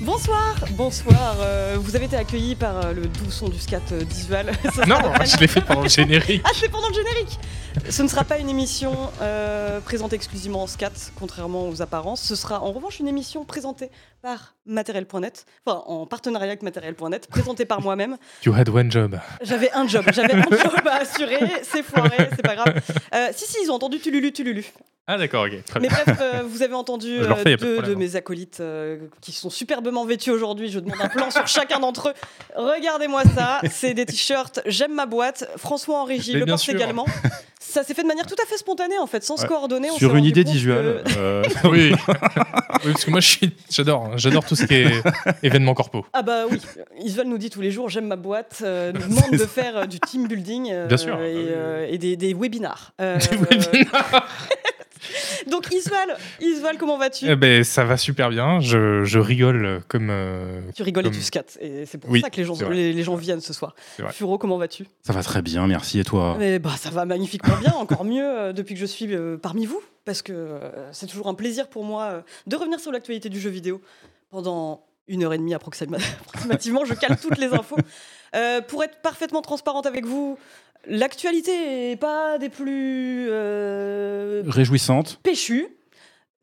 Bonsoir, 0.00 0.54
bonsoir. 0.76 1.36
euh, 1.40 1.76
vous 1.80 1.96
avez 1.96 2.04
été 2.04 2.16
accueillis 2.16 2.54
par 2.54 2.86
euh, 2.86 2.92
le 2.92 3.06
doux 3.08 3.30
son 3.30 3.48
du 3.48 3.58
scat 3.58 3.80
euh, 3.90 4.04
d'Isual. 4.04 4.52
Ça 4.72 4.86
Non, 4.86 4.96
je 5.24 5.36
l'ai 5.38 5.48
fait 5.48 5.60
pendant 5.60 5.82
le 5.82 5.88
générique. 5.88 6.40
Ah, 6.44 6.50
c'est 6.54 6.68
pendant 6.68 6.88
le 6.88 6.94
générique 6.94 7.36
Ce 7.90 8.02
ne 8.04 8.08
sera 8.08 8.22
pas 8.22 8.38
une 8.38 8.48
émission 8.48 8.94
euh, 9.20 9.80
présentée 9.80 10.14
exclusivement 10.14 10.62
en 10.62 10.66
scat, 10.68 10.92
contrairement 11.18 11.68
aux 11.68 11.82
apparences. 11.82 12.22
Ce 12.22 12.36
sera 12.36 12.62
en 12.62 12.70
revanche 12.70 13.00
une 13.00 13.08
émission 13.08 13.44
présentée 13.44 13.90
par 14.22 14.54
Matériel.net, 14.66 15.46
enfin 15.66 15.82
en 15.86 16.06
partenariat 16.06 16.46
avec 16.48 16.62
Matériel.net, 16.62 17.26
présentée 17.26 17.64
par 17.64 17.80
moi-même. 17.82 18.18
You 18.46 18.54
had 18.54 18.68
one 18.68 18.90
job. 18.90 19.18
J'avais 19.42 19.72
un 19.72 19.88
job, 19.88 20.04
j'avais 20.12 20.34
un 20.34 20.42
job 20.42 20.86
à 20.86 20.96
assurer, 21.02 21.40
c'est 21.64 21.82
foiré, 21.82 22.28
c'est 22.36 22.42
pas 22.42 22.54
grave. 22.54 22.80
Si, 23.34 23.46
si, 23.46 23.56
ils 23.64 23.70
ont 23.70 23.74
entendu 23.74 23.98
Tululu 23.98 24.32
Tululu. 24.32 24.64
Ah 25.10 25.16
d'accord, 25.16 25.46
ok. 25.46 25.64
Très 25.64 25.80
Mais 25.80 25.88
bien. 25.88 25.96
bref, 26.04 26.18
euh, 26.20 26.42
vous 26.46 26.62
avez 26.62 26.74
entendu 26.74 27.18
euh, 27.20 27.34
de 27.34 27.56
deux 27.56 27.56
de 27.56 27.72
problème. 27.78 27.98
mes 27.98 28.14
acolytes 28.14 28.58
euh, 28.60 28.98
qui 29.22 29.32
sont 29.32 29.48
superbement 29.48 30.04
vêtus 30.04 30.30
aujourd'hui. 30.30 30.70
Je 30.70 30.78
demande 30.80 31.00
un 31.00 31.08
plan 31.08 31.30
sur 31.30 31.46
chacun 31.48 31.80
d'entre 31.80 32.10
eux. 32.10 32.14
Regardez-moi 32.56 33.22
ça, 33.34 33.60
c'est 33.70 33.94
des 33.94 34.04
t-shirts. 34.04 34.60
J'aime 34.66 34.92
ma 34.94 35.06
boîte. 35.06 35.48
François 35.56 35.98
en 36.00 36.04
régie 36.04 36.34
Mais 36.34 36.40
le 36.40 36.46
porte 36.46 36.60
sûr. 36.60 36.74
également. 36.74 37.06
Ça 37.58 37.82
s'est 37.84 37.92
fait 37.94 38.02
de 38.02 38.06
manière 38.08 38.26
tout 38.26 38.36
à 38.42 38.46
fait 38.46 38.56
spontanée 38.56 38.98
en 38.98 39.06
fait, 39.06 39.24
sans 39.24 39.36
se 39.36 39.46
coordonner. 39.46 39.90
on 39.90 39.96
Sur 39.96 40.14
une 40.14 40.24
idée 40.24 40.44
que- 40.44 40.50
euh, 40.68 41.42
oui. 41.64 41.92
oui, 42.84 42.92
parce 42.92 43.04
que 43.04 43.10
moi 43.10 43.20
j'adore, 43.70 44.04
hein. 44.06 44.10
j'adore 44.16 44.44
tout 44.44 44.56
ce 44.56 44.64
qui 44.64 44.74
est 44.74 45.02
événement 45.42 45.74
corpo. 45.74 46.04
Ah 46.12 46.22
bah 46.22 46.44
oui, 46.50 46.60
Isval 47.00 47.26
nous 47.26 47.36
dit 47.38 47.50
tous 47.50 47.60
les 47.60 47.70
jours 47.70 47.88
j'aime 47.88 48.06
ma 48.06 48.16
boîte, 48.16 48.60
euh, 48.62 48.92
nous 48.92 49.00
demande 49.14 49.32
de 49.32 49.38
faire 49.46 49.76
euh, 49.78 49.86
du 49.86 49.98
team 50.00 50.28
building 50.28 50.70
euh, 50.70 50.86
Bien 50.86 50.96
sûr. 50.96 51.20
et, 51.20 51.34
Ah 51.48 51.50
euh, 51.50 51.86
et 51.90 51.98
des, 51.98 52.16
des 52.16 52.32
webinars. 52.34 52.92
Euh, 53.00 53.18
Des 53.18 53.36
webinars. 53.36 54.26
Donc 55.50 55.68
Isval, 55.72 56.16
Isval 56.40 56.78
comment 56.78 56.98
vas-tu 56.98 57.26
Eh 57.28 57.36
ben, 57.36 57.64
ça 57.64 57.84
va 57.84 57.96
super 57.96 58.30
bien. 58.30 58.60
Je, 58.60 59.04
je 59.04 59.18
rigole 59.18 59.80
comme. 59.88 60.08
euh, 60.10 60.60
Tu 60.74 60.82
rigoles 60.82 61.06
et 61.06 61.10
tu 61.10 61.22
scattes 61.22 61.58
et 61.60 61.86
c'est 61.86 61.98
pour 61.98 62.10
Oui, 62.10 62.20
ça 62.20 62.30
que 62.30 62.36
les 62.36 62.44
gens, 62.44 62.54
les, 62.70 62.92
les 62.92 63.02
gens 63.02 63.16
viennent 63.16 63.40
ce 63.40 63.52
soir. 63.52 63.74
Furo, 64.10 64.38
comment 64.38 64.58
vas-tu 64.58 64.86
Ça 65.02 65.12
va 65.12 65.22
très 65.22 65.42
bien, 65.42 65.66
merci. 65.66 65.98
Et 66.00 66.04
toi 66.04 66.36
Mais 66.38 66.58
bah 66.58 66.74
ça 66.78 66.90
va 66.90 67.04
magnifiquement 67.04 67.56
bien, 67.58 67.72
encore 67.72 68.04
mieux 68.04 68.24
euh, 68.24 68.52
depuis 68.52 68.74
que 68.74 68.80
je 68.80 68.86
suis 68.86 69.14
euh, 69.14 69.36
parmi 69.36 69.66
vous, 69.66 69.80
parce 70.04 70.22
que 70.22 70.32
euh, 70.32 70.58
c'est 70.92 71.06
toujours 71.06 71.28
un 71.28 71.34
plaisir 71.34 71.68
pour 71.68 71.84
moi 71.84 72.02
euh, 72.04 72.20
de 72.46 72.56
revenir 72.56 72.80
sur 72.80 72.92
l'actualité 72.92 73.28
du 73.28 73.40
jeu 73.40 73.50
vidéo 73.50 73.80
pendant 74.30 74.84
une 75.06 75.24
heure 75.24 75.32
et 75.32 75.38
demie 75.38 75.54
approxima- 75.54 75.96
approximativement. 76.26 76.84
Je 76.84 76.94
cale 76.94 77.18
toutes 77.18 77.38
les 77.38 77.52
infos. 77.54 77.76
Euh, 78.36 78.60
pour 78.60 78.84
être 78.84 79.00
parfaitement 79.00 79.40
transparente 79.40 79.86
avec 79.86 80.04
vous, 80.04 80.36
l'actualité 80.86 81.92
est 81.92 81.96
pas 81.96 82.38
des 82.38 82.48
plus 82.48 83.28
euh, 83.30 84.42
Réjouissante. 84.46 85.20
péchues. 85.22 85.68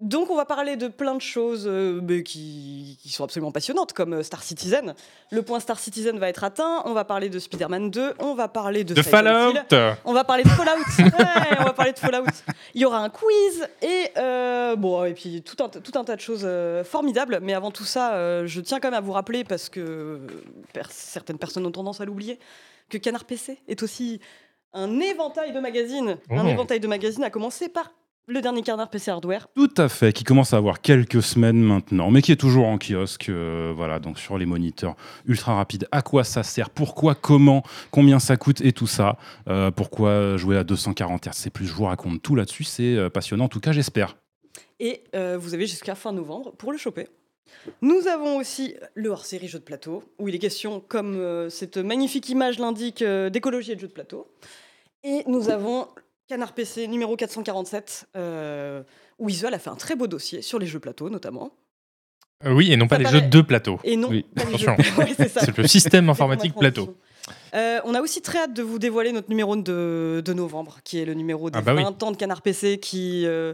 Donc 0.01 0.29
on 0.29 0.35
va 0.35 0.43
parler 0.43 0.75
de 0.75 0.89
plein 0.89 1.15
de 1.15 1.21
choses 1.21 1.63
euh, 1.67 2.21
qui, 2.21 2.99
qui 3.01 3.09
sont 3.09 3.23
absolument 3.23 3.53
passionnantes, 3.53 3.93
comme 3.93 4.13
euh, 4.13 4.23
Star 4.23 4.43
Citizen. 4.43 4.93
Le 5.31 5.41
point 5.41 5.61
Star 5.61 5.79
Citizen 5.79 6.19
va 6.19 6.27
être 6.27 6.43
atteint. 6.43 6.83
On 6.83 6.93
va 6.93 7.05
parler 7.05 7.29
de 7.29 7.39
Spider-Man 7.39 7.91
2. 7.91 8.15
On 8.19 8.35
va 8.35 8.49
parler 8.49 8.83
de, 8.83 9.01
Fallout. 9.01 9.51
Hill. 9.51 9.95
On 10.03 10.11
va 10.11 10.25
parler 10.25 10.43
de 10.43 10.49
Fallout. 10.49 10.83
Ouais, 10.99 11.57
on 11.59 11.63
va 11.63 11.71
parler 11.73 11.93
de 11.93 11.99
Fallout. 11.99 12.25
Il 12.73 12.81
y 12.81 12.85
aura 12.85 12.99
un 12.99 13.09
quiz 13.09 13.67
et 13.81 14.11
euh, 14.17 14.75
bon 14.75 15.05
et 15.05 15.13
puis 15.13 15.41
tout 15.41 15.63
un, 15.63 15.69
tout 15.69 15.97
un 15.97 16.03
tas 16.03 16.17
de 16.17 16.21
choses 16.21 16.43
euh, 16.43 16.83
formidables. 16.83 17.39
Mais 17.41 17.53
avant 17.53 17.71
tout 17.71 17.85
ça, 17.85 18.45
je 18.45 18.59
tiens 18.59 18.81
quand 18.81 18.89
même 18.89 18.97
à 18.97 19.01
vous 19.01 19.13
rappeler 19.13 19.45
parce 19.45 19.69
que 19.69 20.19
certaines 20.89 21.37
personnes 21.37 21.65
ont 21.65 21.71
tendance 21.71 22.01
à 22.01 22.05
l'oublier 22.05 22.37
que 22.89 22.97
Canard 22.97 23.25
PC 23.25 23.57
est 23.67 23.83
aussi 23.83 24.19
un 24.73 24.99
éventail 24.99 25.53
de 25.53 25.59
magazines. 25.59 26.17
Un 26.29 26.45
Oh. 26.45 26.49
éventail 26.49 26.79
de 26.79 26.87
magazines 26.87 27.23
à 27.23 27.29
commencer 27.29 27.69
par 27.69 27.91
le 28.27 28.41
dernier 28.41 28.63
Canard 28.63 28.89
PC 28.89 29.11
Hardware. 29.11 29.47
Tout 29.55 29.69
à 29.77 29.87
fait, 29.87 30.11
qui 30.11 30.23
commence 30.23 30.53
à 30.53 30.57
avoir 30.57 30.81
quelques 30.81 31.21
semaines 31.21 31.61
maintenant, 31.61 32.09
mais 32.09 32.23
qui 32.23 32.31
est 32.31 32.35
toujours 32.35 32.65
en 32.65 32.77
kiosque, 32.79 33.29
euh, 33.29 33.71
voilà, 33.75 33.99
donc 33.99 34.17
sur 34.17 34.37
les 34.39 34.47
moniteurs 34.47 34.95
ultra 35.27 35.53
rapides. 35.55 35.87
À 35.91 36.01
quoi 36.01 36.23
ça 36.23 36.41
sert? 36.41 36.71
Pourquoi? 36.71 37.13
Comment? 37.13 37.61
Combien 37.91 38.17
ça 38.19 38.35
coûte? 38.35 38.61
Et 38.61 38.71
tout 38.73 38.87
ça. 38.87 39.17
Euh, 39.47 39.69
pourquoi 39.69 40.37
jouer 40.37 40.57
à 40.57 40.63
240 40.63 41.27
Hz? 41.27 41.49
Plus 41.53 41.67
Je 41.67 41.73
vous 41.73 41.85
raconte 41.85 42.21
tout 42.23 42.35
là-dessus, 42.35 42.63
c'est 42.63 42.95
euh, 42.95 43.09
passionnant, 43.11 43.45
en 43.45 43.49
tout 43.49 43.59
cas 43.59 43.71
j'espère. 43.73 44.17
Et 44.79 45.03
euh, 45.15 45.37
vous 45.39 45.53
avez 45.53 45.67
jusqu'à 45.67 45.93
fin 45.95 46.11
novembre 46.11 46.51
pour 46.57 46.71
le 46.71 46.77
choper. 46.79 47.07
Nous 47.81 48.07
avons 48.07 48.37
aussi 48.37 48.75
le 48.93 49.09
hors-série 49.09 49.47
jeu 49.47 49.59
de 49.59 49.63
plateau, 49.63 50.03
où 50.19 50.27
il 50.27 50.35
est 50.35 50.39
question, 50.39 50.79
comme 50.79 51.15
euh, 51.15 51.49
cette 51.49 51.77
magnifique 51.77 52.29
image 52.29 52.59
l'indique, 52.59 53.01
euh, 53.01 53.29
d'écologie 53.29 53.71
et 53.71 53.75
de 53.75 53.81
jeu 53.81 53.87
de 53.87 53.93
plateau. 53.93 54.27
Et 55.03 55.23
nous 55.27 55.49
avons 55.49 55.87
Canard 56.27 56.53
PC 56.53 56.87
numéro 56.87 57.15
447, 57.15 58.07
euh, 58.17 58.83
où 59.19 59.29
Isual 59.29 59.53
a 59.53 59.59
fait 59.59 59.69
un 59.69 59.75
très 59.75 59.95
beau 59.95 60.07
dossier 60.07 60.41
sur 60.41 60.59
les 60.59 60.65
jeux 60.67 60.79
plateau 60.79 61.09
notamment. 61.09 61.51
Euh, 62.45 62.51
oui, 62.53 62.71
et 62.71 62.77
non 62.77 62.87
pas 62.87 62.97
les 62.97 63.05
jeux 63.05 63.21
de 63.21 63.41
plateau. 63.41 63.79
Et 63.83 63.95
non, 63.95 64.09
Oui, 64.09 64.25
attention. 64.35 64.75
jeux- 64.77 64.91
Ouais, 64.97 65.13
c'est 65.17 65.57
le 65.57 65.67
système 65.67 66.09
informatique 66.09 66.53
plateau. 66.55 66.97
Euh, 67.55 67.79
on 67.85 67.95
a 67.95 68.01
aussi 68.01 68.21
très 68.21 68.39
hâte 68.39 68.53
de 68.53 68.61
vous 68.61 68.77
dévoiler 68.77 69.11
notre 69.11 69.29
numéro 69.29 69.55
de, 69.55 70.21
de 70.23 70.33
novembre, 70.33 70.79
qui 70.83 70.99
est 70.99 71.05
le 71.05 71.13
numéro 71.13 71.49
des 71.49 71.57
Ah 71.57 71.61
bah 71.61 71.73
oui. 71.73 71.81
20 71.83 72.03
ans 72.03 72.11
de 72.11 72.17
Canard 72.17 72.41
PC, 72.41 72.77
qui, 72.79 73.23
euh, 73.25 73.53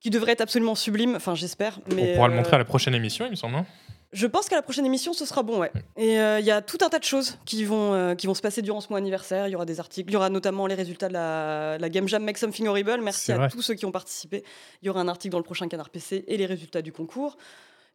qui 0.00 0.10
devrait 0.10 0.32
être 0.32 0.40
absolument 0.40 0.74
sublime, 0.74 1.16
enfin 1.16 1.34
j'espère. 1.34 1.80
mais, 1.94 2.12
On 2.12 2.14
pourra 2.14 2.28
le 2.28 2.34
euh, 2.34 2.36
montrer 2.36 2.54
à 2.54 2.58
la 2.58 2.64
prochaine 2.64 2.94
émission, 2.94 3.26
il 3.26 3.30
me 3.30 3.36
semble. 3.36 3.64
Je 4.10 4.26
pense 4.26 4.48
qu'à 4.48 4.56
la 4.56 4.62
prochaine 4.62 4.86
émission, 4.86 5.12
ce 5.12 5.26
sera 5.26 5.42
bon, 5.42 5.58
ouais. 5.58 5.70
Et 5.96 6.18
euh, 6.18 6.40
il 6.40 6.46
y 6.46 6.50
a 6.50 6.62
tout 6.62 6.78
un 6.80 6.88
tas 6.88 6.98
de 6.98 7.04
choses 7.04 7.36
qui 7.44 7.64
vont, 7.64 7.92
euh, 7.92 8.14
qui 8.14 8.26
vont 8.26 8.32
se 8.32 8.40
passer 8.40 8.62
durant 8.62 8.80
ce 8.80 8.88
mois 8.88 8.98
anniversaire. 8.98 9.48
Il 9.48 9.50
y 9.50 9.54
aura 9.54 9.66
des 9.66 9.80
articles, 9.80 10.08
il 10.08 10.14
y 10.14 10.16
aura 10.16 10.30
notamment 10.30 10.66
les 10.66 10.74
résultats 10.74 11.08
de 11.08 11.12
la, 11.12 11.76
la 11.78 11.88
Game 11.90 12.08
Jam 12.08 12.24
Make 12.24 12.38
Something 12.38 12.68
Horrible. 12.68 13.00
Merci 13.02 13.32
à 13.32 13.36
vrai. 13.36 13.48
tous 13.50 13.60
ceux 13.60 13.74
qui 13.74 13.84
ont 13.84 13.92
participé. 13.92 14.44
Il 14.80 14.86
y 14.86 14.88
aura 14.88 15.00
un 15.00 15.08
article 15.08 15.32
dans 15.32 15.38
le 15.38 15.44
prochain 15.44 15.68
Canard 15.68 15.90
PC 15.90 16.24
et 16.26 16.36
les 16.38 16.46
résultats 16.46 16.80
du 16.80 16.90
concours. 16.90 17.36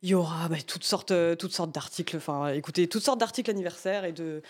Il 0.04 0.10
y 0.10 0.14
aura 0.14 0.50
bah, 0.50 0.58
toutes 0.68 0.84
sortes, 0.84 1.12
euh, 1.12 1.36
toutes 1.36 1.54
sortes 1.54 1.72
d'articles. 1.72 2.18
Enfin, 2.18 2.50
écoutez, 2.50 2.88
toutes 2.88 3.04
sortes 3.04 3.20
d'articles 3.20 3.50
anniversaires 3.50 4.06
et 4.06 4.12
de, 4.12 4.44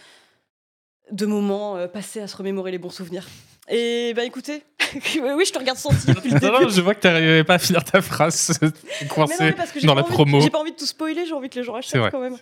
de 1.12 1.26
moments 1.26 1.78
euh, 1.78 1.88
passés 1.88 2.20
à 2.20 2.28
se 2.28 2.36
remémorer 2.36 2.72
les 2.72 2.80
bons 2.80 2.90
souvenirs. 2.90 3.28
Et 3.70 4.14
bah 4.14 4.26
écoutez, 4.26 4.64
oui, 4.94 5.46
je 5.46 5.54
te 5.54 5.58
regarde 5.58 5.78
sentir 5.78 6.14
depuis 6.16 6.32
le 6.32 6.40
Non, 6.40 6.68
je 6.68 6.82
vois 6.82 6.94
que 6.96 7.00
tu 7.00 7.08
n'arrivais 7.08 7.46
pas 7.46 7.54
à 7.54 7.60
finir 7.60 7.82
ta 7.86 8.02
phrase. 8.02 8.58
T'es 8.60 8.68
Mais 9.02 9.08
non, 9.08 9.08
coincé 9.08 9.36
mais 9.40 9.52
parce 9.54 9.72
que 9.72 9.80
j'ai 9.80 9.88
dans 9.88 9.94
pas 9.96 10.02
la 10.02 10.06
envie- 10.08 10.14
promo. 10.14 10.42
J'ai 10.42 10.50
pas 10.50 10.60
envie 10.60 10.72
de 10.74 10.76
tout 10.78 10.86
spoiler, 10.86 11.26
j'ai 11.26 11.34
envie 11.34 11.50
que 11.50 11.56
les 11.60 11.64
gens 11.64 11.76
achètent 11.76 12.00
vrai. 12.00 12.12
quand 12.12 12.20
même. 12.20 12.38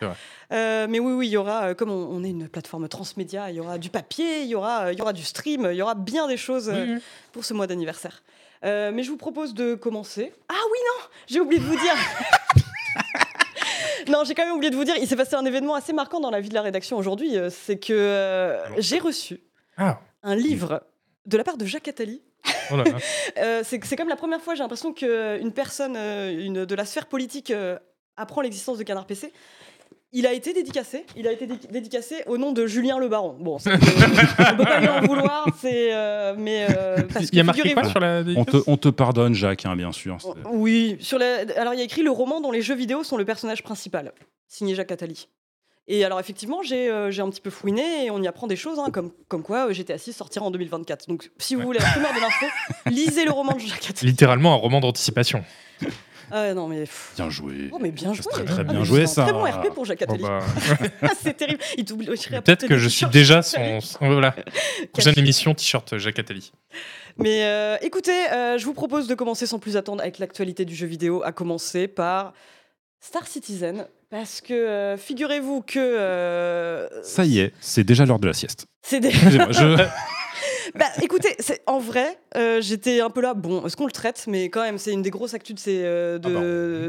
Euh, 0.51 0.87
mais 0.89 0.99
oui, 0.99 1.13
oui, 1.13 1.27
il 1.27 1.31
y 1.31 1.37
aura, 1.37 1.65
euh, 1.65 1.73
comme 1.75 1.91
on, 1.91 2.07
on 2.09 2.23
est 2.23 2.29
une 2.31 2.47
plateforme 2.49 2.87
transmédia, 2.87 3.51
il 3.51 3.57
y 3.57 3.59
aura 3.59 3.77
du 3.77 3.91
papier, 3.91 4.41
il 4.41 4.47
y 4.47 4.55
aura, 4.55 4.85
euh, 4.85 4.93
il 4.93 4.97
y 4.97 5.01
aura 5.03 5.13
du 5.13 5.23
stream, 5.23 5.67
il 5.71 5.75
y 5.77 5.81
aura 5.83 5.93
bien 5.93 6.27
des 6.27 6.37
choses 6.37 6.69
euh, 6.69 6.95
Oui, 6.95 7.01
pour 7.33 7.45
ce 7.45 7.53
mois 7.53 7.67
d'anniversaire. 7.67 8.23
Euh, 8.65 8.91
mais 8.91 9.03
je 9.03 9.11
vous 9.11 9.17
propose 9.17 9.53
de 9.53 9.75
commencer. 9.75 10.33
Ah 10.49 10.53
oui, 10.71 10.77
non, 10.87 11.05
j'ai 11.27 11.39
oublié 11.39 11.61
de 11.61 11.65
vous 11.65 11.77
dire. 11.79 11.93
non, 14.07 14.23
j'ai 14.25 14.33
quand 14.33 14.45
même 14.45 14.55
oublié 14.55 14.71
de 14.71 14.75
vous 14.75 14.83
dire, 14.83 14.95
il 14.99 15.07
s'est 15.07 15.15
passé 15.15 15.35
un 15.35 15.45
événement 15.45 15.75
assez 15.75 15.93
marquant 15.93 16.19
dans 16.19 16.31
la 16.31 16.41
vie 16.41 16.49
de 16.49 16.53
la 16.55 16.61
rédaction 16.63 16.97
aujourd'hui. 16.97 17.35
c'est 17.51 17.77
que 17.77 18.57
j'ai 18.79 18.97
reçu 18.99 19.39
Ah, 19.77 19.99
un 20.23 20.35
livre 20.35 20.81
de 21.25 21.37
la 21.37 21.43
part 21.43 21.57
de 21.57 21.65
Jacques 21.65 21.87
Attali. 21.87 22.21
oh. 22.71 22.75
Euh, 23.37 23.61
c'est 23.63 23.79
comme 23.95 24.09
la 24.09 24.15
première 24.15 24.41
fois, 24.41 24.55
j'ai 24.55 24.61
l'impression 24.63 24.93
qu'une 24.93 25.51
personne 25.53 25.95
euh, 25.97 26.31
une, 26.45 26.65
de 26.65 26.75
la 26.75 26.85
sphère 26.85 27.05
politique 27.07 27.51
euh, 27.51 27.77
apprend 28.17 28.41
l'existence 28.41 28.77
de 28.77 28.83
Canard 28.83 29.05
PC. 29.05 29.31
Il 30.13 30.27
a 30.27 30.33
été 30.33 30.51
dédicacé. 30.51 31.05
Il 31.15 31.25
a 31.27 31.31
été 31.31 31.47
dé- 31.47 31.55
dédicacé 31.69 32.23
au 32.27 32.37
nom 32.37 32.51
de 32.51 32.65
Julien 32.67 32.97
Le 32.99 33.07
Baron. 33.07 33.37
Bon, 33.39 33.57
c'est- 33.59 33.71
on 33.73 33.77
peut 34.57 34.63
pas 34.65 34.79
lui 34.81 34.89
en 34.89 34.99
vouloir, 35.01 35.47
c'est 35.61 35.93
euh, 35.93 36.35
mais 36.37 36.67
euh, 36.69 36.97
parce 37.13 37.27
Il 37.31 37.35
y 37.37 37.39
a 37.39 37.43
marqué 37.43 37.73
quoi 37.73 37.85
sur 37.85 37.99
la 38.01 38.21
On 38.35 38.43
te, 38.43 38.57
on 38.67 38.75
te 38.75 38.89
pardonne, 38.89 39.33
Jacques, 39.33 39.65
hein, 39.65 39.75
bien 39.77 39.93
sûr. 39.93 40.17
c'est- 40.19 40.27
Oui, 40.49 40.97
sur 40.99 41.17
la- 41.17 41.45
alors 41.55 41.73
il 41.73 41.77
y 41.77 41.81
a 41.81 41.85
écrit 41.85 42.03
le 42.03 42.11
roman 42.11 42.41
dont 42.41 42.51
les 42.51 42.61
jeux 42.61 42.75
vidéo 42.75 43.03
sont 43.05 43.15
le 43.15 43.23
personnage 43.23 43.63
principal, 43.63 44.11
signé 44.49 44.75
Jacques 44.75 44.91
Attali. 44.91 45.29
Et 45.93 46.05
alors 46.05 46.19
effectivement, 46.21 46.61
j'ai 46.63 46.89
euh, 46.89 47.11
j'ai 47.11 47.21
un 47.21 47.29
petit 47.29 47.41
peu 47.41 47.49
fouiné 47.49 48.05
et 48.05 48.11
on 48.11 48.21
y 48.21 48.27
apprend 48.27 48.47
des 48.47 48.55
choses, 48.55 48.79
hein, 48.79 48.89
comme, 48.91 49.11
comme 49.27 49.43
quoi 49.43 49.67
euh, 49.69 49.73
GTA 49.73 49.97
6 49.97 50.13
sortira 50.13 50.45
en 50.45 50.51
2024. 50.51 51.07
Donc 51.09 51.31
si 51.37 51.53
vous 51.55 51.59
Ouais. 51.61 51.65
voulez 51.65 51.79
la 51.79 51.89
primeur 51.89 52.13
de 52.13 52.19
l'info, 52.21 52.45
lisez 52.89 53.25
le 53.25 53.31
roman 53.31 53.53
de 53.53 53.59
Jacques 53.59 53.89
Attali. 53.89 54.07
Littéralement 54.11 54.53
un 54.53 54.57
roman 54.57 54.79
d'anticipation. 54.79 55.43
Ah 56.33 56.53
non 56.53 56.69
mais... 56.69 56.81
pff. 56.81 57.11
Bien 57.17 57.29
joué. 57.29 57.69
Oh 57.73 57.77
mais 57.81 57.91
bien 57.91 58.13
joué. 58.13 58.23
très, 58.31 58.45
très 58.45 58.59
Ah, 58.61 58.63
bien 58.63 58.79
mais 58.79 58.85
joué, 58.85 59.05
c'est 59.05 59.19
un 59.19 59.25
Très 59.25 59.33
bon 59.33 59.43
RP 59.43 59.73
pour 59.73 59.83
Jacques 59.83 60.05
Bon, 60.07 60.13
Attali. 60.13 60.23
bah, 60.23 60.39
Ah, 61.01 61.09
c'est 61.21 61.35
terrible. 61.35 61.59
Il 61.77 61.83
t'oublie. 61.83 62.05
Peut-être 62.07 62.67
que 62.67 62.77
je 62.77 62.87
suis 62.87 63.05
déjà 63.07 63.41
son. 63.41 63.81
son- 63.81 63.97
Voilà. 63.99 64.33
Prochaine 64.93 65.17
émission, 65.19 65.53
t-shirt 65.53 65.97
Jacques 65.97 66.19
Attali. 66.19 66.53
Mais 67.17 67.43
euh, 67.43 67.75
écoutez, 67.81 68.29
euh, 68.31 68.57
je 68.57 68.63
vous 68.63 68.73
propose 68.73 69.07
de 69.07 69.15
commencer 69.15 69.45
sans 69.45 69.59
plus 69.59 69.75
attendre 69.75 70.01
avec 70.01 70.19
l'actualité 70.19 70.63
du 70.63 70.73
jeu 70.73 70.87
vidéo, 70.87 71.21
à 71.25 71.33
commencer 71.33 71.89
par 71.89 72.31
Star 73.01 73.27
Citizen. 73.27 73.87
Parce 74.11 74.41
que 74.41 74.53
euh, 74.53 74.97
figurez-vous 74.97 75.61
que. 75.61 75.79
euh, 75.79 76.87
Ça 77.01 77.23
y 77.25 77.39
est, 77.39 77.53
c'est 77.61 77.83
déjà 77.85 78.05
l'heure 78.05 78.19
de 78.19 78.27
la 78.27 78.33
sieste. 78.33 78.65
c'est 78.83 79.01
je- 79.09 79.87
Bah 80.75 80.85
écoutez, 81.01 81.35
c'est- 81.39 81.61
en 81.67 81.79
vrai, 81.79 82.17
euh, 82.37 82.61
j'étais 82.61 83.01
un 83.01 83.09
peu 83.09 83.21
là. 83.21 83.33
Bon, 83.33 83.65
est-ce 83.65 83.75
qu'on 83.75 83.85
le 83.85 83.91
traite? 83.91 84.25
Mais 84.27 84.49
quand 84.49 84.61
même, 84.61 84.77
c'est 84.77 84.91
une 84.93 85.01
des 85.01 85.09
grosses 85.09 85.33
actus 85.33 85.55
de 85.55 85.59
ces. 85.59 85.81
euh, 85.83 86.17
de, 86.17 86.27
Ah 86.29 86.33
bah, 86.33 86.39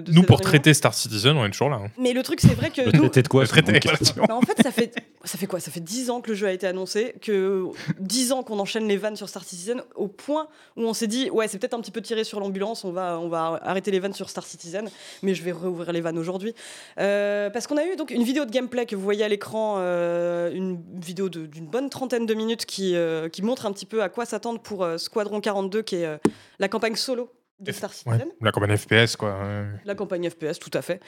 de 0.01 0.13
Nous, 0.13 0.21
ces 0.21 0.27
pour 0.27 0.41
traiter 0.41 0.73
Star 0.75 0.95
Citizen, 0.95 1.37
on 1.37 1.45
est 1.45 1.51
toujours 1.51 1.71
là. 1.71 1.81
hein. 1.85 1.89
Mais 1.99 2.13
le 2.13 2.23
truc, 2.23 2.41
c'est 2.41 2.55
vrai 2.55 2.71
que 2.71 2.81
Le 2.83 2.93
nous. 2.93 3.01
traité 3.01 3.23
de 3.23 3.29
quoi 3.29 3.45
question. 3.45 4.25
Bah, 4.29 4.37
en 4.37 4.41
fait, 4.43 4.63
ça 4.63 4.71
fait, 4.71 4.95
ça 5.25 5.39
fait 5.39 5.47
quoi? 5.47 5.59
Ça 5.61 5.71
fait 5.71 5.81
10 5.81 6.11
ans 6.11 6.21
que 6.21 6.31
le 6.31 6.37
jeu 6.37 6.47
a 6.47 6.53
été 6.53 6.67
annoncé, 6.67 7.15
que 7.21 7.65
10 7.99 8.33
ans 8.33 8.43
qu'on 8.43 8.59
enchaîne 8.59 8.87
les 8.87 8.97
vannes 8.97 9.17
sur 9.17 9.29
Star 9.29 9.45
Citizen, 9.45 9.83
au 9.97 10.09
point 10.09 10.47
où 10.77 10.83
on 10.85 10.95
s'est 10.95 11.07
dit, 11.07 11.31
ouais, 11.31 11.49
c'est 11.49 11.59
peut-être 11.59 11.75
un 11.75 11.81
petit 11.81 11.91
peu 11.91 12.01
tiré 12.03 12.25
sur 12.25 12.39
l'ambulance, 12.41 12.85
on 12.85 12.93
va, 12.93 13.19
on 13.19 13.29
va 13.29 13.61
arrêter 13.65 13.91
les 13.91 13.99
vannes 14.01 14.13
sur 14.15 14.31
Star 14.31 14.45
Citizen, 14.47 14.89
mais 15.23 15.35
je 15.35 15.43
vais 15.43 15.53
réouvrir 15.53 15.93
les 15.93 16.01
vannes 16.01 16.19
aujourd'hui. 16.19 16.55
Euh, 16.99 17.51
parce 17.51 17.67
qu'on 17.67 17.77
a 17.77 17.85
eu 17.85 17.97
donc 17.97 18.11
une 18.11 18.23
vidéo 18.23 18.45
de 18.45 18.51
gameplay 18.51 18.87
que 18.87 18.95
vous 18.97 19.03
voyez 19.03 19.25
à 19.25 19.29
l'écran, 19.29 19.77
euh, 19.79 20.53
une 20.53 20.81
vidéo 21.01 21.29
d'une 21.29 21.67
bonne 21.67 21.91
trentaine 21.91 22.27
de 22.27 22.35
minutes 22.35 22.65
qui, 22.67 22.95
euh, 22.95 23.29
qui 23.29 23.43
montre 23.43 23.67
un 23.67 23.72
petit 23.73 23.87
peu 23.87 24.03
à 24.03 24.09
quoi 24.09 24.25
s'attendre 24.27 24.61
pour 24.61 24.85
euh, 24.85 24.99
Squadron 24.99 25.41
42, 25.41 25.83
qui 25.83 25.97
est 25.97 26.07
euh, 26.07 26.17
la 26.59 26.69
campagne 26.69 26.95
solo 26.97 27.31
de 27.61 27.71
F- 27.73 27.77
Star 27.77 27.91
Ouais, 27.91 28.15
Citizen. 28.19 28.29
la 28.41 28.53
campagne 28.53 28.77
FPS, 28.77 29.17
quoi. 29.17 29.31
ouais. 29.39 29.65
La 29.85 29.95
campagne 29.95 30.29
FPS, 30.29 30.59
tout 30.59 30.71
à 30.75 30.83
fait. 30.83 31.01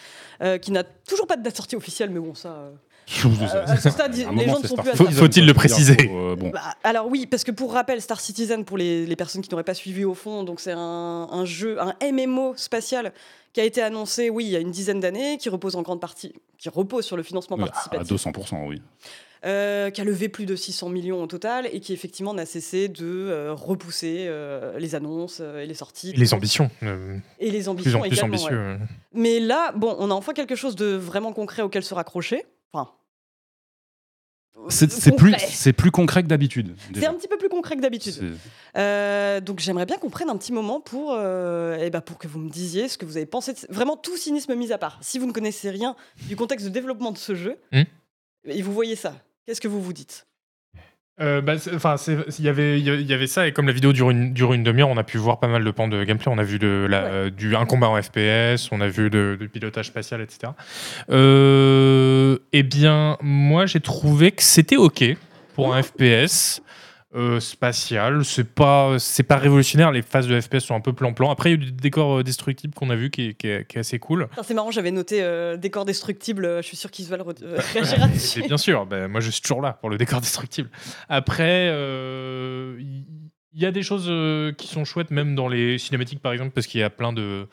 Euh, 0.42 0.58
qui 0.58 0.70
n'a 0.70 0.84
toujours 0.84 1.26
pas 1.26 1.36
de 1.36 1.42
date 1.42 1.56
sortie 1.56 1.76
officielle, 1.76 2.10
mais 2.10 2.20
bon, 2.20 2.34
ça. 2.34 2.48
euh, 2.50 2.70
euh, 3.26 3.64
à 3.66 3.76
ce 3.76 3.90
stade, 3.90 4.12
À 4.14 4.16
un 4.16 4.18
les 4.18 4.24
moment, 4.46 4.54
gens 4.54 4.60
ne 4.60 4.66
sont 4.68 4.74
Star 4.76 4.84
plus 4.84 4.96
Faut- 4.96 5.10
faut-il 5.10 5.46
le 5.46 5.52
préciser 5.54 5.96
euh, 6.10 6.36
bon. 6.36 6.50
Bah, 6.50 6.60
alors 6.84 7.06
oui, 7.08 7.26
parce 7.26 7.42
que 7.44 7.50
pour 7.50 7.72
rappel, 7.72 8.00
Star 8.00 8.20
Citizen, 8.20 8.64
pour 8.64 8.78
les, 8.78 9.04
les 9.04 9.16
personnes 9.16 9.42
qui 9.42 9.50
n'auraient 9.50 9.64
pas 9.64 9.74
suivi 9.74 10.04
au 10.04 10.14
fond, 10.14 10.42
donc 10.44 10.60
c'est 10.60 10.72
un, 10.72 10.78
un 11.30 11.44
jeu, 11.44 11.76
un 11.80 11.94
MMO 12.12 12.54
spatial 12.56 13.12
qui 13.52 13.60
a 13.60 13.64
été 13.64 13.82
annoncé, 13.82 14.30
oui, 14.30 14.44
il 14.46 14.50
y 14.50 14.56
a 14.56 14.60
une 14.60 14.70
dizaine 14.70 15.00
d'années, 15.00 15.38
qui 15.38 15.48
repose 15.48 15.76
en 15.76 15.82
grande 15.82 16.00
partie, 16.00 16.34
qui 16.58 16.68
repose 16.68 17.04
sur 17.04 17.16
le 17.16 17.22
financement 17.22 17.56
Oui, 17.56 17.64
à 17.64 17.66
participatif, 17.66 18.12
200%, 18.16 18.66
oui. 18.68 18.80
Euh, 19.44 19.90
qui 19.90 20.00
a 20.00 20.04
levé 20.04 20.28
plus 20.28 20.46
de 20.46 20.56
600 20.56 20.88
millions 20.88 21.22
au 21.22 21.26
total 21.26 21.68
et 21.72 21.80
qui 21.80 21.92
effectivement 21.92 22.32
n'a 22.34 22.46
cessé 22.46 22.88
de 22.88 23.04
euh, 23.04 23.52
repousser 23.52 24.24
euh, 24.28 24.78
les 24.78 24.94
annonces 24.94 25.40
et 25.40 25.66
les 25.66 25.74
sorties. 25.74 26.10
Et 26.10 26.16
les 26.16 26.32
ambitions. 26.34 26.70
euh, 26.82 27.18
Et 27.38 27.50
les 27.50 27.58
plus 27.58 27.68
ambitions 27.68 27.98
en 28.00 28.02
plus 28.02 28.12
également, 28.14 28.34
ambitieux. 28.36 28.56
ouais. 28.58 28.78
Mais 29.12 29.40
là, 29.40 29.72
bon, 29.72 29.94
on 29.98 30.10
a 30.10 30.14
enfin 30.14 30.32
quelque 30.32 30.54
chose 30.56 30.76
de 30.76 30.86
vraiment 30.94 31.32
concret 31.32 31.62
auquel 31.62 31.82
se 31.84 31.92
raccrocher. 31.94 32.44
Enfin, 32.72 32.90
C'est 34.68 34.86
plus, 35.14 35.32
concret. 35.32 35.46
c'est 35.50 35.72
plus 35.72 35.90
concret 35.90 36.22
que 36.22 36.28
d'habitude. 36.28 36.74
C'est 36.94 37.06
un 37.06 37.12
petit 37.14 37.28
peu 37.28 37.36
plus 37.36 37.48
concret 37.50 37.76
que 37.76 37.80
d'habitude. 37.82 38.36
Euh, 38.76 39.40
donc 39.40 39.58
j'aimerais 39.60 39.84
bien 39.84 39.98
qu'on 39.98 40.10
prenne 40.10 40.30
un 40.30 40.36
petit 40.38 40.52
moment 40.52 40.80
pour, 40.80 41.12
euh, 41.12 41.76
eh 41.80 41.90
ben, 41.90 42.00
pour 42.00 42.16
que 42.18 42.26
vous 42.28 42.38
me 42.38 42.48
disiez 42.48 42.88
ce 42.88 42.96
que 42.96 43.04
vous 43.04 43.16
avez 43.18 43.26
pensé. 43.26 43.52
de- 43.52 43.58
Vraiment 43.68 43.96
tout 43.96 44.16
cynisme 44.16 44.54
mis 44.54 44.72
à 44.72 44.78
part. 44.78 44.98
Si 45.02 45.18
vous 45.18 45.26
ne 45.26 45.32
connaissez 45.32 45.68
rien 45.70 45.96
du 46.28 46.34
contexte 46.36 46.64
de 46.66 46.70
développement 46.70 47.12
de 47.12 47.18
ce 47.18 47.34
jeu, 47.34 47.56
Hmm. 47.72 47.82
et 48.46 48.62
vous 48.62 48.72
voyez 48.72 48.96
ça, 48.96 49.14
qu'est-ce 49.46 49.60
que 49.60 49.68
vous 49.68 49.82
vous 49.82 49.92
dites? 49.92 50.26
Euh, 51.20 51.40
bah, 51.40 51.54
enfin, 51.72 51.94
il 52.38 52.44
y 52.44 52.48
avait, 52.48 52.80
il 52.80 52.86
y 52.86 53.28
ça 53.28 53.46
et 53.46 53.52
comme 53.52 53.68
la 53.68 53.72
vidéo 53.72 53.92
dure 53.92 54.10
une, 54.10 54.32
dure 54.32 54.52
une 54.52 54.64
demi-heure, 54.64 54.88
on 54.88 54.96
a 54.96 55.04
pu 55.04 55.16
voir 55.16 55.38
pas 55.38 55.46
mal 55.46 55.62
de 55.62 55.70
pans 55.70 55.86
de 55.86 56.02
gameplay. 56.02 56.26
On 56.34 56.38
a 56.38 56.42
vu 56.42 56.58
de 56.58 56.86
la, 56.90 57.04
Ouais. 57.04 57.30
du 57.30 57.54
un 57.54 57.66
combat 57.66 57.88
en 57.88 58.02
FPS, 58.02 58.68
on 58.72 58.80
a 58.80 58.88
vu 58.88 59.10
de, 59.10 59.36
de 59.40 59.46
pilotage 59.46 59.86
spatial, 59.86 60.20
etc. 60.20 60.52
Euh, 61.10 62.38
eh 62.52 62.64
bien, 62.64 63.16
moi, 63.20 63.66
j'ai 63.66 63.78
trouvé 63.80 64.32
que 64.32 64.42
c'était 64.42 64.76
ok 64.76 65.04
pour 65.54 65.72
un 65.72 65.82
FPS. 65.82 66.62
Euh, 67.14 67.38
spatial, 67.40 68.24
c'est 68.24 68.52
pas 68.54 68.96
c'est 68.98 69.22
pas 69.22 69.36
révolutionnaire. 69.36 69.92
Les 69.92 70.02
phases 70.02 70.26
de 70.26 70.40
FPS 70.40 70.60
sont 70.60 70.74
un 70.74 70.80
peu 70.80 70.92
plan-plan. 70.92 71.30
Après, 71.30 71.52
il 71.52 71.60
y 71.60 71.64
a 71.64 71.66
eu 71.68 71.70
des 71.70 71.80
décors 71.82 72.18
euh, 72.18 72.22
destructibles 72.24 72.74
qu'on 72.74 72.90
a 72.90 72.96
vu 72.96 73.10
qui 73.10 73.28
est, 73.28 73.34
qui 73.34 73.46
est- 73.48 73.66
qui 73.68 73.76
est 73.76 73.80
assez 73.80 73.98
cool. 73.98 74.28
C'est 74.42 74.54
marrant, 74.54 74.70
j'avais 74.70 74.90
noté 74.90 75.22
euh, 75.22 75.56
décor 75.56 75.84
destructible. 75.84 76.56
Je 76.62 76.66
suis 76.66 76.76
sûr 76.76 76.90
qu'Isval 76.90 77.20
re- 77.20 77.34
euh, 77.42 77.58
réagira 77.72 78.08
dessus. 78.08 78.40
Et 78.42 78.46
bien 78.48 78.56
sûr, 78.58 78.84
ben, 78.86 79.08
moi 79.08 79.20
je 79.20 79.30
suis 79.30 79.42
toujours 79.42 79.62
là 79.62 79.74
pour 79.74 79.90
le 79.90 79.96
décor 79.98 80.20
destructible. 80.20 80.70
Après, 81.08 81.66
il 83.56 83.60
y, 83.60 83.66
a 83.66 83.70
des 83.70 83.82
choses 83.82 84.10
qui 84.56 84.66
sont 84.66 84.84
chouettes, 84.84 85.10
même 85.10 85.34
dans 85.36 85.48
les 85.48 85.78
cinématiques 85.78 86.20
par 86.20 86.32
exemple, 86.32 86.50
parce 86.52 86.66
qu'il 86.66 86.80
y 86.80 86.84
a 86.84 86.90
plein 86.90 87.12
de, 87.12 87.46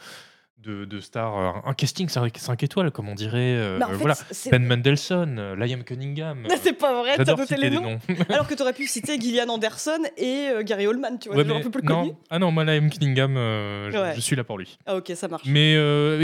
de, 0.64 0.86
de 0.86 1.00
stars. 1.00 1.38
euh, 1.38 1.70
Un 1.70 1.74
casting 1.74 2.08
5 2.10 2.64
étoiles, 2.64 2.92
comme 2.92 3.10
on 3.10 3.16
dirait. 3.16 3.38
euh, 3.58 3.78
Mais 3.80 3.86
en 3.86 3.90
fait, 3.90 3.96
voilà. 3.96 4.16
c'est- 4.32 4.50
Ben 4.52 4.64
Mendelssohn, 4.66 5.40
euh, 5.40 5.56
Liam 5.56 5.84
Cunningham. 5.84 6.46
c'est 6.62 6.74
pas 6.74 7.02
vrai, 7.02 7.18
t'as 7.18 7.36
noté 7.36 7.56
les 7.58 7.70
noms. 7.70 7.82
noms. 7.82 8.00
Alors 8.30 8.48
que 8.48 8.54
t'aurais 8.54 8.74
pu 8.74 8.86
citer 8.88 9.20
Gillian 9.20 9.50
Anderson 9.50 10.02
et 10.18 10.50
euh, 10.50 10.64
Gary 10.64 10.88
Oldman, 10.88 11.18
tu 11.20 11.30
vois, 11.30 11.38
Ouais, 11.40 11.44
mais 11.44 11.54
un 11.56 11.62
peu 11.62 11.72
plus 11.72 11.84
non. 11.84 12.02
connus. 12.04 12.14
Ah 12.30 12.40
non, 12.40 12.52
moi 12.52 12.64
Liam 12.64 12.90
Cunningham, 12.90 13.36
euh, 13.38 13.90
je, 13.92 13.98
Ouais. 13.98 14.14
je 14.16 14.22
suis 14.22 14.36
là 14.36 14.44
pour 14.44 14.58
lui. 14.58 14.78
Ah 14.86 14.96
ok, 14.98 15.12
ça 15.16 15.28
marche. 15.28 15.44
Mais 15.46 15.76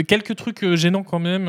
quelques 0.06 0.36
trucs 0.36 0.64
gênants 0.74 1.02
quand 1.04 1.18
même. 1.20 1.48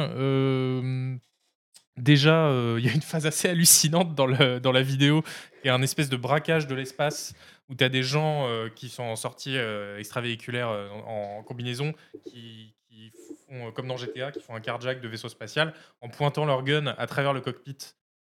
Déjà, 1.98 2.50
il 2.78 2.86
y 2.86 2.90
a 2.90 2.94
une 2.94 3.02
phase 3.02 3.26
assez 3.26 3.50
hallucinante 3.50 4.16
dans, 4.16 4.26
le, 4.26 4.60
dans 4.60 4.72
la 4.72 4.82
vidéo, 4.82 5.22
qui 5.62 5.68
est 5.68 5.72
un 5.72 5.82
espèce 5.82 6.08
de 6.10 6.16
braquage 6.16 6.66
de 6.66 6.74
l'espace, 6.74 7.34
où 7.68 7.76
tu 7.76 7.84
as 7.84 7.90
des 7.90 8.04
gens 8.04 8.48
euh, 8.48 8.70
qui 8.74 8.88
sont 8.88 9.04
en 9.04 9.18
sortie 9.18 9.58
euh, 9.58 10.00
extravéhiculaire 10.00 10.70
euh, 10.70 10.88
en, 11.06 11.40
en 11.40 11.44
combinaison, 11.44 11.94
qui, 12.26 12.74
qui 13.00 13.12
font, 13.48 13.68
euh, 13.68 13.72
comme 13.72 13.88
dans 13.88 13.98
GTA, 13.98 14.32
qui 14.32 14.40
font 14.42 14.56
un 14.56 14.60
carjack 14.62 15.02
de 15.02 15.08
vaisseau 15.08 15.30
spatial, 15.30 15.74
en 16.02 16.10
pointant 16.10 16.46
leur 16.46 16.64
gun 16.64 16.88
à 16.98 17.08
travers 17.08 17.34
le 17.34 17.42
cockpit 17.42 17.78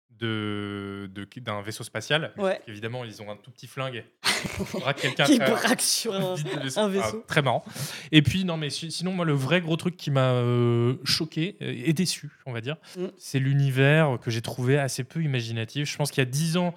de- 0.10 1.10
d'un 1.38 1.62
vaisseau 1.62 1.84
spatial. 1.84 2.32
Ouais. 2.38 2.62
Évidemment, 2.68 3.04
ils 3.06 3.22
ont 3.22 3.32
un 3.32 3.36
tout 3.36 3.50
petit 3.52 3.68
flingue. 3.68 4.04
Ils 4.76 4.80
braquent 4.80 5.02
quelqu'un 5.02 5.24
Qui 5.26 5.40
braque 5.40 5.82
sur 5.82 6.14
un... 6.14 6.36
un 6.78 6.88
vaisseau. 6.90 7.20
Ah, 7.24 7.28
très 7.28 7.42
marrant. 7.42 7.64
Et 8.12 8.22
puis, 8.22 8.44
non, 8.44 8.58
mais 8.58 8.70
si- 8.70 8.92
sinon, 8.92 9.12
moi, 9.14 9.26
le 9.26 9.34
vrai 9.34 9.62
gros 9.62 9.78
truc 9.78 9.98
qui 9.98 10.12
m'a 10.12 10.32
euh, 10.34 10.96
choqué 11.04 11.58
euh, 11.62 11.74
et 11.86 11.94
déçu, 11.94 12.30
on 12.46 12.52
va 12.54 12.62
dire, 12.62 12.76
Mm. 12.98 13.08
c'est 13.18 13.40
l'univers 13.40 14.18
que 14.22 14.30
j'ai 14.32 14.42
trouvé 14.42 14.78
assez 14.78 15.04
peu 15.04 15.22
imaginatif. 15.24 15.90
Je 15.92 15.98
pense 15.98 16.12
qu'il 16.12 16.22
y 16.22 16.28
a 16.28 16.30
dix 16.30 16.58
ans, 16.58 16.74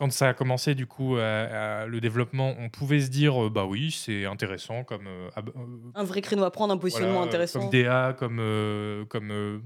quand 0.00 0.10
ça 0.10 0.30
a 0.30 0.34
commencé, 0.34 0.74
du 0.74 0.86
coup, 0.86 1.16
à- 1.16 1.82
à 1.82 1.86
le 1.86 2.00
développement, 2.00 2.54
on 2.58 2.70
pouvait 2.70 3.00
se 3.00 3.10
dire, 3.10 3.44
euh, 3.46 3.50
bah 3.50 3.66
oui, 3.66 3.90
c'est 3.92 4.24
intéressant 4.24 4.82
comme. 4.82 5.06
euh, 5.06 5.28
euh, 5.36 5.42
Un 5.94 6.04
vrai 6.04 6.22
créneau 6.22 6.42
à 6.44 6.50
prendre, 6.50 6.72
un 6.72 6.78
positionnement 6.78 7.12
voilà, 7.16 7.26
intéressant. 7.28 7.60
Comme 7.60 7.70
DA, 7.70 8.14
comme, 8.18 8.38
euh, 8.40 9.04
comme 9.04 9.62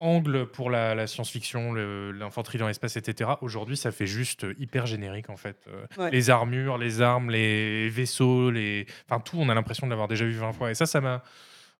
angle 0.00 0.46
pour 0.46 0.70
la, 0.70 0.94
la 0.94 1.06
science-fiction, 1.06 1.72
le- 1.72 2.12
l'infanterie 2.12 2.58
dans 2.58 2.66
l'espace, 2.66 2.96
etc. 2.96 3.30
Aujourd'hui, 3.40 3.76
ça 3.76 3.90
fait 3.90 4.06
juste 4.06 4.46
hyper 4.58 4.86
générique, 4.86 5.30
en 5.30 5.36
fait. 5.36 5.66
Ouais. 5.98 6.10
Les 6.10 6.30
armures, 6.30 6.76
les 6.78 7.00
armes, 7.00 7.30
les 7.30 7.88
vaisseaux, 7.88 8.50
les... 8.50 8.86
enfin 9.08 9.20
tout, 9.20 9.36
on 9.38 9.48
a 9.48 9.54
l'impression 9.54 9.86
de 9.86 9.90
l'avoir 9.90 10.08
déjà 10.08 10.24
vu 10.26 10.32
20 10.32 10.52
fois. 10.52 10.70
Et 10.70 10.74
ça, 10.74 10.84
ça 10.86 11.00
m'a 11.00 11.22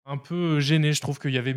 un 0.06 0.18
peu 0.18 0.60
gêné. 0.60 0.92
Je 0.92 1.00
trouve 1.00 1.18
qu'il 1.18 1.32
y 1.32 1.38
avait... 1.38 1.54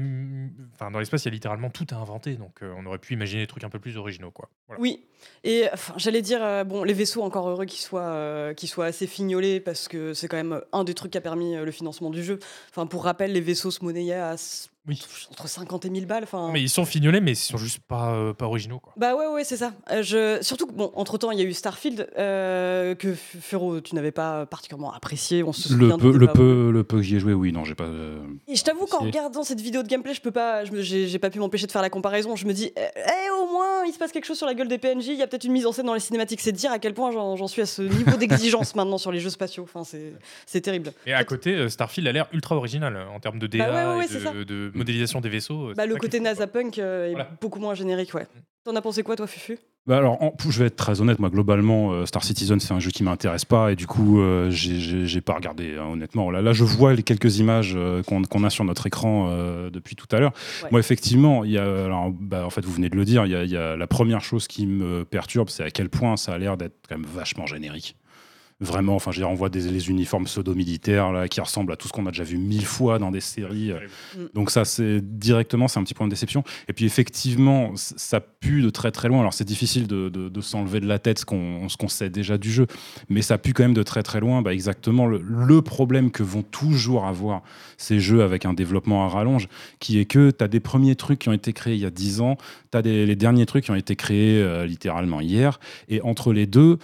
Enfin, 0.74 0.92
dans 0.92 1.00
l'espace, 1.00 1.26
il 1.26 1.28
y 1.28 1.30
a 1.30 1.32
littéralement 1.32 1.70
tout 1.70 1.88
à 1.92 1.96
inventer. 1.96 2.36
Donc, 2.36 2.62
euh, 2.62 2.74
on 2.78 2.86
aurait 2.86 2.98
pu 2.98 3.14
imaginer 3.14 3.44
des 3.44 3.48
trucs 3.48 3.64
un 3.64 3.70
peu 3.70 3.80
plus 3.80 3.98
originaux, 3.98 4.32
quoi. 4.32 4.50
Oui, 4.78 5.06
et 5.44 5.66
j'allais 5.98 6.22
dire, 6.22 6.44
euh, 6.44 6.64
bon, 6.64 6.84
les 6.84 6.94
vaisseaux, 6.94 7.24
encore 7.24 7.50
heureux 7.50 7.66
qu'ils 7.66 7.82
soient, 7.82 8.02
euh, 8.02 8.54
soient 8.66 8.86
assez 8.86 9.08
fignolés, 9.08 9.60
parce 9.60 9.88
que 9.88 10.14
c'est 10.14 10.28
quand 10.28 10.38
même 10.38 10.62
un 10.72 10.84
des 10.84 10.94
trucs 10.94 11.12
qui 11.12 11.18
a 11.18 11.22
permis 11.22 11.56
le 11.56 11.72
financement 11.72 12.10
du 12.10 12.24
jeu. 12.24 12.40
Enfin, 12.70 12.86
pour 12.86 13.04
rappel, 13.04 13.32
les 13.32 13.42
vaisseaux 13.42 13.72
se 13.72 13.84
monnayaient 13.84 14.14
à 14.14 14.36
Oui. 14.88 15.02
entre 15.32 15.48
50 15.48 15.86
et 15.86 15.90
1000 15.90 16.06
balles. 16.06 16.24
Enfin, 16.24 16.50
Mais 16.54 16.62
ils 16.62 16.70
sont 16.70 16.86
fignolés, 16.86 17.20
mais 17.20 17.32
ils 17.32 17.36
sont 17.36 17.58
juste 17.58 17.80
pas, 17.88 18.12
euh, 18.14 18.34
pas 18.34 18.46
originaux, 18.46 18.80
quoi. 18.80 18.94
Bah 18.98 19.16
ouais, 19.16 19.28
ouais, 19.28 19.44
c'est 19.44 19.58
ça. 19.58 19.74
Euh, 19.92 20.02
je... 20.04 20.38
Surtout 20.42 20.66
que, 20.68 20.72
bon, 20.74 20.92
entre-temps, 20.96 21.32
il 21.32 21.40
y 21.40 21.42
a 21.42 21.46
eu 21.46 21.54
Starfield, 21.54 22.08
euh, 22.18 22.96
que 22.96 23.10
F- 23.10 23.40
Féro, 23.42 23.82
tu 23.82 23.96
n'avais 23.96 24.12
pas 24.12 24.46
particulièrement 24.46 24.94
apprécié. 24.94 25.44
On 25.44 25.54
se 25.54 25.74
Le 25.74 25.98
peu, 25.98 26.12
le, 26.18 26.28
peu, 26.28 26.72
le 26.72 26.84
peu 26.84 26.98
que 26.98 27.04
j'y 27.04 27.16
ai 27.16 27.20
joué, 27.20 27.34
oui, 27.34 27.52
non, 27.52 27.64
j'ai 27.66 27.76
pas. 27.76 27.84
euh, 27.86 28.20
Et 28.48 28.56
je 28.56 28.64
t'avoue 28.64 28.86
qu'en 28.86 29.00
regardant 29.06 29.44
cette 29.44 29.62
vidéo 29.62 29.84
de 29.84 29.88
gameplay, 29.88 30.14
je 30.14 30.22
peux 30.22 30.32
pas, 30.32 30.64
j'ai 30.66 31.20
pas 31.20 31.30
pu 31.30 31.40
m'empêcher 31.40 31.68
de 31.68 31.72
faire 31.72 31.82
la 31.82 31.90
comparaison. 31.90 32.36
Je 32.36 32.46
me 32.46 32.54
dis, 32.54 32.72
eh, 32.76 32.82
eh, 32.96 33.30
au 33.42 33.52
moins, 33.52 33.84
il 33.86 33.92
se 33.94 33.98
passe 34.00 34.12
quelque 34.12 34.26
chose 34.26 34.38
sur 34.38 34.48
la 34.48 34.54
gueule 34.54 34.68
des 34.68 34.78
PNJ. 34.78 35.08
Il 35.08 35.16
y 35.16 35.22
a 35.24 35.28
peut-être 35.28 35.44
une 35.46 35.52
mise 35.54 35.66
en 35.66 35.72
scène 35.72 35.86
dans 35.86 35.94
les 35.94 36.00
cinématiques. 36.00 36.42
C'est 36.42 36.52
dire 36.52 36.72
à 36.72 36.80
quel 36.80 36.94
point 36.94 37.12
j'en 37.12 37.48
suis 37.48 37.62
à 37.62 37.66
ce 37.66 37.82
niveau 37.82 38.18
d'exigence 38.18 38.76
maintenant 38.76 38.98
sur 38.98 39.12
les 39.12 39.20
jeux 39.20 39.30
spatiaux. 39.30 39.64
Enfin, 39.64 39.84
c'est 39.84 40.14
c'est 40.46 40.62
terrible. 40.62 40.94
Et 41.06 41.14
à 41.14 41.24
côté, 41.24 41.68
Starfield 41.70 42.08
a 42.08 42.12
l'air 42.12 42.28
ultra 42.34 42.56
original 42.56 42.98
en 43.14 43.20
termes 43.20 43.40
de 43.40 43.48
DA 43.48 43.66
Bah 43.68 43.74
ouais, 43.74 43.92
ouais, 43.92 43.98
ouais, 44.00 44.06
et 44.06 44.08
c'est 44.08 44.20
ça. 44.20 44.32
de, 44.32 44.44
de 44.44 44.72
modélisation 44.78 45.22
des 45.22 45.30
vaisseaux. 45.30 45.70
euh, 45.70 45.74
Bah, 45.76 45.86
le 45.86 45.96
côté. 45.96 46.20
NASA 46.20 46.48
Punk 46.48 46.80
euh, 46.80 47.08
est 47.08 47.12
Voilà. 47.12 47.30
beaucoup 47.42 47.60
moins 47.60 47.74
générique, 47.76 48.14
ouais. 48.14 48.28
T'en 48.64 48.76
as 48.76 48.82
pensé 48.82 49.04
quoi, 49.04 49.16
toi, 49.16 49.28
Fufu? 49.28 49.58
Bah 49.86 49.96
alors, 50.00 50.22
en- 50.22 50.36
je 50.50 50.60
vais 50.60 50.66
être 50.66 50.76
très 50.76 51.00
honnête, 51.00 51.18
moi 51.20 51.30
globalement, 51.30 51.94
euh, 51.94 52.06
Star 52.06 52.22
Citizen 52.22 52.60
c'est 52.60 52.74
un 52.74 52.80
jeu 52.82 52.92
qui 52.92 53.04
m'intéresse 53.04 53.46
pas 53.46 53.72
et 53.72 53.78
du 53.78 53.88
coup 53.88 54.20
euh, 54.20 54.50
j'ai- 54.50 55.22
pas 55.22 55.34
regardé 55.36 55.78
hein, 55.80 55.86
honnêtement. 55.90 56.30
Là, 56.30 56.42
là 56.42 56.52
je 56.52 56.66
vois 56.66 56.94
les 56.94 57.04
quelques 57.04 57.38
images 57.40 57.72
euh, 57.78 58.04
qu'on 58.04 58.44
a 58.44 58.50
sur 58.50 58.66
notre 58.66 58.86
écran 58.86 59.30
euh, 59.32 59.70
depuis 59.70 59.96
tout 59.96 60.08
à 60.14 60.20
l'heure. 60.20 60.34
Ouais. 60.64 60.70
Moi 60.72 60.82
effectivement, 60.82 61.46
il 61.46 61.52
y 61.52 61.58
a, 61.58 61.86
alors, 61.86 62.12
bah, 62.12 62.46
en 62.46 62.50
fait 62.50 62.66
vous 62.66 62.74
venez 62.74 62.90
de 62.90 62.98
le 62.98 63.06
dire, 63.06 63.26
il 63.26 63.30
y 63.32 63.50
y 63.50 63.56
a 63.56 63.78
la 63.78 63.88
première 63.88 64.20
chose 64.20 64.48
qui 64.50 64.68
me 64.68 65.06
perturbe, 65.06 65.48
c'est 65.48 65.64
à 65.64 65.72
quel 65.72 65.88
point 65.88 66.18
ça 66.18 66.34
a 66.34 66.38
l'air 66.38 66.58
d'être 66.58 66.76
quand 66.90 66.98
même 66.98 67.08
vachement 67.08 67.46
générique. 67.46 67.96
Vraiment, 68.60 68.96
enfin, 68.96 69.12
je 69.12 69.18
veux 69.18 69.22
dire, 69.22 69.30
on 69.30 69.36
voit 69.36 69.50
des, 69.50 69.62
les 69.70 69.90
uniformes 69.90 70.24
pseudo-militaires 70.26 71.12
là, 71.12 71.28
qui 71.28 71.40
ressemblent 71.42 71.72
à 71.72 71.76
tout 71.76 71.88
ce 71.88 71.94
qu'on 71.94 72.08
a 72.08 72.10
déjà 72.12 72.24
vu 72.24 72.38
mille 72.40 72.66
fois 72.66 72.98
dans 72.98 73.12
des 73.12 73.20
séries. 73.22 73.72
euh, 73.72 73.78
donc 74.34 74.50
ça, 74.50 74.66
c'est 74.66 75.00
directement, 75.20 75.68
c'est 75.68 75.80
un 75.80 75.84
petit 75.84 75.94
point 75.94 76.08
de 76.08 76.12
déception. 76.12 76.44
Et 76.68 76.74
puis 76.74 76.86
effectivement, 76.86 77.74
ça 77.76 78.20
pue 78.20 78.64
de 78.64 78.72
très 78.72 78.90
très 78.92 79.10
loin. 79.10 79.20
Alors 79.20 79.34
c'est 79.36 79.44
difficile 79.46 79.86
de, 79.86 80.10
de- 80.10 80.30
de 80.30 80.42
s'enlever 80.42 80.80
de 80.80 80.88
la 80.88 80.98
tête 80.98 81.20
ce 81.20 81.26
qu'on 81.26 81.70
ce 81.70 81.78
qu'on 81.78 81.88
sait 81.88 82.10
déjà 82.10 82.40
du 82.40 82.52
jeu, 82.52 82.66
mais 83.10 83.22
ça 83.22 83.38
pue 83.38 83.54
quand 83.54 83.62
même 83.64 83.76
de 83.76 83.84
très 83.84 84.02
très 84.02 84.20
loin. 84.20 84.42
Bah, 84.42 84.54
exactement 84.54 85.06
le, 85.06 85.22
le 85.24 85.62
problème 85.62 86.10
que 86.10 86.24
vont 86.24 86.42
toujours 86.42 87.06
avoir 87.06 87.44
ces 87.78 88.00
jeux 88.00 88.24
avec 88.24 88.46
un 88.46 88.54
développement 88.56 89.06
à 89.06 89.08
rallonge, 89.10 89.50
qui 89.80 90.00
est 90.00 90.06
que 90.06 90.32
tu 90.32 90.44
as 90.44 90.48
des 90.48 90.60
premiers 90.60 90.96
trucs 90.96 91.20
qui 91.20 91.30
ont 91.30 91.34
été 91.34 91.54
créés 91.54 91.76
il 91.76 91.82
y 91.82 91.86
a 91.86 91.92
10 91.92 92.22
ans, 92.22 92.38
tu 92.72 92.78
as 92.80 92.82
les 92.82 93.16
derniers 93.16 93.46
trucs 93.46 93.66
qui 93.66 93.72
ont 93.72 93.76
été 93.76 93.96
créés 93.96 94.42
euh, 94.42 94.66
littéralement 94.66 95.22
hier, 95.22 95.60
et 95.90 96.02
entre 96.02 96.34
les 96.34 96.48
deux, 96.48 96.80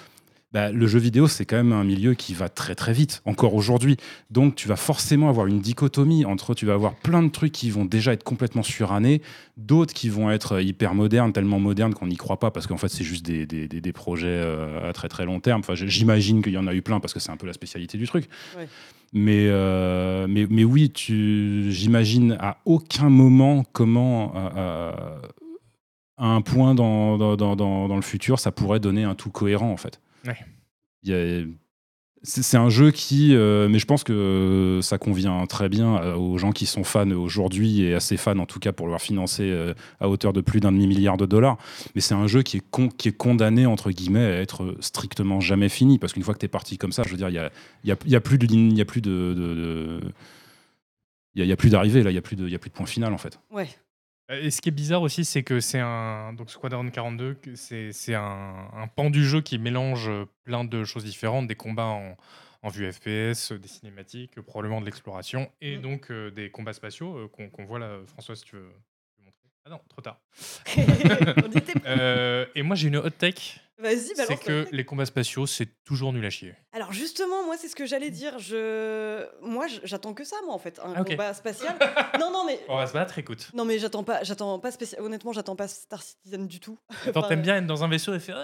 bah, 0.54 0.72
le 0.72 0.86
jeu 0.86 1.00
vidéo, 1.00 1.28
c'est 1.28 1.46
quand 1.46 1.56
même 1.56 1.74
un 1.74 1.84
milieu 1.84 2.14
qui 2.14 2.36
va 2.36 2.48
très 2.48 2.76
très 2.76 2.94
vite, 2.94 3.24
encore 3.26 3.56
aujourd'hui. 3.56 3.98
Donc 4.30 4.54
tu 4.56 4.68
vas 4.68 4.76
forcément 4.76 5.28
avoir 5.28 5.48
une 5.48 5.60
dichotomie 5.60 6.26
entre, 6.26 6.54
tu 6.54 6.68
vas 6.68 6.74
avoir 6.74 6.94
plein 6.94 7.24
de 7.24 7.30
trucs 7.30 7.52
qui 7.52 7.72
vont 7.72 7.86
déjà 7.86 8.14
être 8.14 8.24
complètement 8.24 8.62
surannés, 8.62 9.24
d'autres 9.58 9.96
qui 9.96 10.10
vont 10.10 10.30
être 10.30 10.62
hyper 10.62 10.94
modernes, 10.94 11.34
tellement 11.34 11.60
modernes 11.60 11.96
qu'on 11.96 12.06
n'y 12.06 12.18
croit 12.18 12.40
pas, 12.40 12.52
parce 12.52 12.68
qu'en 12.68 12.78
fait 12.78 12.90
c'est 12.90 13.04
juste 13.04 13.26
des, 13.26 13.48
des, 13.48 13.68
des, 13.68 13.94
projets 13.94 14.28
euh, 14.28 14.90
à 14.90 14.94
très 14.94 15.10
très 15.10 15.26
long 15.26 15.40
terme. 15.40 15.62
Enfin, 15.62 15.74
j'imagine 15.74 16.44
qu'il 16.44 16.54
y 16.54 16.58
en 16.58 16.68
a 16.68 16.74
eu 16.76 16.84
plein, 16.84 17.00
parce 17.00 17.14
que 17.14 17.20
c'est 17.20 17.32
un 17.32 17.38
peu 17.38 17.48
la 17.48 17.54
spécialité 17.54 17.98
du 17.98 18.06
truc. 18.06 18.30
Mais, 19.12 19.48
euh, 19.48 20.28
mais, 20.28 20.46
mais, 20.50 20.64
oui, 20.64 20.92
j'imagine 20.96 22.38
à 22.40 22.58
aucun 22.66 23.10
moment 23.10 23.66
comment... 23.72 24.34
Euh, 24.56 24.92
à 26.18 26.28
un 26.28 26.42
point 26.42 26.76
dans, 26.76 27.18
dans, 27.18 27.36
dans, 27.36 27.56
dans, 27.56 27.96
le 27.96 28.02
futur, 28.02 28.40
ça 28.40 28.52
pourrait 28.52 28.80
donner 28.80 29.04
un 29.04 29.16
tout 29.16 29.32
cohérent 29.32 29.72
en 29.72 29.78
fait. 29.78 30.00
C'est 32.26 32.56
un 32.56 32.70
jeu 32.70 32.92
qui, 32.92 33.36
euh, 33.36 33.68
mais 33.68 33.80
je 33.80 33.86
pense 33.86 34.06
que 34.06 34.80
ça 34.82 34.98
convient 34.98 35.46
très 35.46 35.68
bien 35.68 35.98
euh, 35.98 36.16
aux 36.16 36.38
gens 36.38 36.54
qui 36.54 36.66
sont 36.66 36.86
fans 36.86 37.12
aujourd'hui 37.12 37.82
et 37.82 37.96
assez 37.96 38.16
fans 38.16 38.40
en 38.40 38.46
tout 38.46 38.60
cas 38.60 38.72
pour 38.72 38.86
l'avoir 38.86 39.02
financé 39.02 39.44
euh, 39.44 39.74
à 40.00 40.08
hauteur 40.08 40.32
de 40.32 40.40
plus 40.40 40.62
d'un 40.62 40.72
demi-milliard 40.72 41.18
de 41.18 41.26
dollars. 41.26 41.58
Mais 41.96 42.02
c'est 42.02 42.14
un 42.14 42.28
jeu 42.28 42.42
qui 42.42 42.58
est, 42.58 42.64
qui 42.98 43.10
est 43.10 43.18
condamné 43.18 43.66
entre 43.66 43.92
guillemets 43.92 44.24
à 44.24 44.40
être 44.40 44.78
strictement 44.80 45.42
jamais 45.42 45.68
fini 45.68 46.00
parce 46.00 46.14
qu'une 46.14 46.24
fois 46.24 46.34
que 46.34 46.40
tu 46.40 46.46
es 46.46 46.50
parti 46.50 46.78
comme 46.78 46.94
ça, 46.94 47.04
je 47.04 47.10
veux 47.10 47.18
dire, 47.18 47.28
il 47.28 47.36
y 47.36 47.40
a, 47.40 47.52
y, 47.84 47.92
a, 47.92 47.98
y 48.08 48.16
a, 48.16 48.22
plus 48.22 48.38
de 48.38 48.46
il 48.46 48.78
y 48.78 48.82
a 48.82 48.86
plus 48.86 49.02
de, 49.02 50.00
il 51.36 51.46
y, 51.46 51.52
a 51.52 51.58
plus 51.58 51.72
d'arrivée 51.72 52.04
là, 52.04 52.12
il 52.12 52.16
y 52.16 52.18
a 52.18 52.22
plus 52.22 52.38
de, 52.38 52.46
il 52.46 52.52
y 52.54 52.56
a 52.56 52.60
plus 52.60 52.70
de 52.70 52.76
point 52.76 52.86
final 52.86 53.12
en 53.14 53.18
fait. 53.18 53.38
Ouais. 53.52 53.68
Et 54.42 54.52
ce 54.52 54.62
qui 54.62 54.70
est 54.70 54.74
bizarre 54.74 55.02
aussi, 55.02 55.26
c'est 55.26 55.44
que 55.44 55.60
c'est 55.60 55.80
un. 55.80 56.34
Donc 56.34 56.50
Squadron 56.50 56.90
42, 56.90 57.38
c'est 57.56 58.16
un, 58.16 58.70
un, 58.74 58.88
pan 58.88 59.10
du 59.10 59.26
jeu 59.26 59.42
qui 59.42 59.58
mélange 59.58 60.10
plein 60.44 60.64
de 60.64 60.84
choses 60.84 61.04
différentes, 61.04 61.48
des 61.48 61.56
combats 61.56 61.86
en, 61.86 62.18
en 62.62 62.70
vue 62.70 62.92
FPS, 62.92 63.52
des 63.52 63.68
cinématiques, 63.68 64.40
probablement 64.42 64.80
de 64.80 64.86
l'exploration, 64.86 65.52
et 65.62 65.78
mmh. 65.78 65.82
donc 65.82 66.12
des 66.12 66.50
combats 66.50 66.74
spatiaux 66.74 67.30
qu'on 67.30 67.66
voit 67.66 67.80
là. 67.80 68.00
François, 68.08 68.36
si 68.36 68.46
tu 68.46 68.56
veux 68.56 68.72
montrer. 69.24 69.50
Ah 69.66 69.70
non, 69.70 69.80
trop 69.90 70.02
tard. 70.02 70.20
euh, 71.86 72.46
et 72.56 72.64
moi, 72.64 72.76
j'ai 72.76 72.88
une 72.88 72.98
hot 72.98 73.10
tech 73.10 73.60
Vas-y, 73.80 74.14
C'est 74.16 74.40
que 74.40 74.68
les 74.72 74.86
combats 74.86 75.06
spatiaux, 75.06 75.48
c'est 75.48 75.84
toujours 75.84 76.14
nul 76.14 76.26
à 76.26 76.30
chier. 76.30 76.54
Alors 76.74 76.94
justement, 76.94 77.44
moi, 77.46 77.56
c'est 77.58 77.68
ce 77.68 77.76
que 77.76 77.86
j'allais 77.86 78.12
dire. 78.12 78.38
Je... 78.40 79.26
Moi, 79.42 79.66
j'attends 79.84 80.14
que 80.14 80.24
ça, 80.24 80.36
moi, 80.46 80.54
en 80.54 80.60
fait. 80.60 80.80
Un 80.84 80.94
ah, 80.96 81.04
combat 81.04 81.34
spatial. 81.34 81.76
non, 82.20 82.32
non, 82.32 82.46
mais... 82.46 82.60
On 82.70 82.78
va 82.78 82.88
se 82.88 82.94
battre, 82.94 83.18
écoute. 83.18 83.50
Non, 83.54 83.66
mais 83.66 83.80
j'attends 83.80 84.04
pas, 84.04 84.24
j'attends 84.24 84.60
pas 84.60 84.72
spécial... 84.72 85.02
Honnêtement, 85.02 85.34
j'attends 85.34 85.56
pas 85.56 85.68
Star 85.68 86.02
Citizen 86.02 86.48
du 86.48 86.60
tout. 86.60 86.78
Attends, 87.08 87.24
t'aimes 87.24 87.42
bien 87.42 87.58
être 87.58 87.68
dans 87.68 87.84
un 87.84 87.88
vaisseau 87.88 88.14
et 88.14 88.20
faire... 88.20 88.38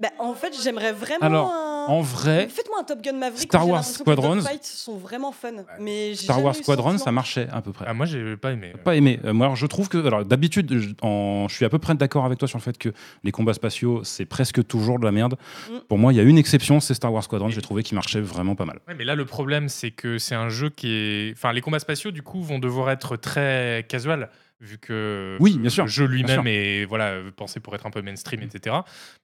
Bah, 0.00 0.08
en 0.18 0.34
fait, 0.34 0.54
j'aimerais 0.62 0.92
vraiment. 0.92 1.26
Alors, 1.26 1.52
en 1.88 2.02
vrai, 2.02 2.48
faites-moi 2.48 2.80
un 2.80 2.84
Top 2.84 3.00
Gun 3.00 3.14
Maverick. 3.14 3.48
Star 3.48 3.66
Wars 3.66 3.84
Squadrons. 3.84 4.34
Les 4.34 4.58
sont 4.62 4.96
vraiment 4.96 5.32
fun, 5.32 5.64
mais 5.80 6.14
Star 6.14 6.42
Wars 6.42 6.54
Squadron, 6.54 6.98
ça 6.98 7.10
marchait 7.10 7.48
à 7.50 7.62
peu 7.62 7.72
près. 7.72 7.86
Ah, 7.88 7.94
moi, 7.94 8.06
j'ai 8.06 8.36
pas 8.36 8.52
aimé. 8.52 8.74
Pas 8.84 8.94
aimé. 8.94 9.18
Euh, 9.24 9.32
moi, 9.32 9.52
je 9.54 9.66
trouve 9.66 9.88
que, 9.88 10.06
alors, 10.06 10.24
d'habitude, 10.24 10.72
je, 10.72 10.88
je 10.90 11.54
suis 11.54 11.64
à 11.64 11.68
peu 11.68 11.78
près 11.78 11.94
d'accord 11.94 12.24
avec 12.24 12.38
toi 12.38 12.46
sur 12.46 12.58
le 12.58 12.62
fait 12.62 12.76
que 12.76 12.90
les 13.24 13.32
combats 13.32 13.54
spatiaux, 13.54 14.04
c'est 14.04 14.26
presque 14.38 14.64
toujours 14.68 15.00
de 15.00 15.04
la 15.04 15.10
merde. 15.10 15.36
Mm. 15.68 15.78
Pour 15.88 15.98
moi, 15.98 16.12
il 16.12 16.16
y 16.16 16.20
a 16.20 16.22
une 16.22 16.38
exception, 16.38 16.78
c'est 16.78 16.94
Star 16.94 17.12
Wars 17.12 17.24
Squadron. 17.24 17.48
J'ai 17.48 17.60
trouvé 17.60 17.82
qu'il 17.82 17.96
marchait 17.96 18.20
vraiment 18.20 18.54
pas 18.54 18.66
mal. 18.66 18.78
Ouais, 18.86 18.94
mais 18.96 19.04
là, 19.04 19.16
le 19.16 19.24
problème, 19.24 19.68
c'est 19.68 19.90
que 19.90 20.18
c'est 20.18 20.36
un 20.36 20.48
jeu 20.48 20.70
qui 20.70 20.92
est, 20.92 21.32
enfin, 21.32 21.52
les 21.52 21.60
combats 21.60 21.80
spatiaux, 21.80 22.12
du 22.12 22.22
coup, 22.22 22.40
vont 22.40 22.60
devoir 22.60 22.88
être 22.90 23.16
très 23.16 23.84
casual 23.88 24.30
vu 24.60 24.76
que 24.78 25.36
oui, 25.38 25.56
bien 25.56 25.70
sûr, 25.70 25.84
le 25.84 25.90
jeu 25.90 26.04
lui-même 26.04 26.46
est 26.48 26.84
voilà, 26.84 27.18
pensé 27.36 27.60
pour 27.60 27.76
être 27.76 27.86
un 27.86 27.90
peu 27.90 28.02
mainstream, 28.02 28.42
etc. 28.42 28.74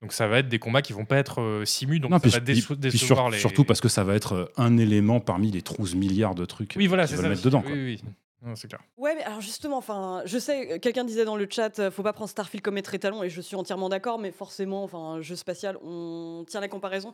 Donc 0.01 0.13
ça 0.13 0.29
va 0.29 0.39
être 0.39 0.49
des 0.49 0.61
combats 0.61 0.81
qui 0.81 0.93
vont 0.93 1.07
pas 1.07 1.17
être 1.17 1.41
euh, 1.41 1.65
simus, 1.65 1.99
donc 1.99 2.13
ça 2.13 2.39
va 2.39 2.39
décevoir 2.39 3.31
les... 3.31 3.39
Surtout 3.39 3.65
parce 3.65 3.81
que 3.81 3.89
ça 3.89 4.05
va 4.05 4.15
être 4.15 4.33
euh, 4.35 4.53
un 4.57 4.77
élément 4.77 5.19
parmi 5.19 5.51
les 5.51 5.61
12 5.61 5.97
milliards 5.97 6.37
de 6.37 6.45
trucs 6.45 6.75
oui, 6.77 6.87
voilà, 6.87 7.09
qu'ils 7.09 7.17
veulent 7.17 7.31
mettre 7.31 7.43
dedans. 7.43 7.65
Oui, 7.67 7.73
oui. 7.73 8.03
C'est 8.55 8.69
clair. 8.69 8.81
Ouais, 8.97 9.15
mais 9.15 9.23
alors 9.23 9.41
justement, 9.41 9.79
enfin, 9.79 10.23
je 10.25 10.39
sais, 10.39 10.79
quelqu'un 10.81 11.05
disait 11.05 11.25
dans 11.25 11.37
le 11.37 11.47
chat, 11.51 11.79
euh, 11.79 11.91
faut 11.91 12.03
pas 12.03 12.13
prendre 12.13 12.31
Starfield 12.31 12.63
comme 12.63 12.75
maître 12.75 12.95
étalon, 12.95 13.23
et 13.23 13.31
je 13.31 13.41
suis 13.41 13.57
entièrement 13.57 13.89
d'accord, 13.89 14.19
mais 14.19 14.31
forcément, 14.31 14.85
enfin, 14.85 15.21
jeu 15.21 15.37
spatial, 15.37 15.79
on 15.83 16.45
tient 16.47 16.61
la 16.61 16.69
comparaison 16.69 17.13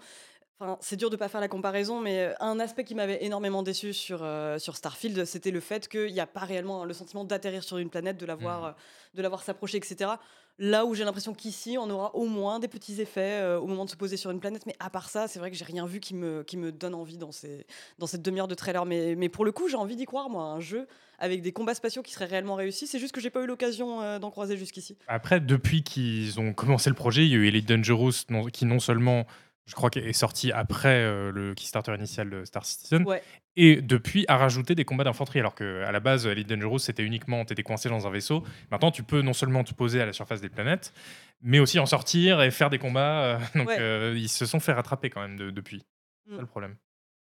c'est 0.81 0.97
dur 0.97 1.11
de 1.11 1.17
pas 1.17 1.29
faire 1.29 1.41
la 1.41 1.49
comparaison, 1.49 2.01
mais 2.01 2.21
euh, 2.21 2.35
un 2.41 2.61
aspect 2.61 2.85
qui 2.85 2.95
m'avait 2.95 3.25
énormément 3.25 3.63
déçu 3.63 3.93
sur, 3.93 4.21
euh, 4.23 4.59
sur 4.59 4.77
Starfield, 4.77 5.25
c'était 5.25 5.51
le 5.51 5.61
fait 5.61 5.89
qu'il 5.89 6.13
n'y 6.13 6.21
a 6.21 6.27
pas 6.27 6.41
réellement 6.41 6.85
le 6.85 6.93
sentiment 6.93 7.25
d'atterrir 7.25 7.63
sur 7.63 7.79
une 7.79 7.89
planète, 7.89 8.19
de 8.19 8.27
la 8.27 8.35
voir, 8.35 8.63
mmh. 8.63 8.67
euh, 8.67 8.73
de 9.15 9.23
la 9.23 9.29
voir 9.29 9.43
s'approcher, 9.43 9.79
etc. 9.79 10.13
Là 10.63 10.85
où 10.85 10.95
j'ai 10.95 11.05
l'impression 11.05 11.33
qu'ici, 11.33 11.79
on 11.79 11.89
aura 11.89 12.15
au 12.15 12.27
moins 12.27 12.59
des 12.59 12.69
petits 12.69 13.01
effets 13.01 13.43
au 13.61 13.67
moment 13.67 13.87
de 13.87 13.91
se 13.91 13.97
poser 13.97 14.19
sur 14.19 14.31
une 14.31 14.41
planète, 14.41 14.67
mais 14.67 14.77
à 14.79 14.91
part 14.91 15.09
ça, 15.09 15.27
c'est 15.27 15.39
vrai 15.39 15.51
que 15.51 15.57
j'ai 15.57 15.65
rien 15.65 15.87
vu 15.87 16.01
qui 16.01 16.15
me, 16.15 16.43
qui 16.43 16.59
me 16.59 16.71
donne 16.71 16.95
envie 16.95 17.17
dans, 17.17 17.33
ces, 17.33 17.67
dans 17.99 18.07
cette 18.07 18.21
demi-heure 18.21 18.47
de 18.47 18.55
trailer. 18.55 18.85
Mais, 18.85 19.15
mais 19.17 19.31
pour 19.31 19.47
le 19.47 19.53
coup, 19.53 19.69
j'ai 19.69 19.77
envie 19.77 19.97
d'y 19.97 20.05
croire, 20.05 20.29
moi, 20.29 20.45
un 20.45 20.61
jeu 20.61 20.87
avec 21.19 21.41
des 21.41 21.53
combats 21.53 21.75
spatiaux 21.75 22.03
qui 22.03 22.13
seraient 22.13 22.27
réellement 22.27 22.57
réussis. 22.57 22.87
C'est 22.87 22.99
juste 22.99 23.15
que 23.15 23.23
j'ai 23.23 23.31
pas 23.31 23.43
eu 23.43 23.47
l'occasion 23.47 24.19
d'en 24.19 24.31
croiser 24.31 24.59
jusqu'ici. 24.59 24.97
Après, 25.09 25.41
depuis 25.41 25.83
qu'ils 25.83 26.39
ont 26.39 26.53
commencé 26.53 26.91
le 26.91 26.97
projet, 26.97 27.25
il 27.25 27.31
y 27.31 27.35
a 27.35 27.39
eu 27.39 27.47
Elite 27.47 27.67
Dangerous 27.67 28.27
qui 28.53 28.67
non 28.67 28.81
seulement 28.81 29.25
je 29.71 29.77
crois 29.77 29.89
est 29.95 30.13
sorti 30.13 30.51
après 30.51 30.97
euh, 30.97 31.31
le 31.31 31.55
Kickstarter 31.55 31.95
initial 31.95 32.29
de 32.29 32.45
Star 32.45 32.65
Citizen. 32.65 33.07
Et 33.55 33.81
depuis, 33.81 34.25
a 34.27 34.37
rajouté 34.37 34.75
des 34.75 34.85
combats 34.85 35.05
d'infanterie. 35.05 35.39
Alors 35.39 35.55
qu'à 35.55 35.93
la 35.93 36.01
base, 36.01 36.27
Elite 36.27 36.49
Dangerous, 36.49 36.81
c'était 36.81 37.05
uniquement, 37.05 37.45
tu 37.45 37.53
étais 37.53 37.63
coincé 37.63 37.89
dans 37.89 38.05
un 38.05 38.11
vaisseau. 38.11 38.43
Maintenant, 38.73 38.91
tu 38.91 39.05
peux 39.05 39.23
non 39.23 39.33
seulement 39.33 39.63
te 39.63 39.73
poser 39.73 40.01
à 40.01 40.07
la 40.07 40.13
surface 40.13 40.41
des 40.41 40.49
planètes, 40.49 40.93
mais 41.41 41.61
aussi 41.61 41.79
en 41.79 41.87
sortir 41.87 42.43
et 42.43 42.51
faire 42.51 42.69
des 42.69 42.79
combats. 42.79 43.23
Euh, 43.23 43.39
donc, 43.55 43.69
euh, 43.71 44.15
ils 44.17 44.29
se 44.29 44.45
sont 44.45 44.59
fait 44.59 44.73
rattraper 44.73 45.09
quand 45.09 45.21
même 45.21 45.37
depuis. 45.53 45.85
C'est 46.29 46.35
mm. 46.35 46.41
le 46.41 46.47
problème. 46.47 46.77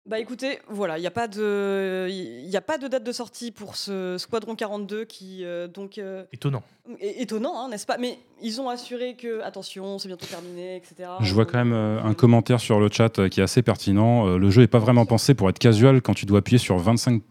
Bah 0.07 0.17
écoutez, 0.19 0.57
voilà, 0.67 0.97
il 0.97 1.01
n'y 1.01 1.07
a, 1.07 1.11
pas 1.11 1.27
de, 1.27 2.07
y 2.09 2.57
a 2.57 2.61
pas 2.61 2.79
de 2.79 2.87
date 2.87 3.03
de 3.03 3.11
sortie 3.11 3.51
pour 3.51 3.75
ce 3.75 4.17
Squadron 4.17 4.55
42 4.55 5.05
qui 5.05 5.45
euh, 5.45 5.67
donc... 5.67 5.99
Euh, 5.99 6.23
étonnant. 6.33 6.63
étonnant, 6.99 7.61
hein, 7.61 7.69
n'est-ce 7.69 7.85
pas? 7.85 7.99
Mais 7.99 8.17
ils 8.41 8.59
ont 8.59 8.67
assuré 8.67 9.15
que, 9.15 9.41
attention, 9.43 9.99
c'est 9.99 10.07
bientôt 10.07 10.25
terminé, 10.25 10.75
etc. 10.75 11.07
Je 11.19 11.33
vois 11.35 11.45
quand 11.45 11.59
même 11.59 11.73
euh, 11.73 12.01
un 12.03 12.15
commentaire 12.15 12.59
sur 12.59 12.79
le 12.79 12.89
chat 12.91 13.29
qui 13.29 13.41
est 13.41 13.43
assez 13.43 13.61
pertinent. 13.61 14.25
le 14.25 14.49
jeu 14.49 14.61
n'est 14.61 14.67
pas 14.67 14.79
vraiment 14.79 15.05
pensé 15.05 15.35
pour 15.35 15.47
être 15.49 15.59
casual 15.59 16.01
quand 16.01 16.15
tu 16.15 16.25
dois 16.25 16.39
appuyer 16.39 16.57
sur 16.57 16.79
25, 16.79 17.21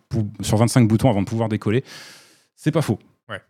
sur 0.41 0.57
25 0.57 0.87
boutons 0.87 1.11
avant 1.11 1.23
de 1.23 1.29
pouvoir 1.29 1.49
décoller. 1.49 1.83
C'est 2.55 2.71
pas 2.71 2.83
faux. 2.83 3.00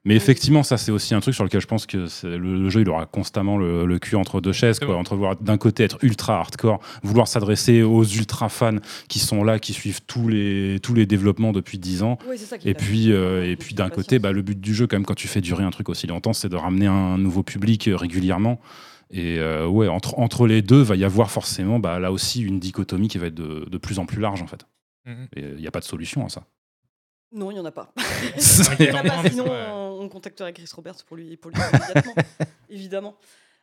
Mais 0.04 0.16
effectivement, 0.16 0.62
ça 0.62 0.76
c'est 0.76 0.92
aussi 0.92 1.14
un 1.14 1.20
truc 1.20 1.34
sur 1.34 1.44
lequel 1.44 1.60
je 1.60 1.66
pense 1.66 1.87
que 1.87 2.06
le, 2.26 2.68
jeu 2.68 2.82
il 2.82 2.88
aura 2.88 3.06
constamment 3.06 3.58
le, 3.58 3.99
cul 3.99 4.16
entre 4.16 4.40
deux 4.40 4.52
chaises, 4.52 4.78
quoi, 4.78 4.96
entre 4.96 5.37
d'un 5.40 5.58
côté 5.58 5.84
être 5.84 5.99
ultra 6.02 6.38
hardcore, 6.38 6.80
vouloir 7.02 7.28
s'adresser 7.28 7.82
aux 7.82 8.04
ultra 8.04 8.49
fans 8.49 8.76
qui 9.08 9.18
sont 9.18 9.44
là, 9.44 9.58
qui 9.58 9.72
suivent 9.72 10.00
tous 10.06 10.28
les 10.28 10.78
tous 10.82 10.94
les 10.94 11.06
développements 11.06 11.52
depuis 11.52 11.78
10 11.78 12.02
ans, 12.02 12.18
et 12.64 12.75
puis 12.75 13.12
euh, 13.12 13.50
et 13.50 13.56
puis 13.56 13.75
d'un 13.75 13.90
côté, 13.90 14.18
bah, 14.18 14.32
le 14.32 14.42
but 14.42 14.60
du 14.60 14.75
jeu 14.75 14.87
quand 14.87 14.96
même 14.96 15.06
quand 15.06 15.14
tu 15.14 15.28
fais 15.28 15.40
durer 15.40 15.64
un 15.64 15.70
truc 15.70 15.88
aussi 15.88 16.06
longtemps, 16.06 16.32
c'est 16.32 16.49
de 16.49 16.56
ramener 16.56 16.87
un 16.87 17.18
nouveau 17.18 17.42
public 17.42 17.88
euh, 17.88 17.96
régulièrement. 17.96 18.60
Et 19.12 19.40
euh, 19.40 19.66
ouais, 19.66 19.88
entre, 19.88 20.18
entre 20.20 20.46
les 20.46 20.62
deux, 20.62 20.82
va 20.82 20.94
y 20.94 21.04
avoir 21.04 21.32
forcément 21.32 21.80
bah, 21.80 21.99
là 21.99 22.12
aussi 22.12 22.42
une 22.42 22.60
dichotomie 22.60 23.08
qui 23.08 23.18
va 23.18 23.26
être 23.26 23.34
de, 23.34 23.66
de 23.68 23.78
plus 23.78 23.99
en 23.99 24.06
plus 24.06 24.20
large 24.20 24.40
en 24.40 24.46
fait. 24.46 24.66
Mm-hmm. 25.06 25.54
Il 25.56 25.60
n'y 25.60 25.66
a 25.66 25.70
pas 25.72 25.80
de 25.80 25.84
solution 25.84 26.25
à 26.25 26.28
ça. 26.28 26.44
Non, 27.32 27.50
il 27.50 27.54
n'y 27.54 27.60
en 27.60 27.64
a 27.64 27.70
pas. 27.70 27.92
sinon 28.38 29.46
on, 30.00 30.08
contacterait 30.08 30.52
Chris 30.52 30.68
Roberts 30.75 31.04
pour 31.06 31.16
lui, 31.16 31.37
pour 31.37 31.50
lui 31.50 31.60
immédiatement, 31.60 32.14
évidemment. 32.70 33.16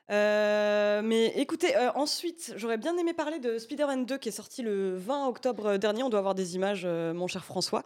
Euh, 0.09 1.01
mais 1.03 1.33
écoutez, 1.35 1.75
euh, 1.75 1.91
ensuite, 1.95 2.53
j'aurais 2.55 2.77
bien 2.77 2.97
aimé 2.97 3.13
parler 3.13 3.39
de 3.39 3.57
Spider-Man 3.57 4.05
2 4.05 4.17
qui 4.17 4.29
est 4.29 4.33
sorti 4.33 4.61
le 4.61 4.95
20 4.95 5.27
octobre 5.27 5.77
dernier. 5.77 6.03
On 6.03 6.09
doit 6.09 6.19
avoir 6.19 6.35
des 6.35 6.55
images, 6.55 6.83
euh, 6.85 7.13
mon 7.13 7.27
cher 7.27 7.43
François. 7.43 7.83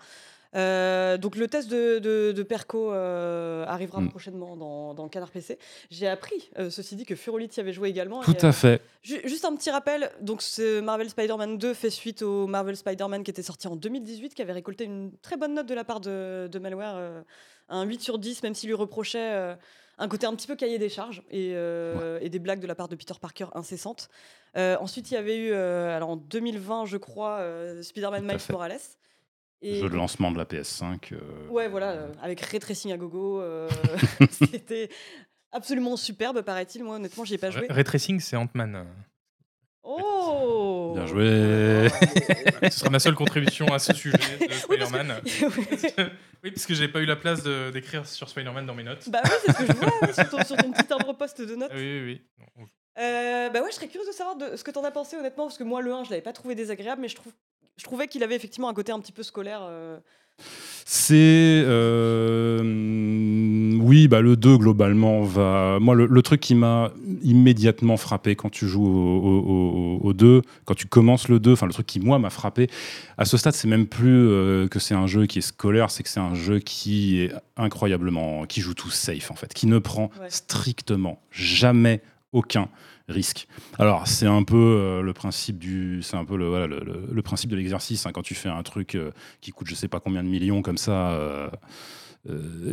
Euh, 0.55 1.17
donc 1.17 1.35
le 1.37 1.47
test 1.47 1.69
de, 1.69 2.43
Perco 2.43 2.91
euh, 2.91 3.63
arrivera 3.67 4.01
mm. 4.01 4.09
prochainement 4.09 4.57
dans, 4.57 4.93
dans, 4.93 5.07
Canard 5.07 5.31
PC. 5.31 5.57
J'ai 5.89 6.07
appris, 6.07 6.51
euh, 6.57 6.69
ceci 6.69 6.95
dit, 6.95 7.05
que 7.05 7.15
Furolite 7.15 7.55
y 7.57 7.59
avait 7.59 7.73
joué 7.73 7.89
également. 7.89 8.21
Tout 8.21 8.35
à 8.41 8.51
fait. 8.51 8.81
juste 9.03 9.45
un 9.45 9.55
petit 9.55 9.71
rappel, 9.71 10.11
donc 10.21 10.41
ce 10.41 10.81
Marvel 10.81 11.09
Spider-Man 11.09 11.57
2 11.57 11.73
fait 11.73 11.89
suite 11.89 12.21
au 12.21 12.47
Marvel 12.47 12.75
Spider-Man 12.75 13.23
qui 13.23 13.31
était 13.31 13.43
sorti 13.43 13.67
en 13.67 13.75
2018, 13.75 14.33
qui 14.33 14.41
avait 14.41 14.53
récolté 14.53 14.83
une 14.83 15.11
très 15.21 15.37
bonne 15.37 15.53
note 15.53 15.67
de 15.67 15.73
la 15.73 15.83
part 15.83 16.01
de, 16.01 16.49
de 16.51 16.59
Malware, 16.59 17.23
un 17.69 17.83
8 17.83 18.01
sur 18.01 18.19
10, 18.19 18.43
même 18.43 18.53
s'il 18.53 18.67
lui 18.69 18.75
reprochait 18.75 19.55
un 19.97 20.07
côté 20.07 20.25
un 20.25 20.35
petit 20.35 20.47
peu 20.47 20.55
cahier 20.55 20.79
des 20.79 20.89
charges 20.89 21.23
et, 21.29 21.51
et, 21.51 22.29
des 22.29 22.39
blagues 22.39 22.59
de 22.59 22.67
la 22.67 22.75
part 22.75 22.89
de 22.89 22.95
Peter 22.95 23.13
Parker 23.19 23.45
incessantes. 23.53 24.09
ensuite, 24.55 25.11
il 25.11 25.13
y 25.13 25.17
avait 25.17 25.37
eu, 25.37 25.53
alors 25.53 26.09
en 26.09 26.17
2020, 26.17 26.85
je 26.85 26.97
crois, 26.97 27.41
Spider-Man 27.81 28.25
Miles 28.25 28.39
Morales. 28.49 28.79
Jeu 29.63 29.89
de 29.89 29.95
lancement 29.95 30.31
de 30.31 30.37
la 30.37 30.45
PS5. 30.45 31.13
Euh, 31.13 31.47
ouais, 31.49 31.67
voilà, 31.67 31.91
euh, 31.91 32.07
avec 32.21 32.41
ray 32.41 32.59
tracing 32.59 32.91
à 32.91 32.97
gogo. 32.97 33.41
Euh, 33.41 33.69
c'était 34.31 34.89
absolument 35.51 35.97
superbe, 35.97 36.41
paraît-il. 36.41 36.83
Moi, 36.83 36.95
honnêtement, 36.95 37.25
j'y 37.25 37.35
ai 37.35 37.37
pas 37.37 37.51
joué. 37.51 37.67
Ray 37.69 37.83
tracing, 37.83 38.19
c'est 38.19 38.35
Ant-Man. 38.35 38.87
Oh 39.83 40.93
Bien 40.95 41.07
joué 41.07 41.89
Ce 42.63 42.79
sera 42.79 42.89
ma 42.89 42.99
seule 42.99 43.15
contribution 43.15 43.65
à 43.73 43.79
ce 43.79 43.93
sujet 43.93 44.17
de 44.39 44.53
Spider-Man. 44.53 45.21
oui, 46.43 46.51
parce 46.51 46.65
que 46.65 46.75
j'ai 46.75 46.87
pas 46.87 46.99
eu 46.99 47.05
la 47.05 47.15
place 47.15 47.43
d'écrire 47.73 48.07
sur 48.07 48.29
Spider-Man 48.29 48.65
dans 48.65 48.75
mes 48.75 48.83
notes. 48.83 49.09
Bah 49.09 49.21
oui, 49.23 49.31
c'est 49.45 49.51
ce 49.53 49.57
que 49.57 49.65
je 49.65 49.73
vois 49.73 50.43
sur, 50.43 50.57
ton, 50.57 50.71
petit 50.71 50.93
arbre 50.93 51.13
poste 51.13 51.41
de 51.41 51.55
notes. 51.55 51.71
oui, 51.73 52.01
oui, 52.03 52.21
oui. 52.57 52.65
Euh, 52.99 53.49
bah 53.49 53.61
ouais, 53.61 53.69
je 53.71 53.75
serais 53.75 53.87
curieuse 53.87 54.07
de 54.07 54.13
savoir 54.13 54.35
de 54.35 54.55
ce 54.55 54.63
que 54.63 54.71
t'en 54.71 54.83
as 54.83 54.91
pensé 54.91 55.15
honnêtement, 55.15 55.45
parce 55.45 55.57
que 55.57 55.63
moi 55.63 55.81
le 55.81 55.93
1 55.93 56.03
je 56.05 56.09
l'avais 56.09 56.21
pas 56.21 56.33
trouvé 56.33 56.55
désagréable, 56.55 57.01
mais 57.01 57.07
je, 57.07 57.15
trouve, 57.15 57.31
je 57.77 57.83
trouvais 57.83 58.07
qu'il 58.07 58.23
avait 58.23 58.35
effectivement 58.35 58.69
un 58.69 58.73
côté 58.73 58.91
un 58.91 58.99
petit 58.99 59.11
peu 59.11 59.23
scolaire. 59.23 59.61
euh. 59.63 59.97
C'est. 60.85 61.13
euh, 61.21 62.59
oui, 63.79 64.07
bah, 64.07 64.21
le 64.21 64.35
2, 64.35 64.57
globalement, 64.57 65.21
va. 65.21 65.77
Moi, 65.79 65.95
le, 65.95 66.05
le 66.05 66.21
truc 66.21 66.39
qui 66.41 66.55
m'a 66.55 66.91
immédiatement 67.23 67.97
frappé 67.97 68.35
quand 68.35 68.49
tu 68.49 68.67
joues 68.67 68.85
au, 68.85 69.19
au- 69.19 69.99
au- 70.01 70.09
au 70.09 70.13
2, 70.13 70.41
quand 70.65 70.73
tu 70.75 70.87
commences 70.87 71.27
le 71.27 71.39
2, 71.39 71.53
enfin, 71.53 71.67
le 71.67 71.73
truc 71.73 71.85
qui, 71.85 71.99
moi, 71.99 72.19
m'a 72.19 72.29
frappé, 72.29 72.69
à 73.17 73.25
ce 73.25 73.37
stade, 73.37 73.53
c'est 73.53 73.67
même 73.67 73.87
plus 73.87 74.27
euh, 74.27 74.67
que 74.67 74.79
c'est 74.79 74.95
un 74.95 75.07
jeu 75.07 75.25
qui 75.27 75.39
est 75.39 75.43
scolaire, 75.43 75.91
c'est 75.91 76.03
que 76.03 76.09
c'est 76.09 76.19
un 76.19 76.35
jeu 76.35 76.59
qui 76.59 77.19
est 77.21 77.31
incroyablement. 77.57 78.45
qui 78.45 78.61
joue 78.61 78.73
tout 78.73 78.89
safe, 78.91 79.31
en 79.31 79.35
fait, 79.35 79.53
qui 79.53 79.67
ne 79.67 79.79
prend 79.79 80.09
Ouais. 80.19 80.29
strictement 80.29 81.21
jamais 81.31 82.01
aucun 82.33 82.67
risque. 83.11 83.47
Alors 83.77 84.07
c'est 84.07 84.27
un 84.27 84.43
peu 84.43 84.55
euh, 84.57 85.01
le 85.01 85.13
principe 85.13 85.57
du, 85.57 86.01
c'est 86.01 86.17
un 86.17 86.25
peu 86.25 86.37
le, 86.37 86.47
voilà, 86.47 86.67
le, 86.67 87.21
principe 87.21 87.49
de 87.51 87.55
l'exercice 87.55 88.05
hein, 88.05 88.11
quand 88.11 88.23
tu 88.23 88.35
fais 88.35 88.49
un 88.49 88.63
truc 88.63 88.95
euh, 88.95 89.11
qui 89.41 89.51
coûte 89.51 89.67
je 89.67 89.75
sais 89.75 89.87
pas 89.87 89.99
combien 89.99 90.23
de 90.23 90.27
millions 90.27 90.61
comme 90.61 90.77
ça 90.77 91.11
euh, 91.11 91.49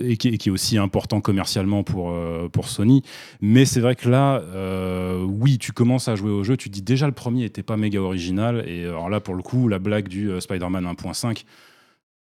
et, 0.02 0.16
qui, 0.16 0.28
est 0.28 0.50
aussi 0.50 0.76
important 0.76 1.20
commercialement 1.20 1.82
pour 1.82 2.14
pour 2.52 2.68
Sony. 2.68 3.02
Mais 3.40 3.64
c'est 3.64 3.80
vrai 3.80 3.94
que 3.94 4.06
là, 4.08 4.42
oui, 5.24 5.56
tu 5.56 5.72
commences 5.72 6.08
à 6.08 6.16
jouer 6.16 6.30
au 6.30 6.44
jeu, 6.44 6.58
tu 6.58 6.68
te 6.68 6.74
dis 6.74 6.82
déjà 6.82 7.06
le 7.06 7.12
premier 7.12 7.44
était 7.44 7.62
pas 7.62 7.78
méga 7.78 7.98
original 7.98 8.62
et 8.68 8.84
alors 8.84 9.08
là 9.08 9.20
pour 9.20 9.34
le 9.34 9.42
coup 9.42 9.68
la 9.68 9.78
blague 9.78 10.08
du 10.08 10.30
Spider-Man 10.38 10.84
1.5 10.84 11.44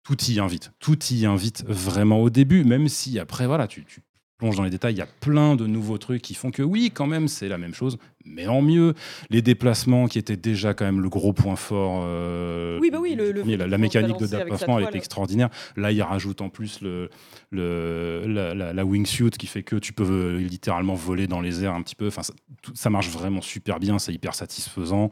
tout 0.03 0.17
y 0.23 0.39
invite, 0.39 0.71
tout 0.79 0.97
y 1.11 1.27
invite 1.27 1.63
vraiment 1.67 2.21
au 2.21 2.31
début, 2.31 2.63
même 2.63 2.87
si 2.87 3.19
après 3.19 3.45
voilà 3.45 3.67
tu, 3.67 3.85
tu 3.85 4.01
plonges 4.41 4.55
dans 4.57 4.63
les 4.63 4.71
détails, 4.71 4.95
il 4.95 4.97
y 4.97 5.03
a 5.03 5.07
plein 5.19 5.55
de 5.55 5.67
nouveaux 5.67 5.99
trucs 5.99 6.23
qui 6.23 6.33
font 6.33 6.49
que 6.49 6.63
oui, 6.63 6.89
quand 6.91 7.05
même, 7.05 7.27
c'est 7.27 7.47
la 7.47 7.59
même 7.59 7.75
chose, 7.75 7.99
mais 8.25 8.47
en 8.47 8.61
mieux. 8.61 8.93
Les 9.29 9.41
déplacements 9.41 10.07
qui 10.07 10.19
étaient 10.19 10.37
déjà 10.37 10.73
quand 10.73 10.85
même 10.85 11.01
le 11.01 11.09
gros 11.09 11.33
point 11.33 11.55
fort. 11.55 12.01
euh, 12.05 12.79
Oui, 12.79 12.89
bah 12.91 12.99
oui, 13.01 13.15
le- 13.15 13.31
le 13.31 13.41
la, 13.55 13.77
mécanique 13.77 14.17
de 14.19 14.25
déplacement, 14.27 14.79
est 14.79 14.95
extraordinaire. 14.95 15.49
Là, 15.75 15.91
il 15.91 16.01
rajoute 16.01 16.41
en 16.41 16.49
plus 16.49 16.81
le, 16.81 17.09
le, 17.51 18.23
la, 18.27 18.53
la- 18.53 18.73
la 18.73 18.85
wingsuit 18.85 19.31
qui 19.31 19.47
fait 19.47 19.63
que 19.63 19.75
tu 19.75 19.93
peux 19.93 20.03
euh, 20.09 20.37
littéralement 20.39 20.93
voler 20.95 21.27
dans 21.27 21.41
les 21.41 21.63
airs 21.63 21.73
un 21.73 21.81
petit 21.81 21.95
peu. 21.95 22.07
Enfin, 22.07 22.23
ça, 22.23 22.33
tout- 22.61 22.73
ça 22.75 22.89
marche 22.89 23.09
vraiment 23.09 23.41
super 23.41 23.79
bien, 23.79 23.99
c'est 23.99 24.13
hyper 24.13 24.35
satisfaisant. 24.35 25.09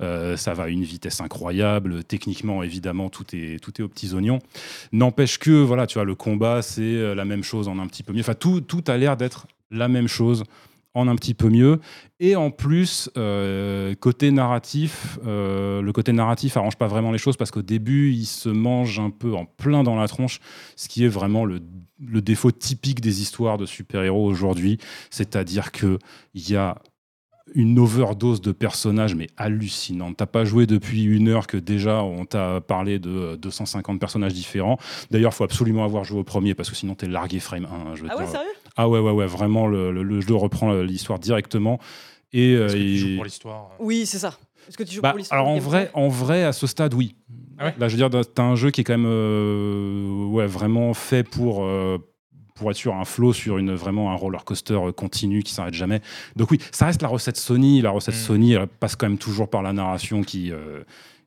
Euh, 0.00 0.36
ça 0.36 0.54
va 0.54 0.64
à 0.64 0.68
une 0.68 0.82
vitesse 0.84 1.20
incroyable. 1.20 2.04
Techniquement, 2.04 2.62
évidemment, 2.62 3.10
tout 3.10 3.24
est, 3.34 3.62
tout 3.62 3.72
est 3.80 3.84
aux 3.84 3.88
petits 3.88 4.14
oignons. 4.14 4.38
N'empêche 4.92 5.38
que, 5.38 5.50
voilà, 5.50 5.86
tu 5.86 5.94
vois, 5.94 6.04
le 6.04 6.14
combat, 6.14 6.62
c'est 6.62 7.14
la 7.14 7.24
même 7.24 7.42
chose 7.42 7.68
en 7.68 7.78
un 7.78 7.86
petit 7.86 8.02
peu 8.02 8.12
mieux. 8.12 8.20
Enfin, 8.20 8.34
tout, 8.34 8.60
tout 8.60 8.84
a 8.86 8.96
l'air 8.96 9.16
d'être 9.16 9.46
la 9.70 9.88
même 9.88 10.08
chose 10.08 10.44
en 10.94 11.08
un 11.08 11.16
petit 11.16 11.34
peu 11.34 11.48
mieux. 11.48 11.80
Et 12.18 12.36
en 12.36 12.50
plus, 12.50 13.10
euh, 13.16 13.94
côté 13.94 14.30
narratif, 14.30 15.18
euh, 15.24 15.82
le 15.82 15.92
côté 15.92 16.12
narratif 16.12 16.56
arrange 16.56 16.76
pas 16.76 16.88
vraiment 16.88 17.12
les 17.12 17.18
choses 17.18 17.36
parce 17.36 17.50
qu'au 17.50 17.62
début, 17.62 18.12
il 18.12 18.26
se 18.26 18.48
mange 18.48 18.98
un 18.98 19.10
peu 19.10 19.34
en 19.34 19.44
plein 19.44 19.82
dans 19.82 19.96
la 19.96 20.08
tronche, 20.08 20.40
ce 20.76 20.88
qui 20.88 21.04
est 21.04 21.08
vraiment 21.08 21.44
le, 21.44 21.60
le 22.04 22.20
défaut 22.22 22.50
typique 22.50 23.00
des 23.00 23.22
histoires 23.22 23.56
de 23.58 23.66
super-héros 23.66 24.26
aujourd'hui. 24.26 24.78
C'est-à-dire 25.10 25.70
qu'il 25.70 25.98
y 26.34 26.56
a 26.56 26.76
une 27.54 27.78
overdose 27.80 28.40
de 28.40 28.52
personnages, 28.52 29.16
mais 29.16 29.26
hallucinante. 29.36 30.16
T'as 30.18 30.26
pas 30.26 30.44
joué 30.44 30.66
depuis 30.66 31.02
une 31.02 31.28
heure 31.28 31.48
que 31.48 31.56
déjà 31.56 32.02
on 32.02 32.24
t'a 32.24 32.60
parlé 32.60 32.98
de 33.00 33.10
euh, 33.10 33.36
250 33.36 33.98
personnages 33.98 34.34
différents. 34.34 34.78
D'ailleurs, 35.10 35.34
faut 35.34 35.44
absolument 35.44 35.84
avoir 35.84 36.04
joué 36.04 36.20
au 36.20 36.24
premier 36.24 36.54
parce 36.54 36.70
que 36.70 36.76
sinon 36.76 36.94
t'es 36.94 37.08
largué 37.08 37.40
frame 37.40 37.64
1. 37.64 37.68
hein, 37.68 37.94
je 37.96 38.04
Ah 38.08 38.16
ouais, 38.16 38.26
sérieux? 38.26 38.46
Ah 38.76 38.88
ouais, 38.88 38.98
ouais, 39.00 39.10
ouais, 39.12 39.26
vraiment, 39.26 39.66
le, 39.66 39.90
le- 39.92 40.02
le 40.02 40.20
jeu 40.20 40.34
reprend 40.34 40.72
euh, 40.72 40.82
l'histoire 40.82 41.18
directement. 41.18 41.78
Et, 42.32 42.54
euh, 42.54 42.66
Est-ce 42.66 42.74
que 42.74 42.78
tu 42.78 42.84
il- 42.86 42.96
joues 42.98 43.14
pour 43.16 43.24
l'histoire 43.24 43.70
Oui, 43.80 44.06
c'est 44.06 44.18
ça. 44.18 44.38
Est-ce 44.68 44.76
que 44.78 44.84
tu 44.84 44.94
joues 44.94 45.00
Bah, 45.02 45.10
pour 45.10 45.18
l'histoire 45.18 45.40
alors 45.40 45.52
en 45.52 45.58
vrai, 45.58 45.90
en 45.94 46.08
vrai, 46.08 46.44
à 46.44 46.52
ce 46.52 46.66
stade, 46.66 46.94
oui. 46.94 47.14
Ah 47.58 47.66
ouais 47.66 47.74
Là, 47.78 47.88
je 47.88 47.96
veux 47.96 48.08
dire, 48.08 48.24
t'as 48.34 48.42
un 48.42 48.54
jeu 48.56 48.70
qui 48.70 48.80
est 48.82 48.84
quand 48.84 48.96
même 48.96 49.06
euh, 49.06 50.26
ouais, 50.28 50.46
vraiment 50.46 50.94
fait 50.94 51.24
pour, 51.24 51.64
euh, 51.64 51.98
pour 52.54 52.70
être 52.70 52.76
sur 52.76 52.94
un 52.94 53.04
flow, 53.04 53.32
sur 53.32 53.58
une, 53.58 53.74
vraiment 53.74 54.12
un 54.12 54.14
roller 54.14 54.44
coaster 54.44 54.74
euh, 54.74 54.92
continu 54.92 55.42
qui 55.42 55.52
s'arrête 55.52 55.74
jamais. 55.74 56.00
Donc 56.36 56.50
oui, 56.52 56.58
ça 56.72 56.86
reste 56.86 57.02
la 57.02 57.08
recette 57.08 57.36
Sony. 57.36 57.80
La 57.82 57.90
recette 57.90 58.14
Mm. 58.14 58.18
Sony, 58.18 58.52
elle 58.52 58.66
passe 58.66 58.96
quand 58.96 59.08
même 59.08 59.18
toujours 59.18 59.48
par 59.50 59.62
la 59.62 59.72
narration 59.72 60.22
qui, 60.22 60.52
euh, 60.52 60.82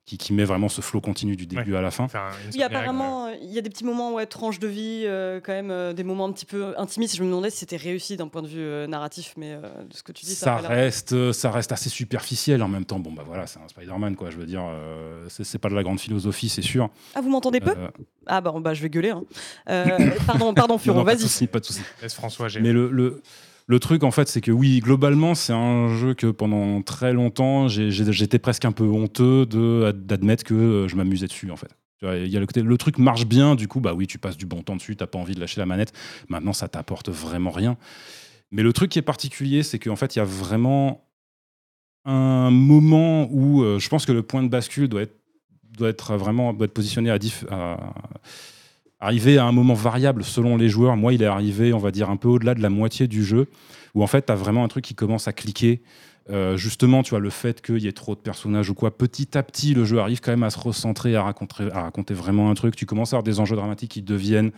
qui, 0.06 0.18
qui 0.18 0.34
met 0.34 0.44
vraiment 0.44 0.68
ce 0.68 0.82
flow 0.82 1.00
continu 1.00 1.36
du 1.38 1.46
début 1.46 1.76
à 1.78 1.82
la 1.82 1.90
fin. 1.92 2.06
Oui, 2.06 2.10
sorte 2.12 2.58
de 2.58 2.64
apparemment, 2.64 3.28
euh, 3.28 3.36
il 3.42 3.52
y 3.52 3.58
a 3.58 3.62
des 3.62 3.70
petits 3.70 3.86
moments, 3.86 4.14
ouais, 4.14 4.26
tranches 4.26 4.60
de 4.60 4.68
vie, 4.68 5.04
euh, 5.06 5.40
quand 5.42 5.54
même, 5.54 5.72
euh, 5.72 5.94
des 5.94 6.04
moments 6.04 6.26
un 6.26 6.32
petit 6.34 6.46
peu 6.46 6.74
intimistes. 6.78 7.16
Je 7.16 7.24
me 7.24 7.30
demandais 7.30 7.50
si 7.50 7.58
c'était 7.60 7.78
réussi 7.78 8.18
d'un 8.18 8.28
point 8.28 8.42
de 8.42 8.48
vue 8.48 8.60
euh, 8.60 8.86
narratif, 8.86 9.34
mais 9.38 9.54
euh, 9.54 9.62
de 9.62 9.94
ce 9.96 10.04
que 10.04 10.12
tu 10.12 10.26
dis, 10.26 10.36
ça, 10.36 10.56
a 10.56 10.58
reste, 10.58 11.32
ça 11.32 11.52
reste 11.52 11.72
assez 11.72 11.90
superficiel 11.90 12.62
en 12.64 12.68
même 12.68 12.84
temps. 12.86 13.00
Bon, 13.00 13.14
bah 13.14 13.24
voilà, 13.26 13.48
c'est 13.48 13.60
un 13.60 13.68
Spider-Man, 13.70 14.16
quoi. 14.18 14.30
Je 14.30 14.38
veux 14.38 14.46
dire, 14.46 14.64
euh, 14.66 15.26
c'est 15.30 15.58
pas 15.60 15.70
de 15.70 15.76
la 15.76 15.84
grande 15.84 16.00
philosophie, 16.02 16.50
c'est 16.50 16.62
sûr. 16.62 16.90
Ah, 17.16 17.22
vous 17.22 17.30
m'entendez 17.30 17.62
peu 17.62 17.72
Euh, 17.72 17.88
Ah, 18.28 18.42
bah, 18.42 18.54
bah, 18.60 18.74
je 18.74 18.82
vais 18.82 18.90
gueuler. 18.90 19.12
hein. 19.12 19.24
Euh, 19.70 20.10
pardon, 20.28 20.54
pardon, 20.54 20.78
Furon, 20.78 20.98
non, 21.00 21.06
pas 21.06 21.16
de 21.16 21.22
vas-y. 21.22 21.48
pas 21.48 21.60
de 21.60 21.66
souci. 21.66 21.82
Laisse 22.02 22.14
François. 22.14 22.48
Mais 22.60 22.74
le, 22.74 22.90
le, 22.92 23.22
le 23.68 23.80
truc, 23.80 24.04
en 24.04 24.12
fait, 24.12 24.28
c'est 24.28 24.42
que 24.42 24.52
oui, 24.52 24.80
globalement, 24.80 25.36
c'est 25.36 25.54
un 25.54 25.96
jeu 25.96 26.14
que 26.14 26.28
pendant 26.28 26.82
très 26.82 27.14
longtemps, 27.14 27.68
j'étais 27.68 28.40
presque 28.40 28.66
un 28.66 28.72
peu 28.72 28.86
honteux 28.86 29.46
d'admettre 29.46 30.44
que 30.44 30.54
euh, 30.54 30.88
je 30.88 30.96
m'amusais 30.96 31.28
dessus, 31.28 31.52
en 31.52 31.56
fait. 31.56 31.76
Il 32.02 32.28
y 32.28 32.36
a 32.36 32.40
le, 32.42 32.46
côté, 32.46 32.62
le 32.62 32.78
truc 32.78 32.98
marche 32.98 33.26
bien, 33.26 33.56
du 33.56 33.70
coup, 33.70 33.80
bah 33.80 33.94
oui, 33.94 34.08
tu 34.08 34.18
passes 34.18 34.36
du 34.36 34.46
bon 34.46 34.62
temps 34.62 34.76
dessus, 34.76 34.98
t'as 34.98 35.08
pas 35.08 35.18
envie 35.18 35.36
de 35.36 35.40
lâcher 35.40 35.62
la 35.62 35.66
manette. 35.66 35.94
Maintenant, 36.28 36.52
ça 36.52 36.68
t'apporte 36.68 37.10
vraiment 37.10 37.52
rien. 37.52 37.78
Mais 38.52 38.62
le 38.62 38.74
truc 38.74 38.92
qui 38.92 39.00
est 39.00 39.04
particulier, 39.04 39.64
c'est 39.64 39.80
qu'en 39.80 39.96
fait, 39.96 40.16
il 40.16 40.20
y 40.20 40.22
a 40.22 40.26
vraiment 40.26 41.08
un 42.04 42.52
moment 42.52 43.30
où 43.32 43.64
euh, 43.64 43.80
je 43.80 43.88
pense 43.88 44.06
que 44.06 44.12
le 44.12 44.22
point 44.22 44.44
de 44.44 44.50
bascule 44.50 44.90
doit 44.90 45.04
être, 45.04 45.16
doit 45.78 45.88
être 45.90 46.18
vraiment 46.18 46.54
doit 46.54 46.66
être 46.66 46.74
positionné 46.74 47.10
à- 47.10 47.94
arriver 49.04 49.38
à 49.38 49.46
un 49.46 49.52
moment 49.52 49.74
variable 49.74 50.24
selon 50.24 50.56
les 50.56 50.70
joueurs. 50.70 50.96
Moi, 50.96 51.14
il 51.14 51.22
est 51.22 51.28
arrivé, 51.28 51.74
on 51.74 51.78
va 51.78 51.92
dire, 51.92 52.10
un 52.10 52.16
peu 52.16 52.30
au-delà 52.30 52.56
de 52.56 52.62
la 52.62 52.70
moitié 52.70 53.08
du 53.08 53.24
jeu, 53.24 53.48
où 53.94 54.02
en 54.02 54.08
fait, 54.08 54.28
tu 54.28 54.32
as 54.32 54.36
vraiment 54.36 54.64
un 54.64 54.68
truc 54.70 54.86
qui 54.86 54.96
commence 54.96 55.28
à 55.28 55.34
cliquer. 55.34 55.82
Euh, 56.30 56.56
justement, 56.56 57.04
tu 57.04 57.10
vois, 57.10 57.20
le 57.20 57.30
fait 57.30 57.62
qu'il 57.62 57.80
y 57.80 57.88
ait 57.88 57.92
trop 57.92 58.16
de 58.16 58.22
personnages 58.22 58.70
ou 58.70 58.74
quoi, 58.74 58.98
petit 58.98 59.38
à 59.38 59.44
petit, 59.44 59.74
le 59.74 59.84
jeu 59.84 60.00
arrive 60.00 60.22
quand 60.22 60.32
même 60.32 60.44
à 60.44 60.50
se 60.50 60.60
recentrer, 60.60 61.18
à 61.18 61.24
raconter, 61.24 62.14
vraiment 62.14 62.50
un 62.50 62.54
truc. 62.54 62.78
Tu 62.78 62.86
commences 62.86 63.12
à 63.12 63.18
avoir 63.18 63.24
des 63.24 63.42
enjeux 63.42 63.58
dramatiques 63.58 63.92
qui 63.92 64.02
deviennent 64.02 64.52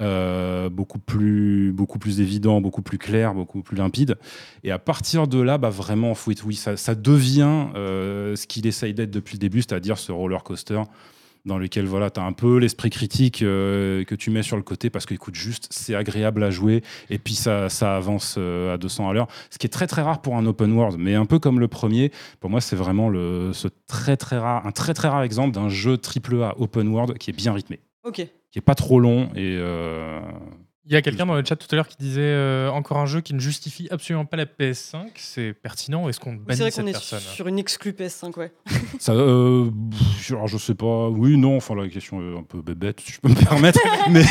euh, 0.00 0.68
beaucoup, 0.68 0.98
plus, 0.98 1.72
beaucoup 1.72 2.00
plus 2.00 2.20
évidents, 2.20 2.60
beaucoup 2.60 2.82
plus 2.82 2.98
clairs, 2.98 3.34
beaucoup 3.34 3.62
plus 3.62 3.76
limpides. 3.76 4.16
Et 4.64 4.72
à 4.72 4.80
partir 4.80 5.28
de 5.28 5.40
là, 5.40 5.58
bah, 5.58 5.70
vraiment, 5.70 6.14
oui, 6.26 6.56
ça, 6.56 6.76
ça 6.76 6.96
devient 6.96 7.66
euh, 7.76 8.34
ce 8.34 8.48
qu'il 8.48 8.66
essaye 8.66 8.94
d'être 8.94 9.12
depuis 9.12 9.36
le 9.36 9.40
début, 9.40 9.62
c'est-à-dire 9.62 9.96
ce 9.96 10.10
roller 10.10 10.42
coaster 10.42 10.82
dans 11.46 11.58
lequel 11.58 11.86
voilà, 11.86 12.10
tu 12.10 12.20
as 12.20 12.24
un 12.24 12.32
peu 12.32 12.58
l'esprit 12.58 12.90
critique 12.90 13.42
euh, 13.42 14.04
que 14.04 14.14
tu 14.14 14.30
mets 14.30 14.42
sur 14.42 14.56
le 14.56 14.62
côté 14.62 14.90
parce 14.90 15.06
que 15.06 15.14
écoute 15.14 15.34
juste 15.36 15.68
c'est 15.70 15.94
agréable 15.94 16.42
à 16.42 16.50
jouer 16.50 16.82
et 17.08 17.18
puis 17.18 17.34
ça, 17.34 17.68
ça 17.68 17.96
avance 17.96 18.34
euh, 18.36 18.74
à 18.74 18.78
200 18.78 19.08
à 19.08 19.12
l'heure 19.14 19.28
ce 19.50 19.58
qui 19.58 19.66
est 19.66 19.70
très 19.70 19.86
très 19.86 20.02
rare 20.02 20.20
pour 20.20 20.36
un 20.36 20.44
open 20.44 20.72
world 20.72 20.96
mais 20.98 21.14
un 21.14 21.24
peu 21.24 21.38
comme 21.38 21.60
le 21.60 21.68
premier 21.68 22.10
pour 22.40 22.50
moi 22.50 22.60
c'est 22.60 22.76
vraiment 22.76 23.08
le, 23.08 23.52
ce 23.52 23.68
très 23.86 24.16
très 24.16 24.38
rare 24.38 24.66
un 24.66 24.72
très 24.72 24.92
très 24.92 25.08
rare 25.08 25.22
exemple 25.22 25.54
d'un 25.54 25.68
jeu 25.68 25.96
triple 25.96 26.42
A 26.42 26.54
open 26.58 26.88
world 26.88 27.16
qui 27.18 27.30
est 27.30 27.36
bien 27.36 27.52
rythmé 27.52 27.80
Ok. 28.04 28.16
qui 28.50 28.58
est 28.58 28.62
pas 28.62 28.74
trop 28.74 28.98
long 29.00 29.28
et 29.36 29.56
euh, 29.58 30.20
Il 30.88 30.92
y 30.92 30.96
a 30.96 31.02
quelqu'un 31.02 31.26
dans 31.26 31.34
le 31.34 31.44
chat 31.44 31.56
tout 31.56 31.66
à 31.72 31.74
l'heure 31.74 31.88
qui 31.88 31.96
disait 31.98 32.20
euh, 32.20 32.70
encore 32.70 32.98
un 32.98 33.06
jeu 33.06 33.20
qui 33.20 33.34
ne 33.34 33.40
justifie 33.40 33.88
absolument 33.90 34.24
pas 34.24 34.36
la 34.36 34.44
PS5. 34.46 35.08
C'est 35.16 35.52
pertinent. 35.52 36.08
Est-ce 36.08 36.20
qu'on 36.20 36.30
Oui, 36.34 36.38
C'est 36.38 36.44
bannit 36.46 36.60
vrai 36.60 36.70
cette 36.70 36.84
qu'on 36.84 36.88
est 36.88 36.92
personne? 36.92 37.18
sur 37.18 37.48
une 37.48 37.58
exclue 37.58 37.90
PS5, 37.90 38.38
ouais. 38.38 38.52
ça 39.00 39.12
euh, 39.12 39.68
alors, 40.30 40.46
je 40.46 40.56
sais 40.58 40.74
pas 40.74 41.08
oui 41.08 41.36
non 41.36 41.56
enfin 41.56 41.74
la 41.74 41.88
question 41.88 42.20
est 42.20 42.38
un 42.38 42.42
peu 42.42 42.62
bébête 42.62 43.00
si 43.00 43.12
je 43.12 43.20
peux 43.20 43.28
me 43.28 43.34
permettre 43.34 43.80
mais 44.10 44.24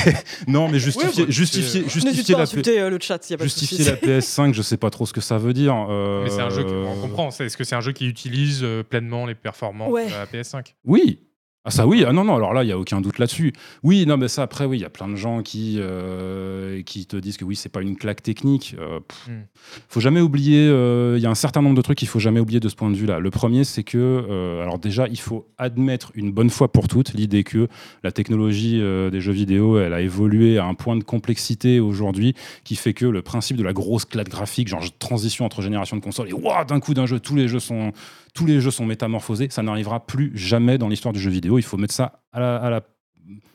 non 0.47 0.67
mais 0.69 0.79
justifier 0.79 1.25
bah, 1.25 1.31
justifier 1.31 1.83
c'est- 1.83 1.89
justifier 1.89 2.35
la, 2.35 2.41
insulter 2.43 2.79
euh, 2.79 2.89
le 2.89 2.99
chat, 3.01 3.29
il 3.29 3.33
y 3.33 3.35
a 3.35 3.37
pas 3.37 3.43
de 3.43 3.49
justifier 3.49 3.85
la 3.85 3.95
PS5 3.97 4.53
je 4.53 4.61
sais 4.61 4.77
pas 4.77 4.89
trop 4.89 5.05
ce 5.05 5.13
que 5.13 5.21
ça 5.21 5.37
veut 5.37 5.53
dire 5.53 5.75
euh, 5.89 6.23
Mais 6.23 6.29
c'est 6.29 6.41
un 6.41 6.49
jeu 6.49 6.63
que 6.63 6.85
on 6.85 7.01
comprend. 7.01 7.29
Est-ce 7.29 7.57
que 7.57 7.63
c'est 7.63 7.75
un 7.75 7.81
jeu 7.81 7.91
qui 7.91 8.07
utilise 8.07 8.61
euh, 8.63 8.81
pleinement 8.83 9.25
les 9.25 9.35
performances 9.35 9.91
Ouais. 9.91 10.05
de 10.07 10.11
la 10.11 10.25
PS5 10.25 10.73
Oui. 10.85 11.19
Ah 11.67 11.71
ça 11.71 11.87
oui, 11.87 12.05
ah 12.07 12.13
non, 12.13 12.23
non, 12.23 12.35
alors 12.35 12.53
là, 12.53 12.63
il 12.63 12.67
n'y 12.67 12.71
a 12.71 12.77
aucun 12.77 13.01
doute 13.01 13.17
là-dessus. 13.17 13.51
Oui, 13.81 14.05
non, 14.05 14.17
mais 14.17 14.27
ça, 14.27 14.43
après, 14.43 14.65
oui, 14.65 14.77
il 14.77 14.81
y 14.81 14.85
a 14.85 14.89
plein 14.91 15.07
de 15.07 15.15
gens 15.15 15.41
qui, 15.41 15.77
euh, 15.79 16.83
qui 16.83 17.07
te 17.07 17.17
disent 17.17 17.37
que 17.37 17.43
oui, 17.43 17.55
c'est 17.55 17.69
pas 17.69 17.81
une 17.81 17.95
claque 17.95 18.21
technique. 18.21 18.75
Euh, 18.79 18.99
pff, 18.99 19.15
Hmm. 19.27 19.41
faut 19.89 19.99
jamais 19.99 20.21
oublier, 20.21 20.67
euh, 20.67 21.15
il 21.17 21.23
y 21.23 21.25
a 21.25 21.29
un 21.31 21.35
certain 21.35 21.63
nombre 21.63 21.75
de 21.75 21.81
trucs 21.81 21.97
qu'il 21.97 22.07
faut 22.07 22.19
jamais 22.19 22.39
oublier 22.39 22.59
de 22.59 22.69
ce 22.69 22.75
point 22.75 22.91
de 22.91 22.95
vue-là. 22.95 23.19
Le 23.19 23.31
premier, 23.31 23.63
c'est 23.63 23.81
que, 23.83 24.59
alors 24.61 24.77
déjà, 24.77 25.07
il 25.07 25.19
faut 25.19 25.47
admettre 25.57 26.11
une 26.13 26.31
bonne 26.31 26.51
fois 26.51 26.71
pour 26.71 26.87
toutes 26.87 27.13
l'idée 27.13 27.43
que 27.43 27.67
la 28.03 28.11
technologie 28.11 28.79
des 29.11 29.21
jeux 29.21 29.31
vidéo, 29.31 29.79
elle 29.79 29.93
a 29.93 30.01
évolué 30.01 30.59
à 30.59 30.65
un 30.65 30.75
point 30.75 30.95
de 30.95 31.03
complexité 31.03 31.79
aujourd'hui 31.79 32.35
qui 32.63 32.75
fait 32.75 32.93
que 32.93 33.05
le 33.07 33.23
principe 33.23 33.57
de 33.57 33.63
la 33.63 33.73
grosse 33.73 34.05
claque 34.05 34.29
graphique, 34.29 34.67
genre 34.67 34.83
transition 34.99 35.45
entre 35.45 35.63
générations 35.63 35.97
de 35.97 36.01
consoles, 36.03 36.29
et 36.29 36.33
waouh, 36.33 36.65
d'un 36.65 36.79
coup 36.79 36.93
d'un 36.93 37.07
jeu, 37.07 37.19
tous 37.19 37.35
les 37.35 37.47
jeux 37.47 37.59
sont 37.59 37.91
tous 38.35 38.45
les 38.45 38.61
jeux 38.61 38.69
sont 38.71 38.85
métamorphosés, 38.85 39.47
ça 39.49 39.63
n'arrivera 39.63 40.05
plus 40.05 40.31
jamais 40.35 40.77
dans 40.77 40.87
l'histoire 40.89 41.13
du 41.13 41.19
jeu 41.19 41.31
vidéo. 41.31 41.57
Il 41.57 41.63
faut 41.63 41.77
mettre 41.77 41.93
ça 41.95 42.21
à 42.31 42.39
la, 42.39 42.55
à 42.57 42.69
la- 42.69 42.81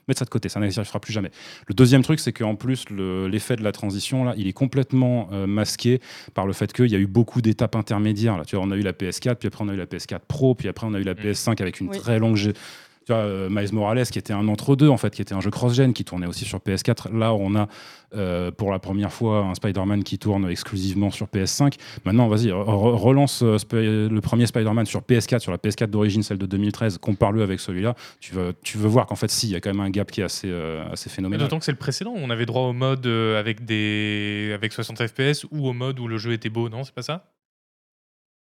mettre 0.09 0.19
ça 0.19 0.25
de 0.25 0.31
côté, 0.31 0.49
ça 0.49 0.59
n'arrivera 0.59 0.99
plus 0.99 1.13
jamais. 1.13 1.31
Le 1.69 1.75
deuxième 1.75 2.03
truc, 2.03 2.19
c'est 2.19 2.33
qu'en 2.33 2.57
plus, 2.57 2.89
le- 2.91 3.29
l'effet 3.29 3.55
de 3.55 3.63
la 3.63 3.71
transition, 3.71 4.25
là, 4.25 4.35
il 4.37 4.49
est 4.49 4.53
complètement 4.53 5.29
euh, 5.33 5.47
masqué 5.47 6.01
par 6.35 6.47
le 6.47 6.53
fait 6.53 6.73
qu'il 6.73 6.91
y 6.91 6.97
a 6.97 6.99
eu 6.99 7.07
beaucoup 7.07 7.41
d'étapes 7.41 7.77
intermédiaires. 7.77 8.37
Là. 8.37 8.45
Tu 8.45 8.57
vois, 8.57 8.65
on 8.65 8.71
a 8.73 8.77
eu 8.77 8.81
la 8.83 8.93
PS4, 8.93 9.37
puis 9.37 9.47
après 9.47 9.63
on 9.65 9.69
a 9.69 9.75
eu 9.75 9.77
la 9.77 9.87
PS4 9.87 10.21
Pro, 10.27 10.57
puis 10.57 10.67
après 10.67 10.87
on 10.89 10.95
a 10.95 10.99
eu 10.99 11.05
la 11.05 11.15
Mm. 11.15 11.19
PS5 11.19 11.61
avec 11.61 11.79
une 11.81 11.91
Oui. 11.91 11.99
très 11.99 12.19
longue. 12.19 12.37
Tu 13.07 13.13
vois, 13.13 13.23
euh, 13.23 13.49
Miles 13.51 13.73
Morales 13.73 14.05
qui 14.07 14.19
était 14.19 14.35
un 14.35 14.47
entre-deux, 14.47 14.89
en 14.89 14.99
fait, 14.99 15.15
qui 15.15 15.23
était 15.23 15.33
un 15.35 15.41
jeu 15.41 15.51
cross-gen, 15.51 15.93
qui 15.95 16.05
tournait 16.05 16.27
aussi 16.27 16.45
sur 16.45 16.59
PS4. 16.59 17.17
Là, 17.17 17.33
on 17.33 17.55
a 17.57 17.67
euh, 18.15 18.51
pour 18.51 18.71
la 18.73 18.79
première 18.79 19.11
fois 19.13 19.39
un 19.39 19.55
Spider-Man 19.55 20.05
qui 20.05 20.19
tourne 20.19 20.49
exclusivement 20.51 21.11
sur 21.11 21.27
PS5. 21.27 21.75
Maintenant, 22.05 22.29
vas-y, 22.29 22.49
re- 22.49 22.63
re- 22.65 22.95
relance 22.97 23.43
euh, 23.43 23.57
le 24.11 24.21
premier 24.21 24.47
Spider-Man 24.47 24.85
sur 24.85 25.01
PS4, 25.01 25.39
sur 25.39 25.51
la 25.51 25.57
PS4 25.59 25.87
d'origine, 25.87 26.23
celle 26.23 26.37
de 26.39 26.45
2013, 26.47 26.99
compare-le 26.99 27.43
avec 27.43 27.59
celui-là. 27.61 27.95
Tu 28.21 28.35
veux, 28.35 28.53
tu 28.63 28.77
veux 28.77 28.89
voir 28.89 29.07
qu'en 29.07 29.17
fait, 29.17 29.31
si, 29.31 29.47
il 29.49 29.53
y 29.53 29.57
a 29.57 29.61
quand 29.61 29.71
même 29.71 29.81
un 29.81 29.91
gap 29.91 30.11
qui 30.11 30.21
est 30.21 30.25
assez, 30.25 30.49
euh, 30.51 30.85
assez 30.93 31.09
phénoménal. 31.09 31.47
D'autant 31.47 31.59
que 31.59 31.65
c'est 31.65 31.73
le 31.73 31.79
précédent, 31.79 32.13
on 32.15 32.29
avait 32.29 32.47
droit 32.47 32.63
au 32.69 32.73
mode 32.75 33.07
avec, 33.07 33.65
des... 33.65 34.53
avec 34.55 34.73
60 34.73 35.07
FPS 35.07 35.45
ou 35.51 35.67
au 35.69 35.73
mode 35.73 35.99
où 36.01 36.07
le 36.07 36.19
jeu 36.19 36.33
était 36.33 36.51
beau, 36.51 36.69
non 36.69 36.85
C'est 36.85 36.95
pas 36.95 37.03
ça? 37.03 37.25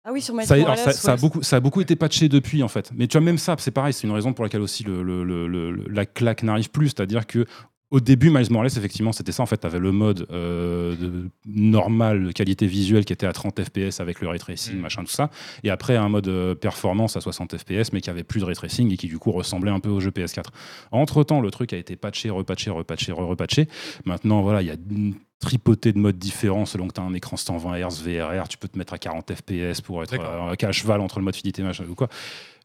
Ah 0.09 0.13
oui, 0.13 0.21
sur 0.21 0.33
Miles 0.33 0.45
Ça, 0.45 0.53
alors, 0.53 0.69
a 0.71 1.17
beaucoup, 1.17 1.43
ça 1.43 1.57
a 1.57 1.59
beaucoup 1.59 1.81
été 1.81 1.97
patché 1.97 2.29
depuis 2.29 2.63
en 2.63 2.69
fait. 2.69 2.91
Mais 2.95 3.07
tu 3.07 3.17
vois, 3.17 3.25
même 3.25 3.37
ça, 3.37 3.57
c'est 3.59 3.71
pareil, 3.71 3.91
c'est 3.91 4.07
une 4.07 4.13
raison 4.13 4.31
pour 4.31 4.45
laquelle 4.45 4.61
aussi 4.61 4.85
le- 4.85 5.03
le- 5.03 5.83
la 5.91 6.05
claque 6.05 6.43
n'arrive 6.43 6.69
plus. 6.71 6.87
C'est-à-dire 6.87 7.27
que 7.27 7.45
au 7.89 8.01
début, 8.01 8.29
Miles 8.29 8.51
Morales, 8.51 8.67
effectivement, 8.67 9.13
c'était 9.13 9.31
ça. 9.31 9.43
En 9.43 9.45
fait, 9.45 9.57
tu 9.59 9.65
avais 9.65 9.79
le 9.79 9.93
mode 9.93 10.27
euh, 10.31 10.95
de 10.97 11.29
normal, 11.45 12.25
de 12.27 12.31
qualité 12.33 12.67
visuelle 12.67 13.05
qui 13.05 13.13
était 13.13 13.25
à 13.25 13.31
30 13.31 13.61
FPS 13.63 14.01
avec 14.01 14.19
le 14.19 14.27
ray 14.27 14.39
tracing, 14.39 14.75
Mm. 14.75 14.81
machin, 14.81 15.03
tout 15.03 15.11
ça. 15.11 15.29
Et 15.63 15.69
après, 15.69 15.95
un 15.95 16.09
mode 16.09 16.27
euh, 16.27 16.53
performance 16.53 17.15
à 17.15 17.21
60 17.21 17.57
FPS, 17.57 17.93
mais 17.93 18.01
qui 18.01 18.09
avait 18.09 18.23
plus 18.23 18.41
de 18.41 18.45
ray 18.45 18.55
tracing 18.55 18.91
et 18.91 18.97
qui 18.97 19.07
du 19.07 19.19
coup 19.19 19.31
ressemblait 19.31 19.71
un 19.71 19.79
peu 19.79 19.89
au 19.89 20.01
jeu 20.01 20.11
PS4. 20.11 20.47
Entre 20.91 21.23
temps, 21.23 21.39
le 21.39 21.49
truc 21.49 21.71
a 21.71 21.77
été 21.77 21.95
patché, 21.95 22.29
repatché, 22.29 22.71
repatché, 22.71 23.13
repatché. 23.13 23.67
Maintenant, 24.05 24.41
voilà, 24.41 24.61
il 24.61 24.67
y 24.67 24.71
a 24.71 24.75
une 24.91 25.15
tripotée 25.39 25.93
de 25.93 25.99
modes 25.99 26.17
différents 26.17 26.65
selon 26.65 26.87
que 26.87 26.93
tu 26.93 26.99
as 26.99 27.03
un 27.03 27.13
écran 27.13 27.37
120 27.37 27.77
Hz, 27.77 28.01
VRR, 28.03 28.47
tu 28.49 28.57
peux 28.57 28.67
te 28.67 28.77
mettre 28.77 28.93
à 28.93 28.97
40 28.97 29.31
FPS 29.33 29.81
pour 29.81 30.01
être 30.03 30.15
euh, 30.19 30.55
à 30.59 30.71
cheval 30.71 30.99
entre 30.99 31.19
le 31.19 31.25
mode 31.25 31.35
fidélité 31.35 31.61
machin 31.63 31.85
ou 31.89 31.95
quoi. 31.95 32.09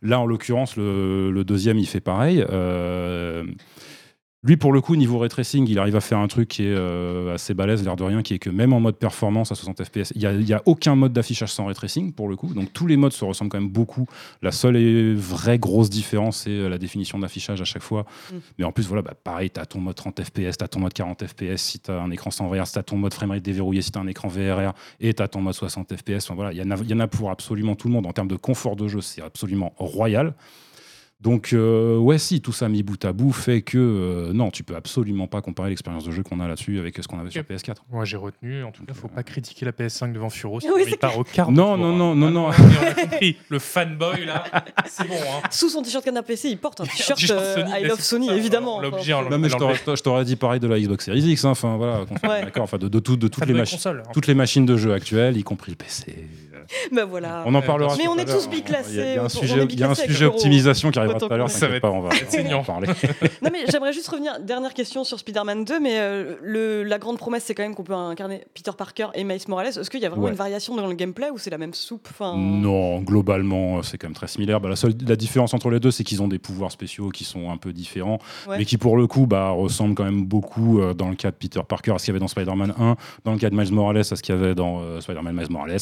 Là, 0.01 0.19
en 0.19 0.27
l'occurrence, 0.27 0.77
le, 0.77 1.31
le 1.31 1.45
deuxième, 1.45 1.79
il 1.79 1.87
fait 1.87 2.01
pareil. 2.01 2.45
Euh, 2.51 3.45
lui, 4.45 4.57
pour 4.57 4.73
le 4.73 4.81
coup, 4.81 4.97
niveau 4.97 5.19
ray 5.19 5.29
tracing, 5.29 5.69
il 5.69 5.79
arrive 5.79 5.95
à 5.95 6.01
faire 6.01 6.19
un 6.19 6.27
truc 6.27 6.49
qui 6.49 6.65
est 6.65 6.75
euh, 6.75 7.35
assez 7.35 7.55
balèze, 7.55 7.85
l'air 7.85 7.95
de 7.95 8.03
rien, 8.03 8.23
qui 8.23 8.35
est 8.35 8.41
que 8.41 8.51
même 8.51 8.73
en 8.73 8.81
mode 8.81 8.97
performance 8.97 9.53
à 9.53 9.55
60 9.55 9.85
FPS, 9.85 10.13
il 10.17 10.19
n'y 10.19 10.27
a, 10.27 10.33
il 10.33 10.49
y 10.49 10.53
a 10.53 10.61
aucun 10.67 10.97
mode 10.97 11.13
d'affichage 11.13 11.53
sans 11.53 11.67
ray 11.67 11.77
tracing, 11.77 12.13
pour 12.13 12.29
le 12.29 12.35
coup. 12.35 12.53
Donc 12.53 12.73
tous 12.73 12.89
les 12.89 12.97
modes 12.97 13.13
se 13.13 13.25
ressemblent 13.25 13.53
quand 13.53 13.61
même 13.61 13.71
beaucoup. 13.71 14.07
La 14.43 14.51
seule 14.51 14.77
et 14.77 15.15
vraie 15.15 15.61
grosse 15.61 15.91
différence, 15.91 16.39
c'est 16.39 16.51
euh, 16.51 16.69
la 16.69 16.79
définition 16.79 17.21
d'affichage 17.21 17.61
à 17.61 17.65
chaque 17.65 17.83
fois. 17.83 18.05
Mm. 18.33 18.37
Mais 18.59 18.65
en 18.65 18.73
plus, 18.73 18.89
voilà, 18.89 19.03
bah, 19.03 19.15
pareil, 19.23 19.49
tu 19.49 19.61
as 19.61 19.67
ton 19.67 19.79
mode 19.79 19.95
30 19.95 20.25
FPS, 20.25 20.59
tu 20.59 20.65
as 20.65 20.69
ton 20.69 20.81
mode 20.81 20.93
40 20.93 21.25
FPS, 21.25 21.59
si 21.59 21.79
tu 21.79 21.93
as 21.93 22.01
un 22.01 22.11
écran 22.11 22.33
sans 22.33 22.49
VR, 22.49 22.69
tu 22.69 22.77
as 22.77 22.83
ton 22.83 22.97
mode 22.97 23.15
framerate 23.15 23.45
déverrouillé, 23.45 23.81
si 23.81 23.93
tu 23.93 23.99
as 23.99 24.03
un 24.03 24.09
écran 24.09 24.27
VRR, 24.27 24.73
et 24.99 25.15
tu 25.15 25.23
as 25.23 25.29
ton 25.29 25.41
mode 25.41 25.55
60 25.55 25.97
FPS. 25.97 26.25
Enfin, 26.25 26.35
voilà, 26.35 26.53
y, 26.53 26.57
il 26.57 26.91
y 26.91 26.95
en 26.95 27.01
a 27.01 27.07
pour 27.07 27.31
absolument 27.31 27.77
tout 27.77 27.87
le 27.87 27.95
monde. 27.95 28.07
En 28.07 28.13
termes 28.13 28.27
de 28.27 28.35
confort 28.37 28.75
de 28.75 28.89
jeu, 28.89 29.03
c'est 29.03 29.23
absolument 29.23 29.73
royal. 29.77 30.35
Donc, 31.23 31.53
euh, 31.53 31.97
ouais, 31.99 32.19
si, 32.19 32.41
tout 32.41 32.51
ça 32.53 32.69
mis 32.69 32.83
bout 32.83 33.05
à 33.05 33.13
bout 33.13 33.31
fait 33.33 33.63
que 33.63 33.79
euh, 33.79 34.33
non, 34.33 34.51
tu 34.51 34.65
peux 34.65 34.75
absolument 34.75 35.29
pas 35.29 35.41
comparer 35.41 35.69
l'expérience 35.71 36.05
de 36.05 36.11
jeu 36.11 36.23
qu'on 36.25 36.41
a 36.41 36.49
là-dessus 36.49 36.79
avec 36.81 36.97
ce 37.01 37.07
qu'on 37.07 37.21
avait 37.21 37.31
sur 37.31 37.43
Ok. 37.43 37.49
PS4. 37.49 37.77
Moi 37.93 38.05
j'ai 38.05 38.17
retenu, 38.17 38.65
en 38.65 38.73
tout 38.73 38.85
cas, 38.85 38.93
faut 38.93 39.07
pas 39.09 39.23
critiquer 39.23 39.65
la 39.65 39.71
PS5 39.73 40.13
devant 40.13 40.31
Furo, 40.31 40.57
Oui, 40.57 40.61
sinon 40.63 40.75
c'est 40.85 40.91
il 40.91 40.97
part 40.99 41.17
au 41.17 41.23
quart 41.25 41.53
Non, 41.53 41.77
tour, 41.77 41.87
non, 41.87 42.11
hein. 42.13 42.15
non, 42.17 42.31
non, 42.31 42.49
Ah 42.51 42.57
non. 42.61 42.65
mais 42.71 42.77
on 42.79 42.91
a 42.91 42.95
compris, 43.07 43.37
le 43.49 43.59
fanboy 43.61 44.25
là, 44.27 44.45
c'est 44.87 45.07
bon. 45.07 45.15
Hein. 45.15 45.43
Sous 45.51 45.69
son 45.69 45.83
t-shirt 45.83 46.05
canard 46.05 46.25
PC, 46.25 46.49
il 46.51 46.59
porte 46.59 46.81
un 46.81 46.85
t-shirt 46.87 47.23
euh, 47.31 47.55
Sony, 47.55 47.71
I 47.81 47.85
love 47.85 48.01
Sony, 48.01 48.31
évidemment. 48.31 48.79
on 48.79 48.81
l'a- 48.81 48.91
Non, 49.31 49.39
mais 49.39 49.49
je 49.49 49.57
t'aurais- 50.03 50.25
dit 50.25 50.37
pareil 50.37 50.59
de 50.61 50.67
la 50.67 50.81
Xbox 50.81 51.05
Series 51.05 51.23
X. 51.23 51.45
hein. 51.45 51.51
Enfin, 51.51 51.77
voilà, 51.77 52.05
d'accord. 52.43 52.65
Enfin, 52.65 52.79
de, 52.79 52.89
de, 52.89 52.99
tout- 52.99 53.17
de 53.17 53.29
toutes, 53.29 53.47
les 53.47 53.55
machines, 53.55 53.79
toutes 54.13 54.27
les 54.27 54.35
machines 54.35 54.67
de 54.67 54.77
jeu 54.77 54.93
actuelles, 54.93 55.37
y 55.37 55.43
compris 55.45 55.71
le 55.71 55.77
PC. 55.77 56.27
bah 56.93 57.05
voilà. 57.05 57.43
On 57.47 57.55
en 57.55 57.63
parlera. 57.63 57.95
Mais 57.97 58.05
tout 58.05 58.11
on 58.11 58.19
à 58.19 58.23
est 58.23 58.25
l'heure. 58.27 58.37
tous 58.37 58.49
biclassés, 58.49 58.91
Il 58.95 59.15
y 59.15 59.19
a- 59.19 59.25
un 59.25 59.29
sujet, 59.29 59.65
y 59.67 59.83
a 59.83 59.91
un 59.91 59.95
sujet 59.95 60.25
optimisation 60.27 60.91
qui 60.91 60.99
arrivera 60.99 61.19
tout 61.19 61.27
à 61.33 61.37
l'heure. 61.37 61.51
Ça 61.51 61.67
va 61.69 61.81
T'inquiète 61.81 61.83
pas, 61.83 61.91
on 61.91 62.01
va, 62.01 62.09
en 62.57 62.65
parler. 62.65 62.89
Non 63.43 63.51
mais 63.53 63.65
j'aimerais 63.71 63.93
juste 63.93 64.09
revenir, 64.09 64.39
dernière 64.41 64.75
question 64.75 65.05
sur 65.05 65.19
Spider-Man 65.19 65.65
2, 65.65 65.81
mais 65.81 65.99
euh, 65.99 66.37
le, 66.43 66.83
la 66.85 66.99
grande 66.99 67.19
promesse 67.19 67.45
c'est 67.45 67.55
quand 67.55 67.63
même 67.63 67.75
qu'on 67.75 67.83
peut 67.83 67.93
incarner 67.95 68.45
Peter 68.55 68.71
Parker 68.77 69.09
et 69.15 69.25
Miles 69.25 69.41
Morales. 69.49 69.67
Est-ce 69.69 69.91
qu'il 69.91 70.01
y 70.01 70.07
a 70.07 70.09
vraiment 70.09 70.25
Ouais. 70.25 70.31
une 70.31 70.37
variation 70.37 70.77
dans 70.77 70.87
le 70.87 70.95
gameplay 70.95 71.31
ou 71.31 71.39
c'est 71.39 71.51
la 71.51 71.59
même 71.59 71.75
soupe 71.75 72.07
enfin... 72.11 72.37
Non, 72.37 73.01
globalement, 73.01 73.79
euh, 73.79 73.83
c'est 73.83 73.99
quand 73.99 74.07
même 74.09 74.15
très 74.15 74.29
similaire. 74.29 74.61
Bah, 74.61 74.69
la 74.69 74.77
seule 74.77 74.95
la 75.07 75.17
différence 75.17 75.55
entre 75.55 75.71
les 75.71 75.81
deux, 75.81 75.91
c'est 75.91 76.05
qu'ils 76.05 76.23
ont 76.23 76.29
des 76.29 76.39
pouvoirs 76.39 76.71
spéciaux 76.71 77.09
qui 77.11 77.25
sont 77.25 77.51
un 77.51 77.57
peu 77.57 77.73
différents, 77.73 78.19
Ouais. 78.49 78.59
mais 78.59 78.65
qui 78.65 78.77
pour 78.79 78.97
le 78.97 79.07
coup 79.07 79.27
bah, 79.27 79.51
ressemblent 79.51 79.95
quand 79.95 80.05
même 80.05 80.25
beaucoup 80.25 80.81
euh, 80.81 80.95
dans 80.95 81.09
le 81.09 81.17
cas 81.17 81.31
de 81.31 81.37
Peter 81.37 81.61
Parker 81.67 81.93
à 81.93 81.99
ce 81.99 82.05
qu'il 82.05 82.13
y 82.13 82.15
avait 82.15 82.21
dans 82.21 82.29
Spider-Man 82.29 82.75
1, 82.79 82.97
dans 83.25 83.33
le 83.33 83.39
cas 83.39 83.51
de 83.51 83.57
Miles 83.57 83.73
Morales 83.73 83.99
à 83.99 84.05
ce 84.05 84.15
qu'il 84.23 84.35
y 84.35 84.39
avait 84.39 84.55
dans 84.55 84.81
euh, 84.81 85.01
Spider-Man 85.01 85.35
Miles 85.35 85.51
Morales. 85.51 85.79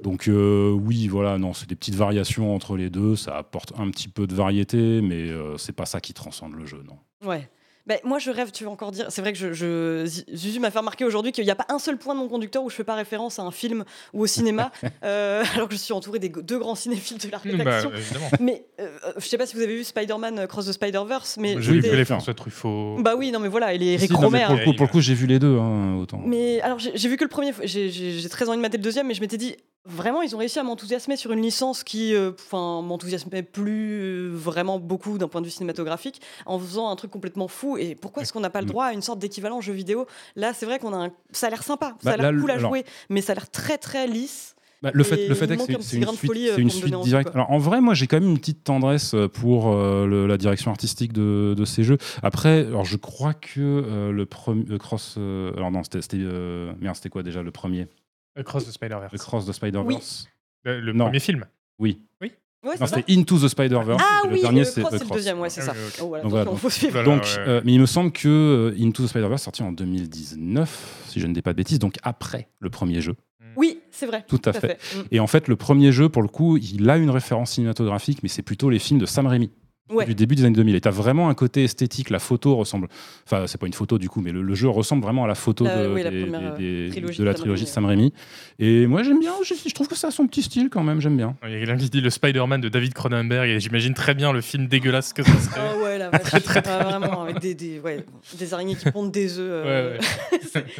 Donc 0.00 0.28
euh, 0.28 0.70
oui, 0.70 1.08
voilà, 1.08 1.38
non, 1.38 1.52
c'est 1.54 1.68
des 1.68 1.74
petites 1.74 1.96
variations 1.96 2.54
entre 2.54 2.76
les 2.76 2.88
deux, 2.90 3.16
ça 3.16 3.36
apporte 3.36 3.72
un 3.78 3.90
petit 3.90 4.08
peu 4.08 4.26
de 4.26 4.34
variété, 4.34 5.00
mais 5.02 5.28
euh, 5.30 5.56
c'est 5.58 5.72
pas 5.74 5.86
ça 5.86 6.00
qui 6.00 6.14
transcende 6.14 6.54
le 6.54 6.66
jeu, 6.66 6.82
non. 6.86 6.98
Ouais. 7.28 7.48
Bah, 7.86 7.94
moi, 8.04 8.18
je 8.18 8.30
rêve, 8.30 8.50
tu 8.50 8.64
veux 8.64 8.68
encore 8.70 8.90
dire. 8.92 9.06
C'est 9.08 9.22
vrai 9.22 9.32
que 9.32 9.38
je, 9.38 9.54
je- 9.54 10.04
Zuzu 10.36 10.60
m'a 10.60 10.70
fait 10.70 10.78
remarquer 10.78 11.06
aujourd'hui 11.06 11.32
qu'il 11.32 11.42
n'y 11.42 11.50
a 11.50 11.54
pas 11.54 11.64
un 11.70 11.78
seul 11.78 11.96
point 11.96 12.14
de 12.14 12.20
mon 12.20 12.28
conducteur 12.28 12.62
où 12.62 12.68
je 12.68 12.74
fais 12.74 12.84
pas 12.84 12.94
référence 12.94 13.38
à 13.38 13.42
un 13.44 13.50
film 13.50 13.82
ou 14.12 14.20
au 14.20 14.26
cinéma, 14.26 14.70
euh, 15.04 15.42
alors 15.54 15.68
que 15.68 15.74
je 15.74 15.80
suis 15.80 15.94
entourée 15.94 16.18
des 16.18 16.28
deux 16.28 16.58
grands 16.58 16.74
cinéphiles 16.74 17.16
de 17.16 17.28
la 17.30 17.38
Bah, 17.38 17.42
rédaction. 17.46 17.90
Mais 18.40 18.66
euh, 18.78 18.90
je 19.16 19.24
sais 19.26 19.38
pas 19.38 19.46
si 19.46 19.56
vous 19.56 19.62
avez 19.62 19.74
vu 19.74 19.84
Spider-Man 19.84 20.46
Cross 20.46 20.66
the 20.66 20.72
Spider-Verse, 20.72 21.38
mais 21.38 21.56
J'ai 21.62 21.72
vu 21.72 21.80
que 21.80 21.96
les 21.96 22.04
François 22.04 22.34
Truffaut. 22.34 22.98
Bah 23.00 23.14
oui, 23.16 23.32
non, 23.32 23.40
mais 23.40 23.48
voilà, 23.48 23.72
il 23.72 23.82
est 23.82 23.94
Eric 23.94 24.10
Si, 24.10 24.14
Romer. 24.14 24.44
pour, 24.46 24.56
le 24.56 24.64
coup, 24.64 24.72
pour 24.74 24.86
le 24.86 24.92
coup, 24.92 25.00
j'ai 25.00 25.14
vu 25.14 25.26
les 25.26 25.38
deux, 25.38 25.56
hein, 25.58 25.96
autant. 25.96 26.20
Mais 26.26 26.60
alors, 26.60 26.78
j'ai 26.78 27.08
vu 27.08 27.16
que 27.16 27.24
le 27.24 27.30
premier, 27.30 27.52
j'ai 27.64 28.28
très 28.28 28.50
envie 28.50 28.58
de 28.58 28.62
mater 28.62 28.76
le 28.76 28.82
deuxième, 28.82 29.06
mais 29.06 29.14
je 29.14 29.22
m'étais 29.22 29.38
dit, 29.38 29.56
vraiment, 29.88 30.22
ils 30.22 30.34
ont 30.34 30.38
réussi 30.38 30.58
à 30.58 30.62
m'enthousiasmer 30.62 31.16
sur 31.16 31.32
une 31.32 31.42
licence 31.42 31.82
qui, 31.82 32.14
euh, 32.14 32.30
enfin, 32.38 32.82
m'enthousiasmait 32.82 33.42
plus 33.42 34.00
euh, 34.02 34.30
vraiment 34.32 34.78
beaucoup 34.78 35.18
d'un 35.18 35.28
point 35.28 35.40
de 35.40 35.46
vue 35.46 35.52
cinématographique, 35.52 36.20
en 36.46 36.58
faisant 36.58 36.90
un 36.90 36.96
truc 36.96 37.10
complètement 37.10 37.48
fou. 37.48 37.76
Et 37.78 37.94
pourquoi 37.94 38.22
est-ce 38.22 38.32
qu'on 38.32 38.40
n'a 38.40 38.50
pas 38.50 38.60
le 38.60 38.66
droit 38.66 38.84
à 38.86 38.92
une 38.92 39.02
sorte 39.02 39.18
d'équivalent 39.18 39.60
jeu 39.60 39.72
vidéo? 39.72 40.06
Là, 40.36 40.52
c'est 40.54 40.66
vrai 40.66 40.78
qu'on 40.78 40.92
a 40.92 41.06
un... 41.06 41.10
Ça 41.32 41.48
a 41.48 41.50
l'air 41.50 41.62
sympa, 41.62 41.96
ça 42.02 42.10
Bah, 42.10 42.12
a 42.12 42.16
l'air 42.18 42.32
là, 42.32 42.40
cool 42.40 42.50
à 42.50 42.54
alors- 42.54 42.70
jouer, 42.70 42.84
mais 43.08 43.20
ça 43.20 43.32
a 43.32 43.34
l'air 43.36 43.50
très 43.50 43.78
très 43.78 44.06
lisse. 44.06 44.54
Bah, 44.80 44.90
le 44.94 45.02
fait, 45.02 45.26
le 45.26 45.34
fait 45.34 45.50
est 45.50 45.56
que 45.56 45.82
c'est- 45.82 45.96
une 45.96 46.06
suite, 46.06 46.30
euh, 46.36 46.56
une 46.56 46.70
suite 46.70 46.94
directe. 47.00 47.30
Alors 47.34 47.50
en 47.50 47.58
vrai, 47.58 47.80
moi 47.80 47.94
j'ai 47.94 48.06
quand 48.06 48.20
même 48.20 48.30
une 48.30 48.38
petite 48.38 48.62
tendresse 48.62 49.12
pour 49.32 49.72
euh, 49.72 50.06
le- 50.06 50.28
la 50.28 50.36
direction 50.36 50.70
artistique 50.70 51.12
de, 51.12 51.54
de 51.58 51.64
ces 51.64 51.82
jeux. 51.82 51.98
Après, 52.22 52.60
alors 52.64 52.84
je 52.84 52.96
crois 52.96 53.34
que 53.34 53.58
euh, 53.58 54.12
le 54.12 54.24
premier 54.24 54.78
cross, 54.78 55.16
alors 55.16 55.72
non, 55.72 55.82
c'était, 55.82 56.16
merde, 56.80 56.94
c'était 56.94 57.08
quoi 57.08 57.24
déjà 57.24 57.42
le 57.42 57.50
premier, 57.50 57.88
Across 58.38 58.66
the 58.66 58.70
Spider-Verse. 58.72 59.12
le 59.12 59.18
cross 59.18 59.44
de 59.46 59.52
Spider-Verse. 59.52 60.28
Le, 60.64 60.80
le 60.80 60.92
Non. 60.92 61.04
premier 61.06 61.20
film. 61.20 61.44
Oui. 61.78 62.00
Ouais, 62.20 62.30
Non, 62.64 62.72
c'est 62.72 62.78
ça 62.88 62.96
c'était 62.96 63.12
Into 63.12 63.38
the 63.38 63.46
Spider-Verse. 63.48 64.02
Ah 64.04 64.22
oui, 64.24 64.34
le 64.34 64.40
dernier 64.40 64.58
le 64.60 64.64
c'est 64.64 64.80
cross, 64.80 64.94
The 64.94 64.98
c'est 64.98 65.04
le 65.08 65.10
deuxième, 65.14 65.38
ouais, 65.38 65.48
c'est 65.48 65.60
ça. 65.60 65.74
Ah, 65.76 65.78
ok. 65.80 65.94
Oh, 66.02 66.08
voilà, 66.08 66.22
Donc, 66.24 66.30
voilà, 66.30 66.44
donc- 66.44 66.58
faut 66.58 66.70
suivre. 66.70 67.04
Donc, 67.04 67.22
ouais. 67.22 67.28
euh, 67.38 67.60
mais 67.64 67.72
il 67.72 67.80
me 67.80 67.86
semble 67.86 68.10
que 68.10 68.28
euh, 68.76 68.84
Into 68.84 69.04
the 69.04 69.06
Spider-Verse 69.06 69.42
sorti 69.44 69.62
en 69.62 69.70
2019, 69.70 71.04
si 71.06 71.20
je 71.20 71.26
ne 71.28 71.34
dis 71.34 71.40
pas 71.42 71.52
de 71.52 71.56
bêtises, 71.56 71.78
donc 71.78 71.94
après 72.02 72.48
le 72.58 72.68
premier 72.70 73.00
jeu. 73.00 73.14
Oui, 73.56 73.80
c'est 73.92 74.06
vrai. 74.06 74.24
Tout 74.28 74.42
à 74.44 74.52
fait. 74.52 74.78
Mm. 74.94 75.00
Et 75.12 75.20
en 75.20 75.26
fait, 75.28 75.46
le 75.48 75.56
premier 75.56 75.92
jeu, 75.92 76.08
pour 76.08 76.22
le 76.22 76.28
coup, 76.28 76.56
il 76.56 76.88
a 76.90 76.96
une 76.96 77.10
référence 77.10 77.52
cinématographique, 77.52 78.22
mais 78.22 78.28
c'est 78.28 78.42
plutôt 78.42 78.70
les 78.70 78.78
films 78.80 78.98
de 79.00 79.06
Sam 79.06 79.26
Raimi. 79.28 79.50
Ouais. 79.90 80.04
Du 80.04 80.14
début 80.14 80.34
des 80.34 80.44
années 80.44 80.54
2000. 80.56 80.74
Et 80.74 80.80
t'as 80.80 80.90
vraiment 80.90 81.28
un 81.30 81.34
côté 81.34 81.64
esthétique. 81.64 82.10
La 82.10 82.18
photo 82.18 82.56
ressemble. 82.56 82.88
Enfin, 83.26 83.46
c'est 83.46 83.58
pas 83.58 83.66
une 83.66 83.72
photo 83.72 83.98
du 83.98 84.08
coup, 84.08 84.20
mais 84.20 84.32
le, 84.32 84.42
le 84.42 84.54
jeu 84.54 84.68
ressemble 84.68 85.02
vraiment 85.02 85.24
à 85.24 85.26
la 85.26 85.34
photo 85.34 85.64
La- 85.64 85.82
de, 85.84 85.88
oui, 85.94 86.02
la 86.02 86.10
des- 86.10 86.20
première, 86.26 86.54
des- 86.56 86.88
euh, 86.88 86.90
trilogie 86.90 87.18
de 87.18 87.24
la 87.24 87.34
trilogie 87.34 87.62
de 87.64 87.66
Raimi, 87.68 87.72
Sam 87.74 87.84
Raimi. 87.86 88.12
Et 88.58 88.86
moi, 88.86 89.02
j'aime 89.02 89.18
bien. 89.20 89.32
Je, 89.44 89.54
je 89.54 89.74
trouve 89.74 89.88
que 89.88 89.96
ça 89.96 90.08
a 90.08 90.10
son 90.10 90.26
petit 90.26 90.42
style 90.42 90.68
quand 90.70 90.82
même. 90.82 91.00
J'aime 91.00 91.16
bien. 91.16 91.36
Il 91.46 91.50
y 91.52 91.54
a 91.56 91.58
quelqu'un 91.58 91.76
qui 91.76 91.88
dit 91.90 92.00
le 92.00 92.10
Spider-Man 92.10 92.60
de 92.60 92.68
David 92.68 92.92
Cronenberg 92.94 93.48
et 93.48 93.60
j'imagine 93.60 93.94
très 93.94 94.14
bien 94.14 94.32
le 94.32 94.40
film 94.40 94.66
dégueulasse 94.66 95.12
que 95.12 95.22
ça 95.22 95.32
serait. 95.40 95.60
Ah 95.60 95.82
ouais, 95.82 95.98
la 95.98 96.10
vache. 96.10 96.32
Ah, 96.66 96.84
vraiment, 96.84 97.22
avec 97.22 97.38
des, 97.40 97.54
des, 97.54 97.80
ouais, 97.80 98.04
des 98.38 98.54
araignées 98.54 98.74
qui 98.76 98.90
pondent 98.90 99.10
des 99.12 99.38
œufs. 99.38 99.46
euh, 99.48 99.96
Ouais, 99.96 99.98
ouais. 100.54 100.64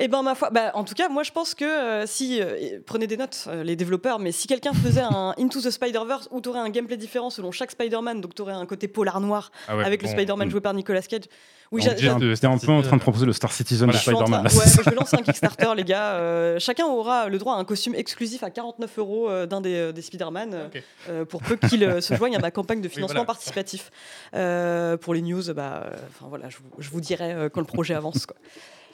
Eh 0.00 0.08
ben 0.08 0.22
ma 0.22 0.34
foi, 0.34 0.50
bah, 0.50 0.72
en 0.74 0.84
tout 0.84 0.94
cas, 0.94 1.08
moi 1.08 1.22
je 1.22 1.30
pense 1.30 1.54
que 1.54 1.64
euh, 1.64 2.06
si 2.06 2.40
euh, 2.40 2.80
prenez 2.86 3.06
des 3.06 3.16
notes, 3.16 3.44
euh, 3.48 3.62
les 3.62 3.76
développeurs, 3.76 4.18
mais 4.18 4.32
si 4.32 4.48
quelqu'un 4.48 4.72
faisait 4.72 5.02
un 5.02 5.34
Into 5.38 5.60
the 5.60 5.70
Spider-Verse 5.70 6.28
où 6.30 6.40
tu 6.40 6.48
aurais 6.48 6.60
un 6.60 6.70
gameplay 6.70 6.96
différent 6.96 7.30
selon 7.30 7.52
chaque 7.52 7.70
Spider-Man, 7.70 8.20
donc 8.20 8.34
tu 8.34 8.42
aurais 8.42 8.54
un 8.54 8.66
côté 8.66 8.88
polar 8.88 9.20
noir 9.20 9.52
Ah 9.68 9.76
ouais, 9.76 9.84
avec 9.84 10.02
le. 10.02 10.08
Spider-Man 10.08 10.48
mm. 10.48 10.50
joué 10.50 10.60
par 10.60 10.74
Nicolas 10.74 11.02
Cage. 11.02 11.24
Oui, 11.72 11.82
j'a- 11.82 11.92
un- 12.12 12.18
peu 12.18 12.72
en 12.72 12.82
train 12.82 12.96
de 12.96 13.00
proposer 13.00 13.26
le 13.26 13.32
Star 13.32 13.52
Citizen 13.52 13.88
Voilà, 13.90 14.00
de 14.00 14.02
Spider-Man. 14.02 14.44
ouais, 14.44 14.84
je 14.84 14.90
vais 14.90 14.96
lancer 14.96 15.16
un 15.16 15.22
Kickstarter, 15.22 15.72
les 15.76 15.84
gars. 15.84 16.14
Euh, 16.14 16.58
chacun 16.58 16.86
aura 16.86 17.28
le 17.28 17.38
droit 17.38 17.54
à 17.54 17.58
un 17.58 17.64
costume 17.64 17.94
exclusif 17.94 18.42
à 18.42 18.50
49 18.50 18.98
euros 18.98 19.46
d'un 19.46 19.60
des, 19.60 19.92
des 19.92 20.02
Spider-Man, 20.02 20.70
pour 21.28 21.42
peu 21.42 21.54
qu'il 21.56 22.02
se 22.02 22.14
joigne 22.14 22.34
à 22.34 22.40
ma 22.40 22.50
campagne 22.50 22.80
de 22.80 22.88
financement 22.88 23.20
voilà. 23.20 23.26
participatif. 23.26 23.90
Euh, 24.34 24.96
pour 24.96 25.14
les 25.14 25.22
news, 25.22 25.42
bah, 25.54 25.84
euh, 25.84 25.96
enfin 26.08 26.26
voilà, 26.28 26.48
je 26.48 26.56
vous, 26.56 26.82
je 26.82 26.90
vous 26.90 27.00
dirai 27.00 27.32
euh, 27.32 27.48
quand 27.48 27.60
le 27.60 27.66
projet 27.66 27.94
avance. 27.94 28.26
Quoi. 28.26 28.36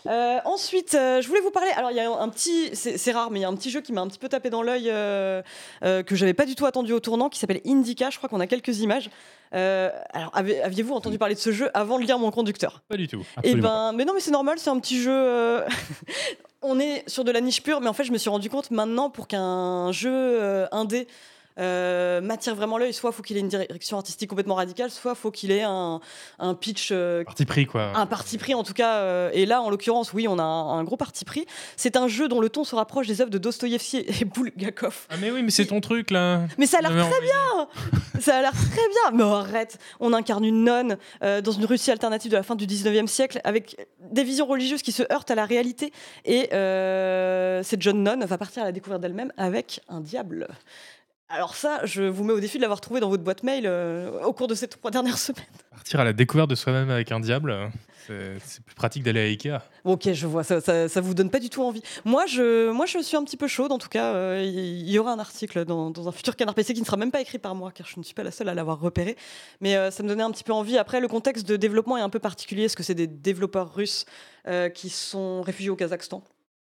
Euh, 0.08 0.38
ensuite, 0.44 0.94
euh, 0.94 1.20
je 1.20 1.28
voulais 1.28 1.40
vous 1.40 1.50
parler. 1.50 1.70
Alors, 1.76 1.90
il 1.90 1.96
y 1.96 2.00
a 2.00 2.10
un 2.10 2.28
petit, 2.28 2.70
c'est 2.74 3.12
rare, 3.12 3.30
mais 3.30 3.40
il 3.40 3.42
y 3.42 3.44
a 3.44 3.48
un 3.48 3.54
petit 3.54 3.70
jeu 3.70 3.80
qui 3.80 3.92
m'a 3.92 4.00
un 4.00 4.08
petit 4.08 4.18
peu 4.18 4.28
tapé 4.28 4.50
dans 4.50 4.62
l'œil 4.62 4.88
euh, 4.88 5.42
euh, 5.84 6.02
que 6.02 6.14
j'avais 6.16 6.34
pas 6.34 6.46
du 6.46 6.54
tout 6.54 6.66
attendu 6.66 6.92
au 6.92 7.00
tournant, 7.00 7.28
qui 7.28 7.38
s'appelle 7.38 7.60
Indica. 7.66 8.10
Je 8.10 8.18
crois 8.18 8.28
qu'on 8.28 8.40
a 8.40 8.46
quelques 8.46 8.80
images. 8.80 9.10
Alors, 9.52 10.32
aviez-vous 10.34 10.94
entendu 10.94 11.18
parler 11.18 11.34
de 11.34 11.40
ce 11.40 11.50
jeu 11.50 11.70
avant 11.72 11.98
de 11.98 12.04
lire 12.04 12.18
mon 12.18 12.30
conducteur? 12.30 12.82
Pas 12.88 12.96
du 12.96 13.08
tout. 13.08 13.24
Eh 13.36 13.38
Absolument. 13.38 13.68
ben, 13.68 13.92
mais 13.96 14.04
non, 14.04 14.12
mais 14.14 14.20
c'est 14.20 14.30
normal, 14.30 14.58
c'est 14.58 14.70
un 14.70 14.78
petit 14.78 15.00
jeu. 15.00 15.62
On 16.62 16.80
est 16.80 17.08
sur 17.08 17.24
de 17.24 17.30
la 17.30 17.40
niche 17.40 17.62
pure, 17.62 17.80
mais 17.80 17.88
en 17.88 17.92
fait, 17.92 18.04
je 18.04 18.12
me 18.12 18.18
suis 18.18 18.30
rendu 18.30 18.50
compte 18.50 18.70
maintenant 18.70 19.08
pour 19.08 19.28
qu'un 19.28 19.92
jeu 19.92 20.66
indé 20.72 21.06
euh, 21.58 22.20
m'attire 22.20 22.54
vraiment 22.54 22.78
l'œil, 22.78 22.92
soit 22.92 23.12
faut 23.12 23.22
qu'il 23.22 23.36
ait 23.36 23.40
une 23.40 23.48
direction 23.48 23.96
artistique 23.96 24.28
complètement 24.28 24.56
radicale, 24.56 24.90
soit 24.90 25.14
faut 25.14 25.30
qu'il 25.30 25.50
ait 25.50 25.62
un, 25.62 26.00
un 26.38 26.54
pitch 26.54 26.90
euh, 26.92 27.24
Parti 27.24 27.46
pris, 27.46 27.66
quoi. 27.66 27.92
un 27.96 28.06
parti 28.06 28.38
pris 28.38 28.54
en 28.54 28.62
tout 28.62 28.74
cas, 28.74 28.96
euh, 28.96 29.30
et 29.32 29.46
là 29.46 29.62
en 29.62 29.70
l'occurrence, 29.70 30.12
oui, 30.12 30.28
on 30.28 30.38
a 30.38 30.42
un, 30.42 30.78
un 30.78 30.84
gros 30.84 30.96
parti 30.96 31.24
pris. 31.24 31.46
C'est 31.76 31.96
un 31.96 32.08
jeu 32.08 32.28
dont 32.28 32.40
le 32.40 32.48
ton 32.48 32.64
se 32.64 32.74
rapproche 32.74 33.06
des 33.06 33.20
œuvres 33.20 33.30
de 33.30 33.38
Dostoïevski 33.38 33.98
et 33.98 34.24
Bulgakov. 34.36 35.06
Ah, 35.10 35.14
mais 35.20 35.30
oui, 35.30 35.42
mais 35.42 35.50
c'est 35.50 35.66
ton 35.66 35.80
truc, 35.80 36.10
là. 36.10 36.42
Mais 36.58 36.66
ça 36.66 36.78
a 36.78 36.82
l'air 36.82 36.90
très 36.90 37.20
bien 37.20 37.68
Ça 38.20 38.36
a 38.36 38.40
l'air 38.42 38.52
très 38.52 38.88
bien 38.88 39.10
Mais 39.12 39.22
arrête 39.22 39.78
On 40.00 40.12
incarne 40.12 40.44
une 40.44 40.64
nonne 40.64 40.96
euh, 41.22 41.40
dans 41.40 41.52
une 41.52 41.64
Russie 41.64 41.90
alternative 41.90 42.30
de 42.30 42.36
la 42.36 42.42
fin 42.42 42.54
du 42.54 42.66
19e 42.66 43.06
siècle 43.06 43.40
avec 43.44 43.86
des 44.00 44.24
visions 44.24 44.46
religieuses 44.46 44.82
qui 44.82 44.92
se 44.92 45.02
heurtent 45.12 45.30
à 45.30 45.34
la 45.34 45.44
réalité. 45.44 45.92
Et 46.24 46.52
euh, 46.52 47.62
cette 47.62 47.82
jeune 47.82 48.02
nonne 48.02 48.24
va 48.24 48.38
partir 48.38 48.62
à 48.62 48.66
la 48.66 48.72
découverte 48.72 49.00
d'elle-même 49.00 49.32
avec 49.36 49.80
un 49.88 50.00
diable. 50.00 50.48
Alors 51.28 51.56
ça, 51.56 51.80
je 51.84 52.04
vous 52.04 52.22
mets 52.22 52.32
au 52.32 52.38
défi 52.40 52.56
de 52.56 52.62
l'avoir 52.62 52.80
trouvé 52.80 53.00
dans 53.00 53.08
votre 53.08 53.24
boîte 53.24 53.42
mail 53.42 53.64
euh, 53.66 54.22
au 54.22 54.32
cours 54.32 54.46
de 54.46 54.54
ces 54.54 54.68
trois 54.68 54.92
dernières 54.92 55.18
semaines. 55.26 55.44
Partir 55.70 55.98
à 56.00 56.04
la 56.04 56.12
découverte 56.12 56.48
de 56.48 56.54
soi-même 56.54 56.88
avec 56.88 57.10
un 57.10 57.18
diable, 57.18 57.70
c'est 58.06 58.38
c'est 58.44 58.62
plus 58.64 58.76
pratique 58.76 59.02
d'aller 59.02 59.20
à 59.20 59.24
Ikea. 59.24 59.58
Ok, 59.84 60.12
je 60.12 60.26
vois, 60.28 60.44
ça, 60.44 60.60
ça, 60.60 60.88
ça 60.88 61.00
vous 61.00 61.14
donne 61.14 61.28
pas 61.30 61.40
du 61.40 61.50
tout 61.50 61.64
envie. 61.64 61.82
Moi, 62.04 62.26
je, 62.26 62.70
moi, 62.70 62.86
je 62.86 63.00
suis 63.02 63.16
un 63.16 63.24
petit 63.24 63.36
peu 63.36 63.48
chaude, 63.48 63.72
en 63.72 63.78
tout 63.78 63.88
cas. 63.88 64.14
euh, 64.14 64.42
Il 64.44 64.88
y, 64.88 64.98
aura 65.00 65.12
un 65.12 65.18
article 65.18 65.64
dans, 65.64 65.90
dans 65.90 66.08
un 66.08 66.12
futur 66.12 66.36
Canard 66.36 66.54
PC 66.54 66.74
qui 66.74 66.80
ne 66.80 66.86
sera 66.86 66.96
même 66.96 67.10
pas 67.10 67.20
écrit 67.20 67.38
par 67.38 67.56
moi, 67.56 67.72
car 67.72 67.88
je 67.88 67.98
ne 67.98 68.04
suis 68.04 68.14
pas 68.14 68.22
la 68.22 68.30
seule 68.30 68.48
à 68.48 68.54
l'avoir 68.54 68.78
repéré. 68.78 69.16
Mais 69.60 69.76
euh, 69.76 69.90
ça 69.90 70.04
me 70.04 70.08
donnait 70.08 70.22
un 70.22 70.30
petit 70.30 70.44
peu 70.44 70.52
envie. 70.52 70.78
Après, 70.78 71.00
le 71.00 71.08
contexte 71.08 71.46
de 71.48 71.56
développement 71.56 71.98
est 71.98 72.02
un 72.02 72.10
peu 72.10 72.20
particulier, 72.20 72.62
parce 72.66 72.76
que 72.76 72.84
c'est 72.84 72.94
des 72.94 73.08
développeurs 73.08 73.74
russes 73.74 74.06
euh, 74.46 74.68
qui 74.68 74.90
sont 74.90 75.42
réfugiés 75.42 75.70
au 75.70 75.76
Kazakhstan. 75.76 76.22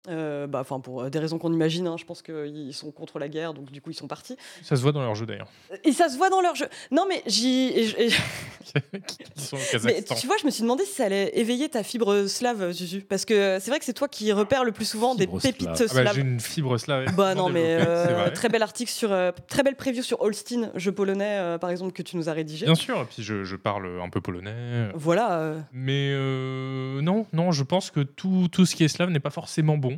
Euh, 0.09 0.47
bah, 0.47 0.59
enfin, 0.61 0.81
pour 0.81 1.03
euh, 1.03 1.09
des 1.11 1.19
raisons 1.19 1.39
qu'on 1.39 1.53
imagine, 1.53 1.87
hein, 1.87 1.97
je 1.99 2.05
pense 2.05 2.21
qu'ils 2.21 2.75
sont 2.75 2.91
contre 2.91 3.19
la 3.19 3.29
guerre, 3.29 3.55
donc 3.55 3.71
du 3.73 3.81
coup 3.81 3.91
ils 3.91 3.95
sont 3.95 4.07
partis. 4.07 4.37
Ça 4.63 4.77
se 4.77 4.83
voit 4.83 4.93
dans 4.93 5.01
leur 5.01 5.15
jeu, 5.15 5.25
d'ailleurs. 5.25 5.49
Et 5.83 5.93
ça 5.93 6.11
se 6.11 6.19
voit 6.19 6.29
dans 6.29 6.43
leur 6.43 6.55
jeu. 6.55 6.67
Non, 6.91 7.07
mais 7.09 7.23
j'y. 7.27 7.69
et 7.75 7.85
je- 7.87 7.97
et- 7.99 8.11
Ils 9.37 9.43
sont 9.43 9.57
au 9.57 9.61
Mais 9.85 10.03
tu 10.03 10.27
vois, 10.27 10.37
je 10.41 10.45
me 10.47 10.51
suis 10.51 10.63
demandé 10.63 10.85
si 10.85 10.95
ça 10.95 11.05
allait 11.05 11.31
éveiller 11.39 11.69
ta 11.69 11.83
fibre 11.83 12.27
slave, 12.27 12.73
Zuzu. 12.73 13.01
Parce 13.03 13.25
que 13.25 13.59
c'est 13.61 13.71
vrai 13.71 13.79
que 13.79 13.85
c'est 13.85 13.93
toi 13.93 14.09
qui 14.09 14.33
repères 14.33 14.65
le 14.65 14.73
plus 14.73 14.85
souvent 14.85 15.15
des 15.15 15.27
pépites 15.27 15.61
slave. 15.77 15.77
Ah 15.79 15.95
bah, 15.95 16.01
slaves. 16.03 16.15
j'ai 16.17 16.21
une 16.23 16.41
fibre 16.41 16.77
slave. 16.79 17.15
Bah 17.17 17.35
non, 17.35 17.49
mais 17.49 17.79
euh, 17.81 18.31
très 18.31 18.49
bel 18.49 18.63
article 18.63 18.91
sur. 18.91 19.13
euh, 19.13 19.31
très 19.49 19.63
belle 19.63 19.77
preview 19.77 20.03
sur 20.03 20.21
Holstein, 20.21 20.71
jeu 20.75 20.93
polonais, 20.93 21.39
euh, 21.39 21.59
par 21.59 21.71
exemple, 21.71 21.93
que 21.93 22.03
tu 22.03 22.17
nous 22.17 22.29
as 22.29 22.33
rédigé. 22.33 22.67
Bien 22.67 22.75
sûr, 22.75 23.01
et 23.01 23.05
puis 23.05 23.23
je, 23.23 23.45
je 23.45 23.57
parle 23.57 24.01
un 24.03 24.09
peu 24.11 24.21
polonais. 24.21 24.89
Voilà. 24.95 25.39
euh. 25.39 25.61
Mais 25.73 26.11
euh, 26.13 27.01
non, 27.01 27.27
non, 27.33 27.53
je 27.53 27.63
pense 27.63 27.91
que 27.91 28.01
tout, 28.01 28.49
tout 28.51 28.67
ce 28.67 28.75
qui 28.75 28.85
est 28.85 28.89
slave 28.89 29.11
n'est 29.11 29.21
pas 29.21 29.31
forcément 29.31 29.77
bon. 29.79 29.94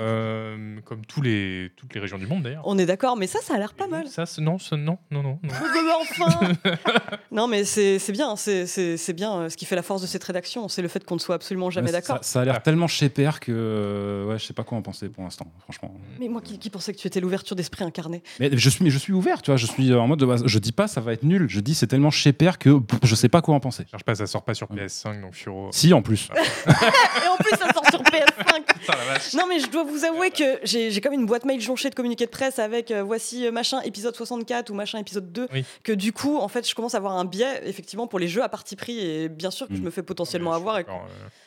Euh, 0.00 0.80
comme 0.84 1.04
tous 1.06 1.22
les, 1.22 1.72
toutes 1.76 1.94
les 1.94 2.00
régions 2.00 2.18
du 2.18 2.26
monde 2.26 2.42
d'ailleurs. 2.42 2.62
On 2.66 2.78
est 2.78 2.86
d'accord, 2.86 3.16
mais 3.16 3.26
ça, 3.26 3.38
ça 3.42 3.54
a 3.54 3.58
l'air 3.58 3.74
pas 3.74 3.86
mal. 3.86 4.06
Ça, 4.08 4.26
c'est- 4.26 4.40
non, 4.40 4.58
ça- 4.58 4.76
non, 4.76 4.98
non, 5.10 5.22
non. 5.22 5.38
non. 5.42 5.50
Mais 5.50 5.90
enfin 6.00 6.52
Non, 7.30 7.46
mais 7.48 7.64
c'est 7.64 7.98
bien, 8.12 8.36
c'est- 8.36 9.12
bien 9.14 9.34
euh, 9.40 9.48
ce 9.48 9.56
qui 9.56 9.64
fait 9.64 9.76
la 9.76 9.82
force 9.82 10.02
de 10.02 10.06
cette 10.06 10.24
rédaction, 10.24 10.68
c'est 10.68 10.82
le 10.82 10.88
fait 10.88 11.04
qu'on 11.04 11.14
ne 11.16 11.20
soit 11.20 11.34
absolument 11.34 11.70
jamais 11.70 11.92
d'accord. 11.92 12.18
Ça, 12.18 12.22
ça 12.22 12.40
a 12.40 12.44
l'air 12.44 12.62
tellement 12.62 12.86
chez 12.88 13.08
père 13.08 13.40
que 13.40 13.52
euh, 13.54 14.26
ouais, 14.26 14.38
je 14.38 14.44
sais 14.44 14.52
pas 14.54 14.64
quoi 14.64 14.78
en 14.78 14.82
penser 14.82 15.08
pour 15.08 15.24
l'instant, 15.24 15.46
franchement. 15.62 15.94
Mais 16.18 16.28
moi 16.28 16.40
qui, 16.40 16.58
qui 16.58 16.70
pensais 16.70 16.92
que 16.92 16.98
tu 16.98 17.06
étais 17.06 17.20
l'ouverture 17.20 17.56
d'esprit 17.56 17.84
incarné. 17.84 18.22
Mais 18.40 18.50
je 18.56 18.70
suis, 18.70 18.84
mais 18.84 18.90
je 18.90 18.98
suis 18.98 19.12
ouvert, 19.12 19.42
tu 19.42 19.50
vois. 19.50 19.56
Je 19.56 19.66
suis 19.66 19.92
en 19.94 20.06
mode, 20.06 20.18
de 20.18 20.26
base, 20.26 20.42
je 20.46 20.58
dis 20.58 20.72
pas 20.72 20.86
ça 20.88 21.00
va 21.00 21.12
être 21.12 21.22
nul. 21.24 21.46
Je 21.48 21.60
dis 21.60 21.74
c'est 21.74 21.86
tellement 21.86 22.10
chez 22.10 22.32
père 22.32 22.58
que 22.58 22.78
pff, 22.78 23.00
je 23.02 23.14
sais 23.14 23.28
pas 23.28 23.42
quoi 23.42 23.54
en 23.54 23.60
penser. 23.60 23.84
Cherche 23.90 24.04
pas, 24.04 24.14
ça 24.14 24.26
sort 24.26 24.42
pas 24.42 24.54
sur 24.54 24.68
PS5, 24.68 25.20
donc 25.20 25.34
Furo. 25.34 25.68
Si 25.72 25.92
en 25.92 26.02
plus. 26.02 26.28
Et 26.66 27.28
en 27.28 27.36
plus, 27.36 27.50
ça 27.56 27.72
sort 27.72 27.84
sur 27.90 28.02
PS5 28.02 28.64
Putain, 28.80 28.92
la 28.98 29.14
vache. 29.14 29.34
Non 29.34 29.44
mais 29.48 29.58
je 29.60 29.68
dois 29.70 29.83
vous 29.84 30.04
avouer 30.04 30.30
que 30.30 30.58
j'ai 30.64 31.00
comme 31.00 31.12
une 31.12 31.26
boîte 31.26 31.44
mail 31.44 31.60
jonchée 31.60 31.90
de 31.90 31.94
communiqués 31.94 32.26
de 32.26 32.30
presse 32.30 32.58
avec 32.58 32.90
euh, 32.90 33.02
voici 33.02 33.46
euh, 33.46 33.52
machin 33.52 33.80
épisode 33.82 34.14
64 34.14 34.70
ou 34.70 34.74
machin 34.74 34.98
épisode 34.98 35.32
2 35.32 35.48
Oui. 35.52 35.64
que 35.82 35.92
du 35.92 36.12
coup 36.12 36.36
en 36.38 36.48
fait 36.48 36.68
je 36.68 36.74
commence 36.74 36.94
à 36.94 36.98
avoir 36.98 37.14
un 37.14 37.24
biais 37.24 37.62
effectivement 37.64 38.06
pour 38.06 38.18
les 38.18 38.28
jeux 38.28 38.42
à 38.42 38.48
parti 38.48 38.76
pris 38.76 38.98
et 38.98 39.28
bien 39.28 39.50
sûr 39.50 39.68
que 39.68 39.74
je 39.74 39.80
Mm. 39.80 39.84
me 39.84 39.90
fais 39.90 40.02
potentiellement 40.02 40.50
Ouais, 40.50 40.56
avoir 40.56 40.78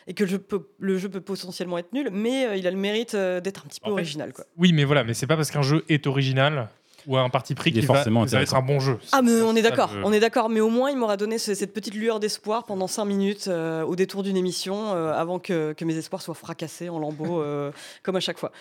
et, 0.08 0.14
que 0.14 0.26
je 0.26 0.38
peux, 0.38 0.68
le 0.80 0.98
jeu 0.98 1.10
peut 1.10 1.22
potentiellement 1.22 1.78
être 1.78 1.92
nul 1.94 2.10
mais 2.12 2.46
euh, 2.46 2.56
il 2.56 2.66
a 2.68 2.72
le 2.72 2.78
mérite 2.78 3.14
euh, 3.16 3.40
d'être 3.42 3.64
un 3.66 3.68
petit 3.68 3.80
peu 3.80 3.88
En 3.88 3.96
fait, 3.96 4.02
original 4.02 4.34
quoi. 4.34 4.46
Oui, 4.58 4.74
mais 4.74 4.84
voilà, 4.84 5.04
mais 5.04 5.14
c'est 5.14 5.28
pas 5.28 5.36
parce 5.36 5.52
qu'un 5.52 5.62
jeu 5.62 5.84
est 5.90 6.08
original 6.08 6.70
ou 7.08 7.18
a 7.18 7.22
un 7.22 7.30
parti 7.30 7.56
pris 7.56 7.72
va, 7.72 7.82
forcément 7.96 8.28
ça 8.28 8.36
va 8.38 8.44
être 8.44 8.56
un 8.56 8.62
bon 8.62 8.80
jeu. 8.80 9.00
Ah 9.14 9.22
mais 9.22 9.42
on 9.42 9.56
est 9.56 9.62
d'accord, 9.62 9.90
on 10.04 10.14
est 10.14 10.20
d'accord 10.20 10.50
mais 10.50 10.60
au 10.60 10.70
moins 10.70 10.92
il 10.92 10.98
m'aura 10.98 11.18
donné 11.18 11.38
ce- 11.38 11.56
cette 11.56 11.74
petite 11.74 11.96
lueur 11.96 12.20
d'espoir 12.20 12.66
pendant 12.66 12.88
5 12.88 13.06
minutes 13.06 13.48
euh, 13.48 13.84
au 13.84 13.96
détour 13.96 14.24
d'une 14.24 14.38
émission 14.38 14.94
euh, 14.94 15.14
avant 15.14 15.40
que, 15.40 15.74
que 15.74 15.86
mes 15.86 15.96
espoirs 15.98 16.22
soient 16.22 16.36
fracassés 16.36 16.90
en 16.90 17.00
lambeaux 17.00 17.42
euh, 17.42 17.72
comme 18.04 18.16
à 18.18 18.20
chaque 18.20 18.38
fois. 18.38 18.52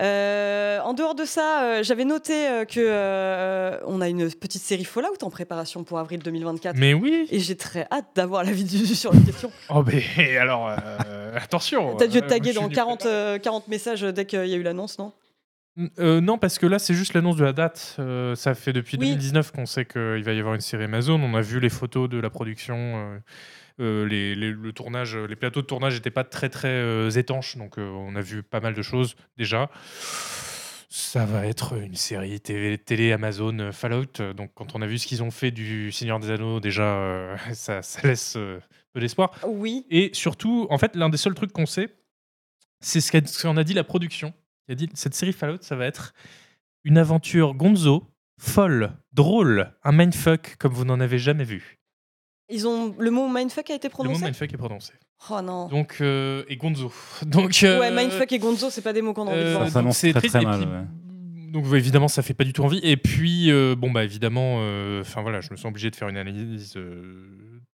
Euh, 0.00 0.78
en 0.80 0.92
dehors 0.94 1.14
de 1.14 1.24
ça, 1.24 1.62
euh, 1.64 1.82
j'avais 1.82 2.04
noté 2.04 2.46
euh, 2.48 2.64
que 2.64 2.80
euh, 2.80 3.78
on 3.86 4.00
a 4.00 4.08
une 4.08 4.30
petite 4.30 4.62
série 4.62 4.84
Fallout 4.84 5.16
en 5.22 5.30
préparation 5.30 5.82
pour 5.84 5.98
avril 5.98 6.20
2024. 6.22 6.76
Mais 6.76 6.94
oui. 6.94 7.26
Et 7.30 7.40
j'ai 7.40 7.56
très 7.56 7.86
hâte 7.90 8.06
d'avoir 8.14 8.44
la 8.44 8.52
vidéo 8.52 8.84
sur 8.86 9.12
la 9.12 9.20
question. 9.20 9.50
Oh, 9.68 9.82
mais 9.84 10.36
alors, 10.36 10.68
euh, 10.68 11.36
attention. 11.36 11.96
T'as 11.96 12.06
dû 12.06 12.20
te 12.20 12.26
taguer 12.28 12.52
dans 12.52 12.68
du 12.68 12.74
40, 12.74 13.00
préparé. 13.00 13.14
euh, 13.16 13.38
40 13.38 13.68
messages 13.68 14.02
dès 14.02 14.24
qu'il 14.26 14.46
y 14.46 14.54
a 14.54 14.56
eu 14.56 14.62
l'annonce, 14.62 14.98
non? 14.98 15.12
Euh, 15.98 16.20
non, 16.22 16.38
parce 16.38 16.58
que 16.58 16.66
là, 16.66 16.78
c'est 16.78 16.94
juste 16.94 17.12
l'annonce 17.14 17.36
de 17.36 17.44
la 17.44 17.52
date. 17.52 17.96
Euh, 17.98 18.34
ça 18.34 18.54
fait 18.54 18.72
depuis 18.72 18.96
Oui. 18.96 19.06
2019 19.08 19.52
qu'on 19.52 19.66
sait 19.66 19.84
qu'il 19.84 20.22
va 20.24 20.32
y 20.32 20.38
avoir 20.38 20.54
une 20.54 20.60
série 20.62 20.84
Amazon. 20.84 21.20
On 21.20 21.34
a 21.34 21.40
vu 21.42 21.60
les 21.60 21.68
photos 21.68 22.08
de 22.08 22.18
la 22.18 22.30
production. 22.30 23.18
euh, 23.78 24.06
les, 24.06 24.34
les- 24.34 24.52
le 24.52 24.72
tournage, 24.72 25.16
les 25.16 25.36
plateaux 25.36 25.60
de 25.60 25.66
tournage 25.66 25.94
n'étaient 25.96 26.10
pas 26.10 26.24
très 26.24 26.48
très 26.48 27.18
étanches, 27.18 27.58
donc 27.58 27.76
on 27.76 28.16
a 28.16 28.22
vu 28.22 28.42
pas 28.42 28.60
mal 28.60 28.72
de 28.72 28.80
choses 28.80 29.16
déjà. 29.36 29.68
Ça 30.88 31.26
va 31.26 31.46
être 31.46 31.74
une 31.76 31.94
série 31.94 32.40
TV, 32.40 32.78
télé 32.78 33.12
Amazon 33.12 33.70
Fallout. 33.72 34.32
Donc 34.34 34.52
quand 34.54 34.74
on 34.74 34.80
a 34.80 34.86
vu 34.86 34.96
ce 34.96 35.06
qu'ils 35.06 35.22
ont 35.22 35.30
fait 35.30 35.50
du 35.50 35.92
Seigneur 35.92 36.20
des 36.20 36.30
Anneaux, 36.30 36.58
déjà 36.58 37.36
ça, 37.52 37.82
ça 37.82 38.00
laisse 38.02 38.38
peu 38.94 39.00
d'espoir. 39.00 39.32
Oui. 39.46 39.84
Et 39.90 40.08
surtout, 40.14 40.66
en 40.70 40.78
fait, 40.78 40.96
l'un 40.96 41.10
des 41.10 41.18
seuls 41.18 41.34
trucs 41.34 41.52
qu'on 41.52 41.66
sait, 41.66 41.90
c'est 42.80 43.02
ce 43.02 43.42
qu'en 43.42 43.58
a 43.58 43.64
dit 43.64 43.74
la 43.74 43.84
production. 43.84 44.32
Il 44.68 44.72
a 44.72 44.74
dit 44.74 44.88
cette 44.94 45.14
série 45.14 45.32
Fallout, 45.32 45.58
ça 45.60 45.76
va 45.76 45.86
être 45.86 46.12
une 46.84 46.98
aventure 46.98 47.54
gonzo, 47.54 48.04
folle, 48.38 48.92
drôle, 49.12 49.72
un 49.84 49.92
mindfuck 49.92 50.56
comme 50.58 50.72
vous 50.72 50.84
n'en 50.84 51.00
avez 51.00 51.18
jamais 51.18 51.44
vu. 51.44 51.78
Ils 52.48 52.68
ont 52.68 52.94
le 52.98 53.10
mot 53.10 53.28
mindfuck 53.28 53.70
a 53.70 53.74
été 53.74 53.88
Le 53.88 53.92
mot 53.92 53.94
prononcé. 54.04 54.24
mindfuck 54.24 54.52
est 54.52 54.56
prononcé. 54.56 54.92
Oh 55.30 55.40
non. 55.40 55.66
Donc, 55.68 55.96
euh, 56.00 56.44
et 56.48 56.56
gonzo. 56.56 56.92
Donc, 57.26 57.62
euh, 57.62 57.80
Ouais, 57.80 57.90
mindfuck 57.90 58.30
et 58.30 58.38
Gonzo, 58.38 58.70
c'est 58.70 58.82
pas 58.82 58.92
des 58.92 59.02
mots 59.02 59.14
qu'on 59.14 59.26
a 59.26 59.30
envie 59.30 59.40
de 59.40 59.46
euh, 59.46 59.52
voir. 59.56 59.68
Ça 59.70 59.82
c'est 59.92 60.12
très, 60.12 60.28
très 60.28 60.42
mal, 60.42 60.60
puis, 60.60 60.68
ouais. 60.68 60.84
Donc 61.52 61.66
ouais, 61.66 61.78
évidemment, 61.78 62.08
ça 62.08 62.22
fait 62.22 62.34
pas 62.34 62.44
du 62.44 62.52
tout 62.52 62.62
envie. 62.64 62.80
Et 62.82 62.96
puis, 62.96 63.50
euh, 63.50 63.74
bon 63.76 63.90
bah 63.90 64.04
évidemment, 64.04 64.58
euh, 64.60 65.00
enfin 65.00 65.22
voilà, 65.22 65.40
je 65.40 65.50
me 65.50 65.56
sens 65.56 65.66
obligé 65.70 65.90
de 65.90 65.96
faire 65.96 66.08
une 66.08 66.18
analyse 66.18 66.74
euh, 66.76 67.26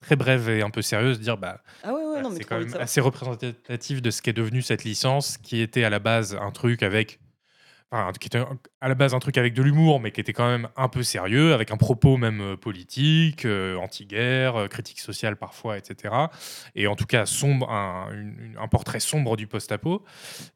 très 0.01 0.17
brève 0.17 0.49
et 0.49 0.63
un 0.63 0.71
peu 0.71 0.83
sérieuse, 0.83 1.21
dire 1.21 1.37
bah 1.37 1.61
Ah 1.83 1.93
ouais, 1.93 2.05
ouais, 2.05 2.23
mais 2.23 2.37
c'est 2.37 2.45
quand 2.45 2.59
même 2.59 2.75
assez 2.79 3.01
représentatif 3.01 4.03
de 4.03 4.11
ce 4.11 4.23
qu'est 4.23 4.33
devenu 4.33 4.63
cette 4.63 4.85
licence, 4.85 5.39
qui 5.39 5.61
était 5.61 5.85
à 5.85 5.91
la 5.91 5.99
base 5.99 6.37
un 6.41 6.51
truc 6.51 6.83
avec. 6.83 7.20
Enfin, 7.93 8.13
qui 8.21 8.29
était 8.29 8.43
à 8.81 8.89
la 8.89 8.95
base 8.95 9.15
un 9.15 9.19
truc 9.19 9.37
avec 9.37 9.53
de 9.53 9.63
l'humour, 9.63 9.99
mais 9.99 10.13
qui 10.13 10.21
était 10.21 10.33
quand 10.33 10.47
même 10.49 10.69
un 10.77 10.89
peu 10.89 11.03
sérieux, 11.03 11.53
avec 11.55 11.73
un 11.73 11.77
propos 11.77 12.17
même 12.17 12.41
euh, 12.41 12.57
politique, 12.57 13.45
euh, 13.45 13.75
anti-guerre, 13.77 14.55
euh, 14.55 14.69
critique 14.69 15.01
sociale 15.01 15.37
parfois, 15.37 15.77
etc. 15.77 16.15
Et 16.77 16.87
en 16.87 16.95
tout 16.95 17.07
cas, 17.07 17.27
sombre, 17.27 17.69
un, 17.71 18.13
une- 18.13 18.57
un 18.61 18.69
portrait 18.69 19.01
sombre 19.01 19.37
du 19.37 19.49
post-apo, 19.49 20.05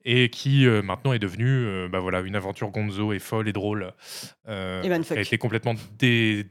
et 0.04 0.30
qui 0.30 0.64
euh, 0.66 0.80
maintenant 0.82 1.12
est 1.12 1.18
devenu 1.18 1.46
euh, 1.48 1.88
bah 1.90 1.98
voilà, 1.98 2.20
une 2.20 2.36
aventure 2.36 2.70
gonzo 2.70 3.12
et 3.12 3.18
folle 3.18 3.48
et 3.48 3.52
drôle, 3.52 3.92
qui 5.02 5.18
a 5.18 5.22
été 5.22 5.38
complètement 5.38 5.74
dé- 5.98 6.44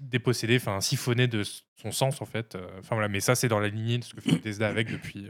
dépossédée, 0.00 0.56
enfin 0.56 0.80
siphonnée 0.80 1.28
de 1.28 1.42
son 1.80 1.92
sens 1.92 2.20
en 2.20 2.26
fait. 2.26 2.56
Enfin 2.80 2.96
voilà, 2.96 3.08
mais 3.08 3.20
ça 3.20 3.34
c'est 3.36 3.48
dans 3.48 3.60
la 3.60 3.68
lignée 3.68 3.98
de 3.98 4.04
ce 4.04 4.14
que 4.14 4.20
fait 4.20 4.32
Bethesda 4.32 4.66
avec 4.68 4.90
depuis, 4.90 5.28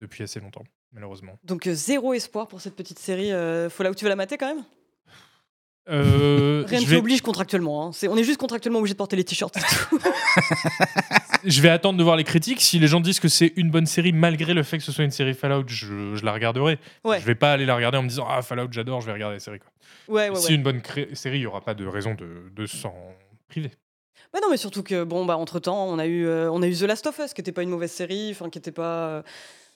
depuis 0.00 0.22
assez 0.22 0.40
longtemps, 0.40 0.64
malheureusement. 0.92 1.38
Donc 1.44 1.66
euh, 1.66 1.74
zéro 1.74 2.12
espoir 2.14 2.48
pour 2.48 2.60
cette 2.60 2.76
petite 2.76 2.98
série 2.98 3.32
euh, 3.32 3.68
Fallout. 3.70 3.94
Tu 3.94 4.04
vas 4.04 4.08
la 4.10 4.16
mater 4.16 4.36
quand 4.38 4.54
même? 4.54 4.64
Euh, 5.88 6.62
Rien 6.68 6.80
ne 6.80 6.84
vais, 6.86 6.96
t'oblige 6.96 7.20
contractuellement. 7.22 7.88
hein. 7.88 7.90
On 8.08 8.16
est 8.16 8.22
juste 8.22 8.38
contractuellement 8.38 8.78
obligé 8.78 8.94
de 8.94 8.98
porter 8.98 9.16
les 9.16 9.24
t-shirts. 9.24 9.56
je 11.44 11.60
vais 11.62 11.70
attendre 11.70 11.98
de 11.98 12.04
voir 12.04 12.16
les 12.16 12.22
critiques. 12.24 12.60
Si 12.60 12.78
les 12.78 12.86
gens 12.86 13.00
disent 13.00 13.18
que 13.18 13.28
c'est 13.28 13.52
une 13.56 13.70
bonne 13.70 13.86
série 13.86 14.12
malgré 14.12 14.54
le 14.54 14.62
fait 14.62 14.78
que 14.78 14.84
ce 14.84 14.92
soit 14.92 15.04
une 15.04 15.10
série 15.10 15.34
Fallout, 15.34 15.64
je, 15.66 16.14
je 16.14 16.24
la 16.24 16.32
regarderai. 16.32 16.78
Ouais. 17.04 17.18
Je 17.20 17.24
vais 17.26 17.34
pas 17.34 17.52
aller 17.52 17.66
la 17.66 17.74
regarder 17.74 17.98
en 17.98 18.02
me 18.02 18.08
disant 18.08 18.26
ah 18.28 18.42
Fallout 18.42 18.68
j'adore, 18.70 19.00
je 19.00 19.06
vais 19.06 19.12
regarder 19.12 19.36
la 19.36 19.40
série. 19.40 19.58
Quoi. 19.58 19.70
Ouais, 20.14 20.28
ouais, 20.30 20.36
si 20.36 20.54
une 20.54 20.62
bonne 20.62 20.80
cré- 20.80 21.14
série, 21.14 21.38
il 21.38 21.42
y 21.42 21.46
aura 21.46 21.60
pas 21.62 21.74
de 21.74 21.86
raison 21.86 22.14
de, 22.14 22.50
de 22.54 22.66
s'en 22.66 22.94
priver. 23.48 23.70
Bah 24.32 24.38
non, 24.40 24.48
mais 24.50 24.58
surtout 24.58 24.84
que 24.84 25.02
bon, 25.02 25.24
bah 25.24 25.36
entre 25.38 25.58
temps, 25.58 25.86
on 25.88 25.98
a 25.98 26.06
eu, 26.06 26.24
euh, 26.26 26.50
on 26.52 26.62
a 26.62 26.68
eu 26.68 26.74
The 26.76 26.82
Last 26.82 27.06
of 27.08 27.18
Us, 27.18 27.32
qui 27.34 27.40
était 27.40 27.50
pas 27.52 27.62
une 27.64 27.70
mauvaise 27.70 27.90
série, 27.90 28.30
enfin 28.30 28.48
qui 28.48 28.58
était 28.58 28.70
pas. 28.70 29.08
euh, 29.08 29.22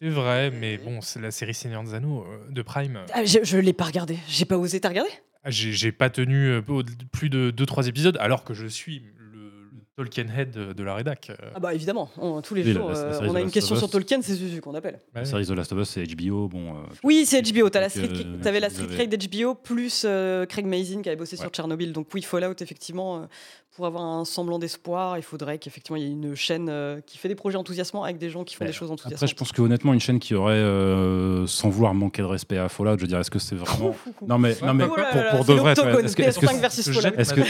C'est 0.05 0.11
vrai, 0.11 0.51
mais 0.51 0.77
bon, 0.77 1.01
c'est 1.01 1.19
la 1.19 1.31
série 1.31 1.55
Seigneur 1.55 1.83
des 1.83 1.95
Anneaux 1.95 2.27
euh, 2.29 2.51
de 2.53 2.61
Prime. 2.61 3.01
Ah, 3.15 3.25
je 3.25 3.39
je 3.43 3.57
l'ai 3.57 3.73
pas 3.73 3.85
regardé. 3.85 4.19
J'ai 4.29 4.45
pas 4.45 4.59
osé. 4.59 4.79
T'as 4.79 4.91
regardé 4.91 5.09
Ah, 5.45 5.51
J'ai 5.51 5.73
j'ai 5.73 5.93
pas 5.93 6.11
tenu 6.11 6.49
euh, 6.49 6.61
au- 6.69 6.83
plus 7.11 7.31
de 7.31 7.51
2-3 7.51 7.89
épisodes, 7.89 8.19
alors 8.21 8.45
que 8.45 8.53
je 8.53 8.67
suis 8.67 8.99
le, 9.19 9.39
le 9.73 9.81
Tolkien 9.97 10.27
Head 10.37 10.51
de, 10.51 10.73
de 10.75 10.83
la 10.85 10.95
rédac. 10.95 11.31
euh. 11.31 11.37
Ah 11.55 11.59
bah 11.59 11.73
évidemment. 11.75 12.11
On- 12.19 12.43
tous 12.43 12.55
les 12.55 12.63
Oui, 12.65 12.75
la- 12.75 12.81
jours, 12.81 12.91
la- 12.91 12.95
la 12.95 13.01
euh, 13.01 13.13
série 13.15 13.29
on 13.29 13.33
The 13.33 13.37
a 13.37 13.39
une 13.39 13.45
Last 13.47 13.55
question 13.55 13.73
of 13.77 13.79
sur 13.79 13.87
Us. 13.89 13.93
Tolkien, 13.93 14.21
c'est 14.21 14.35
Zuzu 14.35 14.61
qu'on 14.61 14.75
appelle. 14.75 14.97
Bah 15.15 15.21
La 15.21 15.23
oui. 15.23 15.27
série 15.27 15.47
The 15.47 15.51
Last 15.53 15.73
of 15.73 15.79
Us, 15.81 15.89
c'est 15.89 16.05
HBO. 16.05 16.49
Bon, 16.49 16.75
euh, 16.75 16.79
Oui, 17.03 17.25
c'est 17.25 17.41
HBO. 17.41 17.71
T'as 17.71 17.81
la 17.81 17.89
Donc, 17.89 17.97
street, 18.05 18.25
euh, 18.27 18.43
t'avais 18.43 18.61
la 18.61 18.69
vous 18.69 18.75
street 18.75 18.85
avez- 18.85 19.07
Craig 19.09 19.09
d'HBO 19.17 19.55
plus 19.55 20.03
euh, 20.05 20.45
Craig 20.45 20.67
Mazin 20.67 21.01
qui 21.01 21.09
avait 21.09 21.17
bossé 21.17 21.37
Ouais. 21.37 21.41
sur 21.43 21.51
Tchernobyl. 21.51 21.95
Donc 21.95 22.09
oui, 22.13 22.21
Fallout, 22.21 22.57
effectivement, 22.61 23.23
euh, 23.23 23.27
pour 23.75 23.87
avoir 23.87 24.05
un 24.05 24.25
semblant 24.25 24.59
d'espoir, 24.61 25.19
il 25.19 25.23
faudrait 25.25 25.59
qu'effectivement 25.59 25.97
il 25.97 26.03
y 26.05 26.07
ait 26.07 26.11
une 26.11 26.37
chaîne 26.37 26.69
euh, 26.69 27.01
qui 27.01 27.19
fait 27.19 27.29
des 27.29 27.35
projets 27.35 27.57
enthousiasmants 27.59 28.05
avec 28.05 28.19
des 28.19 28.31
gens 28.31 28.45
qui 28.45 28.55
font 28.55 28.65
des 28.65 28.73
choses 28.73 28.91
Après, 28.93 29.07
enthousiasmantes. 29.07 29.31
je 29.31 29.35
pense 29.35 29.51
que 29.53 29.63
honnêtement, 29.63 29.93
une 29.93 30.01
chaîne 30.01 30.21
qui 30.21 30.35
aurait, 30.35 30.55
euh, 30.55 31.47
sans 31.49 31.69
vouloir 31.71 31.93
manquer 31.93 32.23
de 32.23 32.27
respect 32.27 32.57
à 32.59 32.69
Fallout, 32.69 32.99
je 32.99 33.07
dirais, 33.07 33.21
est-ce 33.23 33.31
que 33.33 33.39
c'est 33.41 33.57
vraiment. 33.57 33.95
Non, 34.27 34.39
mais, 34.39 34.57
non, 34.63 34.75
mais 34.75 34.85
Oh 34.89 34.95
là 34.97 35.07
pour, 35.11 35.21
là, 35.21 35.31
pour 35.37 35.47
c'est 35.47 35.53
de 35.55 35.59
vrai, 35.59 35.73
est-ce 35.73 35.81
que, 36.17 36.23
est-ce 36.23 36.39
que- 36.39 36.47
PS5 36.47 36.61
versus 36.61 36.85
Je 36.87 36.93
Fallout. 36.93 37.03
jette 37.03 37.19
Est-ce 37.19 37.35
ma- 37.35 37.43
que- 37.43 37.49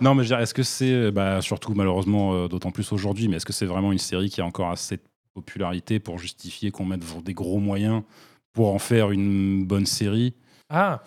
non, 0.04 0.14
mais 0.14 0.24
je 0.24 0.28
veux 0.30 0.36
dire, 0.36 0.40
est-ce 0.40 0.54
que 0.54 0.62
c'est, 0.62 1.10
bah, 1.10 1.40
surtout 1.42 1.74
malheureusement, 1.74 2.32
euh, 2.34 2.48
d'autant 2.48 2.70
plus 2.70 2.90
aujourd'hui, 2.92 3.28
mais 3.28 3.36
est-ce 3.36 3.46
que 3.46 3.52
c'est 3.52 3.66
vraiment 3.66 3.92
une 3.92 3.98
série 3.98 4.30
qui 4.30 4.40
a 4.40 4.46
encore 4.46 4.70
assez 4.70 4.96
de 4.96 5.02
popularité 5.34 6.00
pour 6.00 6.18
justifier 6.18 6.70
qu'on 6.70 6.86
mette 6.86 7.02
des 7.22 7.34
gros 7.34 7.58
moyens 7.58 8.02
pour 8.54 8.72
en 8.74 8.78
faire 8.78 9.10
une 9.10 9.66
bonne 9.66 9.84
série? 9.86 10.32
Ah 10.70 11.02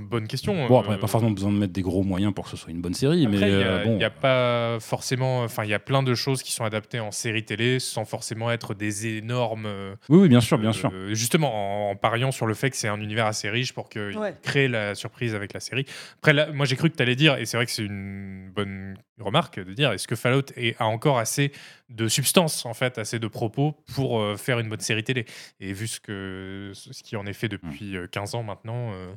Bonne, 0.00 0.26
question. 0.28 0.66
Bon, 0.68 0.78
après, 0.80 0.94
euh, 0.94 0.98
pas 0.98 1.06
forcément 1.06 1.30
besoin 1.32 1.52
de 1.52 1.56
mettre 1.58 1.72
des 1.72 1.82
gros 1.82 2.02
moyens 2.02 2.32
pour 2.34 2.44
que 2.44 2.50
ce 2.50 2.56
soit 2.56 2.70
une 2.70 2.80
bonne 2.80 2.94
série, 2.94 3.26
Après, 3.26 3.38
mais 3.38 3.46
il 3.46 3.48
y, 3.52 3.62
euh, 3.62 3.80
a- 3.80 3.84
bon. 3.84 3.96
il 3.96 4.00
y 4.00 4.04
a 4.04 4.10
pas 4.10 4.78
forcément. 4.80 5.42
Enfin, 5.42 5.64
il 5.64 5.70
y 5.70 5.74
a 5.74 5.78
plein 5.78 6.02
de 6.02 6.14
choses 6.14 6.42
qui 6.42 6.52
sont 6.52 6.64
adaptées 6.64 7.00
en 7.00 7.10
série 7.10 7.44
télé 7.44 7.78
sans 7.80 8.04
forcément 8.04 8.50
être 8.50 8.74
des 8.74 9.06
énormes. 9.18 9.66
euh, 9.66 9.94
Oui, 10.08 10.20
oui, 10.22 10.28
bien 10.28 10.40
sûr, 10.40 10.58
bien 10.58 10.70
euh, 10.70 10.72
sûr. 10.72 10.92
Justement, 11.10 11.88
en, 11.88 11.90
en 11.92 11.96
pariant 11.96 12.32
sur 12.32 12.46
le 12.46 12.54
fait 12.54 12.70
que 12.70 12.76
c'est 12.76 12.88
un 12.88 13.00
univers 13.00 13.26
assez 13.26 13.48
riche 13.50 13.72
pour 13.72 13.88
qu'il 13.88 14.16
Ouais. 14.18 14.34
crée 14.42 14.68
la 14.68 14.94
surprise 14.94 15.34
avec 15.34 15.52
la 15.52 15.60
série. 15.60 15.84
Après, 16.18 16.32
là, 16.32 16.48
moi, 16.52 16.66
j'ai 16.66 16.76
cru 16.76 16.90
que 16.90 16.96
tu 16.96 17.02
allais 17.02 17.16
dire, 17.16 17.36
et 17.38 17.46
c'est 17.46 17.56
vrai 17.56 17.66
que 17.66 17.72
c'est 17.72 17.84
une 17.84 18.50
bonne 18.54 18.96
remarque 19.20 19.60
de 19.60 19.72
dire, 19.72 19.92
est-ce 19.92 20.08
que 20.08 20.16
Fallout 20.16 20.46
est- 20.56 20.74
a 20.80 20.86
encore 20.86 21.18
assez 21.18 21.52
de 21.90 22.08
substance, 22.08 22.64
en 22.66 22.74
fait, 22.74 22.98
assez 22.98 23.18
de 23.18 23.26
propos 23.28 23.76
pour 23.94 24.20
euh, 24.20 24.36
faire 24.36 24.58
une 24.58 24.68
bonne 24.68 24.80
série 24.80 25.04
télé? 25.04 25.26
Et 25.60 25.72
vu 25.72 25.86
ce, 25.86 26.00
que, 26.00 26.72
ce 26.74 27.02
qui 27.02 27.16
en 27.16 27.26
est 27.26 27.32
fait 27.32 27.48
depuis 27.48 27.96
euh, 27.96 28.06
15 28.06 28.34
ans 28.34 28.42
maintenant, 28.42 28.92
euh, 28.92 29.12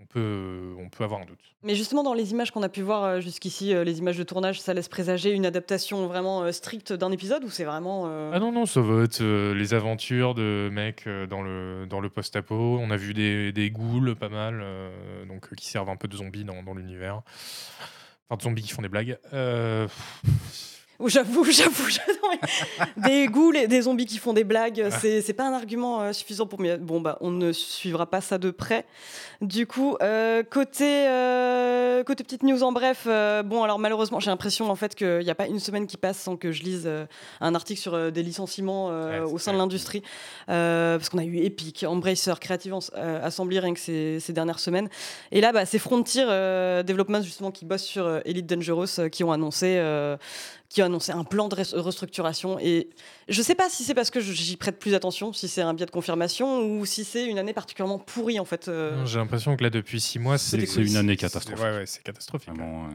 on, 0.00 0.06
peut, 0.06 0.74
on 0.78 0.88
peut 0.88 1.04
avoir 1.04 1.20
un 1.20 1.24
doute. 1.24 1.38
Mais 1.62 1.74
justement, 1.74 2.02
dans 2.02 2.14
les 2.14 2.32
images 2.32 2.50
qu'on 2.50 2.62
a 2.62 2.68
pu 2.68 2.82
voir 2.82 3.04
euh, 3.04 3.20
jusqu'ici, 3.20 3.72
euh, 3.74 3.84
les 3.84 3.98
images 3.98 4.18
de 4.18 4.22
tournage, 4.24 4.60
ça 4.60 4.74
laisse 4.74 4.88
présager 4.88 5.30
une 5.30 5.46
adaptation 5.46 6.06
vraiment 6.06 6.42
euh, 6.42 6.52
stricte 6.52 6.92
d'un 6.92 7.12
épisode 7.12 7.44
ou 7.44 7.50
c'est 7.50 7.64
vraiment. 7.64 8.04
euh, 8.06 8.30
Ah 8.34 8.38
non, 8.40 8.52
non, 8.52 8.66
ça 8.66 8.80
va 8.80 9.04
être 9.04 9.20
euh, 9.20 9.54
les 9.54 9.72
aventures 9.74 10.34
de 10.34 10.68
mecs 10.72 11.08
dans 11.30 11.42
le, 11.42 11.86
dans 11.88 12.00
le 12.00 12.10
post-apo. 12.10 12.78
On 12.80 12.90
a 12.90 12.96
vu 12.96 13.14
des, 13.14 13.52
des 13.52 13.70
ghouls 13.70 14.14
pas 14.16 14.28
mal, 14.28 14.60
euh, 14.62 15.24
donc, 15.26 15.54
qui 15.54 15.66
servent 15.66 15.90
un 15.90 15.96
peu 15.96 16.08
de 16.08 16.16
zombies 16.16 16.44
dans, 16.44 16.62
dans 16.62 16.74
l'univers. 16.74 17.22
Enfin, 18.28 18.36
de 18.38 18.42
zombies 18.42 18.62
qui 18.62 18.72
font 18.72 18.82
des 18.82 18.88
blagues. 18.88 19.18
Ou 21.04 21.10
J'avoue, 21.10 21.44
j'avoue, 21.50 21.84
des 22.96 23.28
et 23.56 23.68
des 23.68 23.82
zombies 23.82 24.06
qui 24.06 24.16
font 24.16 24.32
des 24.32 24.42
blagues, 24.42 24.88
c'est 25.00 25.20
c'est 25.20 25.34
pas 25.34 25.46
un 25.46 25.52
argument 25.52 26.00
euh, 26.00 26.12
suffisant 26.14 26.46
pour 26.46 26.62
moi. 26.62 26.78
Bon, 26.78 26.98
bah, 26.98 27.18
on 27.20 27.30
ne 27.30 27.52
suivra 27.52 28.06
pas 28.06 28.22
ça 28.22 28.38
de 28.38 28.50
près. 28.50 28.86
Du 29.42 29.66
coup, 29.66 29.96
euh, 30.00 30.42
côté, 30.42 31.06
euh, 31.06 32.02
côté 32.04 32.24
petite 32.24 32.42
news 32.42 32.62
en 32.62 32.72
bref, 32.72 33.04
euh, 33.06 33.42
bon, 33.42 33.62
alors 33.62 33.78
malheureusement, 33.78 34.18
j'ai 34.20 34.30
l'impression 34.30 34.70
en 34.70 34.76
fait 34.76 34.94
qu'il 34.94 35.18
n'y 35.18 35.30
a 35.30 35.34
pas 35.34 35.46
une 35.46 35.58
semaine 35.58 35.86
qui 35.86 35.98
passe 35.98 36.18
sans 36.18 36.36
que 36.36 36.52
je 36.52 36.62
lise 36.62 36.90
un 37.40 37.54
article 37.54 37.80
sur 37.80 38.12
des 38.12 38.22
licenciements 38.22 38.88
Ouais, 38.94 39.20
au 39.20 39.38
sein 39.38 39.52
de 39.52 39.58
l'industrie. 39.58 40.02
Parce 40.46 41.08
qu'on 41.08 41.18
a 41.18 41.24
eu 41.24 41.38
Epic, 41.38 41.84
Embracer, 41.86 42.32
Creative 42.40 42.74
Assembly 42.94 43.58
rien 43.58 43.74
que 43.74 43.80
ces, 43.80 44.20
ces 44.20 44.32
dernières 44.32 44.58
semaines. 44.58 44.88
Et 45.32 45.40
là, 45.40 45.52
bah, 45.52 45.66
c'est 45.66 45.78
Frontier 45.78 46.24
euh, 46.26 46.82
Development 46.82 47.22
justement 47.22 47.50
qui 47.50 47.64
bosse 47.64 47.82
sur 47.82 48.20
Elite 48.24 48.46
Dangerous 48.46 49.08
qui 49.10 49.24
ont 49.24 49.32
annoncé 49.32 49.78
qui 50.68 50.82
a 50.82 50.86
annoncé 50.86 51.12
un 51.12 51.24
plan 51.24 51.48
de 51.48 51.54
res- 51.56 51.74
restructuration. 51.78 52.58
Et 52.58 52.88
je 53.28 53.42
sais 53.42 53.54
pas 53.54 53.68
si 53.68 53.84
c'est 53.84 53.94
parce 53.94 54.10
que 54.10 54.20
j'y 54.20 54.56
prête 54.56 54.78
plus 54.78 54.94
attention, 54.94 55.32
si 55.32 55.46
c'est 55.48 55.62
un 55.62 55.72
biais 55.74 55.86
de 55.86 55.90
confirmation 55.90 56.60
ou 56.62 56.84
si 56.86 57.04
c'est 57.04 57.26
une 57.26 57.38
année 57.38 57.52
particulièrement 57.52 57.98
pourrie 57.98 58.40
en 58.40 58.44
fait. 58.44 58.68
euh. 58.68 59.04
J'ai 59.06 59.18
l'impression 59.18 59.56
que 59.56 59.62
là, 59.62 59.70
depuis 59.70 60.00
six 60.00 60.18
mois, 60.18 60.36
c'est 60.38 60.58
une 60.76 60.96
année 60.96 61.16
catastrophique. 61.16 61.62
Ouais, 61.62 61.70
ouais, 61.76 61.86
c'est 61.86 62.02
catastrophique. 62.02 62.48
Vraiment, 62.54 62.86
euh, 62.86 62.90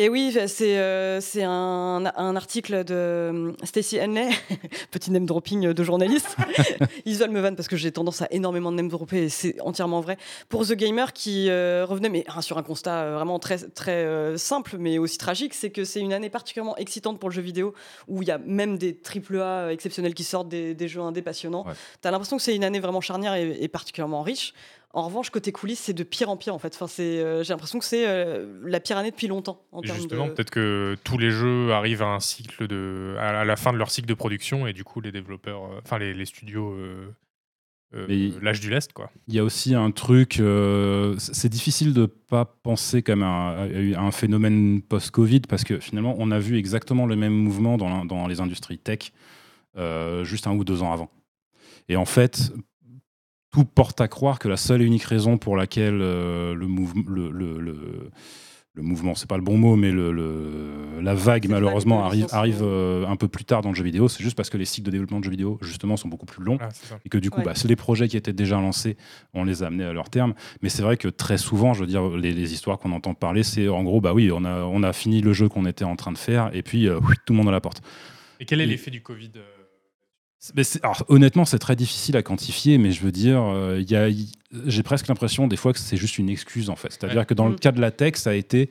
Mais 0.00 0.08
oui, 0.08 0.34
c'est 0.46 0.78
euh, 0.78 1.20
un, 1.42 2.10
un 2.16 2.34
article 2.34 2.84
de 2.84 2.94
euh, 2.94 3.52
Stacey 3.64 4.02
Henley, 4.02 4.30
petit 4.90 5.10
name 5.10 5.26
dropping 5.26 5.74
de 5.74 5.84
journaliste. 5.84 6.38
Isual 7.04 7.30
me 7.30 7.38
vanne 7.38 7.54
parce 7.54 7.68
que 7.68 7.76
j'ai 7.76 7.92
tendance 7.92 8.22
à 8.22 8.28
énormément 8.30 8.70
de 8.70 8.76
name 8.76 8.88
dropper 8.88 9.24
et 9.24 9.28
c'est 9.28 9.60
entièrement 9.60 10.00
vrai. 10.00 10.16
Pour 10.48 10.66
The 10.66 10.72
Gamer 10.72 11.12
qui 11.12 11.50
euh, 11.50 11.84
revenait 11.86 12.08
mais, 12.08 12.24
hein, 12.34 12.40
sur 12.40 12.56
un 12.56 12.62
constat 12.62 13.10
vraiment 13.10 13.38
très, 13.38 13.58
très 13.58 14.06
euh, 14.06 14.38
simple 14.38 14.78
mais 14.78 14.96
aussi 14.96 15.18
tragique, 15.18 15.52
c'est 15.52 15.68
que 15.68 15.84
c'est 15.84 16.00
une 16.00 16.14
année 16.14 16.30
particulièrement 16.30 16.78
excitante 16.78 17.20
pour 17.20 17.28
le 17.28 17.34
jeu 17.34 17.42
vidéo 17.42 17.74
où 18.08 18.22
il 18.22 18.28
y 18.28 18.32
a 18.32 18.38
même 18.38 18.78
des 18.78 18.98
AAA 19.04 19.70
exceptionnels 19.70 20.14
qui 20.14 20.24
sortent, 20.24 20.48
des, 20.48 20.72
des 20.72 20.88
jeux 20.88 21.02
indés 21.02 21.20
passionnants. 21.20 21.66
Ouais. 21.66 21.74
T'as 22.00 22.10
l'impression 22.10 22.38
que 22.38 22.42
c'est 22.42 22.56
une 22.56 22.64
année 22.64 22.80
vraiment 22.80 23.02
charnière 23.02 23.34
et, 23.34 23.50
et 23.60 23.68
particulièrement 23.68 24.22
riche. 24.22 24.54
En 24.92 25.02
revanche, 25.06 25.30
côté 25.30 25.52
coulisses, 25.52 25.78
c'est 25.78 25.92
de 25.92 26.02
pire 26.02 26.28
en 26.30 26.36
pire 26.36 26.52
en 26.54 26.58
fait. 26.58 26.74
Enfin, 26.74 26.88
c'est, 26.88 27.20
euh, 27.20 27.44
j'ai 27.44 27.52
l'impression 27.52 27.78
que 27.78 27.84
c'est 27.84 28.08
euh, 28.08 28.60
la 28.64 28.80
pire 28.80 28.96
année 28.96 29.12
depuis 29.12 29.28
longtemps 29.28 29.62
en 29.70 29.82
Justement, 29.82 30.26
de... 30.26 30.32
peut-être 30.32 30.50
que 30.50 30.96
tous 31.04 31.16
les 31.16 31.30
jeux 31.30 31.72
arrivent 31.72 32.02
à 32.02 32.08
un 32.08 32.18
cycle 32.20 32.66
de, 32.66 33.14
à 33.20 33.44
la 33.44 33.56
fin 33.56 33.72
de 33.72 33.78
leur 33.78 33.90
cycle 33.90 34.08
de 34.08 34.14
production 34.14 34.66
et 34.66 34.72
du 34.72 34.82
coup 34.82 35.00
les 35.00 35.12
développeurs, 35.12 35.62
euh, 35.64 35.80
enfin 35.84 35.98
les, 35.98 36.12
les 36.12 36.24
studios 36.24 36.72
euh, 36.72 37.08
euh, 37.94 38.06
Mais- 38.08 38.32
lâchent 38.42 38.58
du 38.60 38.68
lest 38.70 38.92
quoi. 38.92 39.12
Il 39.28 39.34
y 39.34 39.38
a 39.38 39.44
aussi 39.44 39.76
un 39.76 39.92
truc, 39.92 40.40
euh, 40.40 41.14
c'est 41.18 41.48
difficile 41.48 41.94
de 41.94 42.06
pas 42.06 42.44
penser 42.44 43.02
comme 43.02 43.22
un, 43.22 43.68
à 43.94 44.00
un 44.00 44.10
phénomène 44.10 44.82
post-Covid 44.82 45.42
parce 45.42 45.62
que 45.62 45.78
finalement 45.78 46.16
on 46.18 46.32
a 46.32 46.40
vu 46.40 46.58
exactement 46.58 47.06
le 47.06 47.14
même 47.14 47.32
mouvement 47.34 47.76
dans, 47.78 48.04
dans 48.04 48.26
les 48.26 48.40
industries 48.40 48.78
tech 48.78 49.12
euh, 49.76 50.24
juste 50.24 50.48
un 50.48 50.52
ou 50.52 50.64
deux 50.64 50.82
ans 50.82 50.92
avant. 50.92 51.10
Et 51.88 51.94
en 51.96 52.04
fait, 52.04 52.52
tout 53.52 53.64
porte 53.64 54.00
à 54.00 54.08
croire 54.08 54.38
que 54.38 54.48
la 54.48 54.56
seule 54.56 54.82
et 54.82 54.84
unique 54.84 55.04
raison 55.04 55.38
pour 55.38 55.56
laquelle 55.56 55.98
euh, 56.00 56.54
le, 56.54 56.66
mouvement, 56.66 57.02
le, 57.08 57.30
le, 57.30 57.60
le- 57.60 58.10
le 58.74 58.82
mouvement, 58.84 59.16
c'est 59.16 59.28
pas 59.28 59.36
le 59.36 59.42
bon 59.42 59.58
mot, 59.58 59.74
mais 59.74 59.90
le, 59.90 60.12
le- 60.12 61.00
la 61.02 61.12
vague 61.12 61.48
malheureusement 61.48 61.96
vague 61.96 62.06
arrive, 62.06 62.26
arrive 62.30 62.58
euh, 62.62 63.04
un 63.08 63.16
peu 63.16 63.26
plus 63.26 63.44
tard 63.44 63.62
dans 63.62 63.70
le 63.70 63.74
jeu 63.74 63.82
vidéo, 63.82 64.06
c'est 64.06 64.22
juste 64.22 64.36
parce 64.36 64.48
que 64.48 64.56
les 64.56 64.64
cycles 64.64 64.86
de 64.86 64.92
développement 64.92 65.18
de 65.18 65.24
jeux 65.24 65.30
vidéo 65.32 65.58
justement 65.60 65.96
sont 65.96 66.06
beaucoup 66.06 66.24
plus 66.24 66.44
longs 66.44 66.56
ça. 66.72 66.96
et 67.04 67.08
que 67.08 67.18
du 67.18 67.30
coup, 67.30 67.38
Ouais. 67.40 67.44
bah, 67.46 67.52
c'est 67.56 67.66
les 67.66 67.74
projets 67.74 68.06
qui 68.06 68.16
étaient 68.16 68.32
déjà 68.32 68.60
lancés, 68.60 68.96
on 69.34 69.42
les 69.42 69.64
a 69.64 69.66
amenés 69.66 69.84
à 69.84 69.92
leur 69.92 70.08
terme. 70.08 70.34
Mais 70.62 70.68
c'est 70.68 70.82
vrai 70.82 70.96
que 70.96 71.08
très 71.08 71.36
souvent, 71.36 71.74
je 71.74 71.80
veux 71.80 71.88
dire, 71.88 72.08
les, 72.16 72.32
les 72.32 72.52
histoires 72.52 72.78
qu'on 72.78 72.92
entend 72.92 73.12
parler, 73.14 73.42
c'est 73.42 73.68
en 73.68 73.82
gros, 73.82 74.00
bah 74.00 74.14
oui, 74.14 74.30
on 74.32 74.44
a, 74.44 74.62
on 74.62 74.84
a 74.84 74.92
fini 74.92 75.20
le 75.20 75.32
jeu 75.32 75.48
qu'on 75.48 75.66
était 75.66 75.84
en 75.84 75.96
train 75.96 76.12
de 76.12 76.18
faire, 76.18 76.50
et 76.54 76.62
puis 76.62 76.86
euh, 76.88 77.00
oui, 77.02 77.16
tout 77.26 77.32
le 77.32 77.38
monde 77.38 77.48
à 77.48 77.52
la 77.52 77.60
porte. 77.60 77.82
Et 78.38 78.44
quel 78.44 78.60
est 78.60 78.64
Et- 78.64 78.66
l'effet 78.68 78.92
du 78.92 79.02
Covid 79.02 79.32
euh, 79.36 79.40
Mais 80.54 80.64
c'est- 80.64 80.82
alors, 80.82 81.04
honnêtement, 81.08 81.44
c'est 81.44 81.58
très 81.58 81.76
difficile 81.76 82.16
à 82.16 82.22
quantifier, 82.22 82.78
mais 82.78 82.92
je 82.92 83.02
veux 83.02 83.12
dire, 83.12 83.42
euh, 83.42 83.78
il 83.78 83.90
y 83.90 83.94
a- 83.96 84.08
y- 84.08 84.28
j'ai 84.66 84.82
presque 84.82 85.06
l'impression 85.08 85.46
des 85.46 85.56
fois 85.56 85.72
que 85.74 85.78
c'est 85.78 85.98
juste 85.98 86.16
une 86.18 86.30
excuse 86.30 86.70
en 86.70 86.76
fait. 86.76 86.88
C'est-à-dire 86.92 87.18
Ouais. 87.18 87.24
que 87.26 87.34
dans 87.34 87.46
le 87.46 87.54
Mm. 87.54 87.58
cas 87.60 87.72
de 87.72 87.80
la 87.80 87.90
tech, 87.90 88.16
ça 88.16 88.30
a 88.30 88.34
été 88.34 88.68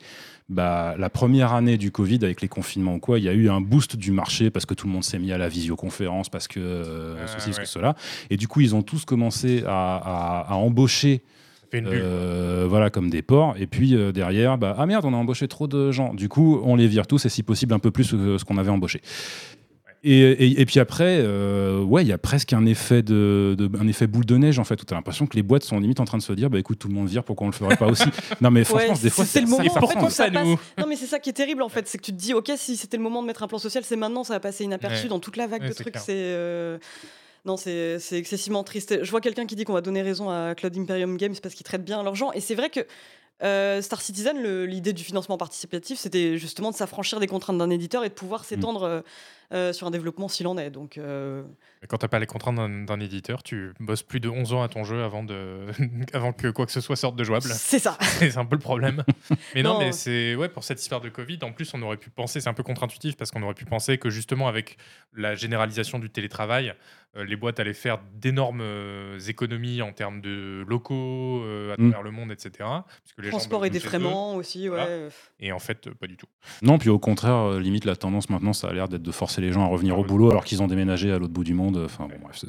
bah, 0.52 0.96
la 0.98 1.08
première 1.10 1.52
année 1.52 1.76
du 1.78 1.92
Covid 1.92 2.18
avec 2.24 2.40
les 2.42 2.48
confinements 2.48 2.96
ou 2.96 2.98
quoi, 2.98 3.20
il 3.20 3.24
y 3.24 3.28
a 3.28 3.32
eu 3.32 3.48
un 3.48 3.60
boost 3.60 3.94
du 3.94 4.10
marché 4.10 4.50
parce 4.50 4.66
que 4.66 4.74
tout 4.74 4.88
le 4.88 4.92
monde 4.92 5.04
s'est 5.04 5.20
mis 5.20 5.30
à 5.30 5.38
la 5.38 5.48
visioconférence, 5.48 6.28
parce 6.28 6.48
que 6.48 6.58
euh, 6.58 7.14
Ah, 7.22 7.28
ceci, 7.28 7.50
parce 7.50 7.58
ouais. 7.58 7.62
que 7.62 7.68
cela. 7.68 7.94
Et 8.30 8.36
du 8.36 8.48
coup, 8.48 8.60
ils 8.60 8.74
ont 8.74 8.82
tous 8.82 9.04
commencé 9.04 9.62
à, 9.64 9.70
à- 9.96 10.46
à 10.50 10.54
embaucher 10.56 11.20
euh, 11.72 12.66
voilà, 12.68 12.90
comme 12.90 13.10
des 13.10 13.22
porcs. 13.22 13.54
Et 13.60 13.68
puis 13.68 13.94
euh, 13.94 14.10
derrière, 14.10 14.58
bah, 14.58 14.74
ah 14.76 14.86
merde, 14.86 15.04
on 15.04 15.14
a 15.14 15.16
embauché 15.16 15.46
trop 15.46 15.68
de 15.68 15.92
gens. 15.92 16.14
Du 16.14 16.28
coup, 16.28 16.60
on 16.64 16.74
les 16.74 16.88
vire 16.88 17.06
tous 17.06 17.24
et 17.26 17.28
si 17.28 17.44
possible 17.44 17.72
un 17.72 17.78
peu 17.78 17.92
plus 17.92 18.10
que 18.10 18.36
ce 18.36 18.44
qu'on 18.44 18.58
avait 18.58 18.70
embauché. 18.72 19.00
Et, 20.02 20.18
et- 20.18 20.60
et 20.62 20.64
puis 20.66 20.80
après, 20.80 21.18
euh, 21.20 21.82
ouais, 21.82 22.02
il 22.02 22.08
y 22.08 22.12
a 22.12 22.16
presque 22.16 22.54
un 22.54 22.64
effet, 22.64 23.02
de, 23.02 23.54
de- 23.58 23.70
un 23.78 23.86
effet 23.86 24.06
boule 24.06 24.24
de 24.24 24.36
neige 24.38 24.58
en 24.58 24.64
fait, 24.64 24.80
où 24.80 24.84
tu 24.86 24.94
as 24.94 24.96
l'impression 24.96 25.26
que 25.26 25.36
les 25.36 25.42
boîtes 25.42 25.62
sont 25.62 25.78
limite 25.78 26.00
en 26.00 26.06
train 26.06 26.16
de 26.16 26.22
se 26.22 26.32
dire, 26.32 26.48
bah 26.48 26.58
écoute, 26.58 26.78
tout 26.78 26.88
le 26.88 26.94
monde 26.94 27.06
vire, 27.08 27.22
pourquoi 27.22 27.46
on 27.46 27.50
le 27.50 27.54
ferait 27.54 27.76
pas 27.76 27.86
aussi? 27.86 28.04
Non 28.40 28.50
mais 28.50 28.64
franchement, 28.64 28.94
Ouais, 28.94 29.00
des 29.02 29.10
fois, 29.10 29.26
c'est 29.26 29.42
le 29.42 29.46
moment. 29.46 29.62
En 29.76 29.86
fait, 29.86 29.94
quand 29.94 30.08
ça, 30.08 30.24
ça 30.24 30.30
passe- 30.30 30.46
nous 30.46 30.58
Non, 30.78 30.86
mais 30.88 30.96
c'est 30.96 31.04
ça 31.06 31.18
qui 31.18 31.28
est 31.28 31.34
terrible 31.34 31.60
en 31.62 31.68
fait, 31.68 31.86
c'est 31.86 31.98
que 31.98 32.02
tu 32.04 32.12
te 32.12 32.16
dis, 32.16 32.32
ok, 32.32 32.50
si 32.56 32.78
c'était 32.78 32.96
le 32.96 33.02
moment 33.02 33.20
de 33.20 33.26
mettre 33.26 33.42
un 33.42 33.46
plan 33.48 33.58
social, 33.58 33.84
c'est 33.84 33.96
maintenant, 33.96 34.24
ça 34.24 34.32
va 34.34 34.40
passer 34.40 34.64
inaperçu 34.64 35.02
Ouais. 35.02 35.08
dans 35.10 35.20
toute 35.20 35.36
la 35.36 35.46
vague 35.46 35.62
Ouais, 35.62 35.68
de 35.68 35.74
trucs. 35.74 35.96
C'est 35.98 36.12
euh, 36.16 36.78
non, 37.44 37.58
c'est 37.58 37.98
c'est 37.98 38.16
excessivement 38.16 38.64
triste. 38.64 39.02
Je 39.04 39.10
vois 39.10 39.20
quelqu'un 39.20 39.44
qui 39.44 39.54
dit 39.54 39.64
qu'on 39.64 39.74
va 39.74 39.80
donner 39.82 40.00
raison 40.00 40.30
à 40.30 40.54
Cloud 40.54 40.76
Imperium 40.78 41.18
Games 41.18 41.34
parce 41.42 41.54
qu'ils 41.54 41.64
traitent 41.64 41.84
bien 41.84 42.02
leurs 42.02 42.14
gens, 42.14 42.32
et 42.32 42.40
c'est 42.40 42.54
vrai 42.54 42.70
que. 42.70 42.80
euh, 43.42 43.80
Star 43.82 44.00
Citizen, 44.02 44.36
l'idée 44.64 44.92
du 44.94 45.02
financement 45.04 45.36
participatif, 45.38 45.98
c'était 45.98 46.36
justement 46.38 46.70
de 46.70 46.76
s'affranchir 46.76 47.20
des 47.20 47.26
contraintes 47.26 47.56
d'un 47.58 47.70
éditeur 47.70 48.04
et 48.04 48.08
de 48.10 48.14
pouvoir 48.14 48.44
s'étendre 48.44 48.82
euh, 48.82 49.00
euh, 49.52 49.72
sur 49.72 49.86
un 49.86 49.90
développement 49.90 50.28
s'il 50.28 50.46
en 50.46 50.56
est. 50.58 50.70
Donc, 50.70 50.96
euh, 50.98 51.42
Quand 51.88 51.98
t'as 51.98 52.08
pas 52.08 52.18
les 52.18 52.26
contraintes 52.26 52.56
d'un 52.86 53.00
éditeur, 53.00 53.42
tu 53.42 53.72
bosses 53.80 54.02
plus 54.02 54.20
de 54.20 54.28
11 54.28 54.52
ans 54.52 54.62
à 54.62 54.68
ton 54.68 54.84
jeu 54.84 55.02
avant, 55.02 55.22
de... 55.24 55.66
avant 56.12 56.32
que 56.32 56.48
quoi 56.48 56.66
que 56.66 56.72
ce 56.72 56.80
soit 56.80 56.96
sorte 56.96 57.16
de 57.16 57.24
jouable. 57.24 57.48
c'est 57.48 57.78
ça. 57.78 57.96
c'est 58.00 58.36
un 58.36 58.44
peu 58.44 58.56
le 58.56 58.60
problème. 58.60 59.02
Mais 59.54 59.62
non, 59.62 59.74
Non. 59.74 59.78
mais 59.80 59.92
c'est 59.92 60.34
ouais 60.36 60.48
pour 60.48 60.64
cette 60.64 60.80
histoire 60.80 61.00
de 61.00 61.08
Covid. 61.08 61.38
En 61.42 61.52
plus, 61.52 61.72
on 61.74 61.82
aurait 61.82 61.96
pu 61.96 62.10
penser, 62.10 62.40
c'est 62.40 62.48
un 62.48 62.54
peu 62.54 62.62
contre-intuitif 62.62 63.16
parce 63.16 63.30
qu'on 63.30 63.42
aurait 63.42 63.54
pu 63.54 63.64
penser 63.64 63.98
que 63.98 64.10
justement 64.10 64.46
avec 64.48 64.76
la 65.16 65.34
généralisation 65.34 65.98
du 65.98 66.10
télétravail, 66.10 66.74
euh, 67.16 67.24
les 67.24 67.34
boîtes 67.36 67.58
allaient 67.58 67.74
faire 67.74 67.98
d'énormes 68.14 68.62
économies 69.26 69.82
en 69.82 69.92
termes 69.92 70.20
de 70.20 70.64
locaux 70.68 71.42
euh, 71.44 71.74
à 71.74 71.80
Mm. 71.80 71.90
travers 71.90 72.02
le 72.02 72.10
monde, 72.10 72.30
etc. 72.30 72.50
Puisque 73.02 73.18
les 73.18 73.24
gens 73.30 73.38
Transport 73.38 73.64
et 73.66 73.70
défraiement 73.70 74.36
aussi, 74.36 74.68
ouais. 74.68 74.76
Voilà. 74.76 75.08
Et 75.40 75.50
en 75.52 75.58
fait, 75.58 75.90
pas 75.90 76.06
du 76.06 76.16
tout. 76.16 76.26
Non, 76.62 76.78
puis 76.78 76.88
au 76.88 76.98
contraire, 76.98 77.52
limite, 77.58 77.84
la 77.84 77.96
tendance 77.96 78.28
maintenant, 78.30 78.52
ça 78.52 78.68
a 78.68 78.72
l'air 78.72 78.88
d'être 78.88 79.02
de 79.02 79.10
forcer 79.12 79.39
les 79.40 79.52
gens 79.52 79.62
à 79.64 79.66
revenir 79.66 79.98
au 79.98 80.04
boulot 80.04 80.30
alors 80.30 80.44
qu'ils 80.44 80.62
ont 80.62 80.66
déménagé 80.66 81.12
à 81.12 81.18
l'autre 81.18 81.32
bout 81.32 81.44
du 81.44 81.54
monde. 81.54 81.80
Enfin, 81.84 82.06
bon, 82.08 82.14
bref, 82.22 82.44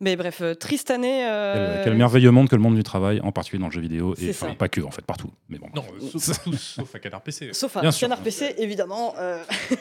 Mais 0.00 0.14
bref, 0.16 0.38
euh, 0.42 0.54
triste 0.54 0.90
année. 0.90 1.26
euh, 1.26 1.74
quel, 1.76 1.84
quel 1.84 1.94
merveilleux 1.98 2.30
monde 2.30 2.48
que 2.48 2.56
le 2.56 2.62
monde 2.62 2.76
du 2.76 2.82
travail, 2.84 3.20
en 3.22 3.32
particulier 3.32 3.60
dans 3.60 3.66
le 3.68 3.72
jeu 3.72 3.80
vidéo, 3.80 4.14
et 4.20 4.30
enfin, 4.30 4.54
pas 4.54 4.68
que, 4.68 4.80
en 4.80 4.90
fait, 4.90 5.04
partout. 5.04 5.30
Mais 5.48 5.58
bon, 5.58 5.66
Non, 5.74 5.84
sauf, 6.18 6.42
tous, 6.44 6.56
sauf 6.56 6.94
à 6.94 6.98
Canard 7.00 7.22
PC. 7.22 7.50
Sauf 7.52 7.76
à 7.76 7.80
Bien 7.80 7.90
sûr. 7.90 8.06
Canard 8.08 8.22
PC, 8.22 8.54
évidemment. 8.58 9.14
euh. 9.18 9.42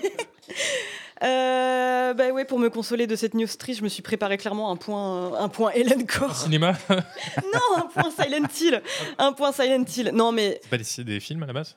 Euh, 1.23 2.13
bah 2.13 2.29
ouais, 2.29 2.45
pour 2.45 2.59
me 2.59 2.69
consoler 2.69 3.07
de 3.07 3.15
cette 3.15 3.33
news 3.33 3.47
triste, 3.57 3.79
je 3.79 3.83
me 3.83 3.89
suis 3.89 4.03
préparé 4.03 4.37
clairement 4.37 4.69
un 4.71 4.75
point, 4.75 5.33
un 5.39 5.49
point 5.49 5.71
Hélène 5.71 6.05
Core. 6.05 6.35
Cinéma, 6.35 6.73
non, 6.89 7.77
un 7.77 7.87
point 7.87 8.11
Silent 8.11 8.47
Hill. 8.61 8.81
Un 9.17 9.33
point 9.33 9.51
Silent 9.51 9.83
Hill. 9.95 10.11
Non, 10.13 10.31
mais 10.31 10.59
c'est 10.61 10.69
pas 10.69 10.77
des, 10.77 11.03
des 11.03 11.19
films 11.19 11.41
à 11.41 11.47
la 11.47 11.53
base? 11.53 11.75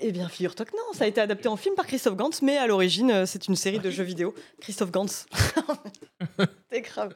Eh 0.00 0.12
bien, 0.12 0.28
figure-toi 0.28 0.64
que 0.66 0.72
non, 0.76 0.92
ça 0.92 1.04
a 1.04 1.06
été 1.06 1.20
adapté 1.20 1.48
en 1.48 1.56
film 1.56 1.74
par 1.74 1.86
Christophe 1.86 2.16
Gantz, 2.16 2.42
mais 2.42 2.56
à 2.56 2.66
l'origine, 2.66 3.10
euh, 3.10 3.26
c'est 3.26 3.48
une 3.48 3.56
série 3.56 3.78
de 3.78 3.90
jeux 3.90 4.04
vidéo. 4.04 4.34
Christophe 4.60 4.90
Gantz. 4.90 5.26
c'est 6.70 6.80
grave. 6.82 7.14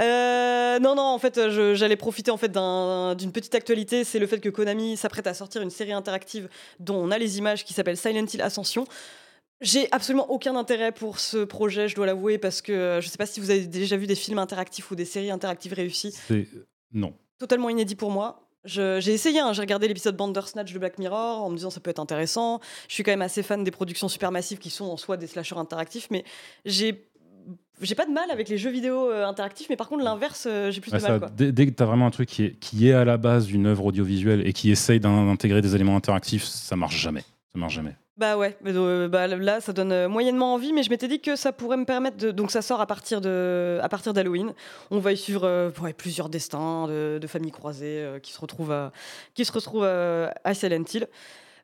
Euh, 0.00 0.78
non, 0.78 0.94
non, 0.94 1.02
en 1.02 1.18
fait, 1.18 1.48
j'allais 1.74 1.96
profiter 1.96 2.30
en 2.30 2.36
fait 2.36 2.48
d'un- 2.50 3.14
d'une 3.14 3.32
petite 3.32 3.54
actualité. 3.54 4.04
C'est 4.04 4.18
le 4.18 4.26
fait 4.26 4.40
que 4.40 4.48
Konami 4.48 4.96
s'apprête 4.96 5.26
à 5.26 5.34
sortir 5.34 5.62
une 5.62 5.70
série 5.70 5.92
interactive 5.92 6.48
dont 6.78 6.96
on 6.96 7.10
a 7.10 7.18
les 7.18 7.38
images 7.38 7.64
qui 7.64 7.72
s'appelle 7.72 7.96
Silent 7.96 8.26
Hill 8.32 8.42
Ascension. 8.42 8.86
J'ai 9.60 9.88
absolument 9.92 10.30
aucun 10.30 10.56
intérêt 10.56 10.90
pour 10.90 11.18
ce 11.18 11.44
projet, 11.44 11.86
je 11.88 11.94
dois 11.94 12.06
l'avouer, 12.06 12.38
parce 12.38 12.62
que 12.62 12.72
euh, 12.72 13.00
je 13.02 13.08
sais 13.08 13.18
pas 13.18 13.26
si 13.26 13.40
vous 13.40 13.50
avez 13.50 13.66
déjà 13.66 13.96
vu 13.98 14.06
des 14.06 14.14
films 14.14 14.38
interactifs 14.38 14.90
ou 14.90 14.94
des 14.94 15.04
séries 15.04 15.30
interactives 15.30 15.74
réussies 15.74 16.12
c'est. 16.12 16.48
Non. 16.92 17.12
totalement 17.38 17.68
inédit 17.68 17.94
pour 17.94 18.10
moi. 18.10 18.48
J'ai 18.64 18.98
essayé, 19.12 19.40
hein, 19.40 19.52
j'ai 19.54 19.62
regardé 19.62 19.88
l'épisode 19.88 20.16
Bandersnatch 20.16 20.72
de 20.72 20.78
Black 20.78 20.98
Mirror 20.98 21.42
en 21.42 21.48
me 21.50 21.56
disant 21.56 21.70
ça 21.70 21.80
peut 21.80 21.90
être 21.90 21.98
intéressant. 21.98 22.60
Je 22.88 22.94
suis 22.94 23.02
quand 23.02 23.12
même 23.12 23.22
assez 23.22 23.42
fan 23.42 23.64
des 23.64 23.70
productions 23.70 24.08
supermassives 24.08 24.58
qui 24.58 24.68
sont 24.70 24.84
en 24.84 24.96
soi 24.98 25.16
des 25.16 25.26
slashers 25.26 25.56
interactifs, 25.58 26.08
mais 26.10 26.24
j'ai 26.64 27.06
j'ai 27.80 27.94
pas 27.94 28.04
de 28.04 28.10
mal 28.12 28.30
avec 28.30 28.50
les 28.50 28.58
jeux 28.58 28.68
vidéo 28.70 29.10
euh, 29.10 29.24
interactifs, 29.26 29.68
mais 29.70 29.76
par 29.76 29.88
contre 29.88 30.04
l'inverse, 30.04 30.46
euh, 30.46 30.70
j'ai 30.70 30.82
plus 30.82 30.92
Ouais, 30.92 30.98
de 30.98 31.02
ça, 31.02 31.08
mal. 31.12 31.20
Quoi. 31.20 31.30
dès, 31.34 31.50
dès 31.50 31.64
que 31.66 31.70
tu 31.70 31.82
as 31.82 31.86
vraiment 31.86 32.04
un 32.06 32.10
truc 32.10 32.28
qui 32.28 32.44
est, 32.44 32.54
qui 32.60 32.86
est 32.86 32.92
à 32.92 33.06
la 33.06 33.16
base 33.16 33.46
d'une 33.46 33.64
œuvre 33.64 33.86
audiovisuelle 33.86 34.46
et 34.46 34.52
qui 34.52 34.70
essaye 34.70 35.00
d'in- 35.00 35.24
d'intégrer 35.24 35.62
des 35.62 35.74
éléments 35.74 35.96
interactifs, 35.96 36.44
ça 36.44 36.76
marche 36.76 36.98
jamais. 37.00 37.22
Ça 37.52 37.58
marche 37.58 37.72
jamais. 37.74 37.96
Bah 38.20 38.36
ouais, 38.36 38.54
euh, 38.66 39.08
bah, 39.08 39.26
là 39.26 39.62
ça 39.62 39.72
donne 39.72 39.92
euh, 39.92 40.06
moyennement 40.06 40.52
envie, 40.52 40.74
mais 40.74 40.82
je 40.82 40.90
m'étais 40.90 41.08
dit 41.08 41.20
que 41.20 41.36
ça 41.36 41.52
pourrait 41.52 41.78
me 41.78 41.86
permettre. 41.86 42.18
Donc 42.32 42.50
ça 42.50 42.60
sort 42.60 42.82
à 42.82 42.86
partir 42.86 43.22
de 43.22 43.78
à 43.82 43.88
partir 43.88 44.12
d'Halloween. 44.12 44.52
On 44.90 44.98
va 44.98 45.12
y 45.12 45.16
suivre 45.16 45.44
euh, 45.46 45.70
plusieurs 45.96 46.28
destins 46.28 46.86
de, 46.86 47.26
familles 47.26 47.50
croisées 47.50 48.06
qui 48.22 48.32
se 48.32 48.38
retrouvent 48.38 48.72
à 48.72 48.92
qui 49.32 49.46
se 49.46 49.52
retrouvent 49.52 49.86
à 49.86 50.52
Silent 50.52 50.84
Hill. 50.92 51.08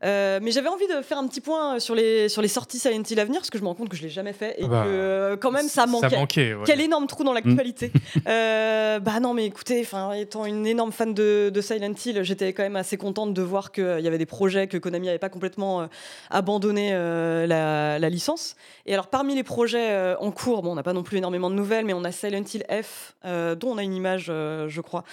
Euh, 0.05 0.39
mais 0.43 0.51
j'avais 0.51 0.69
envie 0.69 0.87
de 0.87 1.03
faire 1.03 1.19
un 1.19 1.27
petit 1.27 1.41
point 1.41 1.79
sur 1.81 1.95
les, 1.95 2.29
sur 2.29 2.43
les 2.43 2.49
sorties 2.49 2.79
Silent 2.79 3.03
Hill 3.09 3.21
à 3.21 3.25
venir, 3.25 3.41
parce 3.41 3.51
que 3.51 3.59
je 3.59 3.63
me 3.63 3.69
rends 3.69 3.75
compte 3.75 3.89
que 3.89 3.97
je 3.97 4.03
l'ai 4.03 4.09
jamais 4.09 4.33
fait 4.33 4.61
et 4.61 4.65
Ah 4.65 4.69
bah, 4.69 4.83
que 4.85 4.91
euh, 4.91 5.37
quand 5.37 5.51
même 5.51 5.69
ça 5.69 5.87
manquait. 5.87 6.11
Ça 6.11 6.17
manquait, 6.17 6.55
ouais. 6.55 6.65
Quel 6.67 6.81
énorme 6.81 7.07
trou 7.07 7.25
dans 7.25 7.33
l'actualité. 7.33 7.93
Euh, 8.29 8.99
bah 8.99 9.21
non, 9.21 9.35
mais 9.35 9.47
écoutez, 9.47 9.87
étant 10.17 10.47
une 10.47 10.67
énorme 10.67 10.91
fan 10.91 11.15
de, 11.15 11.51
de 11.53 11.61
Silent 11.61 11.93
Hill, 12.05 12.23
j'étais 12.23 12.53
quand 12.53 12.63
même 12.63 12.77
assez 12.77 12.97
contente 12.97 13.35
de 13.35 13.43
voir 13.43 13.71
qu'il 13.71 14.01
y 14.01 14.07
avait 14.09 14.19
des 14.19 14.27
projets 14.27 14.67
que 14.67 14.79
Konami 14.79 15.07
n'avait 15.07 15.19
pas 15.19 15.29
complètement 15.29 15.83
euh, 15.83 15.87
abandonné 16.31 16.91
euh, 16.93 17.47
la, 17.47 17.99
la 17.99 18.09
licence. 18.09 18.57
Et 18.87 18.95
alors, 18.95 19.09
parmi 19.09 19.35
les 19.35 19.43
projets 19.43 19.91
euh, 19.91 20.17
en 20.19 20.31
cours, 20.31 20.63
bon, 20.63 20.73
on 20.73 20.75
n'a 20.75 20.83
pas 20.83 20.93
non 20.93 21.03
plus 21.03 21.19
énormément 21.19 21.51
de 21.51 21.55
nouvelles, 21.55 21.85
mais 21.85 21.93
on 21.93 22.05
a 22.05 22.13
Silent 22.13 22.43
Hill 22.53 22.65
F, 22.71 23.15
euh, 23.25 23.55
dont 23.55 23.71
on 23.73 23.79
a 23.79 23.83
une 23.83 23.95
image, 23.95 24.27
euh, 24.29 24.69
je 24.69 24.81
crois. 24.81 25.05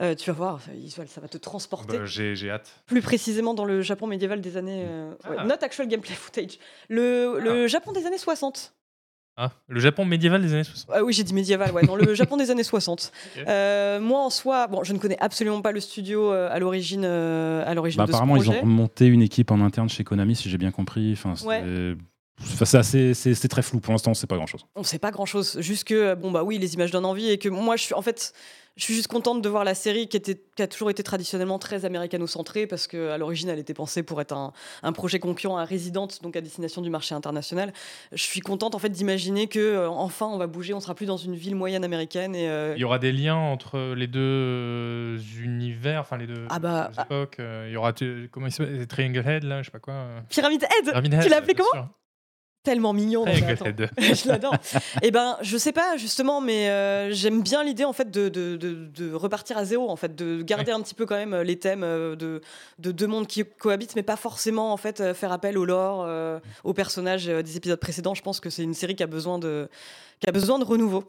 Euh, 0.00 0.14
tu 0.14 0.30
vas 0.30 0.34
voir, 0.36 0.60
ça 1.08 1.20
va 1.20 1.28
te 1.28 1.36
transporter 1.38 1.98
Bah, 1.98 2.06
J'ai 2.06 2.34
j'ai 2.34 2.50
hâte. 2.50 2.70
plus 2.86 3.02
précisément 3.02 3.52
dans 3.54 3.64
le 3.66 3.82
Japon 3.82 4.06
médiéval 4.06 4.40
des 4.40 4.56
années. 4.56 4.84
euh, 4.88 5.10
ouais, 5.28 5.36
Ah. 5.38 5.44
not 5.44 5.56
actual 5.62 5.88
gameplay 5.88 6.14
footage. 6.14 6.58
Le, 6.88 7.38
le 7.40 7.66
Japon 7.66 7.92
des 7.92 8.06
années 8.06 8.16
60. 8.18 8.72
Ah, 9.36 9.52
le 9.68 9.80
Japon 9.80 10.04
médiéval 10.04 10.42
des 10.42 10.52
années 10.52 10.64
60. 10.64 10.90
Ah 10.92 11.02
oui, 11.04 11.12
j'ai 11.12 11.22
dit 11.22 11.32
médiéval, 11.34 11.70
ouais, 11.72 11.84
dans 11.86 11.96
le 11.96 12.14
Japon 12.14 12.36
des 12.36 12.50
années 12.50 12.64
60. 12.64 13.12
Ok. 13.36 13.44
Euh, 13.46 14.00
moi, 14.00 14.20
en 14.20 14.30
soi, 14.30 14.66
bon, 14.66 14.84
je 14.84 14.92
ne 14.92 14.98
connais 14.98 15.18
absolument 15.20 15.62
pas 15.62 15.72
le 15.72 15.80
studio 15.80 16.32
euh, 16.32 16.48
à 16.50 16.58
l'origine 16.58 17.04
à 17.04 17.72
l'origine 17.74 17.98
Bah, 17.98 18.04
de 18.06 18.10
ce 18.10 18.16
apparemment, 18.16 18.36
ils 18.36 18.44
projet. 18.44 18.60
ont 18.62 18.66
monté 18.66 19.06
une 19.06 19.22
équipe 19.22 19.50
en 19.50 19.60
interne 19.60 19.88
chez 19.88 20.04
Konami, 20.04 20.34
si 20.36 20.50
j'ai 20.50 20.58
bien 20.58 20.70
compris. 20.72 21.12
Enfin, 21.12 21.36
c'est 21.36 21.46
Ouais. 21.46 21.94
enfin, 22.40 22.64
c'est 22.64 22.78
assez- 22.78 23.14
c'est- 23.14 23.34
c'est 23.34 23.48
très 23.48 23.62
flou. 23.62 23.80
Pour 23.80 23.92
l'instant, 23.92 24.12
c'est 24.14 24.26
pas 24.26 24.36
grand 24.36 24.46
chose. 24.46 24.64
On 24.76 24.82
sait 24.82 24.98
pas 24.98 25.10
grand 25.10 25.26
chose, 25.26 25.58
juste 25.60 25.84
que 25.84 26.14
bon 26.14 26.30
bah 26.30 26.42
oui, 26.42 26.58
les 26.58 26.74
images 26.74 26.90
donnent 26.90 27.06
envie 27.06 27.30
et 27.30 27.38
que 27.38 27.48
moi 27.48 27.76
je 27.76 27.82
suis 27.84 27.94
en 27.94 28.02
fait 28.02 28.32
je 28.76 28.84
suis 28.84 28.94
juste 28.94 29.08
contente 29.08 29.42
de 29.42 29.48
voir 29.48 29.64
la 29.64 29.74
série 29.74 30.08
qui, 30.08 30.16
était, 30.16 30.40
qui 30.56 30.62
a 30.62 30.66
toujours 30.66 30.90
été 30.90 31.02
traditionnellement 31.02 31.58
très 31.58 31.84
américano-centrée 31.84 32.66
parce 32.66 32.86
qu'à 32.86 33.18
l'origine 33.18 33.48
elle 33.48 33.58
était 33.58 33.74
pensée 33.74 34.02
pour 34.02 34.20
être 34.20 34.32
un, 34.32 34.52
un 34.82 34.92
projet 34.92 35.18
concurrent 35.18 35.58
à 35.58 35.64
Resident, 35.64 36.08
donc 36.22 36.36
à 36.36 36.40
destination 36.40 36.80
du 36.80 36.88
marché 36.90 37.14
international. 37.14 37.72
Je 38.12 38.22
suis 38.22 38.40
contente 38.40 38.74
en 38.74 38.78
fait 38.78 38.88
d'imaginer 38.88 39.48
que 39.48 39.58
euh, 39.58 39.88
enfin 39.88 40.26
on 40.26 40.38
va 40.38 40.46
bouger, 40.46 40.72
on 40.72 40.80
sera 40.80 40.94
plus 40.94 41.06
dans 41.06 41.16
une 41.16 41.34
ville 41.34 41.56
moyenne 41.56 41.84
américaine 41.84 42.34
et 42.34 42.48
euh, 42.48 42.74
Il 42.76 42.80
y 42.80 42.84
aura 42.84 42.98
des 42.98 43.12
liens 43.12 43.36
entre 43.36 43.94
les 43.94 44.06
deux 44.06 44.20
euh, 44.20 45.18
univers, 45.42 46.00
enfin 46.00 46.16
les 46.16 46.26
deux 46.26 46.46
Ah 46.48 46.58
bah, 46.58 46.90
époques. 47.02 47.36
Il 47.38 47.72
y 47.72 47.76
aura 47.76 47.92
comment 48.30 48.46
il 48.46 48.52
s'appelle 48.52 48.86
Triangle 48.86 49.24
Head 49.26 49.44
là, 49.44 49.62
je 49.62 49.66
sais 49.66 49.70
pas 49.72 49.78
quoi. 49.78 50.06
Pyramid 50.28 50.62
Head, 50.62 50.86
Pyramid 50.86 51.20
tu 51.22 51.28
l'as 51.28 51.36
appelé 51.38 51.54
comment 51.54 51.68
sûr. 51.72 51.88
Tellement 52.62 52.92
mignon. 52.92 53.26
Head. 53.26 53.90
je 53.98 54.28
l'adore. 54.28 54.54
Et 55.02 55.10
ben, 55.10 55.36
je 55.40 55.56
sais 55.56 55.72
pas 55.72 55.96
justement, 55.96 56.40
mais 56.40 56.68
euh, 56.68 57.10
j'aime 57.12 57.42
bien 57.42 57.64
l'idée 57.64 57.84
en 57.84 57.92
fait 57.92 58.10
de, 58.10 58.28
de, 58.28 58.56
de- 58.56 58.86
de 58.86 59.14
repartir 59.14 59.56
à 59.58 59.64
zéro, 59.64 59.90
en 59.90 59.96
fait, 59.96 60.14
de 60.14 60.42
garder 60.42 60.72
un 60.72 60.80
petit 60.80 60.94
peu 60.94 61.06
quand 61.06 61.16
même 61.16 61.32
euh, 61.34 61.42
les 61.44 61.58
thèmes 61.58 61.82
euh, 61.84 62.16
de, 62.16 62.40
de 62.78 62.92
deux 62.92 63.06
mondes 63.06 63.26
qui 63.26 63.44
cohabitent, 63.44 63.96
mais 63.96 64.02
pas 64.02 64.16
forcément 64.16 64.72
en 64.72 64.76
fait 64.76 65.12
faire 65.14 65.32
appel 65.32 65.56
au 65.58 65.64
lore, 65.64 66.04
euh, 66.06 66.38
aux 66.64 66.74
personnages 66.74 67.26
des 67.26 67.56
épisodes 67.56 67.80
précédents. 67.80 68.14
Je 68.14 68.22
pense 68.22 68.40
que 68.40 68.50
c'est 68.50 68.62
une 68.62 68.74
série 68.74 68.94
qui 68.96 69.02
a 69.02 69.06
besoin 69.06 69.38
de, 69.38 69.68
qui 70.20 70.28
a 70.28 70.32
besoin 70.32 70.58
de 70.58 70.64
renouveau. 70.64 71.04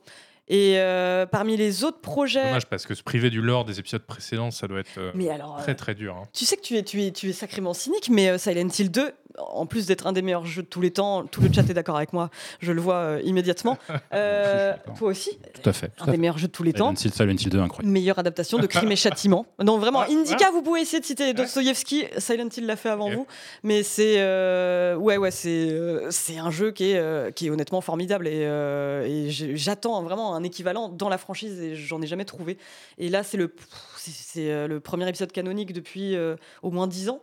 Et 0.48 0.80
euh, 0.80 1.26
parmi 1.26 1.56
les 1.56 1.84
autres 1.86 2.02
projets, 2.02 2.44
Dommage 2.44 2.66
parce 2.66 2.86
que 2.86 2.94
se 2.94 3.04
priver 3.04 3.30
du 3.30 3.42
lore 3.42 3.64
des 3.64 3.80
épisodes 3.80 4.02
précédents, 4.02 4.52
ça 4.52 4.68
doit 4.68 4.80
être 4.82 4.98
euh, 4.98 5.12
mais 5.16 5.30
alors. 5.30 5.58
euh, 5.60 5.62
très 5.62 5.76
très 5.76 5.96
dur. 5.96 6.16
hein. 6.18 6.24
Tu 6.34 6.44
sais 6.46 6.58
que 6.58 6.62
tu 6.62 6.76
es, 6.76 6.84
tu 6.84 7.02
es, 7.04 7.12
tu 7.12 7.30
es 7.30 7.34
sacrément 7.34 7.74
cynique, 7.74 8.10
mais 8.10 8.38
Silent 8.38 8.68
Hill 8.78 8.92
2, 8.92 9.12
en 9.38 9.66
plus 9.66 9.86
d'être 9.86 10.08
un 10.08 10.14
des 10.14 10.22
meilleurs 10.22 10.46
jeux 10.46 10.62
de 10.64 10.68
tous 10.68 10.82
les 10.82 10.92
temps, 10.92 11.26
tout 11.26 11.42
le 11.42 11.52
chat 11.52 11.62
est 11.70 11.74
d'accord 11.74 11.96
avec 11.98 12.14
moi, 12.14 12.30
je 12.60 12.72
le 12.72 12.82
vois 12.82 12.96
euh, 12.96 13.22
immédiatement. 13.24 13.78
Euh, 14.14 14.74
toi 14.98 15.10
aussi, 15.10 15.38
Tout 15.62 15.70
à 15.70 15.74
fait. 15.74 15.88
Tout 15.90 16.04
un 16.04 16.04
à 16.04 16.06
des 16.08 16.12
fait. 16.14 16.18
meilleurs 16.18 16.38
jeux 16.38 16.48
de 16.48 16.52
tous 16.52 16.64
les 16.64 16.74
temps. 16.74 16.94
Silent 16.96 17.12
Hill, 17.12 17.14
Silent 17.14 17.36
Hill 17.46 17.50
2, 17.50 17.60
incroyable. 17.60 17.92
Meilleure 17.94 18.20
adaptation 18.20 18.58
de 18.60 18.68
Crime 18.68 18.92
et 18.92 18.96
Châtiment. 18.98 19.46
Non, 19.64 19.78
vraiment, 19.78 20.02
Indica, 20.02 20.52
vous 20.52 20.62
pouvez 20.62 20.82
essayer 20.82 21.00
de 21.00 21.06
citer 21.06 21.34
Dostoïevski. 21.34 22.06
Silent 22.18 22.50
Hill 22.56 22.66
l'a 22.66 22.76
fait 22.76 22.90
avant 22.90 23.10
vous. 23.10 23.26
Mais 23.64 23.84
c'est. 23.84 24.16
euh, 24.18 24.96
ouais, 24.96 25.18
ouais, 25.18 25.32
c'est 25.32 25.70
euh, 25.72 26.10
c'est 26.12 26.38
un 26.38 26.52
jeu 26.52 26.72
qui 26.72 26.92
est, 26.92 27.34
qui 27.36 27.48
est 27.48 27.50
honnêtement 27.50 27.80
formidable. 27.82 28.28
Et, 28.28 29.30
j'attends 29.30 30.02
vraiment 30.04 30.36
un 30.36 30.44
équivalent 30.44 30.90
dans 30.90 31.10
la 31.10 31.18
franchise 31.18 31.60
et 31.62 31.76
j'en 31.76 32.02
ai 32.02 32.08
jamais 32.08 32.26
trouvé. 32.26 32.58
Et 32.98 33.10
là, 33.10 33.24
c'est 33.24 33.38
le, 33.38 33.54
c'est- 33.98 34.68
le 34.68 34.80
premier 34.80 35.08
épisode 35.08 35.32
canonique 35.32 35.74
depuis 35.74 36.16
au 36.62 36.72
moins 36.72 36.88
10 36.88 37.10
ans. 37.10 37.22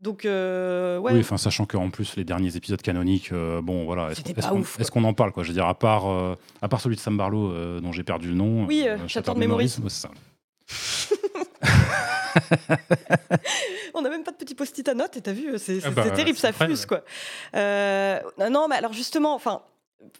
Donc, 0.00 0.24
euh, 0.24 0.96
ouais. 0.98 1.12
Oui, 1.12 1.20
enfin, 1.20 1.36
sachant 1.36 1.66
qu'en 1.66 1.90
plus, 1.90 2.16
les 2.16 2.24
derniers 2.24 2.56
épisodes 2.56 2.80
canoniques, 2.80 3.32
euh, 3.32 3.60
bon, 3.60 3.84
voilà, 3.84 4.10
est-ce 4.10 4.16
C'était 4.16 4.30
est-ce 4.30 4.46
pas 4.46 4.52
qu'on 4.54 4.60
ouf, 4.60 4.74
quoi. 4.76 4.80
est-ce 4.82 4.90
qu'on 4.90 5.04
en 5.04 5.12
parle, 5.12 5.32
quoi? 5.32 5.42
Je 5.42 5.48
veux 5.48 5.54
dire, 5.54 5.66
à 5.66 5.74
part, 5.78 6.08
euh, 6.08 6.34
à 6.62 6.68
part 6.68 6.80
celui 6.80 6.96
de 6.96 7.00
Sam 7.00 7.18
Barlow, 7.18 7.52
euh, 7.52 7.80
dont 7.80 7.92
j'ai 7.92 8.02
perdu 8.02 8.28
le 8.28 8.34
nom. 8.34 8.64
Oui, 8.64 8.84
euh, 8.86 8.96
Shattered 9.08 9.36
Memories. 9.36 9.76
ouais, 9.82 9.90
c'est 9.90 10.08
ça. 10.08 10.10
On 13.94 14.02
n'a 14.02 14.08
même 14.08 14.22
pas 14.22 14.30
de 14.30 14.36
petit 14.36 14.54
post-it 14.54 14.88
à 14.88 14.94
notes, 14.94 15.16
et 15.16 15.20
t'as 15.20 15.32
vu, 15.32 15.58
c'est 15.58 15.80
Ah 15.84 15.90
bah, 15.90 16.04
c'est 16.06 16.14
terrible, 16.14 16.38
c'est 16.38 16.52
ça 16.52 16.66
fuse, 16.66 16.86
quoi. 16.86 17.04
Euh, 17.54 18.20
non, 18.50 18.68
mais 18.68 18.76
alors 18.76 18.92
justement, 18.92 19.34
enfin, 19.34 19.62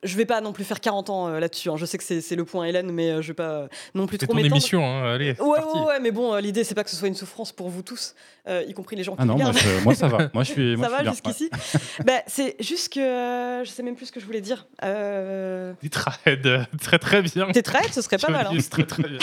je 0.02 0.16
vais 0.16 0.24
pas 0.26 0.40
non 0.40 0.52
plus 0.52 0.64
faire 0.64 0.80
40 0.80 1.10
ans 1.10 1.28
euh, 1.28 1.40
là-dessus. 1.40 1.70
hein. 1.70 1.76
Je 1.76 1.84
sais 1.86 1.96
que 1.98 2.04
c'est 2.04 2.20
c'est 2.20 2.36
le 2.36 2.44
point 2.44 2.64
Hélène, 2.66 2.90
mais 2.92 3.10
euh, 3.10 3.22
je 3.22 3.28
vais 3.28 3.34
pas 3.34 3.50
euh, 3.50 3.68
non 3.94 4.06
plus 4.06 4.18
C'est 4.20 4.26
trop 4.26 4.32
ton 4.34 4.36
m'étendre. 4.42 4.56
émission, 4.56 4.84
hein, 4.84 5.14
allez. 5.14 5.34
c'est 5.36 5.42
Ouais, 5.42 5.58
ouais, 5.58 5.80
ouais, 5.86 6.00
mais 6.00 6.10
bon, 6.10 6.34
euh, 6.34 6.40
l'idée 6.40 6.64
c'est 6.64 6.74
pas 6.74 6.84
que 6.84 6.90
ce 6.90 6.96
soit 6.96 7.08
une 7.08 7.14
souffrance 7.14 7.52
pour 7.52 7.68
vous 7.70 7.82
tous, 7.82 8.14
euh, 8.48 8.62
y 8.68 8.72
compris 8.74 8.96
les 8.96 9.02
gens 9.04 9.12
qui 9.16 9.22
Ah 9.22 9.24
non, 9.24 9.36
moi, 9.36 9.52
je- 9.52 9.84
moi, 9.84 9.94
ça 9.94 10.08
va. 10.08 10.30
Moi, 10.34 10.42
je 10.44 10.52
suis. 10.52 10.76
moi, 10.76 10.88
ça 10.88 10.92
je 10.92 10.96
suis 10.98 11.04
va 11.04 11.10
jusqu'ici 11.12 11.50
bah, 12.06 12.22
C'est 12.26 12.56
juste 12.60 12.92
que 12.92 13.00
euh, 13.00 13.64
je 13.64 13.70
sais 13.70 13.82
même 13.82 13.96
plus 13.96 14.06
ce 14.06 14.12
que 14.12 14.20
je 14.20 14.26
voulais 14.26 14.40
dire. 14.42 14.66
Euh... 14.84 15.72
Tetrahead, 15.82 16.66
très 16.80 16.98
très 16.98 17.22
bien. 17.22 17.50
T'es 17.52 17.62
très 17.62 17.90
ce 17.92 18.02
serait 18.02 18.18
pas 18.18 18.30
mal. 18.30 18.46
hein. 18.48 18.58
Très 18.70 18.84
très 18.86 19.02
bien. 19.02 19.18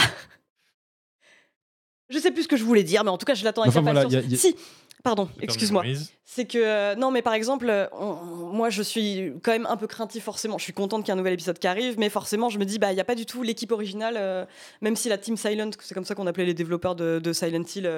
Je 2.10 2.20
sais 2.20 2.32
plus 2.32 2.43
ce 2.43 2.47
que 2.47 2.55
je 2.58 2.64
voulais 2.64 2.84
dire, 2.84 3.03
mais 3.03 3.10
en 3.10 3.18
tout 3.18 3.26
cas, 3.26 3.34
je 3.34 3.43
l'attends 3.43 3.64
avec 3.64 3.72
Enfin, 3.72 3.82
voilà, 3.82 4.01
impatience. 4.01 4.34
a- 4.34 4.36
Si, 4.38 4.55
pardon, 5.03 5.30
excuse-moi. 5.41 5.84
C'est 6.30 6.43
que 6.43 6.57
euh, 6.57 6.93
non 6.95 7.09
mais 7.09 7.21
par 7.21 7.34
exemple 7.34 7.69
euh, 7.69 7.88
on- 7.93 8.15
moi 8.51 8.69
je 8.69 8.84
suis 8.84 9.32
quand 9.43 9.51
même 9.53 9.65
un 9.65 9.78
peu 9.78 9.88
craintif 9.88 10.25
forcément 10.25 10.57
je 10.57 10.63
suis 10.65 10.73
contente 10.73 11.03
qu'il 11.05 11.07
y 11.07 11.11
ait 11.11 11.13
un 11.13 11.15
nouvel 11.15 11.32
épisode 11.34 11.57
qui 11.57 11.67
arrive 11.67 11.97
mais 11.97 12.09
forcément 12.09 12.49
je 12.49 12.59
me 12.59 12.65
dis 12.65 12.80
bah 12.80 12.91
il 12.91 12.97
y 12.97 12.99
a 12.99 13.05
pas 13.05 13.15
du 13.15 13.25
tout 13.25 13.43
l'équipe 13.43 13.71
originale 13.71 14.15
euh, 14.17 14.45
même 14.82 14.97
si 14.97 15.07
la 15.07 15.17
team 15.17 15.38
Silent 15.38 15.69
c'est 15.80 15.93
comme 15.93 16.03
ça 16.03 16.15
qu'on 16.15 16.28
appelait 16.28 16.43
les 16.45 16.53
développeurs 16.53 16.95
de, 16.95 17.19
de 17.23 17.32
Silent 17.32 17.63
Hill 17.73 17.89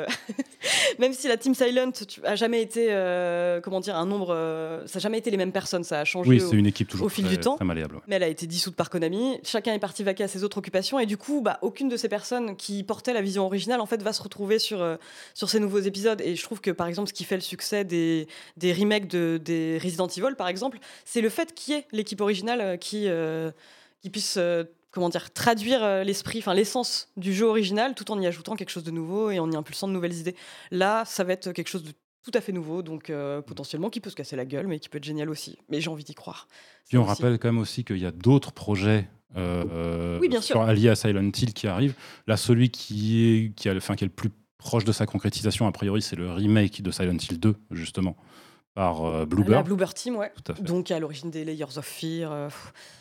même 0.99 1.13
si 1.13 1.27
la 1.27 1.37
team 1.37 1.55
Silent 1.55 1.91
tu, 2.07 2.21
a 2.23 2.35
jamais 2.35 2.61
été 2.61 2.87
comment 3.63 3.79
dire 3.79 3.95
un 3.95 4.05
nombre 4.05 4.29
ça 4.85 4.97
a 4.97 4.99
jamais 4.99 5.17
été 5.17 5.31
les 5.31 5.37
mêmes 5.37 5.51
personnes 5.51 5.83
ça 5.83 5.99
a 5.99 6.05
changé 6.05 6.29
Oui, 6.29 6.41
au- 6.41 6.49
c'est 6.49 6.55
une 6.55 6.67
équipe 6.67 6.87
toujours 6.87 7.07
au 7.07 7.09
fil 7.09 7.25
très, 7.25 7.33
du 7.35 7.39
temps. 7.41 7.55
très 7.55 7.65
malléable. 7.65 7.95
ouais. 7.95 8.01
mais 8.07 8.17
elle 8.17 8.23
a 8.23 8.27
été 8.27 8.45
dissoute 8.45 8.75
par 8.75 8.91
Konami. 8.91 9.39
Chacun 9.43 9.73
est 9.73 9.79
parti 9.79 10.03
vaquer 10.03 10.23
à 10.25 10.27
ses 10.27 10.43
autres 10.43 10.59
occupations 10.59 10.99
et 10.99 11.05
du 11.07 11.17
coup, 11.17 11.41
bah, 11.41 11.57
aucune 11.63 11.89
de 11.89 11.97
ces 11.97 12.09
personnes 12.09 12.55
qui 12.55 12.83
portaient 12.83 13.13
la 13.13 13.21
vision 13.21 13.45
originale 13.45 13.81
en 13.81 13.85
fait 13.87 14.01
va 14.03 14.13
se 14.13 14.21
retrouver 14.21 14.59
sur 14.59 14.85
sur 15.33 15.49
ces 15.49 15.59
nouveaux 15.59 15.79
épisodes. 15.79 16.21
Et 16.21 16.35
je 16.35 16.43
trouve 16.43 16.61
que 16.61 16.69
par 16.71 16.87
exemple, 16.87 17.09
ce 17.09 17.13
qui 17.13 17.23
fait 17.23 17.35
le 17.35 17.41
succès 17.41 17.83
des 17.85 18.18
des 18.57 18.73
remakes 18.73 19.07
de 19.07 19.39
des 19.43 19.77
Resident 19.77 20.07
Evil, 20.07 20.35
par 20.37 20.47
exemple, 20.47 20.79
c'est 21.05 21.21
le 21.21 21.29
fait 21.29 21.53
qu'il 21.53 21.73
y 21.73 21.77
ait 21.77 21.85
l'équipe 21.91 22.21
originale 22.21 22.61
euh, 22.61 22.77
qui 22.77 23.05
euh, 23.07 23.51
qui 24.01 24.09
puisse 24.09 24.35
euh, 24.37 24.63
comment 24.91 25.09
dire 25.09 25.31
traduire 25.33 26.03
l'esprit, 26.03 26.39
enfin 26.39 26.53
l'essence 26.53 27.09
du 27.17 27.33
jeu 27.33 27.45
original, 27.45 27.93
tout 27.95 28.09
en 28.11 28.19
y 28.19 28.25
ajoutant 28.27 28.55
quelque 28.55 28.71
chose 28.71 28.83
de 28.83 28.91
nouveau 28.91 29.29
et 29.31 29.39
en 29.39 29.51
y 29.51 29.55
impulsant 29.55 29.87
de 29.87 29.93
nouvelles 29.93 30.15
idées. 30.17 30.35
Là, 30.71 31.03
ça 31.05 31.23
va 31.23 31.33
être 31.33 31.51
quelque 31.51 31.67
chose 31.67 31.83
de 31.83 31.91
tout 32.23 32.31
à 32.33 32.41
fait 32.41 32.51
nouveau, 32.51 32.81
donc 32.81 33.09
euh, 33.09 33.41
potentiellement 33.41 33.89
qui 33.89 34.01
peut 34.01 34.09
se 34.09 34.15
casser 34.15 34.35
la 34.35 34.45
gueule, 34.45 34.67
mais 34.67 34.79
qui 34.79 34.89
peut 34.89 34.97
être 34.97 35.03
génial 35.05 35.29
aussi. 35.29 35.57
Mais 35.69 35.79
j'ai 35.79 35.89
envie 35.89 36.03
d'y 36.03 36.15
croire. 36.15 36.47
Puis 36.87 36.97
on 36.97 37.03
rappelle 37.03 37.37
quand 37.39 37.47
même 37.49 37.59
aussi 37.61 37.83
qu'il 37.83 37.97
y 37.99 38.05
a 38.05 38.11
d'autres 38.11 38.51
projets 38.51 39.07
euh, 39.37 40.19
Oui, 40.19 40.27
bien 40.27 40.41
sûr. 40.41 40.55
sur- 40.55 40.61
à 40.91 40.95
Silent 40.95 41.31
Hill 41.37 41.53
qui 41.53 41.67
arrivent. 41.67 41.95
Là, 42.27 42.35
celui 42.37 42.69
qui 42.69 43.23
est, 43.25 43.51
qui, 43.55 43.69
a, 43.69 43.75
enfin, 43.75 43.95
qui 43.95 44.03
est 44.03 44.07
le 44.07 44.13
plus 44.13 44.31
proche 44.59 44.83
de 44.83 44.91
sa 44.91 45.07
concrétisation, 45.07 45.65
a 45.65 45.71
priori, 45.71 46.03
c'est 46.03 46.15
le 46.15 46.31
remake 46.31 46.83
de 46.83 46.91
Silent 46.91 47.17
Hill 47.17 47.39
2, 47.39 47.55
justement, 47.71 48.15
par 48.75 49.05
euh, 49.05 49.19
La 49.19 49.25
Bluebird. 49.25 49.65
Bluebird 49.65 49.93
Team, 49.93 50.15
ouais. 50.15 50.31
Tout 50.43 50.51
à 50.51 50.55
fait. 50.55 50.61
Donc 50.63 50.91
à 50.91 50.99
l'origine 50.99 51.31
des 51.31 51.43
Layers 51.43 51.77
of 51.77 51.85
Fear. 51.85 52.31
euh. 52.31 52.49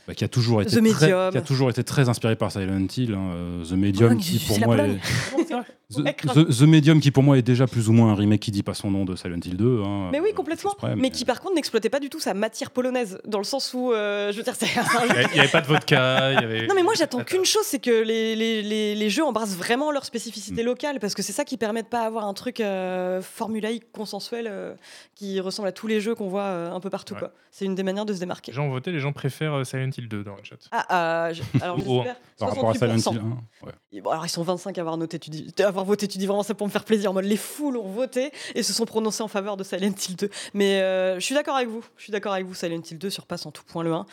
Bah, 0.06 0.14
qui, 0.14 0.24
a 0.24 0.28
toujours 0.28 0.62
été 0.62 0.70
The 0.70 0.74
très, 0.74 1.06
Medium. 1.06 1.30
qui 1.32 1.36
a 1.38 1.42
toujours 1.42 1.68
été 1.68 1.84
très 1.84 2.08
inspiré 2.08 2.34
par 2.34 2.50
Silent 2.50 2.86
Hill. 2.96 3.12
hein, 3.14 3.30
euh, 3.34 3.64
The 3.64 3.72
Medium, 3.72 4.16
qui 4.16 4.38
pour 4.38 4.58
moi 4.60 4.78
est... 4.78 4.98
The, 5.90 6.62
Medium, 6.62 7.00
qui 7.00 7.10
pour 7.10 7.22
moi 7.22 7.38
est 7.38 7.42
déjà 7.42 7.66
plus 7.66 7.88
ou 7.88 7.92
moins 7.92 8.12
un 8.12 8.14
remake 8.14 8.40
qui 8.40 8.50
dit 8.50 8.62
pas 8.62 8.74
son 8.74 8.90
nom 8.90 9.04
de 9.06 9.16
Silent 9.16 9.40
Hill 9.42 9.56
2. 9.56 9.82
hein, 9.84 10.08
Mais 10.12 10.20
oui, 10.20 10.30
euh, 10.30 10.34
complètement. 10.34 10.72
près, 10.76 10.94
mais... 10.96 11.10
qui 11.10 11.24
par 11.24 11.40
contre 11.40 11.54
n'exploitait 11.54 11.88
pas 11.88 12.00
du 12.00 12.10
tout 12.10 12.20
sa 12.20 12.34
matière 12.34 12.70
polonaise, 12.70 13.18
dans 13.26 13.38
le 13.38 13.44
sens 13.44 13.72
où, 13.74 13.92
euh, 13.92 14.30
je 14.32 14.36
veux 14.38 14.42
dire, 14.42 14.54
Il 14.60 15.32
n'y 15.34 15.40
avait 15.40 15.48
pas 15.48 15.60
de 15.62 15.66
vodka. 15.66 16.32
il 16.32 16.40
y 16.40 16.44
avait- 16.44 16.66
Non 16.66 16.74
mais 16.74 16.82
moi 16.82 16.92
j'attends 16.96 17.24
qu'une 17.24 17.44
chose, 17.46 17.64
c'est 17.64 17.78
que 17.78 18.02
les, 18.02 18.36
les, 18.36 18.60
les, 18.62 18.94
les 18.94 19.10
jeux 19.10 19.24
embrassent 19.24 19.56
vraiment 19.56 19.90
leur 19.90 20.02
Mm. 20.02 20.06
spécificité 20.06 20.62
locale, 20.62 20.98
parce 21.00 21.14
que 21.14 21.22
c'est 21.22 21.32
ça 21.32 21.44
qui 21.44 21.56
permet 21.56 21.82
de 21.82 21.88
pas 21.88 22.00
avoir 22.02 22.26
un 22.26 22.34
truc 22.34 22.60
euh, 22.60 23.20
formulaïque, 23.22 23.90
consensuel, 23.92 24.46
euh, 24.50 24.74
qui 25.14 25.40
ressemble 25.40 25.67
à 25.68 25.72
tous 25.72 25.86
les 25.86 26.00
jeux 26.00 26.14
qu'on 26.14 26.28
voit 26.28 26.42
euh, 26.42 26.72
un 26.72 26.80
peu 26.80 26.90
partout. 26.90 27.14
Ouais. 27.14 27.20
quoi. 27.20 27.32
C'est 27.50 27.64
une 27.64 27.74
des 27.74 27.82
manières 27.82 28.04
de 28.04 28.12
se 28.12 28.16
Les 28.18 28.20
démarquer. 28.20 28.52
gens 28.52 28.64
ont 28.66 28.70
voté, 28.70 28.90
les 28.92 28.98
gens 29.00 29.12
préfèrent 29.12 29.54
euh, 29.54 29.64
Silent 29.64 29.90
Hill 29.96 30.08
2 30.08 30.24
dans 30.24 30.34
le 30.36 30.42
chat. 30.42 30.56
Ah, 30.72 30.86
ah, 30.88 31.32
je- 31.32 31.42
alors 31.62 31.78
j'espère. 31.84 32.16
Par 32.38 32.48
rapport 32.50 32.70
à 32.70 32.74
Silent 32.74 32.96
68%. 32.96 33.12
Hill 33.14 33.20
1. 33.62 33.66
ouais. 33.66 33.72
Et 33.92 34.00
Bon, 34.00 34.10
alors 34.10 34.26
ils 34.26 34.30
sont 34.30 34.42
25 34.42 34.76
à 34.76 34.80
avoir, 34.80 34.96
noté, 34.96 35.18
tu 35.18 35.30
dis, 35.30 35.52
avoir 35.62 35.84
voté, 35.84 36.08
tu 36.08 36.18
dis 36.18 36.26
vraiment 36.26 36.42
ça 36.42 36.54
pour 36.54 36.66
me 36.66 36.72
faire 36.72 36.84
plaisir. 36.84 37.10
En 37.10 37.14
mode 37.14 37.24
les 37.24 37.36
foules 37.36 37.76
ont 37.76 37.88
voté 37.90 38.30
et 38.54 38.62
se 38.62 38.72
sont 38.72 38.84
prononcés 38.84 39.22
en 39.22 39.28
faveur 39.28 39.56
de 39.56 39.64
Silent 39.64 39.94
Hill 40.08 40.16
2. 40.16 40.30
Mais 40.54 40.80
euh, 40.82 41.14
je 41.16 41.20
suis 41.24 41.34
d'accord 41.34 41.56
avec 41.56 41.68
vous. 41.68 41.84
Je 41.96 42.02
suis 42.04 42.12
d'accord 42.12 42.32
avec 42.32 42.46
vous. 42.46 42.54
Silent 42.54 42.82
Hill 42.90 42.98
2 42.98 43.10
surpasse 43.10 43.46
en 43.46 43.50
tout 43.52 43.62
point 43.64 43.82
le 43.84 43.92
1. 43.92 44.04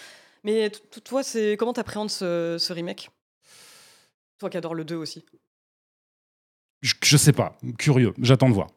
Mais 0.44 0.70
toi, 1.04 1.24
c'est 1.24 1.58
comment 1.58 1.74
t'appréhendes 1.74 2.12
ce, 2.12 2.58
ce 2.60 2.72
remake? 2.74 3.10
Toi 4.38 4.50
qui 4.50 4.58
adores 4.58 4.76
le 4.76 4.84
2 4.84 4.96
aussi. 4.96 5.24
Je, 6.82 6.94
je 7.04 7.18
sais 7.18 7.32
pas, 7.34 7.58
curieux, 7.80 8.14
j'attends 8.20 8.50
de 8.50 8.54
voir. 8.54 8.68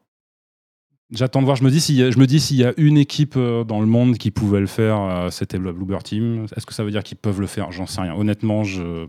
J'attends 1.11 1.39
de 1.39 1.45
voir. 1.45 1.55
Je 1.55 1.63
me 1.63 1.71
dis 1.71 1.81
s'il 1.81 1.95
y 1.95 2.03
a, 2.03 2.11
je 2.11 2.19
me 2.19 2.27
dis 2.27 2.39
s'il 2.39 2.57
y 2.57 2.63
a 2.63 2.73
une 2.77 2.97
équipe 2.97 3.35
euh, 3.35 3.63
dans 3.63 3.79
le 3.79 3.87
monde 3.87 4.17
qui 4.17 4.29
pouvait 4.29 4.59
le 4.59 4.67
faire, 4.67 4.99
euh, 5.01 5.29
c'était 5.29 5.57
le 5.57 5.73
Bluebird 5.73 6.03
Team. 6.03 6.45
Est-ce 6.55 6.65
que 6.65 6.73
ça 6.73 6.83
veut 6.83 6.91
dire 6.91 7.03
qu'ils 7.03 7.17
peuvent 7.17 7.41
le 7.41 7.47
faire? 7.47 7.71
J'en 7.71 7.87
sais 7.87 8.01
rien. 8.01 8.13
Honnêtement, 8.13 8.63
je 8.63 9.07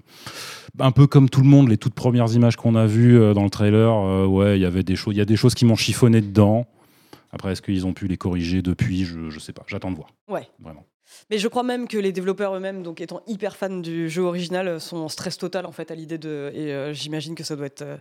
un 0.79 0.93
peu 0.93 1.07
comme 1.07 1.29
tout 1.29 1.41
le 1.41 1.49
monde, 1.49 1.69
les 1.69 1.77
toutes 1.77 1.95
premières 1.95 2.33
images 2.33 2.57
qu'on 2.57 2.75
a 2.75 2.87
vues 2.87 3.19
euh, 3.19 3.35
dans 3.35 3.45
le 3.45 3.51
trailer, 3.51 3.93
euh, 3.93 4.27
ouais, 4.27 4.59
il 4.59 4.63
y 4.63 4.67
avait 4.67 4.83
des 4.83 4.97
choses, 4.97 5.15
il 5.15 5.19
y 5.19 5.23
a 5.23 5.27
des 5.27 5.37
choses 5.37 5.55
qui 5.55 5.65
m'ont 5.65 5.77
chiffonné 5.77 6.21
dedans. 6.21 6.67
Après, 7.33 7.53
est-ce 7.53 7.63
qu'ils 7.63 7.87
ont 7.87 7.93
pu 7.93 8.07
les 8.07 8.17
corriger 8.17 8.63
depuis? 8.63 9.05
Je, 9.05 9.31
je 9.31 9.39
sais 9.39 9.53
pas. 9.53 9.63
J'attends 9.67 9.91
de 9.91 9.97
voir. 9.97 10.11
Ouais. 10.29 10.49
Vraiment. 10.61 10.85
Mais 11.31 11.39
je 11.39 11.49
crois 11.49 11.63
même 11.63 11.89
que 11.89 11.99
les 11.99 12.13
développeurs 12.13 12.55
eux-mêmes, 12.57 12.83
donc 12.83 13.01
étant 13.01 13.21
hyper 13.27 13.57
fans 13.57 13.79
du 13.79 14.09
jeu 14.09 14.23
original, 14.23 14.81
sont 14.81 14.99
en 14.99 15.09
stress 15.09 15.39
total 15.39 15.67
en 15.67 15.73
fait 15.73 15.91
à 15.91 15.95
l'idée 15.95 16.19
de. 16.19 16.51
Et 16.55 16.73
euh, 16.73 16.93
j'imagine 16.93 17.35
que 17.35 17.45
ça 17.45 17.57
doit 17.57 17.67
être 17.67 17.83
euh, 17.83 17.97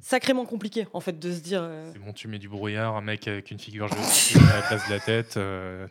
sacrément 0.00 0.44
compliqué 0.44 0.86
en 0.92 1.00
fait 1.00 1.18
de 1.18 1.32
se 1.32 1.40
dire. 1.40 1.60
euh, 1.62 1.90
C'est 1.92 1.98
bon, 1.98 2.12
tu 2.12 2.28
mets 2.28 2.38
du 2.38 2.48
brouillard, 2.48 2.94
un 2.96 3.00
mec 3.00 3.26
avec 3.26 3.50
une 3.50 3.58
figure 3.58 3.88
géométrique 3.92 4.36
à 4.52 4.56
la 4.56 4.62
place 4.62 4.86
de 4.88 4.92
la 4.94 5.00
tête. 5.00 5.36
euh, 5.36 5.86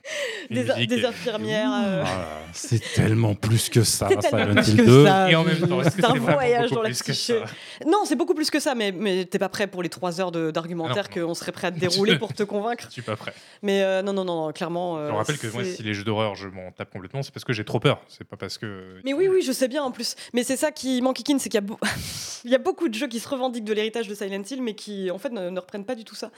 des, 0.51 0.63
musique 0.63 0.87
des 0.89 0.99
et- 0.99 1.05
infirmières. 1.05 1.71
euh, 1.73 2.03
Ah, 2.05 2.39
c'est 2.53 2.81
tellement 2.93 3.33
plus 3.33 3.69
que 3.69 3.83
ça. 3.83 4.09
C'est 4.09 4.29
tellement 4.29 4.61
Silent 4.61 4.61
plus 4.63 4.71
Hill 4.71 4.77
que 4.77 4.85
2. 4.85 5.05
ça. 5.05 5.31
Et 5.31 5.35
en 5.35 5.43
même 5.43 5.59
temps, 5.67 5.81
est-ce 5.81 5.95
que 5.95 6.01
C'est 6.01 6.05
un 6.07 6.13
voyage 6.15 6.71
dans 6.71 6.81
la 6.83 6.89
psyché. 6.91 7.41
Non, 7.87 8.03
c'est 8.05 8.15
beaucoup 8.15 8.35
plus 8.35 8.51
que 8.51 8.59
ça, 8.59 8.75
mais, 8.75 8.91
mais 8.91 9.25
t'es 9.25 9.39
pas 9.39 9.49
prêt 9.49 9.65
pour 9.67 9.81
les 9.81 9.89
trois 9.89 10.21
heures 10.21 10.31
de- 10.31 10.51
d'argumentaire 10.51 11.09
qu'on 11.09 11.33
serait 11.33 11.51
prêt 11.51 11.67
à 11.67 11.71
te 11.71 11.79
dérouler 11.79 12.17
pour 12.19 12.33
te 12.33 12.43
convaincre. 12.43 12.85
Je 12.89 12.93
suis 12.93 13.01
pas 13.01 13.15
prêt. 13.15 13.33
Mais 13.63 13.81
euh, 13.81 14.01
non, 14.03 14.13
non, 14.13 14.25
non, 14.25 14.45
non, 14.47 14.51
clairement. 14.51 14.97
euh, 14.97 15.09
Je 15.09 15.13
rappelle 15.15 15.37
que 15.39 15.47
moi, 15.47 15.63
si 15.63 15.81
les 15.81 15.93
jeux 15.95 16.03
d'horreur, 16.03 16.35
je 16.35 16.47
m'en 16.49 16.71
tape 16.71 16.91
complètement, 16.91 17.23
c'est 17.23 17.33
parce 17.33 17.45
que 17.45 17.53
j'ai 17.53 17.65
trop 17.65 17.79
peur. 17.79 18.01
C'est 18.09 18.27
pas 18.27 18.37
parce 18.37 18.57
que. 18.59 18.99
Mais 19.05 19.13
oui, 19.13 19.27
oui, 19.27 19.41
je 19.45 19.51
sais 19.51 19.67
bien 19.67 19.81
en 19.83 19.91
plus. 19.91 20.15
Mais 20.33 20.43
c'est 20.43 20.57
ça 20.57 20.71
qui 20.71 21.01
m'enquiquine, 21.01 21.39
c'est 21.39 21.49
qu'il 21.49 21.59
y, 21.61 22.47
a 22.47 22.51
y 22.51 22.55
a 22.55 22.59
beaucoup 22.59 22.89
de 22.89 22.93
jeux 22.93 23.07
qui 23.07 23.19
se 23.19 23.27
revendiquent 23.29 23.63
de 23.65 23.73
l'héritage 23.73 23.92
de 24.01 24.15
Silent 24.15 24.43
Hill, 24.49 24.61
mais 24.61 24.73
qui 24.75 25.09
en 25.11 25.17
fait 25.17 25.29
ne, 25.29 25.49
ne 25.49 25.59
reprennent 25.59 25.85
pas 25.85 25.95
du 25.95 26.03
tout 26.03 26.15
ça. 26.15 26.31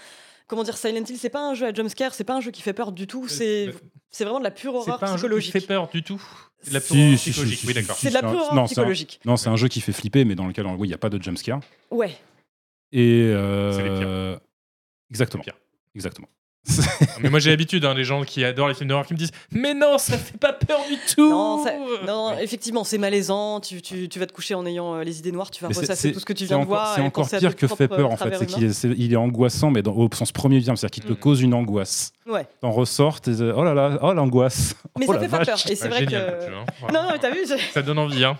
Comment 0.47 0.63
dire, 0.63 0.77
Silent 0.77 1.03
Hill, 1.09 1.17
c'est 1.17 1.29
pas 1.29 1.41
un 1.41 1.53
jeu 1.55 1.65
à 1.65 1.73
jumpscare, 1.73 2.13
c'est 2.13 2.23
pas 2.23 2.35
un 2.35 2.41
jeu 2.41 2.51
qui 2.51 2.61
fait 2.61 2.73
peur 2.73 2.91
du 2.91 3.07
tout, 3.07 3.27
c'est 3.27 3.73
c'est 4.11 4.23
vraiment 4.23 4.39
de 4.39 4.43
la 4.43 4.51
pure 4.51 4.71
C'est 4.73 4.77
horreur 4.77 4.99
pas 4.99 5.07
un 5.07 5.09
jeu 5.09 5.13
qui 5.15 5.19
psychologique. 5.23 5.51
fait 5.53 5.61
peur 5.61 5.87
du 5.89 6.03
tout? 6.03 6.21
C'est 6.61 6.69
de 6.69 6.73
la 6.75 6.79
Si, 6.81 6.87
pure 6.93 6.97
horreur 7.03 7.17
si, 7.17 7.29
psychologique. 7.31 7.59
si, 7.59 7.65
Oui, 7.67 7.73
si, 7.73 7.79
d'accord. 7.81 7.95
si. 7.95 8.01
C'est 8.03 8.09
de 8.09 8.13
la 8.13 8.21
Non, 8.21 8.29
pure 8.29 8.37
non, 8.39 8.45
horreur 8.45 8.55
c'est 8.55 8.61
un- 8.61 8.65
psychologique. 8.67 9.19
Non, 9.25 9.37
c'est 9.37 9.49
un 9.49 9.55
jeu 9.55 9.67
qui 9.67 9.81
fait 9.81 9.91
flipper, 9.93 10.23
mais 10.25 10.35
dans 10.35 10.45
lequel 10.47 10.65
oui, 10.67 10.87
il 10.87 10.89
n'y 10.89 10.93
a 10.93 10.97
pas 10.99 11.09
de 11.09 11.21
jumpscare. 11.21 11.59
Ouais. 11.91 12.15
Et 12.91 13.23
euh, 13.23 13.71
C'est 13.73 13.83
les 13.83 13.99
pires. 13.99 14.39
Exactement. 15.09 15.43
C'est 15.43 15.51
les 15.51 15.53
pires. 15.55 15.61
Exactement. 15.95 16.27
Mais 17.21 17.29
moi, 17.29 17.39
j'ai 17.39 17.51
l'habitude, 17.51 17.85
hein, 17.85 17.93
les 17.93 18.03
gens 18.03 18.23
qui 18.23 18.43
adorent 18.43 18.67
les 18.67 18.73
films 18.73 18.89
d'horreur 18.89 19.05
qui 19.05 19.13
me 19.13 19.17
disent 19.19 19.31
Mais 19.51 19.73
non, 19.73 19.97
ça 19.97 20.17
fait 20.17 20.37
pas 20.37 20.51
peur 20.53 20.79
du 20.89 20.97
tout 21.15 21.29
Non, 21.29 21.63
ça- 21.63 21.73
non, 22.05 22.37
effectivement, 22.39 22.83
c'est 22.83 22.97
malaisant. 22.97 23.59
Tu, 23.59 23.81
tu- 23.81 24.09
tu 24.09 24.19
vas 24.19 24.25
te 24.25 24.33
coucher 24.33 24.55
en 24.55 24.65
ayant 24.65 24.95
euh, 24.95 25.03
les 25.03 25.19
idées 25.19 25.31
noires, 25.31 25.51
tu 25.51 25.61
vas 25.61 25.67
Mais 25.67 25.73
c'est- 25.75 25.81
ressasser 25.81 26.07
c'est- 26.09 26.13
tout 26.13 26.19
ce 26.19 26.25
que 26.25 26.33
tu 26.33 26.39
c'est 26.45 26.47
viens 26.47 26.57
de 26.57 26.63
encore- 26.63 26.75
voir. 26.77 26.95
C'est 26.95 27.01
et 27.01 27.05
encore 27.05 27.23
penser 27.25 27.35
à 27.35 27.39
pire 27.39 27.51
tes 27.51 27.55
que 27.55 27.67
fait 27.67 27.87
propres 27.87 27.95
peur, 27.97 28.07
en 28.07 28.11
fait. 28.11 28.17
travers 28.17 28.39
C'est 28.39 28.45
humains. 28.45 28.53
qu'il 28.55 28.63
est, 28.65 28.73
c'est- 28.73 28.95
il 28.97 29.13
est 29.13 29.15
angoissant, 29.15 29.69
mais 29.71 29.81
dans, 29.81 29.93
au 29.93 30.09
sens 30.13 30.31
premier 30.31 30.61
terme. 30.63 30.75
C'est-à-dire 30.75 30.93
qu'il 30.93 31.03
te 31.03 31.13
Mm. 31.13 31.17
cause 31.17 31.41
une 31.41 31.53
angoisse. 31.53 32.11
Ouais. 32.27 32.47
T'en 32.61 32.71
ressors, 32.71 33.21
t'es 33.21 33.31
oh 33.41 33.63
là 33.63 33.73
là, 33.73 33.99
oh 34.01 34.13
l'angoisse. 34.13 34.75
Mais 34.97 35.05
Oh 35.07 35.13
ça 35.13 35.19
la 35.19 35.19
fait 35.19 35.27
pas 35.29 35.37
vache. 35.43 35.47
peur. 35.63 35.71
Et 35.71 35.75
c'est 35.75 35.87
vrai 35.87 35.99
génial, 35.99 36.25
que. 36.39 36.45
hein. 36.45 36.49
Non, 36.49 36.65
Vraiment. 36.87 37.03
non, 37.07 37.09
mais 37.13 37.19
t'as 37.19 37.29
vu 37.31 37.39
je- 37.47 37.73
Ça 37.73 37.81
donne 37.83 37.99
envie, 37.99 38.23
hein. 38.25 38.37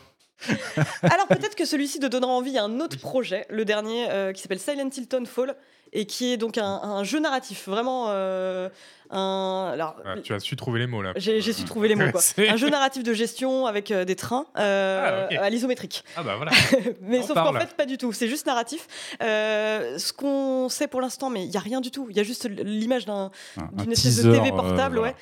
Alors 1.03 1.27
peut-être 1.27 1.55
que 1.55 1.65
celui-ci 1.65 1.99
te 1.99 2.07
donnera 2.07 2.31
envie 2.31 2.57
à 2.57 2.63
un 2.65 2.79
autre 2.81 2.97
projet, 2.99 3.45
le 3.49 3.63
dernier, 3.65 4.07
euh, 4.09 4.33
qui 4.33 4.41
s'appelle 4.41 4.59
Silent 4.59 4.89
Hill 4.95 5.07
Fall 5.25 5.55
et 5.95 6.05
qui 6.05 6.31
est 6.33 6.37
donc 6.37 6.57
un, 6.57 6.65
un 6.65 7.03
jeu 7.03 7.19
narratif, 7.19 7.67
vraiment 7.67 8.05
euh, 8.09 8.69
un. 9.09 9.69
Alors, 9.73 9.95
Ah, 10.05 10.15
tu 10.21 10.33
as 10.33 10.39
su 10.39 10.55
trouver 10.55 10.79
les 10.79 10.87
mots 10.87 11.01
là. 11.01 11.13
j'ai 11.15 11.41
su 11.41 11.63
trouver 11.63 11.87
les 11.87 11.95
mots. 11.95 12.11
Quoi. 12.11 12.21
Un 12.49 12.57
jeu 12.57 12.69
narratif 12.69 13.03
de 13.03 13.13
gestion 13.13 13.65
avec 13.65 13.91
euh, 13.91 14.03
des 14.05 14.15
trains 14.15 14.45
euh, 14.57 15.27
Ah, 15.31 15.43
à 15.43 15.49
l'isométrique. 15.49 16.03
Ah 16.15 16.23
bah 16.23 16.35
voilà. 16.35 16.51
mais 17.01 17.19
On 17.19 17.23
sauf 17.27 17.35
qu'en 17.35 17.53
fait, 17.53 17.75
pas 17.75 17.85
du 17.85 17.97
tout. 17.97 18.11
C'est 18.13 18.27
juste 18.27 18.45
narratif. 18.45 18.87
Euh, 19.23 19.97
ce 19.97 20.11
qu'on 20.13 20.69
sait 20.69 20.87
pour 20.87 21.01
l'instant, 21.01 21.29
mais 21.29 21.45
il 21.45 21.51
y 21.51 21.57
a 21.57 21.61
rien 21.61 21.81
du 21.81 21.91
tout. 21.91 22.07
Il 22.09 22.17
y 22.17 22.19
a 22.19 22.23
juste 22.23 22.47
l'image 22.49 23.05
d'un 23.05 23.31
Un- 23.57 23.61
un 23.77 23.83
d'une 23.83 23.91
espèce 23.91 24.21
de 24.23 24.31
TV 24.31 24.49
euh, 24.49 24.55
portable, 24.55 24.97
voilà. 24.97 25.11
ouais. 25.13 25.15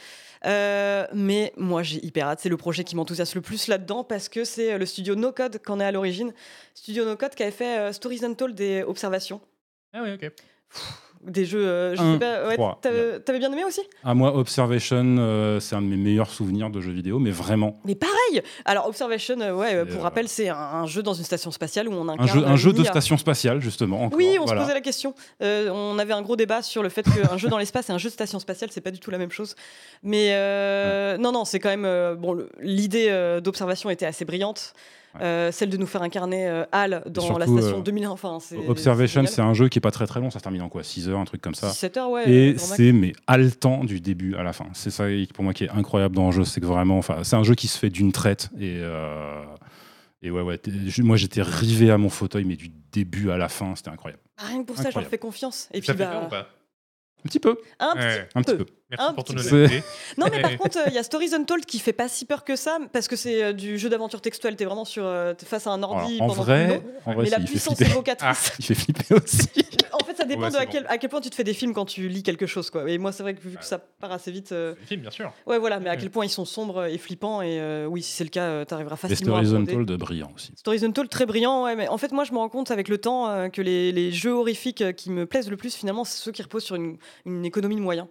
Euh, 0.45 1.07
mais 1.13 1.53
moi 1.55 1.83
j'ai 1.83 2.05
hyper 2.05 2.27
hâte, 2.27 2.41
c'est 2.41 2.49
le 2.49 2.57
projet 2.57 2.83
qui 2.83 2.97
m'enthousiasme 2.97 3.37
le 3.37 3.41
plus 3.41 3.67
là-dedans 3.69 4.03
parce 4.03 4.27
que 4.27 4.43
c'est 4.43 4.77
le 4.77 4.85
studio 4.85 5.15
No 5.15 5.31
Code 5.31 5.59
qu'on 5.65 5.79
est 5.79 5.85
à 5.85 5.91
l'origine. 5.93 6.33
Studio 6.73 7.05
No 7.05 7.15
Code 7.15 7.33
qui 7.33 7.43
avait 7.43 7.51
fait 7.53 7.79
euh, 7.79 7.93
Stories 7.93 8.25
Untold 8.25 8.53
des 8.53 8.83
observations, 8.83 9.39
Ah 9.93 10.01
oui, 10.03 10.11
ok. 10.11 10.29
Des 11.25 11.45
jeux. 11.45 11.65
euh, 11.65 11.95
je 11.95 12.01
Un, 12.01 12.13
sais 12.13 12.19
pas, 12.19 12.47
ouais, 12.49 12.57
t'avais 12.81 13.19
t'avais 13.21 13.39
bien 13.39 13.49
aimé 13.53 13.63
aussi? 13.63 13.79
À 14.03 14.13
moi, 14.13 14.35
Observation, 14.35 15.15
euh, 15.19 15.61
c'est 15.61 15.73
un 15.73 15.81
de 15.81 15.87
mes 15.87 15.95
meilleurs 15.95 16.29
souvenirs 16.29 16.69
de 16.69 16.81
jeux 16.81 16.91
vidéo, 16.91 17.17
mais 17.17 17.31
vraiment. 17.31 17.79
Mais 17.85 17.95
pareil 17.95 18.41
Alors 18.65 18.87
Observation, 18.87 19.39
euh, 19.39 19.53
ouais, 19.53 19.85
pour 19.85 20.03
rappel, 20.03 20.27
c'est 20.27 20.49
un, 20.49 20.55
un 20.57 20.85
jeu 20.85 21.01
dans 21.01 21.13
une 21.13 21.23
station 21.23 21.49
spatiale 21.51 21.87
où 21.87 21.93
on 21.93 22.09
Un 22.09 22.13
incarne 22.15 22.27
jeu, 22.27 22.45
un 22.45 22.55
jeu 22.57 22.73
de 22.73 22.83
station 22.83 23.17
spatiale, 23.17 23.61
justement. 23.61 24.03
encore, 24.03 24.17
Oui, 24.17 24.35
on 24.37 24.43
voilà. 24.43 24.59
se 24.61 24.65
posait 24.65 24.73
la 24.73 24.81
question. 24.81 25.15
On 25.39 25.97
avait 25.97 26.13
un 26.13 26.21
gros 26.21 26.35
débat 26.35 26.61
sur 26.61 26.83
le 26.83 26.89
fait 26.89 27.03
qu'un 27.03 27.37
jeu 27.37 27.47
dans 27.47 27.57
l'espace 27.57 27.89
et 27.89 27.93
un 27.93 27.97
jeu 27.97 28.09
de 28.09 28.13
station 28.13 28.39
spatiale, 28.39 28.69
c'est 28.73 28.81
pas 28.81 28.91
du 28.91 28.99
tout 28.99 29.09
la 29.09 29.17
même 29.17 29.31
chose. 29.31 29.55
Mais 30.03 30.35
non, 31.19 31.31
non, 31.31 31.45
c'est 31.45 31.59
quand 31.61 31.75
même 31.75 32.15
bon. 32.17 32.45
L'idée 32.59 33.39
d'observation 33.41 33.89
était 33.89 34.05
assez 34.05 34.25
brillante. 34.25 34.73
Ouais. 35.15 35.21
Euh, 35.23 35.51
celle 35.51 35.69
de 35.69 35.77
nous 35.77 35.85
faire 35.85 36.01
incarner 36.01 36.47
euh, 36.47 36.63
Hal 36.71 37.03
dans 37.07 37.37
la 37.37 37.45
station 37.45 37.79
euh, 37.79 37.83
2001. 37.83 38.09
Enfin, 38.09 38.39
c'est 38.41 38.57
Observation, 38.57 39.25
c'est 39.27 39.41
un 39.41 39.53
jeu 39.53 39.69
qui 39.69 39.77
est 39.79 39.81
pas 39.81 39.91
très 39.91 40.07
très 40.07 40.19
long, 40.19 40.29
ça 40.31 40.39
se 40.39 40.43
termine 40.43 40.61
en 40.63 40.69
quoi 40.69 40.83
6 40.83 41.09
heures, 41.09 41.19
un 41.19 41.25
truc 41.25 41.41
comme 41.41 41.55
ça. 41.55 41.69
17 41.69 41.97
heures, 41.97 42.09
ouais. 42.09 42.29
Et 42.29 42.57
c'est 42.57 42.91
mais 42.91 43.13
haletant 43.27 43.83
du 43.83 44.01
début 44.01 44.35
à 44.35 44.43
la 44.43 44.53
fin. 44.53 44.65
C'est 44.73 44.91
ça 44.91 45.05
pour 45.33 45.43
moi 45.43 45.53
qui 45.53 45.65
est 45.65 45.69
incroyable 45.69 46.15
dans 46.15 46.27
le 46.27 46.31
jeu, 46.31 46.43
c'est 46.45 46.61
que 46.61 46.65
vraiment, 46.65 46.97
enfin, 46.97 47.23
c'est 47.23 47.35
un 47.35 47.43
jeu 47.43 47.55
qui 47.55 47.67
se 47.67 47.77
fait 47.77 47.89
d'une 47.89 48.11
traite 48.11 48.49
et 48.59 48.77
euh, 48.79 49.43
et 50.21 50.31
ouais 50.31 50.41
ouais. 50.41 50.59
Moi 50.99 51.17
j'étais 51.17 51.41
rivé 51.41 51.91
à 51.91 51.97
mon 51.97 52.09
fauteuil, 52.09 52.45
mais 52.45 52.55
du 52.55 52.69
début 52.91 53.29
à 53.29 53.37
la 53.37 53.49
fin, 53.49 53.75
c'était 53.75 53.89
incroyable. 53.89 54.21
Ah, 54.37 54.45
Rien 54.47 54.61
que 54.61 54.67
pour 54.67 54.77
ça, 54.77 54.89
je 54.89 54.97
leur 54.99 55.07
fais 55.07 55.17
confiance. 55.17 55.69
Et 55.73 55.81
Ça 55.81 55.93
puis, 55.93 56.03
peur 56.03 56.21
bah, 56.21 56.25
ou 56.25 56.29
pas? 56.29 56.47
Un 57.25 57.29
petit 57.29 57.39
peu, 57.39 57.57
un 57.79 57.95
Ouais. 57.95 58.23
petit 58.25 58.37
un 58.37 58.41
petit 58.41 58.57
peu. 58.57 58.65
Merci 58.97 59.13
pour 59.13 59.23
ton 59.23 59.33
honnêteté. 59.37 59.83
Non, 60.17 60.27
mais 60.31 60.41
par 60.41 60.55
contre, 60.57 60.77
il 60.87 60.93
y 60.93 60.97
a 60.97 61.03
Stories 61.03 61.33
Untold 61.33 61.65
qui 61.65 61.79
fait 61.79 61.93
pas 61.93 62.07
si 62.07 62.25
peur 62.25 62.43
que 62.43 62.55
ça, 62.55 62.77
parce 62.91 63.07
que 63.07 63.15
c'est 63.15 63.43
euh, 63.43 63.53
du 63.53 63.77
jeu 63.77 63.89
d'aventure 63.89 64.21
textuel. 64.21 64.55
T'es 64.55 64.65
vraiment 64.65 64.85
sur, 64.85 65.03
euh, 65.05 65.33
face 65.45 65.65
à 65.67 65.71
un 65.71 65.77
Alors, 65.77 65.91
ordi 65.91 66.17
en 66.21 66.27
pendant 66.27 66.43
vrai, 66.43 66.81
Mais 67.17 67.29
la 67.29 67.39
puissance 67.39 67.79
évocatrice. 67.81 68.53
Il 68.59 68.65
fait 68.65 68.75
flipper 68.75 69.15
aussi. 69.15 69.47
En 70.01 70.05
fait, 70.05 70.15
ça 70.17 70.25
dépend 70.25 70.41
Ouais, 70.41 70.49
de 70.51 70.55
à 70.57 70.65
bon. 70.65 70.71
quel, 70.71 70.85
à 70.89 70.97
quel 70.97 71.09
point 71.09 71.21
tu 71.21 71.29
te 71.29 71.35
fais 71.35 71.43
des 71.43 71.53
films 71.53 71.71
quand 71.73 71.85
tu 71.85 72.07
lis 72.07 72.23
quelque 72.23 72.47
chose, 72.47 72.71
quoi. 72.71 72.89
Et 72.89 72.97
moi, 72.97 73.11
c'est 73.11 73.21
vrai 73.21 73.35
que 73.35 73.41
vu 73.41 73.55
que 73.55 73.63
ça 73.63 73.77
part 73.77 74.11
assez 74.11 74.31
vite. 74.31 74.51
euh, 74.51 74.73
des 74.73 74.85
films, 74.87 75.01
bien 75.01 75.11
sûr. 75.11 75.31
Ouais, 75.45 75.59
voilà, 75.59 75.79
mais 75.79 75.89
à 75.89 75.95
quel 75.97 76.09
point 76.09 76.25
ils 76.25 76.29
sont 76.29 76.45
sombres 76.45 76.85
et 76.85 76.97
flippants. 76.97 77.41
Et 77.43 77.59
euh, 77.59 77.85
oui, 77.85 78.01
si 78.01 78.11
c'est 78.11 78.23
le 78.23 78.31
cas, 78.31 78.41
euh, 78.43 78.65
t'arriveras 78.65 78.95
facilement 78.95 79.35
à 79.37 79.45
Stories. 79.45 79.61
Untold, 79.61 79.91
brillant 79.99 80.31
aussi. 80.35 80.51
Stories 80.57 80.83
Untold, 80.83 81.09
très 81.09 81.27
brillant, 81.27 81.63
ouais, 81.65 81.75
mais 81.75 81.87
en 81.87 81.99
fait, 81.99 82.11
moi, 82.11 82.23
je 82.23 82.31
me 82.31 82.37
rends 82.37 82.49
compte 82.49 82.71
avec 82.71 82.89
le 82.89 82.97
temps 82.97 83.29
euh, 83.29 83.49
que 83.49 83.61
les, 83.61 83.91
les 83.91 84.11
jeux 84.11 84.33
horrifiques 84.33 84.81
euh, 84.81 84.93
qui 84.93 85.11
me 85.11 85.27
plaisent 85.27 85.49
le 85.49 85.57
plus, 85.57 85.75
finalement, 85.75 86.03
c'est 86.05 86.17
ceux 86.17 86.31
qui 86.31 86.41
reposent 86.41 86.63
sur 86.65 86.75
une, 86.75 86.97
une 87.27 87.45
économie 87.45 87.75
de 87.75 87.81
moyens. 87.81 88.07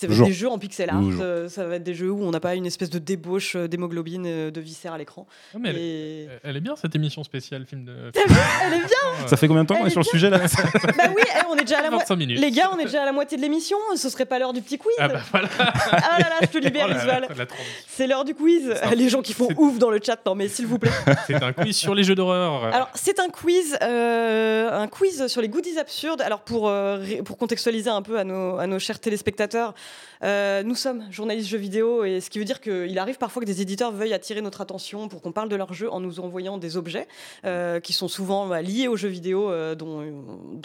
Ça 0.00 0.06
va 0.06 0.14
être 0.14 0.26
des 0.26 0.32
jeux 0.32 0.48
en 0.48 0.58
pixel 0.58 0.90
art, 0.90 1.02
euh, 1.20 1.48
ça 1.48 1.66
va 1.66 1.74
être 1.74 1.82
des 1.82 1.94
jeux 1.94 2.08
où 2.12 2.22
on 2.22 2.30
n'a 2.30 2.38
pas 2.38 2.54
une 2.54 2.66
espèce 2.66 2.88
de 2.88 3.00
débauche 3.00 3.56
euh, 3.56 3.66
d'hémoglobine, 3.66 4.24
euh, 4.28 4.50
de 4.52 4.60
viscères 4.60 4.92
à 4.92 4.98
l'écran. 4.98 5.26
Non, 5.54 5.58
mais 5.60 5.70
elle, 5.70 5.76
Et... 5.76 6.28
elle 6.44 6.56
est 6.56 6.60
bien 6.60 6.76
cette 6.76 6.94
émission 6.94 7.24
spéciale 7.24 7.66
film 7.66 7.84
de. 7.84 7.92
Elle 8.14 8.74
est 8.74 8.86
bien 8.86 9.26
Ça 9.26 9.36
fait 9.36 9.48
combien 9.48 9.64
de 9.64 9.68
temps 9.68 9.74
qu'on 9.74 9.86
est 9.86 9.90
sur 9.90 9.98
le 9.98 10.04
sujet 10.04 10.30
là 10.30 10.38
Bah 10.96 11.04
oui, 11.16 11.22
eh, 11.26 11.46
on 11.50 11.56
est 11.56 11.62
déjà 11.64 11.80
à 11.80 11.82
la 11.82 11.90
moitié. 11.90 12.04
25 12.14 12.16
minutes. 12.16 12.38
Les 12.38 12.52
gars, 12.52 12.70
on 12.72 12.78
est 12.78 12.84
déjà 12.84 13.02
à 13.02 13.06
la 13.06 13.12
moitié 13.12 13.36
de 13.36 13.42
l'émission, 13.42 13.76
ce 13.96 14.08
serait 14.08 14.24
pas 14.24 14.38
l'heure 14.38 14.52
du 14.52 14.62
petit 14.62 14.78
quiz 14.78 14.94
Ah 15.00 15.08
bah 15.08 15.20
voilà. 15.32 15.48
Ah 15.58 16.20
là 16.20 16.28
là, 16.28 16.36
je 16.42 16.46
te 16.46 16.58
libère, 16.58 16.86
Oh 16.88 17.34
la 17.36 17.46
transition. 17.46 17.56
C'est 17.88 18.06
l'heure 18.06 18.24
du 18.24 18.34
quiz. 18.34 18.72
Un- 18.80 18.94
Les 18.94 19.08
gens 19.08 19.22
qui 19.22 19.32
font 19.32 19.48
ouf 19.56 19.78
dans 19.78 19.90
le 19.90 19.98
chat, 20.00 20.20
non 20.26 20.36
mais 20.36 20.46
s'il 20.46 20.68
vous 20.68 20.78
plaît. 20.78 20.92
C'est 21.26 21.42
un 21.42 21.52
quiz 21.52 21.76
sur 21.76 21.96
les 21.96 22.04
jeux 22.04 22.14
d'horreur. 22.14 22.64
Alors, 22.72 22.90
c'est 22.94 23.18
un 23.18 23.30
quiz, 23.30 23.76
euh, 23.82 24.70
un 24.70 24.86
quiz 24.86 25.26
sur 25.26 25.40
les 25.40 25.48
goodies 25.48 25.78
absurdes. 25.78 26.20
Alors, 26.20 26.40
pour, 26.40 26.68
euh, 26.68 27.04
pour 27.24 27.36
contextualiser 27.36 27.90
un 27.90 28.02
peu 28.02 28.16
à 28.18 28.22
nos, 28.22 28.58
à 28.58 28.68
nos 28.68 28.78
chers 28.78 29.00
téléspectateurs, 29.00 29.74
euh, 30.22 30.62
nous 30.62 30.74
sommes 30.74 31.04
journalistes 31.10 31.48
jeux 31.48 31.58
vidéo, 31.58 32.04
et 32.04 32.20
ce 32.20 32.30
qui 32.30 32.38
veut 32.38 32.44
dire 32.44 32.60
qu'il 32.60 32.98
arrive 32.98 33.18
parfois 33.18 33.42
que 33.42 33.46
des 33.46 33.60
éditeurs 33.60 33.92
veuillent 33.92 34.14
attirer 34.14 34.40
notre 34.40 34.60
attention 34.60 35.08
pour 35.08 35.22
qu'on 35.22 35.32
parle 35.32 35.48
de 35.48 35.56
leur 35.56 35.72
jeu 35.72 35.90
en 35.90 36.00
nous 36.00 36.20
envoyant 36.20 36.58
des 36.58 36.76
objets 36.76 37.06
euh, 37.44 37.80
qui 37.80 37.92
sont 37.92 38.08
souvent 38.08 38.46
bah, 38.46 38.62
liés 38.62 38.88
aux 38.88 38.96
jeux 38.96 39.08
vidéo 39.08 39.50
euh, 39.50 39.74
dont, 39.74 40.02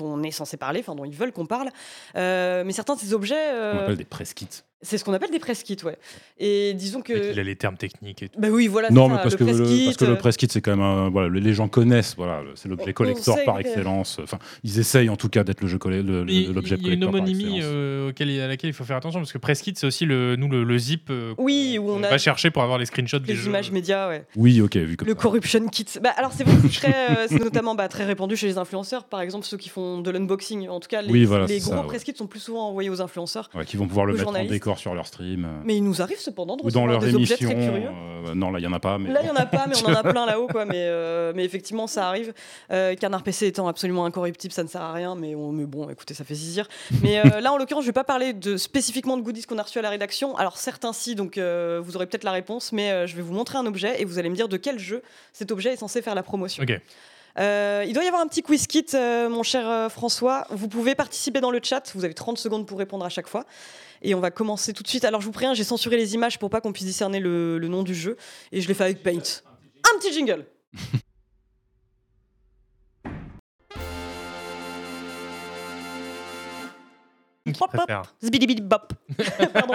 on 0.01 0.23
est 0.23 0.31
censé 0.31 0.57
parler, 0.57 0.79
enfin 0.79 0.95
dont 0.95 1.05
ils 1.05 1.15
veulent 1.15 1.31
qu'on 1.31 1.45
parle. 1.45 1.69
Mais 2.15 2.71
certains 2.71 2.95
de 2.95 2.99
ces 2.99 3.13
objets, 3.13 3.51
On 3.51 3.79
appelle 3.79 3.97
des 3.97 4.05
press 4.05 4.33
kits. 4.33 4.47
C'est 4.83 4.97
ce 4.97 5.03
qu'on 5.03 5.13
appelle 5.13 5.31
des 5.31 5.39
press 5.39 5.63
kits, 5.63 5.77
ouais. 5.83 5.97
Et 6.39 6.73
disons 6.75 7.01
que. 7.01 7.31
Il 7.31 7.39
a 7.39 7.43
les 7.43 7.55
termes 7.55 7.77
techniques 7.77 8.21
et 8.23 8.29
tout. 8.29 8.39
Bah 8.39 8.49
oui, 8.51 8.67
voilà. 8.67 8.89
Non, 8.91 9.07
mais 9.09 9.15
ça, 9.15 9.21
parce, 9.23 9.33
le 9.33 9.37
que 9.39 9.43
press 9.45 9.57
le, 9.57 9.85
parce 9.85 9.97
que 9.97 10.05
le 10.05 10.11
euh, 10.11 10.15
press 10.15 10.37
kit, 10.37 10.47
c'est 10.51 10.61
quand 10.61 10.71
même. 10.71 10.81
un- 10.81 11.09
voilà, 11.09 11.27
le- 11.29 11.39
les 11.39 11.53
gens 11.53 11.67
connaissent, 11.67 12.15
voilà, 12.15 12.41
c'est 12.55 12.69
l'objet 12.69 12.93
collector 12.93 13.37
par 13.45 13.55
que- 13.55 13.61
excellence. 13.61 14.19
Enfin, 14.21 14.37
ils 14.63 14.79
essayent 14.79 15.09
en 15.09 15.15
tout 15.15 15.29
cas 15.29 15.43
d'être 15.43 15.61
l'objet 15.61 16.75
il 16.75 16.87
y 16.87 16.89
a 16.91 16.93
une 16.93 16.99
collector 16.99 17.09
homonymie 17.09 17.59
euh, 17.63 18.09
auquel- 18.09 18.39
à 18.41 18.47
laquelle 18.47 18.69
il 18.69 18.73
faut 18.73 18.83
faire 18.83 18.97
attention 18.97 19.19
parce 19.19 19.31
que 19.33 19.37
Presskit 19.37 19.73
c'est 19.75 19.87
aussi 19.87 20.05
le, 20.05 20.35
nous, 20.35 20.49
le, 20.49 20.63
le 20.63 20.77
zip 20.77 21.07
euh, 21.09 21.33
Oui, 21.37 21.77
où 21.79 21.85
qu'on 21.87 21.99
on 21.99 22.03
a 22.03 22.09
va 22.09 22.17
chercher 22.17 22.51
pour 22.51 22.63
avoir 22.63 22.77
les 22.77 22.85
screenshots 22.85 23.19
des 23.19 23.35
jeux. 23.35 23.47
images 23.49 23.71
médias, 23.71 24.07
ouais. 24.09 24.25
Oui, 24.35 24.61
ok, 24.61 24.75
vu 24.77 24.97
comme 24.97 25.07
Le 25.07 25.13
ça. 25.13 25.19
corruption 25.19 25.67
kit. 25.67 25.85
Bah, 26.01 26.11
alors 26.17 26.31
c'est 26.33 26.45
euh, 26.85 27.39
notamment 27.39 27.75
bah, 27.75 27.87
très 27.87 28.05
répandu 28.05 28.35
chez 28.35 28.47
les 28.47 28.57
influenceurs, 28.57 29.05
par 29.05 29.21
exemple 29.21 29.45
ceux 29.45 29.57
qui 29.57 29.69
font 29.69 30.01
de 30.01 30.11
l'unboxing. 30.11 30.67
En 30.69 30.79
tout 30.79 30.87
cas, 30.89 31.01
les, 31.01 31.25
gros 31.25 31.35
ça, 31.59 31.81
ouais. 31.81 31.87
press 31.87 32.03
kits 32.03 32.13
sont 32.15 32.27
plus 32.27 32.39
souvent 32.39 32.67
envoyés 32.69 32.89
aux 32.89 33.01
influenceurs. 33.01 33.49
Qui 33.65 33.77
vont 33.77 33.87
pouvoir 33.87 34.05
le 34.05 34.13
mettre 34.13 34.23
en 34.23 34.31
journalistes. 34.31 34.51
Sur 34.77 34.93
leur 34.95 35.07
stream. 35.07 35.45
euh, 35.45 35.61
Mais 35.65 35.75
il 35.77 35.83
nous 35.83 36.01
arrive 36.01 36.19
cependant 36.19 36.55
de 36.55 36.61
dans 36.61 36.65
recevoir 36.65 36.87
leur 36.87 36.99
des 37.01 37.15
objets 37.15 37.35
très 37.35 37.45
curieux. 37.45 37.89
euh, 38.27 38.33
non, 38.35 38.51
là, 38.51 38.59
il 38.59 38.61
n'y 38.61 38.67
en 38.67 38.73
a 38.73 38.79
pas. 38.79 38.97
Mais 38.97 39.11
Là, 39.11 39.19
il 39.21 39.25
n'y 39.25 39.31
en 39.31 39.35
a 39.35 39.45
pas, 39.45 39.65
mais 39.67 39.75
on 39.83 39.89
en 39.89 39.93
a 39.93 40.03
plein 40.11 40.25
là-haut, 40.25 40.47
quoi. 40.47 40.65
Mais, 40.65 40.85
euh, 40.87 41.33
mais 41.35 41.43
effectivement, 41.45 41.87
ça 41.87 42.07
arrive. 42.07 42.33
Euh, 42.71 42.95
Canard 42.95 43.23
PC 43.23 43.47
étant 43.47 43.67
absolument 43.67 44.05
incorruptible, 44.05 44.53
ça 44.53 44.63
ne 44.63 44.67
sert 44.67 44.81
à 44.81 44.93
rien. 44.93 45.15
Mais, 45.15 45.35
on- 45.35 45.51
mais 45.51 45.65
bon, 45.65 45.89
écoutez, 45.89 46.13
ça 46.13 46.23
fait 46.23 46.35
zizir. 46.35 46.67
Mais 47.01 47.19
euh, 47.19 47.39
là, 47.41 47.51
en 47.53 47.57
l'occurrence, 47.57 47.83
je 47.83 47.87
ne 47.89 47.91
vais 47.91 47.93
pas 47.93 48.03
parler 48.03 48.33
de, 48.33 48.57
spécifiquement 48.57 49.17
de 49.17 49.21
goodies 49.21 49.43
qu'on 49.43 49.57
a 49.57 49.63
reçus 49.63 49.79
à 49.79 49.81
la 49.83 49.89
rédaction. 49.89 50.35
Alors, 50.37 50.57
certains 50.57 50.93
si, 50.93 51.15
donc 51.15 51.37
euh, 51.37 51.81
vous 51.83 51.95
aurez 51.95 52.05
peut-être 52.05 52.23
la 52.23 52.31
réponse. 52.31 52.71
Mais 52.71 52.91
euh, 52.91 53.07
je 53.07 53.15
vais 53.15 53.21
vous 53.21 53.33
montrer 53.33 53.57
un 53.57 53.65
objet 53.65 54.01
et 54.01 54.05
vous 54.05 54.19
allez 54.19 54.29
me 54.29 54.35
dire 54.35 54.47
de 54.47 54.57
quel 54.57 54.79
jeu 54.79 55.01
cet 55.33 55.51
objet 55.51 55.73
est 55.73 55.77
censé 55.77 56.01
faire 56.01 56.15
la 56.15 56.23
promotion. 56.23 56.63
Ok. 56.63 56.79
Euh, 57.39 57.83
il 57.87 57.93
doit 57.93 58.03
y 58.03 58.07
avoir 58.07 58.21
un 58.21 58.27
petit 58.27 58.43
quiz 58.43 58.67
kit, 58.67 58.85
euh, 58.93 59.27
mon 59.27 59.41
cher 59.41 59.67
euh, 59.67 59.89
François. 59.89 60.45
Vous 60.51 60.67
pouvez 60.67 60.93
participer 60.93 61.41
dans 61.41 61.49
le 61.49 61.59
chat. 61.63 61.91
Vous 61.95 62.05
avez 62.05 62.13
30 62.13 62.37
secondes 62.37 62.67
pour 62.67 62.77
répondre 62.77 63.03
à 63.03 63.09
chaque 63.09 63.27
fois. 63.27 63.45
Et 64.03 64.13
on 64.15 64.19
va 64.19 64.31
commencer 64.31 64.73
tout 64.73 64.83
de 64.83 64.87
suite. 64.87 65.05
Alors, 65.05 65.21
je 65.21 65.25
vous 65.25 65.31
préviens, 65.31 65.53
j'ai 65.53 65.63
censuré 65.63 65.97
les 65.97 66.13
images 66.13 66.37
pour 66.37 66.49
pas 66.49 66.61
qu'on 66.61 66.73
puisse 66.73 66.85
discerner 66.85 67.19
le, 67.19 67.57
le 67.57 67.67
nom 67.67 67.83
du 67.83 67.95
jeu. 67.95 68.17
Et 68.51 68.61
je 68.61 68.67
l'ai 68.67 68.73
fait 68.73 68.83
avec 68.83 69.01
Paint. 69.01 69.17
Un 69.17 69.99
petit 69.99 70.13
jingle. 70.13 70.45
Qui 77.53 77.63
Hop. 78.73 78.93
Pardon. 79.53 79.73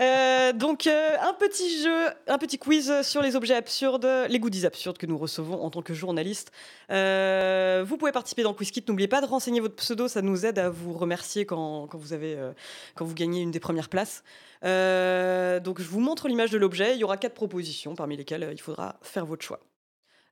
Euh, 0.00 0.52
donc, 0.52 0.86
euh, 0.86 1.16
un 1.20 1.32
petit 1.34 1.82
jeu, 1.82 2.08
un 2.26 2.38
petit 2.38 2.58
quiz 2.58 3.02
sur 3.02 3.22
les 3.22 3.36
objets 3.36 3.54
absurdes, 3.54 4.08
les 4.28 4.38
goodies 4.38 4.66
absurdes 4.66 4.98
que 4.98 5.06
nous 5.06 5.18
recevons 5.18 5.62
en 5.62 5.70
tant 5.70 5.82
que 5.82 5.94
journalistes. 5.94 6.52
Euh, 6.90 7.84
vous 7.86 7.96
pouvez 7.96 8.12
participer 8.12 8.42
dans 8.42 8.50
le 8.50 8.56
quiz 8.56 8.70
kit. 8.70 8.84
N'oubliez 8.86 9.08
pas 9.08 9.20
de 9.20 9.26
renseigner 9.26 9.60
votre 9.60 9.76
pseudo, 9.76 10.08
ça 10.08 10.22
nous 10.22 10.46
aide 10.46 10.58
à 10.58 10.68
vous 10.68 10.92
remercier 10.92 11.46
quand, 11.46 11.86
quand 11.86 11.98
vous, 11.98 12.12
avez, 12.12 12.36
euh, 12.36 12.52
quand 12.94 13.04
vous 13.04 13.14
gagnez 13.14 13.40
une 13.42 13.50
des 13.50 13.60
premières 13.60 13.88
places. 13.88 14.22
Donc, 14.62 15.80
je 15.80 15.88
vous 15.88 16.00
montre 16.00 16.28
l'image 16.28 16.50
de 16.50 16.58
l'objet. 16.58 16.94
Il 16.94 16.98
y 16.98 17.04
aura 17.04 17.16
quatre 17.16 17.34
propositions, 17.34 17.94
parmi 17.94 18.16
lesquelles 18.16 18.50
il 18.52 18.60
faudra 18.60 18.96
faire 19.02 19.24
votre 19.24 19.44
choix. 19.44 19.60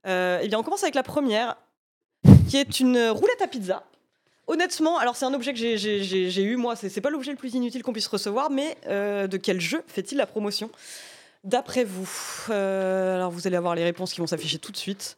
Eh 0.06 0.48
bien, 0.48 0.58
on 0.58 0.62
commence 0.62 0.82
avec 0.82 0.94
la 0.94 1.02
première, 1.02 1.56
qui 2.48 2.56
est 2.56 2.80
une 2.80 3.08
roulette 3.08 3.40
à 3.42 3.46
pizza. 3.46 3.84
Honnêtement, 4.46 4.98
alors 4.98 5.16
c'est 5.16 5.24
un 5.24 5.32
objet 5.34 5.52
que 5.54 5.58
j'ai- 5.58 6.42
eu 6.42 6.56
moi, 6.56 6.76
c'est 6.76 6.88
c'est 6.90 7.00
pas 7.00 7.10
l'objet 7.10 7.30
le 7.30 7.36
plus 7.38 7.54
inutile 7.54 7.82
qu'on 7.82 7.92
puisse 7.94 8.06
recevoir, 8.06 8.50
mais 8.50 8.76
euh, 8.86 9.26
de 9.26 9.36
quel 9.38 9.60
jeu 9.60 9.82
fait-il 9.86 10.16
la 10.18 10.26
promotion? 10.26 10.70
D'après 11.44 11.84
vous, 11.84 12.08
Euh, 12.50 13.16
alors 13.16 13.30
vous 13.30 13.46
allez 13.46 13.56
avoir 13.56 13.74
les 13.74 13.84
réponses 13.84 14.12
qui 14.12 14.20
vont 14.20 14.26
s'afficher 14.26 14.58
tout 14.58 14.72
de 14.72 14.76
suite. 14.76 15.16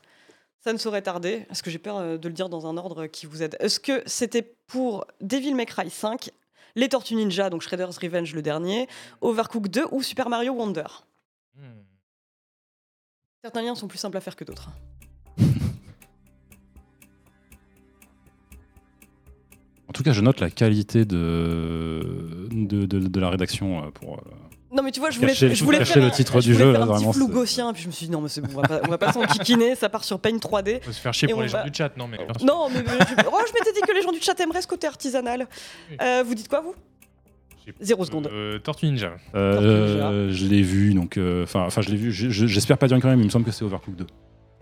Ça 0.64 0.72
ne 0.72 0.78
saurait 0.78 1.02
tarder, 1.02 1.44
parce 1.48 1.62
que 1.62 1.70
j'ai 1.70 1.78
peur 1.78 1.96
euh, 1.98 2.16
de 2.18 2.28
le 2.28 2.34
dire 2.34 2.48
dans 2.48 2.66
un 2.66 2.76
ordre 2.76 3.06
qui 3.06 3.26
vous 3.26 3.42
aide? 3.42 3.56
Est-ce 3.60 3.78
que 3.80 4.02
c'était 4.06 4.42
pour 4.66 5.06
Devil 5.20 5.54
May 5.54 5.66
Cry 5.66 5.90
5, 5.90 6.30
Les 6.76 6.88
Tortues 6.88 7.14
Ninja, 7.14 7.50
donc 7.50 7.62
Shredder's 7.62 7.98
Revenge 7.98 8.34
le 8.34 8.42
dernier, 8.42 8.88
Overcooked 9.20 9.70
2 9.72 9.86
ou 9.92 10.02
Super 10.02 10.28
Mario 10.28 10.52
Wonder? 10.54 10.84
Hmm. 11.54 11.82
Certains 13.42 13.62
liens 13.62 13.74
sont 13.76 13.86
plus 13.88 13.98
simples 13.98 14.16
à 14.16 14.20
faire 14.20 14.34
que 14.36 14.44
d'autres. 14.44 14.68
Tout 19.96 20.02
cas, 20.02 20.12
je 20.12 20.20
note 20.20 20.40
la 20.40 20.50
qualité 20.50 21.04
de, 21.04 22.48
de, 22.50 22.86
de- 22.86 22.98
de 23.08 23.20
la 23.20 23.30
rédaction 23.30 23.78
euh, 23.84 23.90
pour. 23.92 24.14
euh, 24.14 24.20
Non 24.72 24.82
mais 24.82 24.90
tu 24.92 25.00
vois, 25.00 25.10
je 25.10 25.18
voulais, 25.18 25.32
Cacher- 25.32 25.54
je 25.54 25.64
voulais 25.64 25.84
faire 25.84 25.98
le 26.02 26.08
un- 26.08 26.10
titre 26.10 26.40
je 26.40 26.46
du 26.48 26.54
jeu, 26.54 26.70
faire 26.72 26.72
là, 26.72 26.78
un 26.80 26.88
petit 26.88 26.96
vraiment, 26.96 27.12
flou 27.12 27.28
gaussien, 27.28 27.72
puis 27.72 27.82
je 27.82 27.86
me 27.88 27.92
suis 27.92 28.06
dit 28.06 28.12
non 28.12 28.20
mais 28.20 28.28
c'est 28.28 28.40
bon, 28.40 28.48
on 28.56 28.60
va 28.60 28.68
pas, 28.68 28.80
on 28.86 28.90
va 28.90 28.98
pas 28.98 29.12
s'enquiquiner, 29.12 29.74
ça 29.74 29.88
part 29.88 30.04
sur 30.04 30.18
Paint 30.20 30.36
3D. 30.36 30.80
On 30.82 30.86
va 30.86 30.92
se 30.92 31.00
faire 31.00 31.14
chier 31.14 31.28
pour 31.28 31.42
les 31.42 31.48
gens 31.48 31.64
du 31.64 31.70
chat, 31.72 31.96
non 31.96 32.08
mais. 32.08 32.18
Non, 32.44 32.68
mais 32.70 32.82
mais 32.82 32.98
je, 33.08 33.14
oh, 33.32 33.38
je 33.48 33.52
m'étais 33.54 33.72
dit 33.72 33.80
que 33.86 33.92
les 33.94 34.02
gens 34.02 34.12
du 34.12 34.20
chat 34.20 34.38
aimeraient 34.40 34.62
ce 34.62 34.66
côté 34.68 34.86
artisanal. 34.86 35.46
Euh, 36.02 36.22
vous 36.26 36.34
dites 36.34 36.48
quoi, 36.48 36.60
vous? 36.60 36.74
Zéro 37.80 38.04
seconde. 38.04 38.28
Euh, 38.32 38.58
Tortue 38.60 38.86
Ninja. 38.86 39.14
euh, 39.34 40.30
je 40.30 40.46
l'ai 40.46 40.62
vu, 40.62 40.94
donc. 40.94 41.16
euh, 41.16 41.42
Enfin, 41.42 41.64
enfin, 41.66 41.80
je 41.82 41.88
l'ai 41.90 41.96
vu. 41.96 42.12
je- 42.12 42.30
je- 42.30 42.46
J'espère 42.46 42.78
pas 42.78 42.86
dire 42.86 42.98
quand 43.00 43.08
même. 43.08 43.18
Il 43.20 43.24
me 43.24 43.30
semble 43.30 43.44
que 43.44 43.50
c'est 43.50 43.64
Overcooked 43.64 43.96
2. 43.98 44.06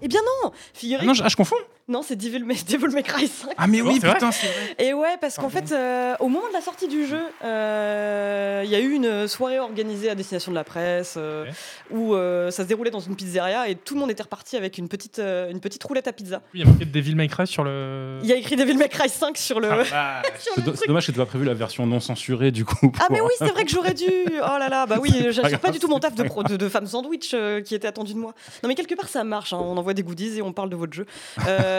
Eh 0.03 0.09
bien 0.09 0.20
non 0.43 0.51
Figurez 0.72 1.03
Ah 1.03 1.07
non, 1.07 1.12
je, 1.14 1.22
ah, 1.22 1.28
je 1.28 1.37
confonds. 1.37 1.57
Non, 1.87 2.01
c'est 2.03 2.16
Devil 2.16 2.45
May, 2.45 2.55
Devil 2.68 2.89
May 2.95 3.03
Cry 3.03 3.28
5. 3.28 3.51
Ah 3.59 3.66
mais 3.66 3.82
Oh, 3.82 3.89
oui, 3.89 3.99
vrai 3.99 4.14
putain, 4.14 4.32
c'est 4.32 4.47
vrai. 4.47 4.74
Et 4.78 4.95
ouais, 4.95 5.16
parce 5.20 5.37
qu'en 5.37 5.51
fait, 5.51 5.70
euh, 5.72 6.14
au 6.18 6.28
moment 6.28 6.49
de 6.49 6.53
la 6.55 6.62
sortie 6.62 6.89
du 6.89 7.07
jeu, 7.07 7.20
euh, 7.45 8.62
il 8.64 8.70
y 8.70 8.74
a 8.74 8.80
eu 8.80 8.93
une 8.93 9.28
soirée 9.28 9.59
organisée 9.59 10.09
à 10.09 10.14
destination 10.14 10.51
de 10.51 10.57
la 10.57 10.64
presse 10.64 11.16
euh, 11.18 11.45
Ouais. 11.45 11.51
où 11.91 12.14
euh, 12.14 12.51
ça 12.51 12.62
se 12.62 12.68
déroulait 12.68 12.91
dans 12.91 13.01
une 13.01 13.16
pizzeria 13.16 13.68
et 13.68 13.74
tout 13.74 13.93
le 13.95 14.01
monde 14.01 14.11
était 14.11 14.22
reparti 14.22 14.57
avec 14.57 14.78
une 14.78 14.89
petite, 14.89 15.18
euh, 15.18 15.51
une 15.51 15.61
petite 15.61 15.85
roulette 15.85 16.09
à 16.09 16.12
pizza. 16.14 16.41
Il 16.55 16.61
y 16.61 16.62
a 16.62 16.66
marqué 16.66 16.87
Devil 16.87 17.16
May 17.16 17.28
Cry 17.28 17.47
sur 17.47 17.64
le. 17.64 18.18
Il 18.22 18.28
y 18.28 18.32
a 18.32 18.37
écrit 18.37 18.57
Devil 18.57 18.78
May 18.78 18.89
Cry 18.89 19.11
5 19.11 19.37
sur 19.37 19.61
le. 19.61 19.68
Ah, 19.93 20.22
C'est 20.39 20.87
dommage 20.87 21.07
que 21.07 21.12
tu 21.12 21.18
pas 21.18 21.26
prévu 21.26 21.45
la 21.45 21.53
version 21.55 21.87
non 21.87 22.01
censurée 22.01 22.51
du 22.51 22.64
coup. 22.64 22.91
Ah 23.01 23.09
mais 23.11 23.20
oui, 23.20 23.32
c'est 23.39 23.51
vrai 23.53 23.64
que 23.64 23.70
j'aurais 23.70 23.93
dû. 23.95 24.07
Oh 24.07 24.59
là 24.59 24.70
là, 24.70 24.87
bah 24.87 24.97
oui, 25.03 25.11
j'assure 25.30 25.61
pas 25.61 25.70
du 25.70 25.78
tout 25.80 25.89
mon 25.89 25.99
taf 26.01 26.14
de, 26.14 26.22
de, 26.22 26.57
de 26.57 26.68
femme 26.70 26.87
sandwich 26.87 27.32
euh, 27.35 27.61
qui 27.61 27.74
était 27.74 27.89
attendu 27.89 28.14
de 28.14 28.18
moi. 28.18 28.32
Non 28.62 28.68
mais 28.70 28.74
quelque 28.74 28.95
part 28.95 29.09
ça 29.11 29.22
marche, 29.22 29.53
hein, 29.53 29.59
on 29.61 29.76
envoie 29.76 29.93
des 29.93 30.03
goodies 30.03 30.39
et 30.39 30.43
on 30.43 30.55
parle 30.55 30.70
de 30.70 30.76
votre 30.76 30.95
jeu. 30.95 31.05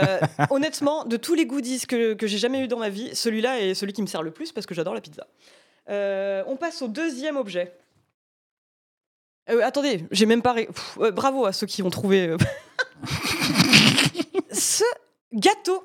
Euh, 0.03 0.19
honnêtement, 0.49 1.05
de 1.05 1.17
tous 1.17 1.33
les 1.35 1.45
goodies 1.45 1.85
que, 1.87 2.13
que 2.13 2.27
j'ai 2.27 2.37
jamais 2.37 2.61
eu 2.63 2.67
dans 2.67 2.79
ma 2.79 2.89
vie, 2.89 3.15
celui-là 3.15 3.59
est 3.61 3.73
celui 3.73 3.93
qui 3.93 4.01
me 4.01 4.07
sert 4.07 4.21
le 4.23 4.31
plus 4.31 4.51
parce 4.51 4.65
que 4.65 4.73
j'adore 4.75 4.93
la 4.93 5.01
pizza. 5.01 5.25
Euh, 5.89 6.43
on 6.47 6.55
passe 6.57 6.81
au 6.81 6.87
deuxième 6.87 7.37
objet. 7.37 7.73
Euh, 9.49 9.61
attendez, 9.63 10.03
j'ai 10.11 10.25
même 10.25 10.41
pas. 10.41 10.53
ré- 10.53 10.69
bravo 11.13 11.45
à 11.45 11.53
ceux 11.53 11.67
qui 11.67 11.83
ont 11.83 11.89
trouvé. 11.89 12.35
ce 14.51 14.83
gâteau. 15.33 15.83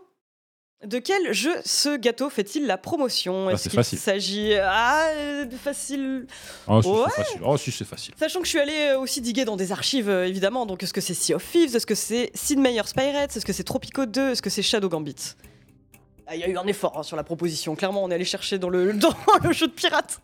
De 0.85 0.99
quel 0.99 1.35
jeu 1.35 1.53
ce 1.63 1.95
gâteau 1.99 2.31
fait-il 2.31 2.67
la 2.67 2.79
promotion? 2.79 3.49
Ah, 3.49 3.53
Est-ce 3.53 3.69
c'est 3.69 3.83
qu'il 3.83 3.99
s'agit 3.99 4.55
ah, 4.55 5.09
euh, 5.11 5.45
de 5.45 5.55
facile? 5.57 6.27
Oh, 6.67 6.81
si, 6.81 6.89
Ouais. 6.89 6.97
c'est 7.15 7.23
facile. 7.23 7.41
Oh, 7.45 7.57
si, 7.59 7.71
c'est 7.71 7.85
facile. 7.85 8.15
Sachant 8.17 8.39
que 8.41 8.47
je 8.47 8.51
suis 8.51 8.59
allée 8.61 8.89
euh, 8.93 8.99
aussi 8.99 9.21
diguer 9.21 9.45
dans 9.45 9.57
des 9.57 9.73
archives, 9.73 10.09
euh, 10.09 10.27
évidemment. 10.27 10.65
Donc, 10.65 10.83
est-ce 10.83 10.95
que 10.95 11.03
c'est 11.03 11.13
Sea 11.13 11.35
of 11.35 11.47
Thieves? 11.51 11.77
Est-ce 11.77 11.85
que 11.87 11.95
c'est 11.95 12.31
Sid 12.35 12.59
Meier's 12.59 12.95
Pirates? 12.95 13.37
Est-ce 13.37 13.45
que 13.45 13.53
c'est 13.53 13.63
Tropico 13.65 14.07
2 14.07 14.31
Est-ce 14.31 14.41
que 14.41 14.49
c'est 14.49 14.63
Shadow 14.63 14.89
Gambit? 14.89 15.17
Ah, 16.27 16.35
Il 16.35 16.41
y 16.41 16.45
a 16.45 16.49
eu 16.49 16.57
un 16.57 16.67
effort 16.67 16.97
hein, 16.99 17.03
sur 17.03 17.17
la 17.19 17.25
proposition. 17.25 17.77
Clairement, 17.77 18.03
on 18.03 18.11
est 18.11 18.15
allé 18.15 18.25
chercher 18.25 18.59
dans 18.59 18.71
le, 18.71 18.93
dans 18.95 19.13
le 19.45 19.53
jeu 19.53 19.67
de 19.67 19.73
pirate. 19.73 20.23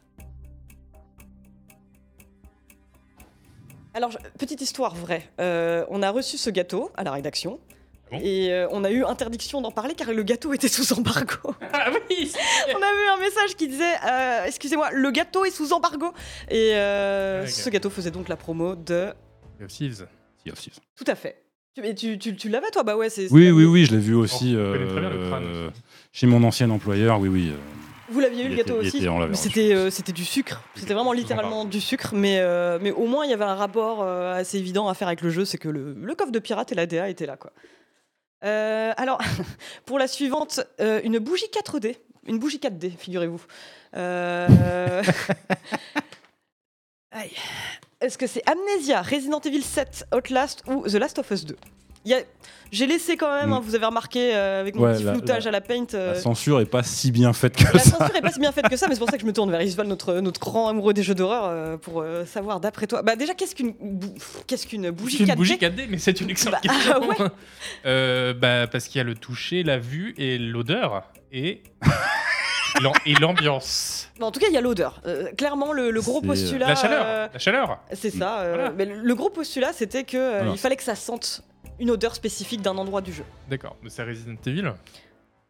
Alors, 3.92 4.10
petite 4.38 4.62
histoire 4.62 4.94
vraie. 4.94 5.28
Euh, 5.38 5.84
on 5.90 6.02
a 6.02 6.10
reçu 6.10 6.38
ce 6.38 6.48
gâteau 6.48 6.90
à 6.96 7.04
la 7.04 7.12
rédaction. 7.12 7.60
Ah 8.12 8.16
bon 8.16 8.20
et 8.22 8.52
euh, 8.52 8.68
on 8.70 8.84
a 8.84 8.90
eu 8.90 9.04
interdiction 9.04 9.60
d'en 9.60 9.70
parler 9.72 9.94
car 9.94 10.12
le 10.12 10.22
gâteau 10.22 10.52
était 10.52 10.68
sous 10.68 10.92
embargo. 10.92 11.54
Ah 11.72 11.90
oui 12.10 12.32
on 12.74 12.78
a 12.78 12.86
eu 12.86 13.08
un 13.14 13.20
message 13.20 13.54
qui 13.56 13.66
disait 13.68 13.84
euh, 14.08 14.44
Excusez-moi, 14.46 14.90
le 14.92 15.10
gâteau 15.10 15.44
est 15.44 15.50
sous 15.50 15.72
embargo. 15.72 16.12
Et 16.50 16.74
euh, 16.76 17.46
ce 17.46 17.68
gâteau 17.70 17.90
faisait 17.90 18.10
donc 18.12 18.28
la 18.28 18.36
promo 18.36 18.74
de. 18.76 19.08
Sea 19.58 19.64
of 19.64 19.68
Thieves. 19.72 20.06
Sea 20.44 20.52
of 20.52 20.58
Thieves. 20.60 20.78
Tout 20.96 21.04
à 21.08 21.14
fait. 21.14 21.42
Tu- 21.74 21.84
Et 21.84 21.94
tu, 21.94 22.18
tu, 22.18 22.36
tu 22.36 22.48
l'avais 22.48 22.70
toi? 22.70 22.82
Bah 22.84 22.96
ouais, 22.96 23.10
c'est. 23.10 23.30
Oui, 23.32 23.50
oui, 23.50 23.64
oui, 23.64 23.84
je 23.86 23.92
l'ai 23.92 24.00
vu 24.00 24.14
aussi 24.14 24.54
on 24.56 24.72
connaît 24.72 24.86
très 24.86 25.00
bien 25.00 25.10
le 25.10 25.28
crâne 25.28 25.44
euh, 25.44 25.70
chez 26.12 26.26
mon 26.26 26.42
ancien 26.44 26.70
employeur. 26.70 27.18
Oui, 27.20 27.28
oui. 27.28 27.50
euh, 27.50 27.56
Vous 28.08 28.20
l'aviez 28.20 28.44
eu 28.44 28.48
le 28.50 28.56
gâteau 28.56 28.80
était- 28.80 28.96
aussi? 28.96 29.08
Mais. 29.28 29.34
C'était 29.34 29.74
euh, 29.74 29.90
c'était 29.90 30.12
du 30.12 30.24
sucre. 30.24 30.62
C'était 30.76 30.94
vraiment 30.94 31.12
littéralement 31.12 31.64
du 31.64 31.80
sucre. 31.80 32.10
Mais, 32.14 32.38
euh, 32.40 32.78
mais 32.80 32.92
au 32.92 33.06
moins, 33.06 33.24
il 33.24 33.30
y 33.30 33.34
avait 33.34 33.44
un 33.44 33.54
rapport 33.56 34.02
euh, 34.02 34.32
assez 34.34 34.58
évident 34.58 34.88
à 34.88 34.94
faire 34.94 35.08
avec 35.08 35.22
le 35.22 35.30
jeu 35.30 35.44
c'est 35.44 35.58
que 35.58 35.68
le, 35.68 35.94
le 36.00 36.14
coffre 36.14 36.32
de 36.32 36.38
pirate 36.38 36.72
et 36.72 36.74
la 36.74 36.86
DA 36.86 37.08
étaient 37.10 37.26
là. 37.26 37.36
Quoi. 37.36 37.52
Euh, 38.44 38.92
alors, 38.96 39.20
pour 39.86 39.98
la 39.98 40.08
suivante, 40.08 40.60
euh, 40.80 41.00
une 41.04 41.18
bougie 41.18 41.46
4D. 41.46 41.96
Une 42.26 42.38
bougie 42.38 42.58
4D, 42.58 42.96
figurez-vous. 42.96 43.42
Euh. 43.96 45.02
Est-ce 48.00 48.18
que 48.18 48.26
c'est 48.26 48.42
Amnesia, 48.48 49.00
Resident 49.00 49.40
Evil 49.40 49.62
7, 49.62 50.06
Outlast 50.14 50.62
ou 50.66 50.86
The 50.86 50.94
Last 50.94 51.18
of 51.18 51.30
Us 51.30 51.46
2 51.46 51.56
Il 51.56 51.95
y 51.95 51.95
a- 52.14 52.22
J'ai 52.72 52.88
laissé 52.88 53.16
quand 53.16 53.32
même, 53.32 53.50
Mm. 53.50 53.52
hein, 53.52 53.60
vous 53.62 53.76
avez 53.76 53.86
remarqué 53.86 54.34
euh, 54.34 54.60
avec 54.60 54.74
mon 54.74 54.82
Ouais, 54.82 54.94
petit 54.94 55.04
la- 55.04 55.12
floutage 55.12 55.44
la- 55.44 55.48
à 55.50 55.52
la 55.52 55.60
paint. 55.60 55.86
euh, 55.94 56.14
La 56.14 56.18
censure 56.20 56.60
est 56.60 56.66
pas 56.66 56.82
si 56.82 57.12
bien 57.12 57.32
faite 57.32 57.54
que 57.56 57.72
la 57.72 57.78
ça. 57.78 57.90
censure 57.96 58.16
est 58.16 58.20
pas 58.20 58.32
si 58.32 58.40
bien 58.40 58.50
faite 58.50 58.68
que 58.68 58.76
ça, 58.76 58.88
mais 58.88 58.94
c'est 58.94 58.98
pour 58.98 59.08
ça 59.08 59.16
que 59.16 59.22
je 59.22 59.26
me 59.26 59.32
tourne 59.32 59.52
vers 59.52 59.62
Isval, 59.62 59.86
notre, 59.86 60.14
notre 60.14 60.40
grand 60.40 60.66
amoureux 60.68 60.92
des 60.92 61.04
jeux 61.04 61.14
d'horreur, 61.14 61.44
euh, 61.44 61.76
pour 61.76 62.00
euh, 62.02 62.24
savoir 62.26 62.58
d'après 62.58 62.88
toi. 62.88 63.02
Bah 63.02 63.14
déjà, 63.14 63.34
qu'est-ce 63.34 63.54
qu'une 63.54 63.72
bou- 63.80 64.14
qu'est-ce 64.48 64.66
qu'une 64.66 64.90
bougie 64.90 65.18
C'est 65.18 65.22
une 65.22 65.28
4D 65.30 65.36
bougie 65.36 65.56
4D, 65.58 65.86
mais 65.88 65.98
c'est 65.98 66.20
une 66.20 66.28
excellente 66.28 66.60
Bah, 66.64 66.68
question. 66.74 66.92
ah 66.96 67.00
ouais. 67.22 67.28
Euh, 67.86 68.34
bah, 68.34 68.66
parce 68.66 68.88
qu'il 68.88 68.98
y 68.98 69.00
a 69.00 69.04
le 69.04 69.14
toucher, 69.14 69.62
la 69.62 69.78
vue 69.78 70.14
et 70.18 70.36
l'odeur 70.36 71.04
et 71.32 71.62
l'am- 72.82 72.92
et 73.06 73.14
l'ambiance. 73.14 74.08
En 74.20 74.30
tout 74.32 74.40
cas, 74.40 74.46
il 74.48 74.54
y 74.54 74.58
a 74.58 74.60
l'odeur. 74.60 75.00
Euh, 75.06 75.30
clairement, 75.38 75.72
le, 75.72 75.90
le 75.92 76.00
gros 76.00 76.18
euh, 76.22 76.26
postulat. 76.26 76.66
La 76.68 76.74
chaleur, 76.74 77.04
euh, 77.06 77.28
la 77.32 77.38
chaleur. 77.38 77.78
c'est 77.92 78.10
ça. 78.10 78.40
euh, 78.40 78.54
Voilà. 78.54 78.70
mais 78.76 78.84
le, 78.86 78.96
le 79.02 79.14
gros 79.14 79.30
postulat, 79.30 79.72
c'était 79.72 80.04
que 80.04 80.16
euh, 80.16 80.30
Voilà. 80.38 80.50
il 80.52 80.58
fallait 80.58 80.76
que 80.76 80.82
ça 80.82 80.94
sente 80.96 81.42
une 81.78 81.90
odeur 81.90 82.14
spécifique 82.14 82.62
d'un 82.62 82.76
endroit 82.76 83.00
du 83.00 83.12
jeu. 83.12 83.24
D'accord, 83.48 83.76
mais 83.82 83.90
c'est 83.90 84.02
Resident 84.02 84.36
Evil. 84.46 84.72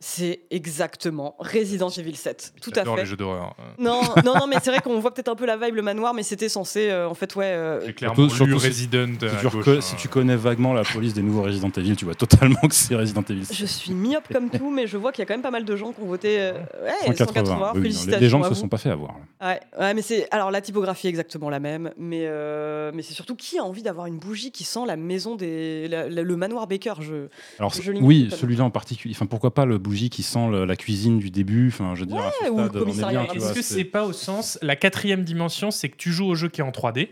C'est 0.09 0.43
exactement 0.53 1.35
Resident 1.41 1.89
Evil 1.89 2.15
7. 2.15 2.53
Tout 2.63 2.71
à 2.71 2.75
J'adore 2.77 2.95
fait. 2.95 3.01
les 3.03 3.07
jeux 3.09 3.17
d'horreur. 3.17 3.57
Non, 3.77 4.01
non, 4.25 4.35
non, 4.39 4.47
mais 4.47 4.55
c'est 4.63 4.71
vrai 4.71 4.79
qu'on 4.81 5.01
voit 5.01 5.13
peut-être 5.13 5.27
un 5.29 5.35
peu 5.35 5.47
la 5.47 5.57
vibe 5.57 5.75
le 5.75 5.83
manoir, 5.83 6.15
mais 6.15 6.23
c'était 6.23 6.49
censé, 6.49 6.91
euh, 6.91 7.09
en 7.09 7.15
fait, 7.15 7.35
ouais. 7.35 7.47
euh, 7.47 7.85
J'ai 7.85 7.93
clairement 7.93 8.15
Surtout- 8.29 8.45
lu 8.45 8.51
surtout 8.53 8.61
si- 8.61 8.67
Resident. 8.69 9.07
Si 9.19 9.25
à 9.27 9.31
tu, 9.31 9.45
gauche, 9.49 9.55
reco- 9.67 9.79
hein. 9.79 9.81
si 9.81 9.97
tu 9.97 10.07
connais 10.09 10.37
vaguement 10.37 10.75
la 10.75 10.85
police 10.85 11.13
des 11.13 11.23
nouveaux 11.23 11.43
Resident 11.43 11.71
Evil, 11.77 11.97
tu 11.97 12.05
vois 12.05 12.15
totalement 12.15 12.61
que 12.69 12.75
c'est 12.75 12.95
Resident 12.95 13.23
Evil. 13.29 13.47
Je 13.51 13.67
suis 13.67 13.93
myope 13.95 14.33
comme 14.33 14.49
tout, 14.49 14.71
mais 14.71 14.87
je 14.87 14.97
vois 14.97 15.11
qu'il 15.11 15.23
y 15.23 15.25
a 15.25 15.27
quand 15.27 15.35
même 15.35 15.43
pas 15.43 15.51
mal 15.51 15.65
de 15.65 15.75
gens 15.75 15.91
qui 15.93 16.01
ont 16.01 16.07
voté 16.07 16.39
euh, 16.39 16.53
ouais, 16.85 17.17
180. 17.17 17.43
oui, 17.43 17.51
oui, 17.51 17.59
non, 17.59 17.73
les- 17.75 17.81
Félicitations. 17.83 18.21
les 18.21 18.29
gens 18.29 18.39
ne 18.39 18.45
à 18.45 18.49
se 18.51 18.55
vous. 18.55 18.61
sont 18.61 18.69
pas 18.69 18.79
fait 18.79 18.91
avoir. 18.91 19.17
là. 19.41 19.49
Ouais, 19.49 19.61
ouais, 19.81 19.93
mais 19.95 20.03
c'est 20.03 20.29
alors 20.31 20.53
la 20.53 20.61
typographie 20.61 21.09
est 21.09 21.11
exactement 21.11 21.51
la 21.51 21.59
même, 21.59 21.91
mais 21.99 22.27
euh, 22.29 22.93
mais 22.95 23.03
c'est 23.03 23.13
surtout 23.15 23.35
qui 23.35 23.59
a 23.59 23.65
envie 23.65 23.83
d'avoir 23.83 24.07
une 24.07 24.19
bougie 24.21 24.53
qui 24.53 24.63
sent 24.63 24.87
la 24.87 24.95
maison 24.97 25.35
des 25.35 25.89
la- 25.89 26.09
la- 26.09 26.23
le 26.23 26.37
manoir 26.37 26.69
Baker. 26.69 26.95
Je 27.01 27.27
Alors 27.59 27.73
Je 27.75 27.83
c'est- 27.83 27.91
oui, 28.01 28.25
totalement. 28.25 28.37
celui-là 28.41 28.65
en 28.65 28.71
particulier. 28.71 29.15
Enfin, 29.17 29.27
pourquoi 29.27 29.53
pas 29.53 29.65
le 29.67 29.79
bougie 29.79 29.96
qui 30.11 30.23
sent 30.23 30.49
le- 30.51 30.65
la 30.65 30.77
cuisine 30.77 31.19
du 31.19 31.31
début. 31.31 31.69
Enfin, 31.69 31.95
je 31.95 32.01
veux 32.01 32.07
dire, 32.07 32.17
Ouais, 32.17 32.49
ou 32.51 32.59
stade, 32.61 32.73
commissariat 32.73 33.27
tu 33.31 33.39
Est-ce 33.39 33.53
que 33.55 33.63
c'est- 33.63 33.85
pas 33.85 34.05
au 34.05 34.13
sens 34.13 34.59
la 34.63 34.77
quatrième 34.77 35.25
dimension, 35.25 35.71
c'est 35.71 35.89
que 35.89 35.97
tu 35.97 36.13
joues 36.13 36.27
au 36.27 36.35
jeu 36.35 36.49
qui 36.49 36.61
est 36.61 36.65
en 36.65 36.71
3D 36.73 37.09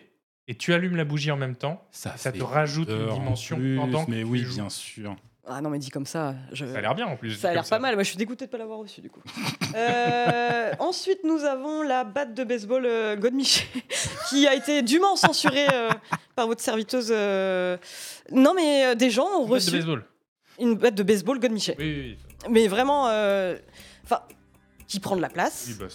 et 0.48 0.54
tu 0.54 0.72
allumes 0.74 0.96
la 0.96 1.04
bougie 1.04 1.30
en 1.30 1.36
même 1.36 1.56
temps. 1.56 1.82
ça, 1.90 2.14
Ça 2.16 2.30
te 2.32 2.42
rajoute 2.42 2.88
une 2.88 2.96
peur 2.98 3.14
en 3.14 3.18
dimension 3.18 3.56
plus, 3.56 3.76
pendant 3.76 4.04
que 4.04 4.10
Mais 4.10 4.18
tu 4.18 4.24
oui, 4.24 4.38
joues. 4.40 4.54
bien 4.54 4.68
sûr. 4.68 5.16
ah 5.46 5.60
non 5.60 5.68
mais 5.70 5.78
dit 5.78 5.90
comme 5.90 6.06
ça, 6.06 6.34
je 6.52 6.64
Ça 6.66 6.78
a 6.78 6.80
l'air 6.80 6.94
bien 6.94 7.06
en 7.06 7.16
plus. 7.16 7.32
ça 7.34 7.50
a 7.50 7.52
l'air 7.54 7.64
pas 7.68 7.78
mal. 7.78 7.94
Moi 7.94 8.02
je 8.02 8.08
suis 8.08 8.16
dégoûté 8.18 8.46
de 8.46 8.50
pas 8.50 8.56
l'avoir 8.58 8.78
reçu 8.78 9.00
du 9.00 9.10
coup. 9.10 9.20
Euh, 9.76 10.72
ensuite 10.78 11.18
nous 11.24 11.42
avons 11.44 11.82
la 11.82 12.04
batte 12.04 12.32
de 12.34 12.44
baseball 12.44 12.84
euh, 12.86 13.16
Godmiché 13.16 13.64
qui 14.28 14.46
a 14.46 14.54
été 14.54 14.82
dûment 14.82 15.16
censurée 15.16 15.66
euh, 15.72 15.90
par 16.36 16.46
votre 16.46 16.60
serviteuse. 16.60 17.08
euh. 17.10 17.76
Non 18.30 18.54
mais 18.54 18.84
euh, 18.86 18.94
des 18.94 19.10
gens 19.10 19.26
ont 19.26 19.42
Une 19.46 19.48
batte 19.48 19.48
de 19.48 19.54
reçu 19.54 19.70
baseball. 19.72 20.04
une 20.60 20.74
batte 20.76 20.94
de 20.94 21.02
baseball 21.02 21.40
Godmiché. 21.40 21.74
Oui, 21.78 21.84
oui, 21.84 22.18
mais 22.50 22.68
vraiment, 22.68 23.08
euh, 23.08 23.56
enfin, 24.04 24.20
qui 24.88 25.00
prend 25.00 25.16
de 25.16 25.22
la 25.22 25.28
place 25.28 25.66
oui. 25.68 25.74
bah, 25.78 25.86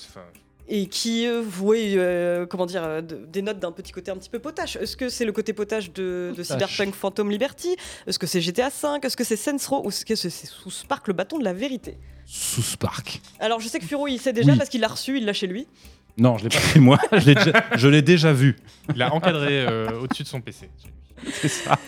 et 0.72 0.86
qui, 0.88 1.26
euh, 1.26 1.42
oui, 1.62 1.94
euh, 1.98 2.46
comment 2.46 2.68
dire, 2.68 2.84
euh, 2.84 3.02
de- 3.02 3.26
dénote 3.26 3.58
d'un 3.60 3.72
petit 3.72 3.92
côté 3.92 4.12
un 4.12 4.18
petit 4.18 4.30
peu 4.30 4.38
potache. 4.38 4.76
Est-ce 4.76 4.96
que 4.96 5.10
c'est 5.10 5.26
le 5.26 5.32
côté 5.32 5.52
potache 5.54 5.92
de. 5.94 6.32
Cyberpunk 6.44 6.94
Phantom 6.94 7.30
Liberty? 7.32 7.76
Est-ce 8.06 8.20
que 8.20 8.28
c'est 8.28 8.40
GTA 8.40 8.70
V 8.70 9.00
Est-ce 9.02 9.18
que 9.18 9.24
c'est 9.24 9.36
Saints 9.36 9.58
Row? 9.68 9.82
Ou 9.86 9.90
est-ce 9.90 10.06
que 10.06 10.14
c'est 10.16 10.30
sous 10.30 10.70
Spark 10.70 11.08
le 11.08 11.14
bâton 11.16 11.40
de 11.40 11.44
la 11.44 11.54
vérité? 11.54 11.98
Sous 12.28 12.62
Spark. 12.62 13.20
Alors, 13.40 13.60
je 13.60 13.68
sais 13.68 13.80
que 13.80 13.86
Furo, 13.86 14.08
il 14.08 14.20
sait 14.20 14.32
déjà 14.34 14.52
Oui. 14.52 14.58
parce 14.60 14.70
qu'il 14.70 14.82
l'a 14.82 14.88
reçu, 14.90 15.18
il 15.18 15.26
l'a 15.26 15.34
chez 15.34 15.48
lui. 15.48 15.68
Non, 16.20 16.38
je 16.38 16.44
l'ai 16.44 16.50
pas 16.50 16.60
fait 16.60 16.80
moi. 16.80 17.00
Je 17.14 17.26
l'ai 17.26 17.34
déjà, 17.36 17.64
je 17.76 17.88
l'ai 17.88 18.02
déjà 18.04 18.34
vu. 18.34 18.56
il 18.94 19.02
a 19.02 19.12
encadré 19.14 19.66
euh, 19.66 20.02
au-dessus 20.02 20.24
de 20.24 20.28
son 20.28 20.42
PC. 20.42 20.70
C'est 21.32 21.48
ça. 21.48 21.80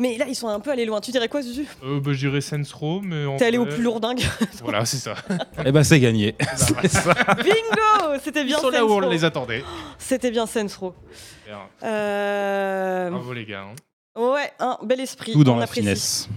Mais 0.00 0.16
là, 0.16 0.26
ils 0.28 0.34
sont 0.36 0.46
un 0.48 0.60
peu 0.60 0.70
allés 0.70 0.84
loin. 0.84 1.00
Tu 1.00 1.10
dirais 1.10 1.28
quoi, 1.28 1.42
Zuzu? 1.42 1.66
Euh, 1.82 1.98
bah, 2.00 2.12
je 2.12 2.18
dirais 2.18 2.40
Saints 2.40 2.62
Row, 2.72 3.00
mais 3.02 3.36
T'es 3.36 3.46
allé 3.46 3.58
au 3.58 3.66
plus 3.66 3.82
lourdingue 3.82 4.20
Voilà, 4.62 4.84
c'est 4.86 4.96
ça. 4.98 5.14
Eh 5.66 5.72
ben, 5.72 5.82
c'est 5.82 5.98
gagné. 5.98 6.36
C'est 6.56 6.88
ça. 6.88 7.12
Bingo 7.36 8.18
C'était 8.22 8.42
Ils 8.42 8.46
bien 8.46 8.58
sont 8.58 8.70
là 8.70 8.84
où 8.86 8.90
on 8.92 9.00
Row. 9.00 9.10
les 9.10 9.24
attendait. 9.24 9.64
C'était 9.98 10.30
bien 10.30 10.46
Row. 10.78 10.94
Euh... 11.82 13.10
Bravo 13.10 13.32
les 13.32 13.44
gars. 13.44 13.64
hein. 13.64 14.20
Ouais, 14.20 14.50
un 14.60 14.78
bel 14.84 15.00
esprit. 15.00 15.32
Tout 15.32 15.44
dans 15.44 15.54
on 15.54 15.58
la 15.58 15.64
apprécie. 15.64 15.80
finesse. 15.82 16.28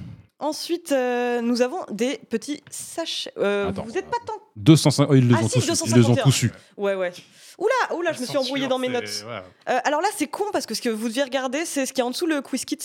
Ensuite, 0.42 0.92
euh, 0.92 1.40
nous 1.42 1.62
avons 1.62 1.80
des 1.92 2.18
petits 2.18 2.64
sachets. 2.70 3.32
Euh, 3.38 3.70
Attends. 3.70 3.84
vous 3.84 3.96
êtes 3.98 4.10
pas 4.10 4.18
tant. 4.26 4.34
205. 4.56 5.08
Oh, 5.10 5.14
ils 5.16 5.28
les 5.28 5.36
Ah 5.38 5.44
ont 5.44 5.48
si, 5.48 5.60
tous. 5.60 5.66
Ils 5.66 5.96
les 5.96 6.06
ont 6.10 6.14
251. 6.16 6.24
tous. 6.24 6.46
Ouais, 6.78 6.96
ouais. 6.96 7.14
Oula, 7.60 7.96
oula, 7.96 8.12
je 8.12 8.22
me 8.22 8.26
suis 8.26 8.38
embrouillée 8.38 8.68
dans 8.68 8.80
mes 8.80 8.90
notes. 8.90 9.24
Euh, 9.70 9.80
alors 9.84 10.02
là, 10.02 10.08
c'est 10.18 10.26
con 10.26 10.46
parce 10.52 10.66
que 10.66 10.74
ce 10.74 10.82
que 10.82 10.90
vous 10.90 11.08
deviez 11.10 11.22
regarder, 11.24 11.64
c'est 11.66 11.86
ce 11.86 11.94
qui 11.94 12.02
est 12.02 12.04
en 12.04 12.10
dessous 12.10 12.26
le 12.26 12.42
quiz 12.42 12.66
kit. 12.66 12.80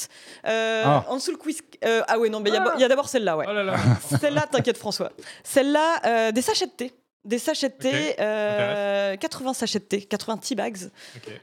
Euh, 0.46 0.82
Ah. 0.84 1.04
En 1.08 1.16
dessous 1.16 1.30
le 1.30 1.38
quiz. 1.38 1.62
euh, 1.84 2.02
ah 2.06 2.18
ouais, 2.18 2.28
non, 2.28 2.40
mais 2.40 2.50
il 2.50 2.54
y 2.54 2.56
a- 2.58 2.62
Ah. 2.66 2.72
il 2.76 2.80
y 2.82 2.84
a, 2.84 2.88
d'abord 2.88 3.08
celle-là, 3.08 3.38
ouais. 3.38 3.46
Oh 3.48 3.52
là 3.54 3.64
là. 3.64 3.76
Celle-là, 4.20 4.46
t'inquiète, 4.50 4.76
François. 4.76 5.10
Celle-là, 5.42 6.00
euh, 6.04 6.32
des 6.32 6.42
sachets 6.42 6.66
de 6.66 6.72
thé. 6.72 6.92
Des 7.26 7.38
sachets 7.38 7.68
de 7.70 7.74
thé, 7.74 7.88
Ok, 8.12 8.16
euh, 8.20 9.16
80 9.16 9.52
sachets 9.54 9.80
de 9.80 9.84
thé, 9.84 10.00
80 10.02 10.36
tea 10.38 10.54
bags. 10.54 10.76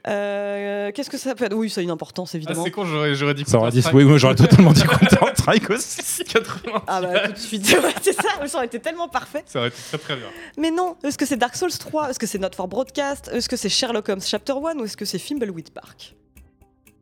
Euh, 0.07 0.91
Qu'est-ce 0.93 1.09
que 1.09 1.17
ça 1.17 1.35
peut 1.35 1.45
être? 1.45 1.53
Oui, 1.55 1.69
ça 1.69 1.81
a 1.81 1.83
une 1.83 1.89
importance, 1.91 2.31
Ah, 2.33 2.37
évidemment. 2.37 2.63
c'est 2.63 2.71
con, 2.71 2.85
j'aurais 2.85 3.33
dit 3.33 3.43
Ça 3.45 3.57
aurait 3.57 3.71
dit. 3.71 3.83
Oui, 3.93 4.05
moi 4.05 4.17
j'aurais 4.17 4.35
totalement 4.35 4.71
dit 4.71 4.83
Counter-Strike 4.87 5.69
aussi. 5.69 6.23
80. 6.25 6.83
Ah 6.87 7.01
bah 7.01 7.27
tout 7.27 7.33
de 7.33 7.37
suite, 7.37 7.67
Ouais, 7.83 7.93
c'est 8.01 8.13
ça, 8.13 8.47
ça 8.47 8.57
aurait 8.57 8.67
été 8.67 8.79
tellement 8.79 9.09
parfait. 9.09 9.43
Ça 9.45 9.59
aurait 9.59 9.67
été 9.69 9.77
très 9.89 9.97
très 9.97 10.15
bien. 10.15 10.27
Mais 10.57 10.71
non, 10.71 10.95
est-ce 11.03 11.17
que 11.17 11.25
c'est 11.25 11.37
Dark 11.37 11.55
Souls 11.55 11.71
3 11.71 12.09
Est-ce 12.09 12.19
que 12.19 12.27
c'est 12.27 12.39
Not 12.39 12.51
for 12.55 12.67
Broadcast? 12.67 13.29
Est-ce 13.33 13.49
que 13.49 13.57
c'est 13.57 13.69
Sherlock 13.69 14.07
Holmes 14.09 14.21
Chapter 14.25 14.53
1 14.53 14.77
Ou 14.79 14.85
est-ce 14.85 14.95
que 14.97 15.05
c'est 15.05 15.19
Fimbleweed 15.19 15.71
Park? 15.71 16.15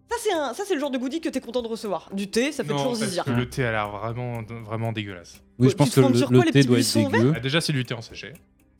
Ça 0.09 0.17
c'est, 0.21 0.34
un, 0.34 0.53
ça, 0.53 0.63
c'est 0.67 0.73
le 0.73 0.79
genre 0.82 0.91
de 0.91 0.97
goodie 0.97 1.21
que 1.21 1.29
t'es 1.29 1.39
content 1.39 1.61
de 1.61 1.69
recevoir. 1.69 2.09
Du 2.11 2.29
thé, 2.29 2.51
ça 2.51 2.63
fait 2.65 2.71
non, 2.73 2.77
toujours 2.79 2.95
zizir. 2.95 3.23
que 3.23 3.29
le 3.32 3.47
thé 3.49 3.63
a 3.63 3.71
l'air 3.71 3.89
vraiment, 3.89 4.41
vraiment 4.65 4.91
dégueulasse. 4.91 5.41
Oui, 5.57 5.67
Tu 5.67 5.71
je 5.71 5.77
pense 5.77 5.89
que 5.91 6.01
le, 6.01 6.13
sur 6.15 6.29
le 6.32 6.38
quoi, 6.39 6.45
les 6.45 6.51
thé 6.51 6.59
petits 6.59 6.67
doit 6.67 6.79
être 6.79 7.11
dégueu. 7.11 7.34
Ah, 7.38 7.39
déjà, 7.39 7.61
c'est 7.61 7.71
du 7.71 7.86
thé 7.86 7.93
en 7.93 8.01
sachet. 8.01 8.34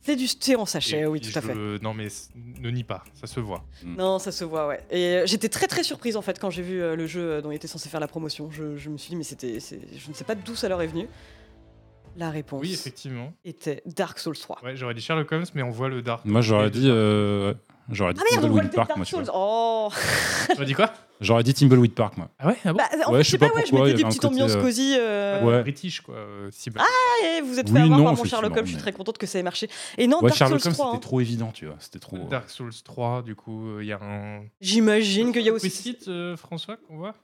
C'est 0.04 0.16
du 0.16 0.26
thé 0.28 0.56
en 0.56 0.66
sachet, 0.66 1.00
Et 1.00 1.06
oui, 1.06 1.20
tout 1.20 1.36
à 1.38 1.40
fait. 1.40 1.54
Non, 1.80 1.94
mais 1.94 2.08
ne 2.60 2.70
nie 2.70 2.82
pas, 2.84 3.04
ça 3.14 3.26
se 3.28 3.38
voit. 3.40 3.64
Non, 3.84 4.18
ça 4.18 4.32
se 4.32 4.44
voit, 4.44 4.66
ouais. 4.66 4.80
Et 4.90 5.04
euh, 5.16 5.26
j'étais 5.26 5.48
très 5.48 5.68
très 5.68 5.84
surprise 5.84 6.16
en 6.16 6.22
fait 6.22 6.38
quand 6.40 6.50
j'ai 6.50 6.62
vu 6.62 6.82
euh, 6.82 6.96
le 6.96 7.06
jeu 7.06 7.20
euh, 7.22 7.40
dont 7.40 7.52
il 7.52 7.54
était 7.54 7.68
censé 7.68 7.88
faire 7.88 8.00
la 8.00 8.08
promotion. 8.08 8.50
Je, 8.50 8.76
je 8.76 8.90
me 8.90 8.96
suis 8.98 9.10
dit, 9.10 9.16
mais 9.16 9.22
c'était. 9.22 9.58
Je 9.60 10.08
ne 10.08 10.14
sais 10.14 10.24
pas 10.24 10.34
d'où 10.34 10.56
ça 10.56 10.68
leur 10.68 10.82
est 10.82 10.88
venu. 10.88 11.08
La 12.16 12.30
réponse 12.30 12.60
Oui, 12.60 12.72
effectivement. 12.74 13.32
était 13.44 13.82
Dark 13.86 14.18
Souls 14.18 14.36
3. 14.36 14.58
Ouais, 14.62 14.76
j'aurais 14.76 14.92
dit 14.92 15.00
Sherlock 15.00 15.30
Holmes, 15.32 15.46
mais 15.54 15.62
on 15.62 15.70
voit 15.70 15.88
le 15.88 16.02
Dark. 16.02 16.24
Moi 16.26 16.40
j'aurais 16.42 16.70
dit. 16.70 16.88
euh, 16.90 17.54
J'aurais 17.92 18.14
dit 18.14 18.20
Ah 18.22 18.24
merde, 18.32 18.44
on 18.46 18.48
voit 18.48 18.62
le 18.62 18.68
Timbleweed 18.70 18.74
Park, 18.74 18.88
Dark 18.88 18.96
moi, 18.98 19.06
tu 19.06 19.14
vois. 19.14 19.24
Souls 19.24 19.32
Oh 19.34 19.88
J'aurais 20.54 20.66
dit 20.66 20.74
quoi? 20.74 20.92
J'aurais 21.20 21.42
dit 21.44 21.54
Timbleweed 21.54 21.94
Park, 21.94 22.16
moi. 22.16 22.28
Ah 22.38 22.48
ouais 22.48 22.56
ah 22.64 22.72
bon? 22.72 22.78
Bah, 22.78 22.84
en 23.06 23.12
Ouais, 23.12 23.18
fait, 23.18 23.22
je 23.22 23.22
je 23.22 23.22
sais 23.22 23.30
sais 23.32 23.38
pas, 23.38 23.46
ouais, 23.46 23.52
je 23.64 23.70
pourquoi, 23.70 23.86
mettais 23.86 23.90
il 23.90 23.92
y 23.92 23.94
des 23.94 24.00
avait 24.00 24.04
un 24.04 24.08
petites 24.08 24.22
côté, 24.22 24.34
ambiances 24.34 24.56
euh, 24.56 24.60
cosy. 24.62 24.96
euh, 24.98 25.42
Ouais. 25.44 25.62
British, 25.62 26.00
quoi. 26.00 26.14
euh, 26.16 26.48
cible. 26.50 26.80
Et 27.36 27.40
vous 27.42 27.58
êtes 27.60 27.68
fait 27.68 27.74
Oui, 27.74 27.80
avoir 27.82 27.98
non, 27.98 28.04
par 28.06 28.16
mon 28.16 28.24
Sherlock 28.24 28.56
Holmes, 28.56 28.66
je 28.66 28.72
suis 28.72 28.80
très 28.80 28.92
contente 28.92 29.18
que 29.18 29.26
ça 29.26 29.38
ait 29.38 29.42
marché. 29.44 29.68
Et 29.98 30.06
non, 30.08 30.16
Ouais, 30.20 30.28
Dark 30.30 30.36
Sherlock 30.38 30.60
Souls 30.60 30.68
Holmes 30.70 30.74
3, 30.74 30.86
c'était 30.86 30.96
hein. 30.96 31.00
trop 31.00 31.20
évident, 31.20 31.50
tu 31.52 31.66
vois. 31.66 31.76
C'était 31.78 31.98
trop. 32.00 32.16
Dark 32.28 32.50
Souls 32.50 32.72
3, 32.84 33.22
du 33.22 33.36
coup, 33.36 33.68
euh, 33.68 33.82
il 33.82 33.86
y 33.88 33.92
a 33.92 33.98
un. 34.02 34.42
j'imagine 34.60 35.32
qu'il 35.32 35.42
y 35.42 35.48
a 35.48 35.52
aussi. 35.52 35.94
Quiz 35.94 36.08
euh, 36.08 36.36
François, 36.36 36.76
qu'on 36.88 36.96
voit? 36.96 37.14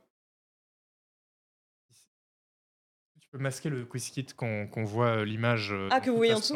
Peux 3.30 3.38
masquer 3.38 3.68
le 3.68 3.84
quiz 3.84 4.08
kit 4.10 4.24
qu'on 4.36 4.84
voit 4.84 5.18
euh, 5.18 5.24
l'image. 5.24 5.70
euh, 5.72 5.88
Ah, 5.90 6.00
que 6.00 6.08
vous 6.10 6.16
voyez 6.16 6.32
en 6.32 6.38
dessous. 6.38 6.54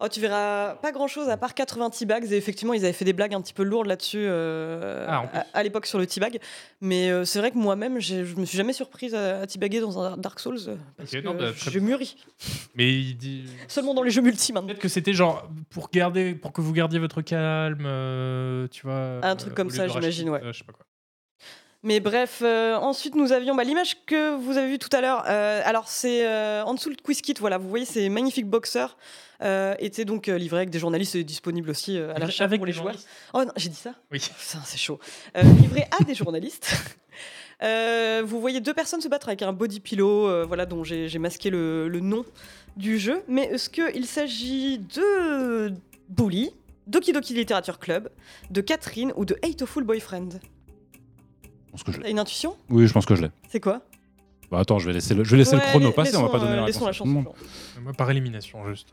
Oh, 0.00 0.08
tu 0.08 0.20
verras 0.20 0.74
pas 0.76 0.92
grand 0.92 1.08
chose 1.08 1.28
à 1.28 1.36
part 1.36 1.54
80 1.54 1.90
teabags. 1.90 2.30
Et 2.30 2.36
effectivement, 2.36 2.72
ils 2.72 2.84
avaient 2.84 2.92
fait 2.92 3.04
des 3.04 3.12
blagues 3.12 3.34
un 3.34 3.40
petit 3.40 3.52
peu 3.52 3.64
lourdes 3.64 3.86
là-dessus 3.86 4.20
euh, 4.20 5.06
Ah, 5.08 5.28
à, 5.32 5.44
à 5.58 5.62
l'époque 5.62 5.86
sur 5.86 5.98
le 5.98 6.06
teabag. 6.06 6.38
Mais 6.80 7.10
euh, 7.10 7.24
c'est 7.24 7.38
vrai 7.40 7.50
que 7.50 7.58
moi-même, 7.58 7.98
je 8.00 8.16
me 8.36 8.44
suis 8.44 8.56
jamais 8.56 8.72
surprise 8.72 9.14
à, 9.14 9.40
à 9.40 9.46
teabaguer 9.46 9.80
dans 9.80 9.98
un 9.98 10.16
Dark 10.16 10.38
Souls. 10.38 10.78
Parce 10.96 11.10
que 11.10 11.18
non, 11.18 11.34
bah, 11.34 11.52
très 11.52 11.70
je 11.70 11.78
mûris. 11.80 12.16
Mais 12.74 12.92
il 12.92 13.16
dit. 13.16 13.44
Seulement 13.66 13.94
dans 13.94 14.02
les 14.02 14.10
jeux 14.10 14.22
multi 14.22 14.52
maintenant. 14.52 14.68
Peut-être 14.68 14.80
que 14.80 14.88
c'était 14.88 15.14
genre 15.14 15.48
pour 15.70 15.90
garder, 15.90 16.34
pour 16.34 16.52
que 16.52 16.60
vous 16.60 16.72
gardiez 16.72 16.98
votre 17.00 17.22
calme, 17.22 17.84
euh, 17.86 18.68
tu 18.68 18.86
vois. 18.86 19.18
Un 19.22 19.36
truc 19.36 19.54
comme 19.54 19.70
ça, 19.70 19.88
j'imagine, 19.88 20.30
ouais. 20.30 20.40
je 20.44 20.52
sais 20.58 20.64
pas 20.64 20.72
quoi. 20.72 20.86
Mais 21.84 22.00
bref, 22.00 22.40
euh, 22.42 22.76
ensuite 22.76 23.14
nous 23.14 23.32
avions 23.32 23.54
bah, 23.54 23.62
l'image 23.62 24.06
que 24.06 24.34
vous 24.36 24.56
avez 24.56 24.68
vue 24.68 24.78
tout 24.78 24.88
à 24.96 25.02
l'heure. 25.02 25.22
Euh, 25.28 25.60
alors 25.66 25.86
c'est 25.86 26.26
euh, 26.26 26.64
en 26.64 26.72
dessous 26.72 26.88
le 26.88 26.96
quiz 26.96 27.20
kit, 27.20 27.34
voilà, 27.38 27.58
vous 27.58 27.68
voyez 27.68 27.84
ces 27.84 28.08
magnifiques 28.08 28.48
boxers. 28.48 28.96
Euh, 29.42 29.74
étaient 29.80 30.06
donc 30.06 30.28
livrés 30.28 30.58
avec 30.58 30.70
des 30.70 30.78
journalistes 30.78 31.18
disponibles 31.18 31.68
aussi 31.68 31.98
à 31.98 32.18
l'achat 32.18 32.44
Avec 32.44 32.58
pour 32.58 32.66
les 32.66 32.72
joueurs. 32.72 32.94
Oh 33.34 33.44
non, 33.44 33.52
j'ai 33.56 33.68
dit 33.68 33.76
ça? 33.76 33.92
Oui. 34.10 34.18
Putain, 34.18 34.60
c'est 34.64 34.78
chaud. 34.78 34.98
Euh, 35.36 35.42
livré 35.42 35.86
à 36.00 36.02
des 36.04 36.14
journalistes. 36.14 36.74
Vous 37.60 38.40
voyez 38.40 38.60
deux 38.60 38.74
personnes 38.74 39.02
se 39.02 39.08
battre 39.08 39.28
avec 39.28 39.42
un 39.42 39.52
body 39.52 39.80
pillow, 39.80 40.46
voilà, 40.46 40.64
dont 40.64 40.84
j'ai 40.84 41.18
masqué 41.18 41.50
le, 41.50 41.88
le 41.88 42.00
nom 42.00 42.24
du 42.76 42.98
jeu. 42.98 43.22
Mais 43.28 43.44
est-ce 43.44 43.68
qu'il 43.68 44.06
s'agit 44.06 44.78
de 44.78 45.72
Bully, 46.08 46.50
Doki 46.86 47.12
Doki 47.12 47.34
Literature 47.34 47.78
Club, 47.78 48.10
de 48.50 48.60
Catherine 48.62 49.12
ou 49.16 49.24
de 49.26 49.36
Hateful 49.42 49.84
Boyfriend? 49.84 50.40
Pense 51.74 51.82
que 51.84 51.92
je 51.92 51.98
l'ai. 51.98 52.04
T'as 52.04 52.10
une 52.10 52.18
intuition? 52.18 52.56
Oui, 52.70 52.86
je 52.86 52.92
pense 52.92 53.04
que 53.06 53.14
je 53.14 53.22
l'ai. 53.22 53.30
C'est 53.48 53.60
quoi? 53.60 53.80
Bah, 54.50 54.58
attends, 54.60 54.78
je 54.78 54.86
vais 54.86 54.92
laisser 54.92 55.14
le, 55.14 55.24
je 55.24 55.30
vais 55.30 55.38
laisser 55.38 55.56
Ouais, 55.56 55.62
le 55.62 55.68
chrono 55.68 55.90
passer, 55.92 56.16
on 56.16 56.22
va 56.22 56.28
pas 56.28 56.38
donner 56.38 56.52
euh, 56.52 56.56
la 56.56 56.64
réponse. 56.64 56.86
à 56.88 56.92
tout 56.92 57.04
le 57.04 57.10
monde. 57.10 57.28
Moi, 57.82 57.92
par 57.92 58.10
élimination, 58.10 58.66
juste. 58.68 58.88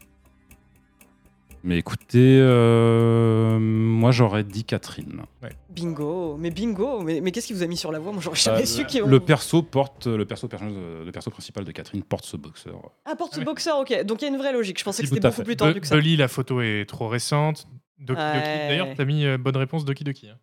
Mais 1.64 1.78
écoutez, 1.78 2.40
euh, 2.42 3.60
moi 3.60 4.10
j'aurais 4.10 4.44
dit 4.44 4.64
Catherine. 4.64 5.22
Bingo, 5.70 6.36
mais 6.40 6.50
bingo, 6.50 7.02
mais, 7.04 7.22
mais 7.22 7.32
qu'est-ce 7.32 7.46
qui 7.46 7.54
vous 7.54 7.62
a 7.62 7.68
mis 7.68 7.78
sur 7.78 7.92
la 7.92 8.00
voie? 8.00 8.12
Moi 8.12 8.20
j'aurais 8.20 8.36
jamais 8.36 8.64
Euh, 8.64 8.66
su 8.66 8.84
qui 8.88 9.00
le 9.00 9.20
perso 9.20 9.62
porte, 9.62 10.08
le 10.08 10.26
perso, 10.26 10.50
le 10.52 11.12
perso 11.12 11.30
principal 11.30 11.64
de 11.64 11.72
Catherine 11.72 12.02
porte 12.02 12.26
ce 12.26 12.36
boxeur. 12.36 12.82
Ah, 13.06 13.16
porte 13.16 13.38
Ouais. 13.38 13.44
boxer, 13.44 13.70
ok. 13.80 14.06
Donc 14.06 14.24
il 14.24 14.26
y 14.26 14.28
a 14.28 14.32
une 14.32 14.40
vraie 14.40 14.54
logique. 14.54 14.80
Je 14.80 14.84
pensais 14.84 15.04
que 15.04 15.10
c'était 15.10 15.20
beaucoup 15.22 15.36
fait. 15.36 15.44
plus 15.44 15.56
tendu 15.56 15.80
que 15.82 15.86
ça. 15.86 15.96
Bully, 15.96 16.18
la 16.18 16.28
photo 16.28 16.62
est 16.62 16.86
trop 16.90 17.08
récente. 17.08 17.68
Doki 18.00 18.20
Doki. 18.20 18.38
Ouais. 18.40 18.68
D'ailleurs, 18.68 18.88
t'as 18.98 19.06
mis 19.06 19.26
euh, 19.28 19.38
bonne 19.38 19.58
réponse 19.58 19.86
Doki 19.86 20.04
Doki. 20.04 20.30
hein. 20.30 20.38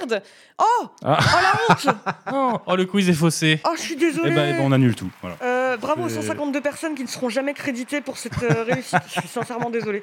Merde 0.00 0.22
Oh 0.58 0.86
Ah. 1.04 1.18
Oh 1.20 1.38
la 1.42 1.74
honte 1.74 1.96
Oh, 2.32 2.58
oh, 2.66 2.76
le 2.76 2.84
quiz 2.86 3.08
est 3.08 3.12
faussé. 3.14 3.60
Oh, 3.64 3.72
je 3.76 3.80
suis 3.82 3.94
Et 3.94 3.96
désolée 3.96 4.30
ben, 4.34 4.50
eh 4.54 4.58
ben, 4.58 4.62
on 4.64 4.72
annule 4.72 4.94
tout. 4.94 5.10
Voilà. 5.20 5.36
Euh, 5.42 5.76
bravo 5.76 6.04
aux 6.04 6.08
C'est- 6.08 6.16
152 6.22 6.60
personnes 6.60 6.94
qui 6.94 7.02
ne 7.02 7.08
seront 7.08 7.28
jamais 7.28 7.54
créditées 7.54 8.00
pour 8.00 8.16
cette 8.18 8.42
euh, 8.42 8.62
réussite. 8.64 8.98
Je 9.06 9.20
suis 9.20 9.28
sincèrement 9.28 9.70
désolée. 9.70 10.02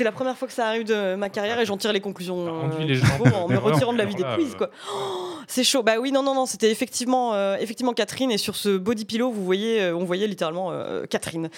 C'est 0.00 0.04
la 0.04 0.12
première 0.12 0.38
fois 0.38 0.48
que 0.48 0.54
ça 0.54 0.66
arrive 0.66 0.84
de 0.84 1.14
ma 1.14 1.28
carrière 1.28 1.60
et 1.60 1.66
j'en 1.66 1.76
tire 1.76 1.92
les 1.92 2.00
conclusions 2.00 2.46
T'as 2.70 2.82
euh, 2.82 2.84
les 2.86 2.94
gens 2.94 3.04
en 3.34 3.48
me 3.48 3.58
retirant 3.58 3.92
de 3.92 3.98
la 3.98 4.06
vie 4.06 4.14
des 4.14 4.22
quiz 4.22 4.54
euh, 4.54 4.56
quoi. 4.56 4.70
Oh, 4.90 5.34
c'est 5.46 5.62
chaud. 5.62 5.82
Bah 5.82 5.96
oui 6.00 6.10
non 6.10 6.22
non 6.22 6.34
non 6.34 6.46
c'était 6.46 6.70
effectivement 6.70 7.34
euh, 7.34 7.58
effectivement 7.60 7.92
Catherine 7.92 8.30
et 8.30 8.38
sur 8.38 8.56
ce 8.56 8.78
body 8.78 9.04
pillow 9.04 9.30
vous 9.30 9.44
voyez 9.44 9.82
euh, 9.82 9.94
on 9.94 10.06
voyait 10.06 10.26
littéralement 10.26 10.72
Catherine. 11.10 11.50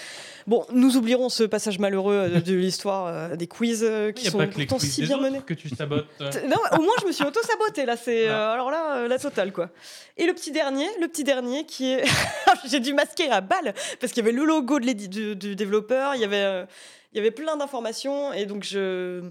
Bon 0.45 0.65
nous 0.73 0.97
oublierons 0.97 1.29
ce 1.29 1.43
passage 1.43 1.79
malheureux 1.79 2.41
de 2.45 2.53
l'histoire 2.53 3.37
des 3.37 3.47
quiz 3.47 3.89
qui 4.13 4.25
sont 4.25 4.45
pourtant 4.45 4.77
si 4.77 5.03
bien 5.03 5.21
menés. 5.21 5.39
que 5.45 5.53
tu 5.53 5.69
sabotes. 5.69 6.05
Non, 6.19 6.57
au 6.77 6.81
moins 6.81 6.95
je 7.01 7.07
me 7.07 7.13
suis 7.13 7.23
auto-sabotée 7.23 7.85
là, 7.85 7.95
c'est 7.95 8.27
alors 8.27 8.71
là 8.71 9.07
la 9.07 9.19
totale 9.19 9.53
quoi. 9.53 9.69
Et 10.17 10.25
le 10.25 10.33
petit 10.33 10.51
dernier, 10.51 10.87
le 10.99 11.07
petit 11.07 11.23
dernier 11.23 11.65
qui 11.65 11.93
est 11.93 12.03
j'ai 12.69 12.81
dû 12.81 12.93
masquer 12.93 13.31
à 13.31 13.39
balle 13.39 13.73
parce 14.01 14.11
qu'il 14.11 14.21
y 14.21 14.27
avait 14.27 14.35
le 14.35 14.43
logo 14.43 14.81
de 14.81 14.91
du, 14.91 15.35
du 15.37 15.55
développeur, 15.55 16.15
il 16.15 16.19
y 16.19 16.25
avait 16.25 16.65
il 17.13 17.17
y 17.17 17.19
avait 17.19 17.31
plein 17.31 17.55
d'informations 17.57 18.33
et 18.33 18.45
donc 18.45 18.63
je 18.63 19.23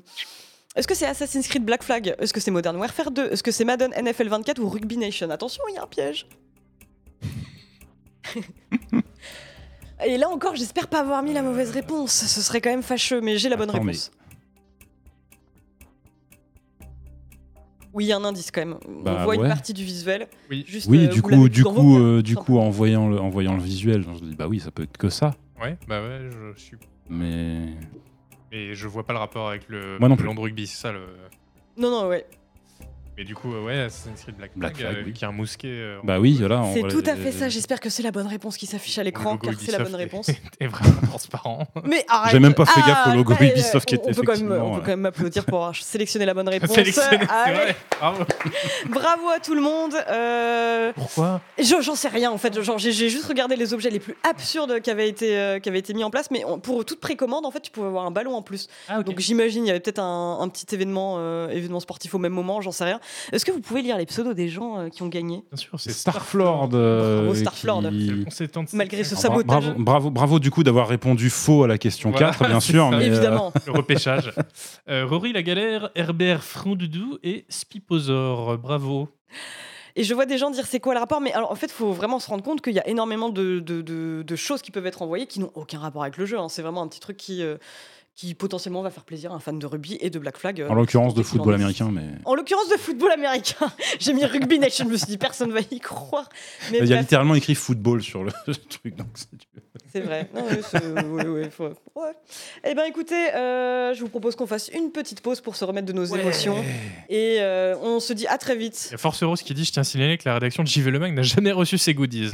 est-ce 0.74 0.89
que 0.89 0.95
c'est 0.95 1.07
Assassin's 1.07 1.47
Creed 1.49 1.64
Black 1.64 1.83
Flag? 1.83 2.14
Est-ce 2.18 2.33
que 2.33 2.41
c'est 2.41 2.51
Modern 2.51 2.76
Warfare 2.76 3.11
2 3.11 3.30
Est-ce 3.33 3.43
que 3.43 3.51
c'est 3.51 3.64
Madden 3.64 3.93
NFL 4.01 4.28
24 4.28 4.59
ou 4.61 4.68
Rugby 4.70 4.97
Nation? 4.97 5.28
Attention, 5.30 5.62
il 5.68 5.74
y 5.74 5.78
a 5.78 5.83
un 5.83 5.87
piège. 5.87 6.26
Et 10.07 10.16
là 10.16 10.30
encore, 10.30 10.57
j'espère 10.57 10.89
pas 10.89 11.01
avoir 11.01 11.22
mis 11.22 11.35
la 11.35 11.43
mauvaise 11.43 11.70
réponse. 11.72 12.12
Ce 12.12 12.41
serait 12.41 12.61
quand 12.62 12.70
même 12.70 12.83
fâcheux, 12.83 13.20
mais 13.20 13.37
j'ai 13.37 13.49
la 13.51 13.57
bonne 13.57 13.68
Attends, 13.68 13.85
mais- 13.85 13.93
réponse. 13.93 14.11
Oui, 17.95 18.07
il 18.07 18.09
y 18.09 18.12
a 18.12 18.16
un 18.16 18.24
indice 18.24 18.51
quand 18.51 18.62
même. 18.62 18.78
Bah 19.05 19.18
On 19.20 19.24
voit 19.24 19.35
une 19.35 19.47
partie 19.49 19.74
du 19.74 19.85
visuel. 19.85 20.26
Oui. 20.49 20.64
Juste, 20.66 20.89
Oui, 20.89 21.05
euh, 21.05 21.09
du 21.09 21.20
coup, 21.20 21.49
du 21.51 21.62
coup, 21.62 21.99
euh, 21.99 22.22
du 22.22 22.37
coup, 22.37 22.57
en 22.59 22.70
voyant 22.70 23.11
le, 23.11 23.20
en 23.20 23.28
voyant 23.28 23.55
le 23.55 23.62
visuel, 23.62 24.03
je 24.03 24.09
me 24.09 24.30
dis 24.30 24.35
bah 24.35 24.47
oui, 24.49 24.61
ça 24.61 24.70
peut 24.70 24.85
être 24.85 24.97
que 24.97 25.11
ça. 25.11 25.33
Ouais, 25.61 25.76
bah 25.87 26.01
ouais, 26.03 26.30
je 26.57 26.59
suis. 26.59 26.78
Mais 27.12 27.74
Et 28.50 28.74
je 28.74 28.88
vois 28.88 29.04
pas 29.04 29.12
le 29.12 29.18
rapport 29.18 29.48
avec 29.48 29.68
le 29.68 29.98
Moi 29.98 30.08
non 30.08 30.16
plus. 30.16 30.28
rugby, 30.28 30.66
c'est 30.66 30.78
ça 30.80 30.92
le. 30.92 31.00
Non, 31.76 31.90
non, 31.90 32.08
ouais. 32.08 32.26
Mais 33.18 33.24
du 33.24 33.34
coup, 33.34 33.52
euh, 33.54 33.62
ouais, 33.62 33.78
Assassin's 33.82 34.22
Creed 34.22 34.36
Black, 34.36 34.52
Black 34.56 34.74
Flag, 34.76 34.86
Flag, 34.90 35.02
euh, 35.02 35.06
oui. 35.06 35.12
qui 35.12 35.22
est 35.24 35.28
un 35.28 35.32
mousquet. 35.32 35.68
euh, 35.68 36.00
en- 36.00 36.04
bah 36.06 36.18
oui, 36.18 36.36
voilà. 36.38 36.64
C'est 36.72 36.80
tout 36.88 37.02
à 37.06 37.14
fait 37.14 37.30
ça. 37.30 37.50
J'espère 37.50 37.78
que 37.78 37.90
c'est 37.90 38.02
la 38.02 38.10
bonne 38.10 38.26
réponse 38.26 38.56
qui 38.56 38.64
s'affiche 38.64 38.96
à 38.96 39.02
l'écran, 39.02 39.36
car 39.36 39.52
c'est 39.60 39.70
la 39.70 39.80
bonne 39.80 39.94
réponse. 39.94 40.28
est 40.60 40.66
vraiment 40.66 41.00
transparent. 41.08 41.66
Mais 41.84 42.06
arrête 42.08 42.32
J'ai 42.32 42.38
même 42.40 42.54
pas 42.54 42.64
fait 42.64 42.80
gaffe 42.80 43.06
au 43.08 43.10
Ah, 43.10 43.14
logo 43.14 43.34
allez, 43.38 43.50
Ubisoft 43.50 43.86
qui 43.86 43.96
on- 43.96 43.98
était 43.98 44.10
on 44.10 44.14
peut 44.14 44.22
quand 44.22 44.32
même, 44.32 44.40
effectivement, 44.46 44.70
On 44.70 44.74
peut 44.76 44.80
quand 44.80 44.86
même 44.88 45.00
m'applaudir 45.00 45.44
pour 45.44 45.58
avoir 45.58 45.76
sélectionné 45.76 46.24
la 46.24 46.32
bonne 46.32 46.48
réponse. 46.48 46.70
Vrai. 46.74 47.76
Bravo. 48.00 48.24
Bravo 48.88 49.28
à 49.28 49.40
tout 49.40 49.54
le 49.54 49.60
monde. 49.60 49.92
Euh, 50.08 50.92
Pourquoi? 50.94 51.42
Je- 51.58 51.82
J'en 51.82 51.94
sais 51.94 52.08
rien 52.08 52.30
en 52.30 52.38
fait. 52.38 52.58
J'ai 52.78 53.08
juste 53.10 53.26
regardé 53.26 53.56
les 53.56 53.74
objets 53.74 53.90
les 53.90 54.00
plus 54.00 54.14
absurdes 54.28 54.80
qui 54.80 54.90
avaient 54.90 55.08
été, 55.08 55.36
euh, 55.38 55.58
qui 55.58 55.68
avaient 55.68 55.78
été 55.80 55.92
mis 55.92 56.02
en 56.04 56.10
place. 56.10 56.30
Mais 56.30 56.44
on- 56.46 56.58
pour 56.58 56.82
toute 56.86 57.00
précommande, 57.00 57.44
en 57.44 57.50
fait, 57.50 57.60
tu 57.60 57.70
pouvais 57.70 57.88
avoir 57.88 58.06
un 58.06 58.10
ballon 58.10 58.34
en 58.34 58.42
plus. 58.42 58.68
Ah. 58.88 59.02
Donc 59.02 59.18
j'imagine 59.18 59.64
il 59.64 59.68
y 59.68 59.70
avait 59.70 59.80
peut-être 59.80 59.98
un, 60.00 60.38
un 60.40 60.48
petit 60.48 60.74
événement, 60.74 61.16
euh, 61.18 61.48
événement 61.50 61.80
sportif 61.80 62.14
au 62.14 62.18
même 62.18 62.32
moment. 62.32 62.60
J'en 62.62 62.72
sais 62.72 62.84
rien. 62.84 63.00
Est-ce 63.32 63.44
que 63.44 63.53
vous 63.53 63.61
pouvez 63.61 63.82
lire 63.82 63.96
les 63.96 64.07
pseudos 64.07 64.34
des 64.34 64.48
gens 64.48 64.78
euh, 64.78 64.88
qui 64.88 65.03
ont 65.03 65.09
gagné? 65.09 65.44
Bien 65.50 65.57
sûr, 65.57 65.78
c'est 65.80 65.92
Starflord. 65.92 66.70
euh, 66.74 67.24
Bravo, 67.24 67.34
Starflord. 67.34 67.82
qui- 67.90 68.76
Malgré 68.76 69.05
ce 69.05 69.16
sabotage. 69.16 69.46
Bravo, 69.46 69.72
bravo, 69.78 70.11
bravo 70.11 70.38
du 70.38 70.50
coup 70.50 70.62
d'avoir 70.62 70.88
répondu 70.88 71.30
faux 71.30 71.64
à 71.64 71.68
la 71.68 71.78
question 71.78 72.11
Voilà, 72.11 72.30
4, 72.30 72.48
bien 72.48 72.61
sûr. 72.61 72.90
ça. 72.90 72.96
Mais, 72.96 73.05
euh, 73.05 73.07
Évidemment. 73.12 73.53
Le 73.66 73.72
repêchage. 73.72 74.32
Euh, 74.88 75.07
Rory 75.07 75.32
la 75.32 75.42
galère, 75.42 75.90
Herbert 75.94 76.42
Frondoudou 76.42 77.18
et 77.22 77.44
Spiposor. 77.48 78.59
Bravo. 78.59 79.09
Et 79.94 80.05
je 80.05 80.14
vois 80.14 80.24
des 80.26 80.38
gens 80.38 80.50
dire 80.50 80.66
c'est 80.66 80.80
quoi 80.80 80.94
le 80.94 81.00
rapport, 81.00 81.20
mais 81.20 81.32
alors 81.32 81.50
en 81.53 81.55
fait, 81.55 81.66
il 81.66 81.72
faut 81.72 81.92
vraiment 81.92 82.18
se 82.18 82.28
rendre 82.28 82.42
compte 82.42 82.62
qu'il 82.62 82.72
y 82.72 82.78
a 82.80 82.88
énormément 82.88 83.28
de, 83.28 83.61
de- 83.61 83.82
de- 83.82 84.22
de 84.26 84.36
choses 84.36 84.62
qui 84.62 84.70
peuvent 84.70 84.86
être 84.86 85.03
envoyées 85.03 85.26
qui 85.26 85.38
n'ont 85.40 85.50
aucun 85.55 85.78
rapport 85.78 86.03
avec 86.03 86.16
le 86.16 86.24
jeu. 86.26 86.38
hein. 86.38 86.48
C'est 86.48 86.62
vraiment 86.62 86.82
un 86.82 86.88
petit 86.88 87.00
truc 87.00 87.16
qui, 87.18 87.42
euh, 87.42 87.57
qui 88.14 88.34
potentiellement 88.34 88.82
va 88.82 88.90
faire 88.90 89.04
plaisir 89.04 89.32
à 89.32 89.36
un 89.36 89.40
fan 89.40 89.58
de 89.58 89.66
rugby 89.66 89.96
et 90.00 90.10
de 90.10 90.18
Black 90.18 90.36
Flag. 90.36 90.60
euh, 90.60 90.68
en 90.68 90.74
l'occurrence 90.74 91.14
de 91.14 91.22
football 91.22 91.54
américain, 91.54 91.88
mais 91.90 92.02
En 92.26 92.34
l'occurrence 92.34 92.68
de 92.68 92.76
football 92.76 93.10
américain. 93.10 93.72
J'ai 94.00 94.12
mis 94.12 94.24
Rugby 94.24 94.58
Nation, 94.58 94.84
je 94.86 94.90
me 94.92 94.96
suis 94.96 95.06
dit 95.06 95.18
personne 95.18 95.50
va 95.50 95.60
y 95.70 95.80
croire. 95.80 96.28
Mais 96.70 96.78
il 96.78 96.84
y 96.84 96.92
a 96.92 96.96
bref, 96.96 97.00
littéralement 97.00 97.34
écrit 97.34 97.54
football 97.54 98.02
sur 98.02 98.22
le 98.24 98.32
truc. 98.68 98.96
Donc 98.96 99.08
c'est- 99.14 99.28
c'est 99.92 100.00
vrai. 100.00 100.28
Non, 100.34 100.44
oui, 100.50 100.56
c'est- 100.70 100.82
oui, 101.06 101.22
oui, 101.26 101.42
faut- 101.50 101.64
ouais. 101.96 102.12
Eh 102.64 102.74
bien 102.74 102.84
écoutez, 102.84 103.34
euh, 103.34 103.94
je 103.94 104.00
vous 104.00 104.08
propose 104.08 104.36
qu'on 104.36 104.46
fasse 104.46 104.68
une 104.74 104.90
petite 104.90 105.20
pause 105.20 105.40
pour 105.40 105.56
se 105.56 105.64
remettre 105.64 105.86
de 105.86 105.92
nos 105.92 106.04
émotions. 106.04 106.62
Et 107.08 107.38
euh, 107.40 107.74
on 107.82 107.98
se 108.00 108.12
dit 108.12 108.26
à 108.26 108.36
très 108.38 108.56
vite. 108.56 108.88
Il 108.90 108.92
y 108.92 108.94
a 108.94 108.98
Force 108.98 109.22
Rose 109.22 109.42
qui 109.42 109.52
dit 109.54 109.64
Je 109.64 109.72
tiens 109.72 109.80
à 109.82 109.84
signaler 109.84 110.16
que 110.18 110.22
la 110.26 110.34
rédaction 110.34 110.62
de 110.62 110.68
JV 110.68 110.90
Le 110.90 110.98
Mag 110.98 111.14
n'a 111.14 111.22
jamais 111.22 111.52
reçu 111.52 111.76
ses 111.78 111.94
goodies. 111.94 112.30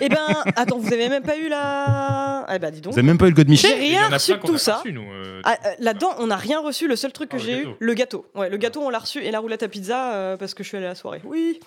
Eh 0.00 0.08
ben, 0.08 0.26
attends, 0.56 0.78
vous 0.78 0.92
avez 0.92 1.08
même 1.08 1.22
pas 1.22 1.36
eu 1.36 1.48
la. 1.48 2.46
Eh 2.52 2.58
ben, 2.58 2.70
dis 2.70 2.80
donc. 2.80 2.92
Vous 2.94 2.98
avez 2.98 3.06
même 3.06 3.18
pas 3.18 3.26
eu 3.26 3.30
le 3.30 3.34
God 3.36 3.46
J'ai 3.46 3.50
Michel 3.52 3.72
en 3.74 3.78
rien 3.80 4.08
reçu 4.08 4.32
de 4.32 4.38
tout 4.38 4.58
ça. 4.58 4.76
reçu, 4.78 4.92
euh, 5.10 5.40
Ah, 5.44 5.58
euh, 5.64 5.70
Là-dedans, 5.78 6.14
on 6.18 6.28
n'a 6.28 6.36
rien 6.36 6.60
reçu. 6.60 6.86
Le 6.88 6.96
seul 6.96 7.12
truc 7.12 7.30
que 7.30 7.36
Ah, 7.36 7.38
le 7.38 7.44
j'ai 7.44 7.62
eu, 7.62 7.68
le 7.78 7.94
gâteau. 7.94 8.26
Ouais, 8.34 8.48
le 8.50 8.56
gâteau, 8.56 8.80
on 8.82 8.90
l'a 8.90 8.98
reçu 8.98 9.22
et 9.22 9.30
la 9.30 9.38
roulette 9.40 9.62
à 9.62 9.68
pizza 9.68 10.14
euh, 10.14 10.36
parce 10.36 10.54
que 10.54 10.62
je 10.62 10.68
suis 10.68 10.76
allée 10.76 10.86
à 10.86 10.90
la 10.90 10.94
soirée. 10.94 11.20
Oui. 11.24 11.60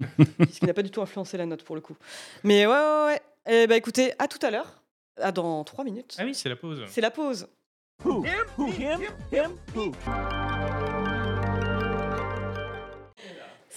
Ce 0.20 0.58
qui 0.58 0.66
n'a 0.66 0.74
pas 0.74 0.82
du 0.82 0.90
tout 0.90 1.02
influencé 1.02 1.36
la 1.36 1.46
note 1.46 1.62
pour 1.62 1.74
le 1.76 1.80
coup. 1.80 1.96
Mais 2.42 2.66
ouais, 2.66 2.72
ouais, 2.72 3.04
ouais. 3.06 3.20
Eh 3.46 3.66
ben, 3.66 3.76
écoutez, 3.76 4.12
à 4.18 4.26
tout 4.28 4.44
à 4.44 4.50
l'heure. 4.50 4.82
À 5.20 5.30
dans 5.30 5.62
trois 5.62 5.84
minutes. 5.84 6.16
Ah 6.18 6.24
oui, 6.24 6.34
c'est 6.34 6.48
la 6.48 6.56
pause. 6.56 6.82
C'est 6.88 7.00
la 7.00 7.10
pause. 7.12 7.46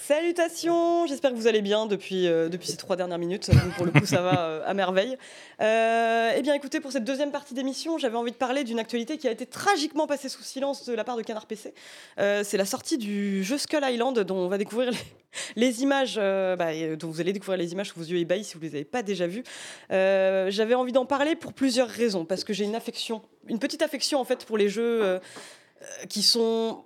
Salutations, 0.06 1.06
j'espère 1.06 1.32
que 1.32 1.36
vous 1.36 1.48
allez 1.48 1.60
bien 1.60 1.86
depuis, 1.86 2.28
euh, 2.28 2.48
depuis 2.48 2.68
ces 2.68 2.76
trois 2.76 2.94
dernières 2.94 3.18
minutes. 3.18 3.50
Pour 3.76 3.84
le 3.84 3.90
coup, 3.90 4.06
ça 4.06 4.22
va 4.22 4.40
euh, 4.40 4.62
à 4.64 4.72
merveille. 4.72 5.18
Euh, 5.60 6.32
eh 6.36 6.40
bien, 6.40 6.54
écoutez, 6.54 6.80
pour 6.80 6.92
cette 6.92 7.04
deuxième 7.04 7.32
partie 7.32 7.52
d'émission, 7.52 7.98
j'avais 7.98 8.16
envie 8.16 8.30
de 8.30 8.36
parler 8.36 8.64
d'une 8.64 8.78
actualité 8.78 9.18
qui 9.18 9.26
a 9.26 9.32
été 9.32 9.44
tragiquement 9.44 10.06
passée 10.06 10.28
sous 10.28 10.42
silence 10.42 10.86
de 10.86 10.94
la 10.94 11.04
part 11.04 11.16
de 11.16 11.22
Canard 11.22 11.46
PC. 11.46 11.74
C'est 12.16 12.56
la 12.56 12.64
sortie 12.64 12.96
du 12.96 13.42
jeu 13.42 13.58
Skull 13.58 13.82
Island, 13.82 14.20
dont 14.20 14.36
on 14.36 14.48
va 14.48 14.56
découvrir 14.56 14.92
les, 15.56 15.82
images, 15.82 16.16
bah, 16.16 16.70
dont 16.96 17.08
vous 17.08 17.20
allez 17.20 17.32
découvrir 17.32 17.58
les 17.58 17.72
images 17.72 17.88
sous 17.88 17.98
vos 17.98 18.06
yeux 18.06 18.18
ébahis 18.18 18.44
si 18.44 18.54
vous 18.54 18.62
les 18.62 18.76
avez 18.76 18.84
pas 18.84 19.02
déjà 19.02 19.26
vues. 19.26 19.42
J'avais 19.90 20.74
envie 20.74 20.92
d'en 20.92 21.06
parler 21.06 21.34
pour 21.34 21.52
plusieurs 21.52 21.88
raisons, 21.88 22.24
parce 22.24 22.44
que 22.44 22.52
j'ai 22.52 22.64
une 22.64 22.76
affection, 22.76 23.20
une 23.48 23.58
petite 23.58 23.82
affection 23.82 24.20
en 24.20 24.24
fait 24.24 24.44
pour 24.46 24.56
les 24.56 24.68
jeux 24.68 25.20
qui 26.08 26.22
sont 26.22 26.84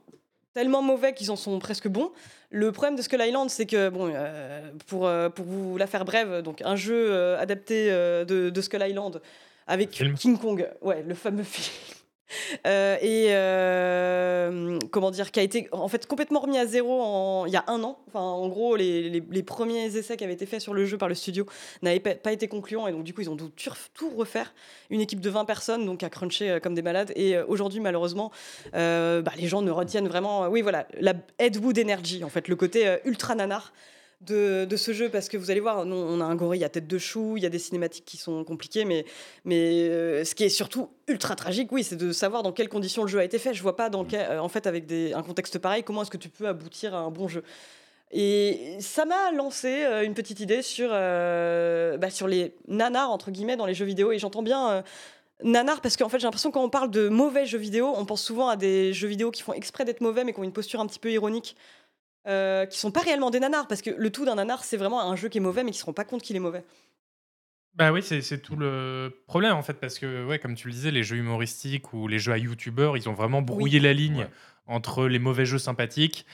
tellement 0.55 0.83
mauvais 0.83 1.15
qu'ils 1.15 1.31
en 1.31 1.37
sont 1.37 1.59
presque 1.59 1.89
bons. 1.89 2.13
Le 2.51 2.71
problème 2.73 2.97
de 2.97 3.03
Skull 3.03 3.23
Island, 3.23 3.49
c'est 3.51 3.67
que, 3.67 3.89
bon, 3.89 4.13
euh, 4.15 4.71
pour, 4.87 5.07
euh, 5.07 5.29
pour 5.29 5.47
vous 5.47 5.77
la 5.79 5.87
faire 5.87 6.05
brève, 6.05 6.43
donc 6.43 6.63
un 6.63 6.77
jeu 6.77 7.11
euh, 7.11 7.39
adapté 7.41 7.91
de, 7.91 8.51
de 8.51 8.61
Skull 8.61 8.83
Island 8.87 9.21
avec. 9.67 9.91
King 9.91 10.39
Kong, 10.39 10.69
ouais, 10.83 11.03
le 11.03 11.15
fameux 11.15 11.43
film. 11.45 12.02
Euh, 12.67 12.97
et 13.01 13.27
euh, 13.31 14.79
comment 14.91 15.11
dire, 15.11 15.31
qui 15.33 15.41
a 15.41 15.43
été 15.43 15.69
en 15.73 15.89
fait 15.89 16.07
complètement 16.07 16.41
remis 16.41 16.59
à 16.59 16.67
zéro 16.67 17.45
il 17.47 17.53
y 17.53 17.57
a 17.57 17.65
un 17.67 17.83
an. 17.83 17.99
Enfin, 18.09 18.21
en 18.21 18.49
gros, 18.49 18.77
les, 18.77 19.11
les- 19.11 19.43
premiers 19.43 19.85
essais 19.97 20.17
qui 20.17 20.25
avaient 20.25 20.33
été 20.33 20.47
faits 20.47 20.61
sur 20.61 20.73
le 20.75 20.85
jeu 20.85 20.97
par 20.97 21.09
le 21.09 21.15
studio 21.15 21.45
n'avaient 21.83 21.99
pas, 21.99 22.33
été 22.33 22.47
concluants 22.49 22.87
et 22.87 22.93
donc 22.93 23.03
du 23.05 23.15
coup 23.15 23.21
ils 23.21 23.31
ont 23.31 23.35
dû 23.35 23.45
tout, 23.95 24.11
refaire. 24.17 24.55
Une 24.91 25.01
équipe 25.01 25.21
de 25.21 25.31
20 25.31 25.45
personnes 25.45 25.85
donc 25.87 26.03
à 26.03 26.11
cruncher 26.11 26.51
euh, 26.51 26.61
comme 26.61 26.75
des 26.75 26.83
malades. 26.83 27.13
Et 27.17 27.39
aujourd'hui 27.39 27.81
malheureusement, 27.81 28.31
bah, 28.73 29.23
les 29.37 29.49
gens 29.49 29.63
ne 29.63 29.71
retiennent 29.71 30.09
vraiment. 30.09 30.49
oui 30.49 30.63
voilà, 30.63 30.87
la 31.01 31.15
Ed 31.39 31.57
Wood 31.57 31.79
Energy 31.79 32.23
en 32.23 32.29
fait, 32.29 32.49
le 32.49 32.57
côté 32.57 32.97
ultra 33.05 33.35
nanar 33.35 33.73
de, 34.27 34.65
de 34.65 34.77
ce 34.77 34.93
jeu 34.93 35.09
parce 35.09 35.29
que 35.29 35.37
vous 35.37 35.51
allez 35.51 35.61
voir, 35.61 35.85
nous, 35.85 35.97
on 35.97 36.21
a 36.21 36.25
un 36.25 36.35
gorille 36.35 36.65
à 36.65 36.69
tête 36.69 36.87
de 36.87 36.99
chou, 36.99 37.37
il 37.37 37.43
y 37.43 37.47
a 37.47 37.49
des 37.49 37.59
cinématiques 37.59 38.05
qui 38.05 38.17
sont 38.17 38.45
compliquées, 38.45 38.85
mais, 38.85 39.05
mais 39.45 39.89
euh, 39.89 40.25
ce 40.25 40.35
qui 40.35 40.45
est 40.45 40.49
surtout 40.49 40.91
ultra 41.09 41.37
tragique, 41.37 41.71
oui, 41.73 41.85
c'est 41.85 41.97
de 41.97 42.13
savoir 42.13 42.43
dans 42.43 42.53
quelles 42.53 42.69
conditions 42.69 43.03
le 43.03 43.09
jeu 43.09 43.19
a 43.19 43.25
été 43.25 43.39
fait. 43.39 43.55
Je 43.55 43.63
vois 43.63 43.77
pas 43.77 43.91
dans 43.91 44.05
quel, 44.05 44.31
euh, 44.31 44.43
en 44.43 44.49
fait 44.49 44.67
avec 44.67 44.87
des, 44.87 45.13
un 45.13 45.23
contexte 45.23 45.59
pareil 45.59 45.83
comment 45.83 46.03
est-ce 46.03 46.11
que 46.11 46.17
tu 46.17 46.29
peux 46.29 46.47
aboutir 46.47 46.95
à 46.95 46.99
un 46.99 47.11
bon 47.11 47.29
jeu. 47.29 47.43
Et 48.11 48.77
ça 48.81 49.07
m'a 49.07 49.33
lancé 49.33 49.85
euh, 49.85 50.05
une 50.05 50.15
petite 50.15 50.41
idée 50.41 50.63
sur, 50.63 50.91
bah, 50.91 52.11
sur 52.11 52.29
les 52.29 52.55
nanars, 52.69 53.11
entre 53.11 53.31
guillemets, 53.31 53.57
dans 53.57 53.67
les 53.67 53.75
jeux 53.75 53.87
vidéo. 53.87 54.13
Et 54.13 54.19
j'entends 54.19 54.43
bien 54.43 54.71
euh, 54.71 54.83
nanar 55.45 55.81
parce 55.81 55.97
qu'en 55.97 56.09
fait, 56.09 56.19
j'ai 56.19 56.27
l'impression 56.27 56.51
que 56.51 56.55
quand 56.55 56.65
on 56.65 56.71
parle 56.71 56.91
de 56.91 57.09
mauvais 57.09 57.47
jeux 57.47 57.59
vidéo, 57.59 57.93
on 57.97 58.05
pense 58.05 58.23
souvent 58.23 58.49
à 58.49 58.57
des 58.57 58.93
jeux 58.93 59.09
vidéo 59.09 59.31
qui 59.31 59.43
font 59.43 59.53
exprès 59.53 59.85
d'être 59.85 60.01
mauvais, 60.01 60.25
mais 60.25 60.33
qui 60.33 60.41
ont 60.41 60.45
une 60.45 60.53
posture 60.53 60.81
un 60.81 60.87
petit 60.87 60.99
peu 60.99 61.11
ironique, 61.11 61.57
euh, 62.27 62.67
qui 62.67 62.79
sont 62.79 62.91
pas 62.91 63.01
réellement 63.01 63.31
des 63.31 63.41
nanars. 63.41 63.67
Parce 63.69 63.83
que 63.83 63.91
le 63.91 64.11
tout 64.11 64.25
d'un 64.25 64.35
nanar, 64.37 64.65
c'est 64.65 64.77
vraiment 64.77 65.01
un 65.03 65.17
jeu 65.17 65.29
qui 65.29 65.39
est 65.39 65.41
mauvais, 65.41 65.65
mais 65.65 65.71
qui 65.73 65.79
se 65.79 65.85
rend 65.85 65.93
pas 65.93 66.05
compte 66.05 66.23
qu'il 66.23 66.37
est 66.37 66.41
mauvais. 66.41 66.65
Bah 67.75 67.91
oui, 67.91 68.03
c'est 68.03 68.43
tout 68.43 68.57
le 68.57 69.23
problème 69.27 69.55
en 69.55 69.63
fait, 69.63 69.75
parce 69.75 69.99
que, 69.99 70.27
ouais, 70.27 70.39
comme 70.39 70.55
tu 70.55 70.69
le 70.69 70.75
disais, 70.75 70.91
les 70.91 71.03
jeux 71.03 71.17
humoristiques 71.17 71.95
ou 71.95 72.07
les 72.07 72.19
jeux 72.19 72.33
à 72.33 72.37
youtubeurs, 72.39 72.99
ils 72.99 73.09
ont 73.09 73.15
vraiment 73.15 73.41
brouillé 73.41 73.81
la 73.81 73.95
ligne 73.95 74.21
Ouais. 74.25 74.31
entre 74.67 75.07
les 75.09 75.19
mauvais 75.19 75.47
jeux 75.47 75.59
sympathiques 75.59 76.27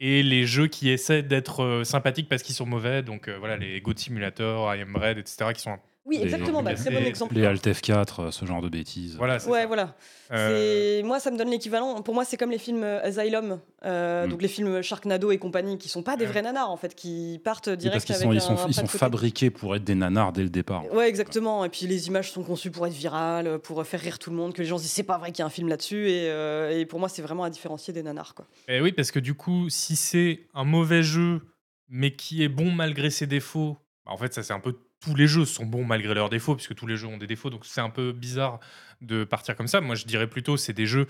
et 0.00 0.22
les 0.22 0.46
jeux 0.46 0.68
qui 0.68 0.88
essaient 0.88 1.22
d'être 1.22 1.62
euh, 1.62 1.84
sympathiques 1.84 2.30
parce 2.30 2.42
qu'ils 2.42 2.54
sont 2.54 2.64
mauvais. 2.64 3.02
Donc 3.02 3.28
euh, 3.28 3.36
voilà, 3.38 3.58
les 3.58 3.80
Goat 3.82 3.96
Simulator, 3.96 4.74
I 4.74 4.80
Am 4.80 4.92
Bread, 4.92 5.18
etc., 5.18 5.52
qui 5.54 5.60
sont. 5.60 5.78
Oui, 6.06 6.20
exactement, 6.22 6.62
bah, 6.62 6.74
très 6.74 6.90
bon 6.90 7.04
exemple. 7.04 7.34
Les 7.34 7.44
Alt 7.44 7.66
F4, 7.66 8.22
euh, 8.26 8.30
ce 8.30 8.44
genre 8.46 8.62
de 8.62 8.68
bêtises. 8.68 9.16
Voilà, 9.16 9.34
Ouais, 9.46 9.60
ça. 9.62 9.66
voilà. 9.66 9.94
Euh, 10.32 11.02
Moi, 11.02 11.18
ça 11.20 11.30
me 11.30 11.36
donne 11.36 11.50
l'équivalent. 11.50 12.00
Pour 12.02 12.14
moi, 12.14 12.24
c'est 12.24 12.36
comme 12.36 12.50
les 12.50 12.58
films 12.58 12.82
euh, 12.84 13.02
Asylum, 13.02 13.60
euh, 13.84 14.26
Mm. 14.26 14.30
donc 14.30 14.42
les 14.42 14.48
films 14.48 14.82
Sharknado 14.82 15.30
et 15.30 15.38
compagnie, 15.38 15.78
qui 15.78 15.88
sont 15.88 16.02
pas 16.02 16.16
des 16.16 16.26
vrais 16.26 16.42
nanars, 16.42 16.70
en 16.70 16.76
fait, 16.76 16.94
qui 16.94 17.40
partent 17.44 17.68
Oui, 17.68 17.76
direct 17.76 18.06
parce 18.06 18.20
qu'ils 18.20 18.40
sont, 18.40 18.56
ils 18.68 18.70
ils 18.82 18.88
fabriqués 18.88 19.50
pour 19.50 19.74
être 19.76 19.84
des 19.84 19.94
nanars 19.94 20.32
dès 20.32 20.42
le 20.42 20.48
départ. 20.48 20.84
Ouais, 20.92 21.08
exactement. 21.08 21.64
Et 21.64 21.68
puis 21.68 21.86
les 21.86 22.06
images 22.08 22.30
sont 22.32 22.42
conçues 22.42 22.70
pour 22.70 22.86
être 22.86 22.92
virales, 22.92 23.58
pour 23.58 23.84
faire 23.86 24.00
rire 24.00 24.18
tout 24.18 24.30
le 24.30 24.36
monde, 24.36 24.52
que 24.54 24.62
les 24.62 24.68
gens 24.68 24.78
se 24.78 24.82
disent 24.82 24.92
c'est 24.92 25.02
pas 25.02 25.18
vrai 25.18 25.32
qu'il 25.32 25.40
y 25.40 25.42
a 25.42 25.46
un 25.46 25.50
film 25.50 25.68
là-dessus. 25.68 26.08
Et, 26.08 26.28
euh, 26.30 26.78
et 26.78 26.86
pour 26.86 26.98
moi, 27.00 27.08
c'est 27.08 27.22
vraiment 27.22 27.44
à 27.44 27.50
différencier 27.50 27.92
des 27.92 28.02
nanars. 28.02 28.34
Quoi. 28.34 28.46
Eh 28.68 28.80
oui, 28.80 28.92
parce 28.92 29.10
que 29.10 29.18
du 29.18 29.34
coup, 29.34 29.68
si 29.70 29.96
c'est 29.96 30.40
un 30.54 30.64
mauvais 30.64 31.02
jeu, 31.02 31.40
mais 31.88 32.14
qui 32.14 32.42
est 32.42 32.48
bon 32.48 32.70
malgré 32.70 33.10
ses 33.10 33.26
défauts, 33.26 33.76
bah, 34.04 34.12
en 34.12 34.16
fait, 34.16 34.32
ça 34.34 34.42
c'est 34.42 34.52
un 34.52 34.60
peu 34.60 34.76
tous 35.00 35.14
les 35.14 35.26
jeux 35.26 35.44
sont 35.44 35.66
bons 35.66 35.84
malgré 35.84 36.14
leurs 36.14 36.30
défauts, 36.30 36.54
puisque 36.56 36.74
tous 36.74 36.86
les 36.86 36.96
jeux 36.96 37.06
ont 37.06 37.18
des 37.18 37.26
défauts, 37.26 37.50
donc 37.50 37.64
c'est 37.66 37.80
un 37.80 37.90
peu 37.90 38.12
bizarre 38.12 38.60
de 39.00 39.24
partir 39.24 39.54
comme 39.56 39.68
ça. 39.68 39.80
Moi, 39.80 39.94
je 39.94 40.04
dirais 40.06 40.26
plutôt 40.28 40.56
c'est 40.56 40.72
des 40.72 40.86
jeux 40.86 41.06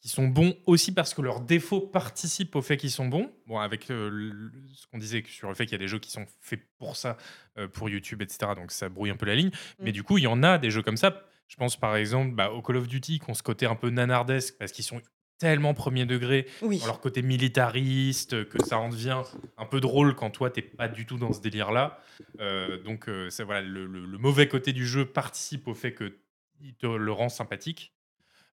qui 0.00 0.08
sont 0.10 0.28
bons 0.28 0.54
aussi 0.66 0.92
parce 0.92 1.14
que 1.14 1.22
leurs 1.22 1.40
défauts 1.40 1.80
participent 1.80 2.54
au 2.56 2.62
fait 2.62 2.76
qu'ils 2.76 2.90
sont 2.90 3.06
bons. 3.08 3.32
Bon, 3.46 3.58
avec 3.58 3.90
euh, 3.90 4.08
le- 4.10 4.52
ce 4.74 4.86
qu'on 4.86 4.98
disait 4.98 5.24
sur 5.26 5.48
le 5.48 5.54
fait 5.54 5.64
qu'il 5.64 5.72
y 5.72 5.76
a 5.76 5.78
des 5.78 5.88
jeux 5.88 5.98
qui 5.98 6.10
sont 6.10 6.26
faits 6.40 6.60
pour 6.78 6.96
ça, 6.96 7.16
euh, 7.58 7.66
pour 7.66 7.88
YouTube, 7.88 8.20
etc. 8.22 8.52
Donc 8.56 8.72
ça 8.72 8.88
brouille 8.88 9.10
un 9.10 9.16
peu 9.16 9.26
la 9.26 9.34
ligne. 9.34 9.50
Mais 9.78 9.90
Mm. 9.90 9.94
du 9.94 10.02
coup, 10.02 10.18
il 10.18 10.24
y 10.24 10.26
en 10.26 10.42
a 10.42 10.58
des 10.58 10.70
jeux 10.70 10.82
comme 10.82 10.96
ça. 10.98 11.24
Je 11.48 11.56
pense 11.56 11.76
par 11.78 11.96
exemple 11.96 12.34
bah, 12.34 12.50
au 12.50 12.60
Call 12.62 12.76
of 12.76 12.88
Duty, 12.88 13.20
qui 13.20 13.30
ont 13.30 13.34
ce 13.34 13.42
côté 13.42 13.66
un 13.66 13.74
peu 13.74 13.88
nanardesque 13.90 14.56
parce 14.58 14.72
qu'ils 14.72 14.84
sont 14.84 15.00
tellement 15.38 15.74
premier 15.74 16.06
degré 16.06 16.46
Oui. 16.62 16.78
dans 16.80 16.86
leur 16.86 17.00
côté 17.00 17.22
militariste, 17.22 18.48
que 18.48 18.64
ça 18.64 18.78
en 18.78 18.88
devient 18.88 19.22
un 19.58 19.66
peu 19.66 19.80
drôle 19.80 20.14
quand 20.14 20.30
toi 20.30 20.50
t'es 20.50 20.62
pas 20.62 20.88
du 20.88 21.06
tout 21.06 21.18
dans 21.18 21.32
ce 21.32 21.40
délire-là. 21.40 22.00
Euh, 22.40 22.82
donc 22.82 23.08
euh, 23.08 23.28
c'est 23.30 23.42
voilà, 23.44 23.60
le, 23.62 23.86
le- 23.86 24.06
le 24.06 24.18
mauvais 24.18 24.48
côté 24.48 24.72
du 24.72 24.86
jeu 24.86 25.04
participe 25.04 25.68
au 25.68 25.74
fait 25.74 25.92
que 25.92 26.16
il 26.62 26.74
te 26.74 26.86
le 26.86 27.12
rend 27.12 27.28
sympathique. 27.28 27.92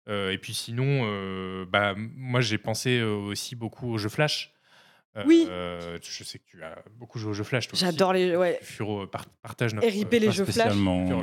Euh, 0.08 0.30
et 0.32 0.38
puis 0.38 0.52
sinon, 0.52 1.02
euh, 1.06 1.64
bah, 1.66 1.94
moi 1.96 2.40
j'ai 2.42 2.58
pensé 2.58 3.00
aussi 3.02 3.56
beaucoup 3.56 3.90
aux 3.92 3.98
jeux 3.98 4.10
Flash. 4.10 4.52
Euh, 5.16 5.22
Oui. 5.26 5.46
euh, 5.48 5.96
je 6.02 6.24
sais 6.24 6.38
que 6.38 6.44
tu 6.50 6.62
as 6.64 6.74
beaucoup 6.98 7.20
joué 7.20 7.30
aux 7.30 7.34
jeux 7.34 7.44
Flash. 7.44 7.68
J'adore 7.72 8.12
les. 8.12 8.34
Ouais. 8.36 8.58
Furo 8.62 9.06
par- 9.06 9.26
partage 9.42 9.72
notre. 9.72 9.86
RIP 9.86 10.10
les 10.12 10.32
jeux 10.32 10.44
Flash. 10.44 10.72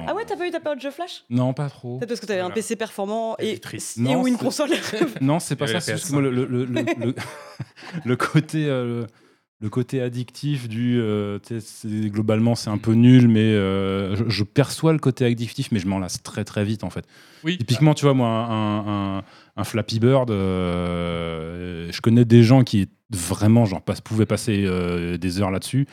Ah 0.08 0.14
ouais, 0.16 0.24
t'as 0.26 0.38
pas 0.38 0.48
eu 0.48 0.52
ta 0.52 0.62
période 0.62 0.78
de 0.80 0.84
jeu 0.84 0.92
Flash? 0.92 1.26
Non, 1.30 1.54
pas 1.54 1.70
trop. 1.70 1.98
Peut-être 1.98 2.10
parce 2.10 2.22
que 2.22 2.26
t'avais 2.26 2.40
un. 2.40 2.50
PC 2.52 2.78
performant 2.78 3.36
et, 3.40 3.54
et 3.56 3.62
Non, 3.98 4.22
ou 4.22 4.28
une 4.28 4.38
console. 4.38 4.70
Non, 5.22 5.40
c'est 5.40 5.56
pas 5.58 5.68
ça. 5.68 5.82
C'est 5.82 5.92
la 5.92 5.98
juste 5.98 6.08
que 6.08 6.14
moi, 6.14 6.22
le, 6.22 6.32
le, 6.32 6.46
le, 6.46 6.64
le, 6.66 6.74
le- 7.06 7.16
le 8.06 8.16
côté, 8.16 8.66
euh, 8.68 9.06
le 9.60 9.70
côté 9.70 10.02
addictif 10.02 10.70
du. 10.70 10.98
euh, 11.02 11.40
globalement, 11.86 12.56
c'est 12.56 12.70
un 12.70 12.78
peu 12.78 12.94
nul, 12.94 13.28
mais 13.28 13.40
euh, 13.42 14.16
je, 14.16 14.24
je 14.30 14.44
perçois 14.46 14.94
le 14.94 15.00
côté 15.00 15.26
addictif, 15.26 15.70
mais 15.74 15.80
je 15.80 15.88
m'en 15.88 16.00
lasse 16.00 16.24
très 16.24 16.46
très 16.46 16.64
vite 16.64 16.86
en 16.86 16.90
fait. 16.90 17.06
Oui. 17.44 17.58
Typiquement, 17.58 17.94
tu 17.94 18.06
vois, 18.06 18.14
moi, 18.14 18.30
un, 18.30 19.18
un- 19.18 19.24
un 19.58 19.64
Flappy 19.66 20.00
Bird, 20.00 20.32
euh, 20.32 21.90
je 21.92 22.02
connais 22.02 22.24
des 22.26 22.44
gens 22.44 22.64
qui 22.64 22.88
vraiment 23.14 23.66
genre, 23.66 23.82
passe- 23.82 24.02
pouvaient 24.02 24.26
passer 24.26 24.64
euh, 24.66 25.18
des 25.18 25.42
heures 25.42 25.52
là-dessus. 25.52 25.88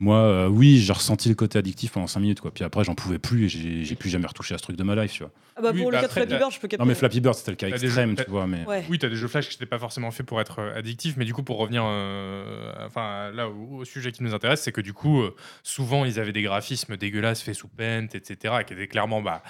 Moi, 0.00 0.16
euh, 0.18 0.48
oui, 0.48 0.78
j'ai 0.78 0.92
ressenti 0.92 1.28
le 1.28 1.36
côté 1.36 1.56
addictif 1.56 1.92
pendant 1.92 2.08
5 2.08 2.18
minutes, 2.18 2.40
quoi. 2.40 2.50
Puis 2.52 2.64
après, 2.64 2.82
j'en 2.82 2.96
pouvais 2.96 3.20
plus 3.20 3.44
et 3.44 3.48
j'ai 3.48 3.84
j'ai 3.84 3.94
plus 3.94 4.10
jamais 4.10 4.26
retouché 4.26 4.52
à 4.54 4.58
ce 4.58 4.64
truc 4.64 4.76
de 4.76 4.82
ma 4.82 4.96
life, 4.96 5.12
tu 5.12 5.20
vois. 5.22 5.30
Ah 5.56 5.62
bah 5.62 5.70
Oui, 5.72 5.82
pour 5.82 5.92
bah 5.92 5.98
le 5.98 6.02
cas 6.02 6.08
de 6.08 6.12
Flappy 6.12 6.28
t'as- 6.30 6.38
Bird, 6.38 6.52
je 6.52 6.58
peux 6.58 6.66
capter. 6.66 6.82
Non, 6.82 6.88
mais 6.88 6.96
Flappy 6.96 7.20
Bird, 7.20 7.34
c'était 7.36 7.52
le 7.52 7.56
cas 7.56 7.70
T'as 7.70 7.78
des 7.78 7.84
extrême, 7.84 8.16
jeux- 8.18 8.24
tu 8.24 8.30
vois, 8.30 8.48
mais. 8.48 8.64
Ouais. 8.66 8.84
Oui, 8.90 8.98
tu 8.98 9.06
as 9.06 9.08
des 9.08 9.14
jeux 9.14 9.28
Flash 9.28 9.48
qui 9.48 9.54
n'étaient 9.54 9.66
pas 9.66 9.78
forcément 9.78 10.10
faits 10.10 10.26
pour 10.26 10.40
être 10.40 10.58
euh, 10.58 10.76
addictifs, 10.76 11.16
mais 11.16 11.24
du 11.24 11.32
coup, 11.32 11.44
pour 11.44 11.58
revenir 11.58 11.84
euh, 11.86 12.72
enfin, 12.84 13.30
là 13.32 13.48
au, 13.48 13.76
au 13.78 13.84
sujet 13.84 14.10
qui 14.10 14.24
nous 14.24 14.34
intéresse, 14.34 14.62
c'est 14.62 14.72
que 14.72 14.80
du 14.80 14.92
coup, 14.92 15.22
euh, 15.22 15.34
souvent, 15.62 16.04
ils 16.04 16.18
avaient 16.18 16.32
des 16.32 16.42
graphismes 16.42 16.96
dégueulasses 16.96 17.42
faits 17.42 17.54
sous 17.54 17.68
Paint, 17.68 18.08
etc., 18.14 18.54
qui 18.66 18.72
étaient 18.74 18.88
clairement, 18.88 19.22
bah, 19.22 19.42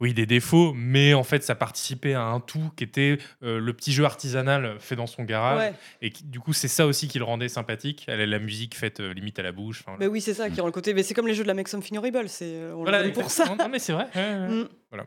oui, 0.00 0.14
des 0.14 0.26
défauts, 0.26 0.72
mais 0.74 1.12
en 1.14 1.22
fait, 1.22 1.42
ça 1.44 1.54
participait 1.54 2.14
à 2.14 2.22
un 2.24 2.40
tout 2.40 2.70
qui 2.76 2.84
était 2.84 3.18
euh, 3.42 3.58
le 3.60 3.72
petit 3.74 3.92
jeu 3.92 4.04
artisanal 4.04 4.76
fait 4.80 4.96
dans 4.96 5.06
son 5.06 5.24
garage, 5.24 5.58
Ouais. 5.58 5.74
et 6.02 6.10
qui- 6.10 6.24
du 6.24 6.40
coup, 6.40 6.52
c'est 6.52 6.68
ça 6.68 6.86
aussi 6.86 7.06
qui 7.08 7.18
le 7.18 7.24
rendait 7.24 7.48
sympathique. 7.48 8.04
Elle 8.08 8.20
a 8.20 8.26
la 8.26 8.38
musique 8.38 8.74
faite 8.76 9.00
euh, 9.00 9.12
limite 9.12 9.38
à 9.38 9.42
la 9.42 9.52
bouche. 9.52 9.82
enfin, 9.86 9.96
Bah 9.98 10.06
oui, 10.06 10.20
c'est 10.20 10.34
ça 10.34 10.48
qui 10.50 10.60
rend 10.60 10.66
le 10.66 10.72
côté. 10.72 10.94
Mais 10.94 11.02
c'est 11.02 11.14
comme 11.14 11.26
les 11.26 11.34
jeux 11.34 11.42
de 11.42 11.48
la 11.48 11.54
Make 11.54 11.68
Something 11.68 11.98
Horrible. 11.98 12.28
C'est 12.28 12.44
euh, 12.46 12.74
on 12.74 12.82
voilà, 12.82 13.08
pour 13.10 13.30
ça. 13.30 13.54
Non, 13.54 13.68
mais 13.68 13.78
c'est 13.78 13.92
vrai. 13.92 14.06
ouais, 14.14 14.20
ouais. 14.22 14.48
Mm. 14.48 14.68
Voilà. 14.90 15.06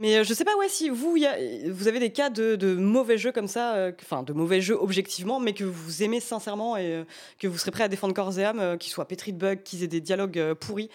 Mais 0.00 0.24
je 0.24 0.34
sais 0.34 0.44
pas 0.44 0.56
ouais, 0.56 0.68
si 0.68 0.88
vous, 0.90 1.16
y 1.16 1.24
a- 1.24 1.36
vous 1.70 1.86
avez 1.86 2.00
des 2.00 2.10
cas 2.10 2.28
de, 2.28 2.56
de 2.56 2.74
mauvais 2.74 3.16
jeux 3.16 3.30
comme 3.30 3.46
ça, 3.46 3.76
euh, 3.76 3.92
enfin 4.02 4.24
de 4.24 4.32
mauvais 4.32 4.60
jeux 4.60 4.74
objectivement, 4.74 5.38
mais 5.38 5.52
que 5.54 5.62
vous 5.62 6.02
aimez 6.02 6.18
sincèrement 6.18 6.76
et 6.76 6.92
euh, 6.94 7.04
que 7.38 7.46
vous 7.46 7.56
serez 7.58 7.70
prêt 7.70 7.84
à 7.84 7.88
défendre 7.88 8.12
corps 8.12 8.36
et 8.36 8.44
âme, 8.44 8.58
euh, 8.58 8.76
qu'ils 8.76 8.92
soient 8.92 9.06
pétris 9.06 9.32
de 9.32 9.38
bugs, 9.38 9.54
qu'ils 9.54 9.84
aient 9.84 9.88
des 9.88 10.00
dialogues 10.00 10.36
euh, 10.38 10.54
pourris 10.56 10.90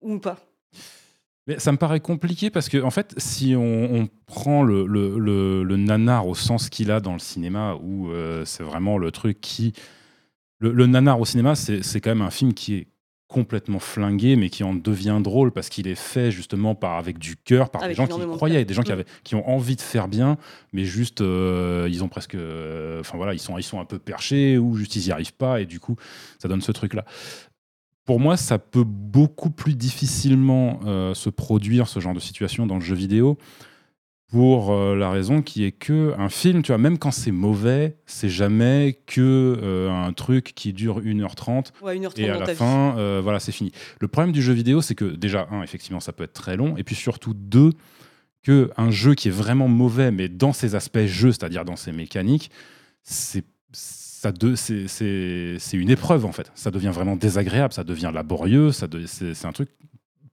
ou 0.00 0.20
pas? 0.20 0.38
Mais 1.46 1.58
ça 1.58 1.72
me 1.72 1.78
paraît 1.78 2.00
compliqué 2.00 2.50
parce 2.50 2.68
que, 2.68 2.80
en 2.82 2.90
fait, 2.90 3.14
si 3.16 3.54
on, 3.56 3.94
on 3.94 4.08
prend 4.26 4.62
le, 4.62 4.86
le, 4.86 5.18
le- 5.18 5.62
le 5.64 5.76
nanar 5.76 6.26
au 6.26 6.34
sens 6.34 6.68
qu'il 6.68 6.90
a 6.90 7.00
dans 7.00 7.14
le 7.14 7.18
cinéma, 7.18 7.76
où 7.82 8.10
euh, 8.10 8.44
c'est 8.44 8.62
vraiment 8.62 8.98
le 8.98 9.10
truc 9.10 9.40
qui. 9.40 9.72
Le, 10.58 10.86
nanar 10.86 11.18
au 11.18 11.24
cinéma, 11.24 11.54
c'est 11.54 12.00
quand 12.02 12.10
même 12.10 12.20
un 12.20 12.30
film 12.30 12.52
qui 12.52 12.74
est 12.74 12.86
complètement 13.28 13.78
flingué, 13.78 14.36
mais 14.36 14.50
qui 14.50 14.62
en 14.64 14.74
devient 14.74 15.20
drôle 15.22 15.52
parce 15.52 15.68
qu'il 15.70 15.86
est 15.88 15.94
fait 15.94 16.30
justement 16.32 16.74
par, 16.74 16.98
avec 16.98 17.16
du 17.18 17.36
cœur, 17.36 17.70
par 17.70 17.82
Avec 17.84 17.96
des 17.96 18.02
gens 18.02 18.06
qui 18.08 18.20
y 18.20 18.26
croyaient, 18.26 18.64
des 18.66 18.74
gens 18.74 18.82
qui, 18.82 18.90
Mm. 18.90 18.94
avaient, 18.94 19.04
qui 19.24 19.34
ont 19.36 19.48
envie 19.48 19.76
de 19.76 19.80
faire 19.80 20.08
bien, 20.08 20.36
mais 20.74 20.84
juste 20.84 21.20
euh, 21.22 21.88
ils 21.90 22.02
ont 22.04 22.08
presque. 22.08 22.34
euh, 22.34 23.00
Enfin 23.00 23.16
voilà, 23.16 23.32
ils 23.32 23.38
sont, 23.38 23.56
ils 23.56 23.62
sont 23.62 23.80
un 23.80 23.84
peu 23.86 23.98
perchés 24.00 24.58
ou 24.58 24.74
juste 24.76 24.96
ils 24.96 25.04
n'y 25.06 25.12
arrivent 25.12 25.32
pas, 25.32 25.60
et 25.62 25.64
du 25.66 25.80
coup, 25.80 25.96
ça 26.40 26.48
donne 26.48 26.60
ce 26.60 26.72
truc-là 26.72 27.04
pour 28.10 28.18
moi, 28.18 28.36
ça 28.36 28.58
peut 28.58 28.82
beaucoup 28.82 29.50
plus 29.50 29.76
difficilement 29.76 30.80
euh, 30.84 31.14
se 31.14 31.30
produire 31.30 31.86
ce 31.86 32.00
genre 32.00 32.12
de 32.12 32.18
situation 32.18 32.66
dans 32.66 32.74
le 32.74 32.80
jeu 32.80 32.96
vidéo 32.96 33.38
pour 34.32 34.72
euh, 34.72 34.96
la 34.96 35.10
raison 35.10 35.42
qui 35.42 35.62
est 35.62 35.70
que 35.70 36.12
un 36.18 36.28
film, 36.28 36.62
tu 36.62 36.72
vois, 36.72 36.78
même 36.78 36.98
quand 36.98 37.12
c'est 37.12 37.30
mauvais, 37.30 37.98
c'est 38.06 38.28
jamais 38.28 38.98
que 39.06 39.56
euh, 39.62 39.92
un 39.92 40.12
truc 40.12 40.54
qui 40.56 40.72
dure 40.72 41.00
1h30 41.00 41.66
Ouais, 41.82 42.00
1h30 42.00 42.20
et 42.20 42.30
à 42.30 42.38
la 42.40 42.52
fin, 42.52 42.98
euh, 42.98 43.20
voilà, 43.22 43.38
c'est 43.38 43.52
fini. 43.52 43.70
Le 44.00 44.08
problème 44.08 44.32
du 44.32 44.42
jeu 44.42 44.54
vidéo, 44.54 44.82
c'est 44.82 44.96
que 44.96 45.04
déjà, 45.04 45.46
un, 45.52 45.62
effectivement, 45.62 46.00
ça 46.00 46.12
peut 46.12 46.24
être 46.24 46.32
très 46.32 46.56
long, 46.56 46.76
et 46.76 46.82
puis 46.82 46.96
surtout, 46.96 47.32
deux, 47.32 47.74
que 48.42 48.72
un 48.76 48.90
jeu 48.90 49.14
qui 49.14 49.28
est 49.28 49.30
vraiment 49.30 49.68
mauvais, 49.68 50.10
mais 50.10 50.28
dans 50.28 50.52
ses 50.52 50.74
aspects 50.74 51.06
jeu, 51.06 51.30
c'est-à-dire 51.30 51.64
dans 51.64 51.76
ses 51.76 51.92
mécaniques, 51.92 52.50
c'est 53.04 53.44
ça 54.22 54.32
c'est- 54.54 54.86
c'est 54.86 55.56
c'est 55.58 55.78
une 55.78 55.88
épreuve 55.88 56.26
en 56.26 56.32
fait. 56.32 56.52
Ça 56.54 56.70
devient 56.70 56.90
vraiment 56.92 57.16
désagréable, 57.16 57.72
ça 57.72 57.84
devient 57.84 58.10
laborieux, 58.12 58.70
ça 58.70 58.86
c'est 59.06 59.46
un 59.46 59.52
truc. 59.52 59.70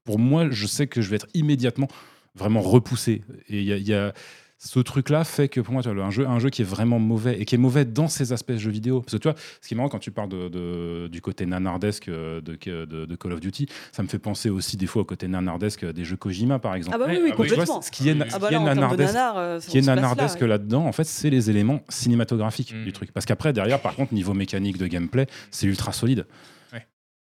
Pour 0.04 0.20
moi, 0.20 0.50
je 0.52 0.68
sais 0.68 0.88
que 0.88 1.02
je 1.02 1.10
vais 1.10 1.16
être 1.16 1.28
immédiatement 1.34 1.88
vraiment 2.36 2.60
repoussé. 2.60 3.24
Et 3.48 3.62
il 3.62 3.88
y 3.88 3.94
a- 3.94 4.14
ce 4.60 4.80
truc-là 4.80 5.24
fait 5.24 5.50
que 5.50 5.62
pour 5.62 5.72
moi, 5.72 5.84
tu 5.84 5.90
vois, 5.94 6.04
un 6.04 6.10
jeu, 6.10 6.26
un 6.28 6.40
jeu 6.40 6.50
qui 6.50 6.64
est 6.64 6.66
vraiment 6.66 6.98
mauvais 6.98 7.40
et 7.40 7.46
qui 7.46 7.54
est 7.54 7.60
mauvais 7.60 7.86
dans 7.86 8.08
ses 8.08 8.34
aspects 8.34 8.56
jeux 8.56 8.72
vidéo. 8.72 9.02
Parce 9.02 9.14
que 9.14 9.18
tu 9.18 9.28
vois, 9.30 9.36
ce 9.62 9.68
qui 9.68 9.76
est 9.76 9.78
marrant 9.78 9.90
quand 9.90 10.00
tu 10.00 10.10
parles 10.10 10.30
de, 10.30 10.50
de- 10.50 11.08
du 11.12 11.22
côté 11.22 11.46
nanardesque 11.46 12.10
euh, 12.10 12.42
de, 12.42 12.56
de- 12.86 13.06
de 13.06 13.16
Call 13.16 13.34
of 13.34 13.40
Duty, 13.40 13.68
ça 13.92 14.02
me 14.02 14.08
fait 14.08 14.18
penser 14.18 14.50
aussi 14.50 14.76
des 14.76 14.88
fois 14.88 15.04
au 15.04 15.06
côté 15.06 15.28
nanardesque 15.28 15.86
des 15.86 16.04
jeux 16.06 16.18
Kojima 16.18 16.58
par 16.58 16.74
exemple. 16.74 16.96
Ah 17.00 17.06
bah 17.06 17.06
oui, 17.10 17.18
ah 17.18 17.20
bah, 17.30 17.36
vois, 17.36 17.46
complètement. 17.48 17.82
ce 17.84 17.92
qui 17.92 18.10
est, 18.10 18.18
Ah 18.20 18.26
Ah 18.32 18.34
qui 18.34 18.40
bah 18.40 18.52
est 18.52 18.60
nanardesque 18.60 19.14
nanar, 19.14 19.38
euh, 19.38 19.60
qui 19.60 19.78
est 19.78 19.82
là, 19.82 19.96
là-dedans, 19.96 20.86
en 20.86 20.92
fait, 20.92 21.04
c'est 21.06 21.30
les 21.30 21.50
éléments 21.52 21.82
cinématographiques 21.90 22.74
Mm. 22.74 22.84
du 22.84 22.94
truc. 22.94 23.12
Parce 23.12 23.26
qu'après, 23.28 23.54
derrière, 23.54 23.80
par 23.82 23.96
contre, 23.96 24.14
niveau 24.14 24.34
mécanique 24.34 24.78
de 24.78 24.88
gameplay, 24.88 25.28
c'est 25.52 25.68
ultra 25.68 25.92
solide. 25.94 26.26
Ouais. 26.74 26.86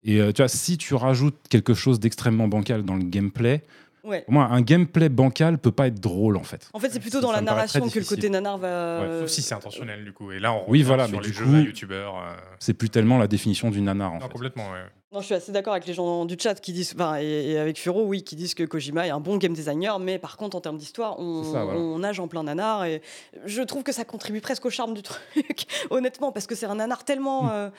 Et 0.03 0.21
euh, 0.21 0.31
tu 0.31 0.41
vois, 0.43 0.47
si 0.47 0.77
tu 0.77 0.93
rajoutes 0.93 1.35
quelque 1.49 1.73
chose 1.73 1.99
d'extrêmement 1.99 2.47
bancal 2.47 2.83
dans 2.83 2.95
le 2.95 3.03
gameplay, 3.03 3.63
Ouais. 4.05 4.21
Pour 4.21 4.33
moi, 4.33 4.45
un 4.51 4.61
gameplay 4.61 5.09
bancal 5.09 5.57
peut 5.57 5.71
pas 5.71 5.87
être 5.87 5.99
drôle 5.99 6.37
en 6.37 6.43
fait. 6.43 6.69
En 6.73 6.79
fait, 6.79 6.89
c'est 6.91 6.99
plutôt 6.99 7.21
dans 7.21 7.29
ça 7.29 7.35
la 7.35 7.41
narration 7.41 7.89
que 7.89 7.99
le 7.99 8.05
côté 8.05 8.29
nanar 8.29 8.57
va. 8.57 9.01
Ouais. 9.01 9.19
Sauf 9.21 9.29
si 9.29 9.41
c'est 9.41 9.55
intentionnel, 9.55 10.03
du 10.05 10.13
coup. 10.13 10.31
Et 10.31 10.39
là, 10.39 10.53
on 10.53 10.63
Oui, 10.67 10.83
voilà, 10.83 11.07
sur 11.07 11.17
mais 11.17 11.23
les 11.23 11.29
du 11.31 11.37
jeux 11.37 11.45
coup- 11.45 11.55
à 11.55 11.59
youtubeurs. 11.59 12.17
euh, 12.17 12.33
C'est 12.59 12.73
plus 12.73 12.89
tellement 12.89 13.17
la 13.17 13.27
définition 13.27 13.71
du 13.71 13.81
nanar 13.81 14.11
en 14.13 14.15
Non, 14.15 14.21
fait. 14.27 14.31
complètement, 14.33 14.65
ouais. 14.71 14.79
Non, 15.11 15.21
je 15.21 15.25
suis 15.27 15.35
assez 15.35 15.51
d'accord 15.53 15.71
avec 15.73 15.85
les 15.87 15.93
gens 15.93 16.25
du 16.25 16.35
chat 16.37 16.59
qui 16.59 16.73
disent, 16.73 16.93
enfin, 16.93 17.17
et, 17.21 17.51
et 17.51 17.57
avec 17.57 17.79
Furo, 17.79 18.03
oui, 18.03 18.21
qui 18.23 18.35
disent 18.35 18.53
que 18.53 18.63
Kojima 18.63 19.07
est 19.07 19.11
un 19.11 19.21
bon 19.21 19.37
game 19.37 19.53
designer, 19.53 19.97
mais 19.97 20.19
par 20.19 20.35
contre, 20.35 20.57
en 20.57 20.61
termes 20.61 20.77
d'histoire, 20.77 21.17
on, 21.19 21.41
voilà. 21.41 21.73
nage 21.99 22.19
en 22.19 22.27
plein 22.27 22.43
nanar, 22.43 22.83
et 22.83 23.01
je 23.45 23.61
trouve 23.61 23.83
que 23.83 23.93
ça 23.93 24.03
contribue 24.03 24.41
presque 24.41 24.65
au 24.65 24.69
charme 24.69 24.93
du 24.93 25.03
truc, 25.03 25.65
honnêtement, 25.89 26.31
parce 26.33 26.47
que 26.47 26.55
c'est 26.55 26.65
un 26.65 26.75
nanar 26.75 27.05
tellement. 27.05 27.49
euh, 27.51 27.69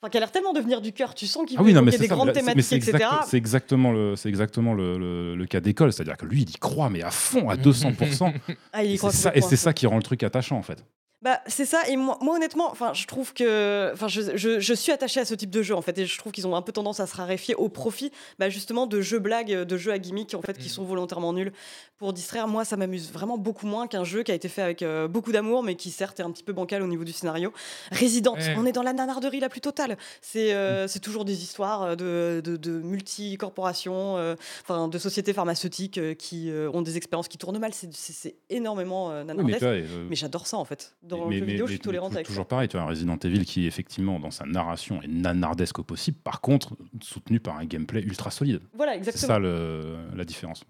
Enfin, 0.00 0.10
qui 0.10 0.16
a 0.16 0.20
l'air 0.20 0.30
tellement 0.30 0.52
de 0.52 0.60
venir 0.60 0.80
du 0.80 0.92
cœur, 0.92 1.12
tu 1.14 1.26
sens 1.26 1.44
qu'il. 1.44 1.56
Ah 1.58 1.62
veut 1.62 1.66
oui, 1.68 1.74
non, 1.74 1.82
mais 1.82 1.90
des 1.90 2.06
ça, 2.06 2.14
grandes 2.14 2.28
c'est- 2.28 2.34
thématiques, 2.40 2.64
c'est 2.68 2.76
etc. 2.76 2.92
exact- 2.94 3.24
c'est 3.26 3.36
exactement 3.36 3.90
le, 3.90 4.14
c'est 4.14 4.28
exactement 4.28 4.72
le, 4.74 4.96
le- 4.96 5.34
le 5.34 5.46
cas 5.46 5.58
d'école, 5.60 5.92
c'est-à-dire 5.92 6.16
que 6.16 6.24
lui, 6.26 6.42
il 6.42 6.50
y 6.50 6.54
croit, 6.54 6.88
mais 6.88 7.02
à 7.02 7.10
fond, 7.10 7.48
à 7.50 7.56
200%. 7.56 8.32
Ah, 8.72 8.84
il 8.84 8.92
y 8.92 8.94
et 8.94 8.98
croit 8.98 9.10
c'est 9.10 9.16
ça, 9.16 9.28
et 9.30 9.32
complètement, 9.32 9.48
c'est 9.50 9.56
ça 9.56 9.72
qui 9.72 9.86
rend 9.88 9.96
le 9.96 10.02
truc 10.04 10.22
attachant 10.22 10.56
en 10.56 10.62
fait. 10.62 10.84
Bah, 11.20 11.40
c'est 11.48 11.64
ça, 11.64 11.80
et 11.88 11.96
moi, 11.96 12.16
moi 12.22 12.36
honnêtement, 12.36 12.70
enfin, 12.70 12.92
je 12.94 13.04
trouve 13.06 13.32
que. 13.34 13.90
Enfin, 13.92 14.06
je, 14.06 14.36
je, 14.36 14.60
je 14.60 14.74
suis 14.74 14.92
attachée 14.92 15.18
à 15.18 15.24
ce 15.24 15.34
type 15.34 15.50
de 15.50 15.62
jeu, 15.62 15.74
en 15.74 15.82
fait, 15.82 15.98
et 15.98 16.06
je 16.06 16.16
trouve 16.16 16.30
qu'ils 16.30 16.46
ont 16.46 16.54
un 16.54 16.62
peu 16.62 16.70
tendance 16.70 17.00
à 17.00 17.08
se 17.08 17.16
raréfier 17.16 17.56
au 17.56 17.68
profit, 17.68 18.12
bah, 18.38 18.48
justement, 18.50 18.86
de 18.86 19.00
jeux 19.00 19.18
blagues, 19.18 19.50
de 19.50 19.76
jeux 19.76 19.90
à 19.90 19.98
gimmick, 19.98 20.34
en 20.34 20.42
fait, 20.42 20.56
qui 20.56 20.68
Mhm. 20.68 20.74
sont 20.74 20.84
volontairement 20.84 21.32
nuls 21.32 21.52
pour 21.98 22.12
distraire. 22.12 22.46
Moi, 22.46 22.64
ça 22.64 22.76
m'amuse 22.76 23.10
vraiment 23.10 23.36
beaucoup 23.36 23.66
moins 23.66 23.88
qu'un 23.88 24.04
jeu 24.04 24.22
qui 24.22 24.30
a 24.30 24.34
été 24.36 24.48
fait 24.48 24.62
avec 24.62 24.82
euh, 24.82 25.08
beaucoup 25.08 25.32
d'amour, 25.32 25.64
mais 25.64 25.74
qui, 25.74 25.90
certes, 25.90 26.20
est 26.20 26.22
un 26.22 26.30
petit 26.30 26.44
peu 26.44 26.52
bancal 26.52 26.82
au 26.82 26.86
niveau 26.86 27.02
du 27.02 27.12
scénario. 27.12 27.52
Resident, 27.90 28.34
Ouais. 28.34 28.54
on 28.56 28.64
est 28.64 28.70
dans 28.72 28.84
la 28.84 28.92
nanarderie 28.92 29.40
la 29.40 29.48
plus 29.48 29.60
totale. 29.60 29.96
C'est 30.22 30.52
euh, 30.54 30.84
Mm. 30.84 30.88
c'est 30.88 31.00
toujours 31.00 31.24
des 31.24 31.42
histoires 31.42 31.96
de, 31.96 32.40
de, 32.44 32.56
de 32.56 32.70
multi-corporations, 32.80 34.16
euh, 34.18 34.36
de 34.68 34.98
sociétés 34.98 35.32
pharmaceutiques 35.32 35.98
euh, 35.98 36.14
qui 36.14 36.50
euh, 36.50 36.70
ont 36.72 36.82
des 36.82 36.96
expériences 36.96 37.28
qui 37.28 37.38
tournent 37.38 37.58
mal. 37.58 37.74
C'est- 37.74 37.92
C'est 37.92 38.12
c'est 38.12 38.36
énormément 38.50 39.10
euh, 39.10 39.22
Oui, 39.22 39.26
mais, 39.28 39.34
nanardesque. 39.34 39.62
euh, 39.64 40.06
Mais 40.08 40.16
j'adore 40.16 40.46
ça 40.46 40.56
en 40.56 40.64
fait. 40.64 40.94
Dans 41.08 41.26
mais- 41.28 41.34
le 41.36 41.40
jeu 41.40 41.44
mais- 41.46 41.52
vidéo, 41.52 41.64
mais 41.64 41.68
je 41.68 41.72
suis 41.76 41.80
tolérante 41.80 42.10
tou- 42.10 42.16
avec 42.16 42.26
ça. 42.26 42.32
Toujours 42.32 42.46
pareil, 42.46 42.68
tu 42.68 42.76
vois, 42.76 42.84
un 42.86 42.88
Resident 42.88 43.16
Evil 43.24 43.44
qui, 43.44 43.66
effectivement, 43.66 44.20
dans 44.20 44.30
sa 44.30 44.44
narration 44.46 45.00
est 45.02 45.08
nanardesque 45.08 45.78
au 45.78 45.84
possible, 45.84 46.18
par 46.18 46.40
contre, 46.40 46.76
soutenu 47.02 47.40
par 47.40 47.56
un 47.58 47.64
gameplay 47.64 48.02
ultra 48.02 48.30
solide. 48.30 48.60
Voilà, 48.74 48.92
C'est 48.92 48.98
exactement. 48.98 49.26
ça 49.28 49.38
le- 49.38 49.96
la 50.14 50.24
différence. 50.24 50.64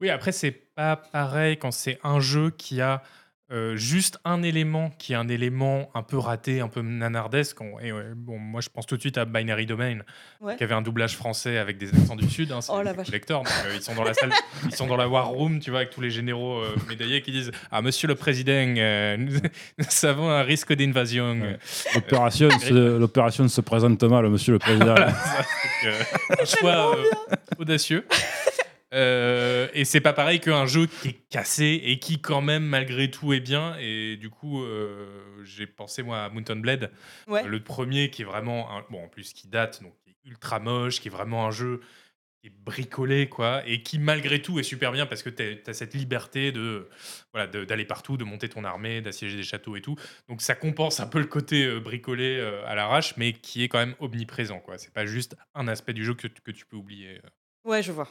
Oui, 0.00 0.10
après, 0.10 0.32
c'est 0.32 0.52
pas 0.52 0.96
pareil 0.96 1.56
quand 1.58 1.70
c'est 1.72 1.98
un 2.04 2.20
jeu 2.20 2.50
qui 2.50 2.80
a 2.80 3.02
euh, 3.50 3.76
juste 3.76 4.18
un 4.26 4.42
élément 4.42 4.90
qui 4.98 5.14
est 5.14 5.16
un 5.16 5.28
élément 5.28 5.90
un 5.94 6.02
peu 6.02 6.18
raté, 6.18 6.60
un 6.60 6.68
peu 6.68 6.82
nanardesque. 6.82 7.60
On- 7.62 7.78
et 7.80 7.92
ouais, 7.92 8.02
bon, 8.14 8.38
moi, 8.38 8.60
je 8.60 8.68
pense 8.68 8.84
tout 8.86 8.96
de 8.96 9.00
suite 9.00 9.16
à 9.16 9.24
Binary 9.24 9.64
Domain, 9.64 9.98
Ouais. 10.40 10.56
qui 10.56 10.64
avait 10.64 10.74
un 10.74 10.82
doublage 10.82 11.16
français 11.16 11.56
avec 11.58 11.78
des 11.78 11.88
accents 11.94 12.14
du 12.16 12.28
Sud. 12.28 12.52
Hein, 12.52 12.58
Oh 12.68 12.82
la 12.82 12.92
vache. 12.92 13.06
collectors, 13.06 13.42
donc, 13.44 13.52
euh, 13.66 13.72
ils 13.76 13.82
sont 13.82 13.94
dans 13.94 14.04
la 14.04 14.12
salle, 14.14 14.30
ils 14.66 14.74
sont 14.74 14.86
dans 14.86 14.96
la 14.98 15.08
war 15.08 15.28
room, 15.28 15.60
tu 15.60 15.70
vois, 15.70 15.80
avec 15.80 15.90
tous 15.90 16.00
les 16.02 16.10
généraux 16.10 16.58
euh, 16.60 16.76
médaillés 16.88 17.22
qui 17.22 17.32
disent 17.32 17.50
Ah, 17.70 17.80
Monsieur 17.80 18.06
le 18.08 18.14
Président, 18.14 18.74
euh, 18.76 19.16
nous, 19.16 19.32
nous 19.78 20.04
avons 20.08 20.28
un 20.30 20.42
risque 20.42 20.72
d'invasion. 20.74 21.32
Ouais. 21.40 21.58
L'opération 21.94 23.48
se, 23.48 23.60
présente 23.62 24.02
mal, 24.04 24.28
monsieur 24.28 24.52
le 24.52 24.58
président. 24.58 24.94
Voilà, 24.94 25.10
ça, 25.14 25.44
euh, 25.86 26.02
un 26.40 26.44
choix 26.60 26.96
euh, 26.96 27.04
audacieux. 27.58 28.04
Euh, 28.94 29.68
et 29.74 29.84
c'est 29.84 30.00
pas 30.00 30.14
pareil 30.14 30.40
qu'un 30.40 30.64
jeu 30.64 30.86
qui 30.86 31.08
est 31.08 31.28
cassé 31.28 31.78
et 31.84 31.98
qui 31.98 32.20
quand 32.20 32.40
même 32.40 32.64
malgré 32.64 33.10
tout 33.10 33.32
est 33.34 33.40
bien. 33.40 33.76
Et 33.78 34.16
du 34.16 34.30
coup 34.30 34.62
euh, 34.62 35.06
j'ai 35.44 35.66
pensé 35.66 36.02
moi 36.02 36.24
à 36.24 36.28
Mountain 36.30 36.56
Blade 36.56 36.90
Ouais. 37.26 37.46
le 37.46 37.60
premier 37.62 38.08
qui 38.10 38.22
est 38.22 38.24
vraiment 38.24 38.70
un- 38.76 38.84
bon 38.90 39.04
en 39.04 39.08
plus 39.08 39.32
qui 39.34 39.46
date 39.48 39.82
donc 39.82 39.92
qui 40.04 40.10
est 40.10 40.16
ultra 40.24 40.58
moche 40.58 41.00
qui 41.00 41.08
est 41.08 41.10
vraiment 41.10 41.46
un 41.46 41.50
jeu 41.50 41.80
qui 42.40 42.46
est 42.46 42.50
bricolé 42.64 43.28
quoi 43.28 43.62
et 43.66 43.82
qui 43.82 43.98
malgré 43.98 44.40
tout 44.40 44.58
est 44.58 44.62
super 44.62 44.90
bien 44.92 45.04
parce 45.04 45.22
que 45.22 45.28
tu 45.28 45.58
as 45.68 45.74
cette 45.74 45.92
liberté 45.92 46.50
de 46.52 46.88
voilà 47.34 47.46
d'aller 47.46 47.84
partout 47.84 48.16
de 48.16 48.24
monter 48.24 48.48
ton 48.48 48.64
armée 48.64 49.02
d'assiéger 49.02 49.36
des 49.36 49.42
châteaux 49.42 49.76
et 49.76 49.82
tout. 49.82 49.96
Donc 50.30 50.40
ça 50.40 50.54
compense 50.54 50.98
un 51.00 51.06
peu 51.08 51.18
le 51.18 51.26
côté 51.26 51.66
euh, 51.66 51.78
bricolé 51.80 52.40
à 52.66 52.74
l'arrache 52.74 53.18
mais 53.18 53.34
qui 53.34 53.62
est 53.64 53.68
quand 53.68 53.80
même 53.80 53.96
omniprésent 54.00 54.60
quoi. 54.60 54.78
C'est 54.78 54.94
pas 54.94 55.04
juste 55.04 55.36
un 55.54 55.68
aspect 55.68 55.92
du 55.92 56.06
jeu 56.06 56.14
que, 56.14 56.26
que 56.28 56.52
tu 56.52 56.64
peux 56.64 56.76
oublier 56.76 57.20
Ouais, 57.68 57.82
je 57.82 57.92
vois. 57.92 58.08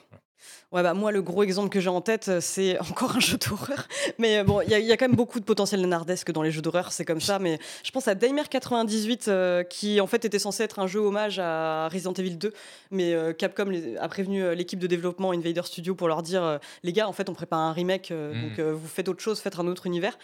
Ouais, 0.72 0.84
bah 0.84 0.93
moi, 0.93 1.12
le 1.12 1.22
gros 1.22 1.41
exemple 1.43 1.70
que 1.70 1.80
j'ai 1.80 1.89
en 1.89 1.99
tête, 2.01 2.28
euh, 2.30 2.41
c'est 2.41 2.78
encore 2.91 3.16
un 3.16 3.20
jeu 3.20 3.38
d'horreur. 3.38 3.88
Mais 4.20 4.38
euh, 4.39 4.43
bon, 4.43 4.62
il 4.62 4.70
y, 4.70 4.76
a- 4.76 4.80
il 4.80 4.86
y 4.86 4.91
a 4.91 4.97
quand 4.97 5.08
même 5.08 5.16
beaucoup 5.16 5.39
de 5.39 5.45
potentiel 5.45 5.82
nanardesque 5.82 6.32
dans 6.32 6.43
les 6.43 6.51
jeux 6.51 6.62
d'horreur, 6.62 6.91
c'est 6.91 7.05
comme 7.05 7.22
ça. 7.22 7.39
Mais 7.39 7.58
je 7.84 7.89
pense 7.91 8.08
à 8.08 8.14
98, 8.16 9.28
euh, 9.30 9.64
qui 9.64 9.99
en 9.99 10.05
fait 10.08 10.26
était 10.26 10.38
censé 10.39 10.62
être 10.64 10.78
un 10.80 10.86
jeu 10.88 10.99
hommage 10.99 11.39
à 11.39 11.89
Resident 11.89 12.14
Evil 12.14 12.38
2. 12.38 12.53
Mais 12.91 13.14
euh, 13.14 13.34
Capcom 13.34 13.66
les- 13.66 13.97
a 13.97 14.08
prévenu 14.08 14.53
l'équipe 14.55 14.80
de 14.80 14.88
développement 14.88 15.32
Invader 15.32 15.64
Studio 15.64 15.95
pour 15.95 16.08
leur 16.08 16.22
dire 16.22 16.60
les 16.84 16.93
gars, 16.93 17.08
en 17.08 17.14
fait, 17.14 17.30
on 17.30 17.34
prépare 17.34 17.60
un 17.60 17.74
remake, 17.74 18.12
Mhm. 18.12 18.41
donc 18.41 18.60
vous 18.60 18.88
faites 18.88 19.10
autre 19.10 19.22
chose, 19.22 19.39
faites 19.39 19.58
un 19.58 19.66
autre 19.68 19.88
univers. 19.88 20.18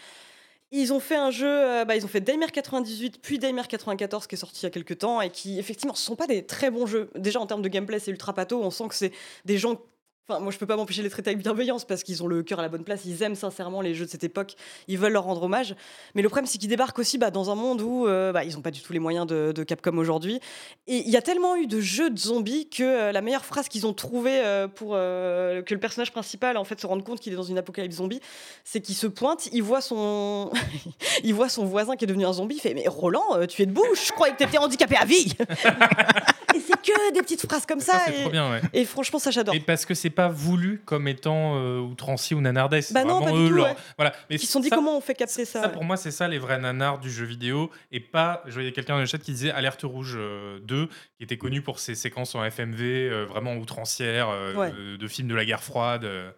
Ils 0.70 0.92
ont 0.92 1.00
fait 1.00 1.16
un 1.16 1.30
jeu, 1.30 1.46
euh, 1.46 1.84
bah, 1.84 1.94
ils 1.96 2.04
ont 2.04 2.08
fait 2.08 2.20
Daymare 2.20 2.50
98, 2.50 3.20
puis 3.22 3.38
Daymare 3.38 3.68
94 3.68 4.26
qui 4.26 4.34
est 4.34 4.38
sorti 4.38 4.62
il 4.62 4.64
y 4.64 4.66
a 4.66 4.70
quelques 4.70 4.98
temps 4.98 5.20
et 5.20 5.30
qui 5.30 5.58
effectivement 5.58 5.94
ce 5.94 6.04
sont 6.04 6.16
pas 6.16 6.26
des 6.26 6.44
très 6.44 6.70
bons 6.70 6.86
jeux. 6.86 7.10
Déjà 7.14 7.40
en 7.40 7.46
termes 7.46 7.62
de 7.62 7.68
gameplay, 7.68 7.98
c'est 8.00 8.10
ultra 8.10 8.32
pato. 8.34 8.60
On 8.62 8.70
sent 8.70 8.88
que 8.88 8.94
c'est 8.94 9.12
des 9.44 9.58
gens. 9.58 9.80
Enfin, 10.26 10.40
moi 10.40 10.50
je 10.50 10.56
peux 10.56 10.64
pas 10.64 10.76
m'empêcher 10.76 11.02
de 11.02 11.04
les 11.04 11.10
traiter 11.10 11.28
avec 11.28 11.42
bienveillance 11.42 11.84
parce 11.84 12.02
qu'ils 12.02 12.22
ont 12.22 12.26
le 12.26 12.42
cœur 12.42 12.58
à 12.58 12.62
la 12.62 12.70
bonne 12.70 12.82
place. 12.82 13.02
Ils 13.04 13.22
aiment 13.22 13.34
sincèrement 13.34 13.82
les 13.82 13.94
jeux 13.94 14.06
de 14.06 14.10
cette 14.10 14.24
époque. 14.24 14.54
Ils 14.88 14.96
veulent 14.96 15.12
leur 15.12 15.24
rendre 15.24 15.42
hommage. 15.42 15.76
Mais 16.14 16.22
le 16.22 16.30
problème 16.30 16.46
c'est 16.46 16.56
qu'ils 16.56 16.70
débarquent 16.70 16.98
aussi 16.98 17.18
bah, 17.18 17.30
dans 17.30 17.50
un 17.50 17.54
monde 17.54 17.82
où 17.82 18.06
euh, 18.06 18.32
bah, 18.32 18.42
ils 18.42 18.56
ont 18.56 18.62
pas 18.62 18.70
du 18.70 18.80
tout 18.80 18.94
les 18.94 19.00
moyens 19.00 19.26
de, 19.26 19.52
de 19.54 19.62
Capcom 19.64 19.98
aujourd'hui. 19.98 20.40
Et 20.86 20.96
il 20.96 21.10
y 21.10 21.18
a 21.18 21.20
tellement 21.20 21.56
eu 21.56 21.66
de 21.66 21.78
jeux 21.78 22.08
de 22.08 22.18
zombies 22.18 22.70
que 22.70 22.82
euh, 22.82 23.12
la 23.12 23.20
meilleure 23.20 23.44
phrase 23.44 23.68
qu'ils 23.68 23.86
ont 23.86 23.92
trouvée 23.92 24.40
euh, 24.42 24.66
pour 24.66 24.92
que 24.92 25.74
le 25.74 25.78
personnage 25.78 26.10
principal 26.10 26.56
en 26.56 26.64
fait 26.64 26.80
se 26.80 26.86
rende 26.86 27.04
compte 27.04 27.20
qu'il 27.20 27.34
est 27.34 27.36
dans 27.36 27.42
une 27.42 27.58
apocalypse 27.58 27.96
zombie, 27.96 28.20
c'est 28.64 28.80
qu'il 28.80 28.94
se 28.94 29.06
pointe, 29.06 29.50
il 29.52 29.62
voit 29.62 29.82
son, 29.82 30.50
il 31.24 31.34
voit 31.34 31.50
son 31.50 31.66
voisin 31.66 31.96
qui 31.96 32.04
est 32.04 32.08
devenu 32.08 32.24
un 32.24 32.32
zombie, 32.32 32.54
il 32.54 32.60
fait 32.60 32.72
mais 32.72 32.88
Roland, 32.88 33.46
tu 33.46 33.60
es 33.60 33.66
debout, 33.66 33.84
je 33.94 34.10
croyais 34.12 34.32
que 34.32 34.38
t'étais 34.38 34.56
handicapé 34.58 34.96
à 34.96 35.04
vie. 35.04 35.34
et 36.54 36.60
c'est 36.60 36.80
que 36.80 37.12
des 37.12 37.20
petites 37.20 37.46
phrases 37.46 37.66
comme 37.66 37.80
ça. 37.80 38.08
et, 38.08 38.22
trop 38.22 38.30
bien 38.30 38.50
ouais 38.50 38.62
et 38.72 38.84
franchement 38.86 39.18
ça 39.18 39.30
j'adore. 39.30 39.54
Et 39.54 39.60
parce 39.60 39.84
que 39.84 39.94
c'est 39.94 40.13
pas 40.14 40.28
voulu 40.28 40.80
comme 40.84 41.08
étant 41.08 41.56
euh, 41.56 41.78
outrancier 41.80 42.34
ou 42.36 42.40
nanardesque. 42.40 42.92
Bah 42.92 43.04
non, 43.04 43.22
pas 43.22 43.30
du 43.32 43.36
eux, 43.38 43.48
tout, 43.48 43.54
leur- 43.54 43.66
ouais. 43.66 43.76
Voilà. 43.98 44.12
Mais 44.30 44.36
Ils 44.36 44.40
se 44.40 44.46
sont 44.46 44.60
dit 44.60 44.68
ça- 44.68 44.76
comment 44.76 44.96
on 44.96 45.00
fait 45.00 45.14
capter 45.14 45.44
ça. 45.44 45.60
Ça, 45.62 45.66
ouais. 45.68 45.72
pour 45.72 45.84
moi, 45.84 45.96
c'est 45.96 46.10
ça 46.10 46.28
les 46.28 46.38
vrais 46.38 46.58
nanars 46.58 46.98
du 46.98 47.10
jeu 47.10 47.24
vidéo. 47.24 47.70
Et 47.92 48.00
pas. 48.00 48.42
Je 48.46 48.52
voyais 48.54 48.72
quelqu'un 48.72 48.94
dans 48.94 49.00
le 49.00 49.06
chat 49.06 49.18
qui 49.18 49.32
disait 49.32 49.50
Alerte 49.50 49.82
Rouge 49.82 50.14
euh, 50.16 50.58
2, 50.62 50.86
qui 51.18 51.24
était 51.24 51.36
connu 51.38 51.60
pour 51.62 51.78
ses 51.78 51.94
séquences 51.94 52.34
en 52.34 52.44
FMV 52.44 52.80
euh, 52.82 53.24
vraiment 53.26 53.54
outrancières, 53.56 54.28
euh, 54.30 54.54
Ouais. 54.54 54.70
de, 54.72 54.96
de 54.96 55.08
films 55.08 55.28
de 55.28 55.34
la 55.34 55.44
guerre 55.44 55.62
froide, 55.62 56.04
euh, 56.04 56.30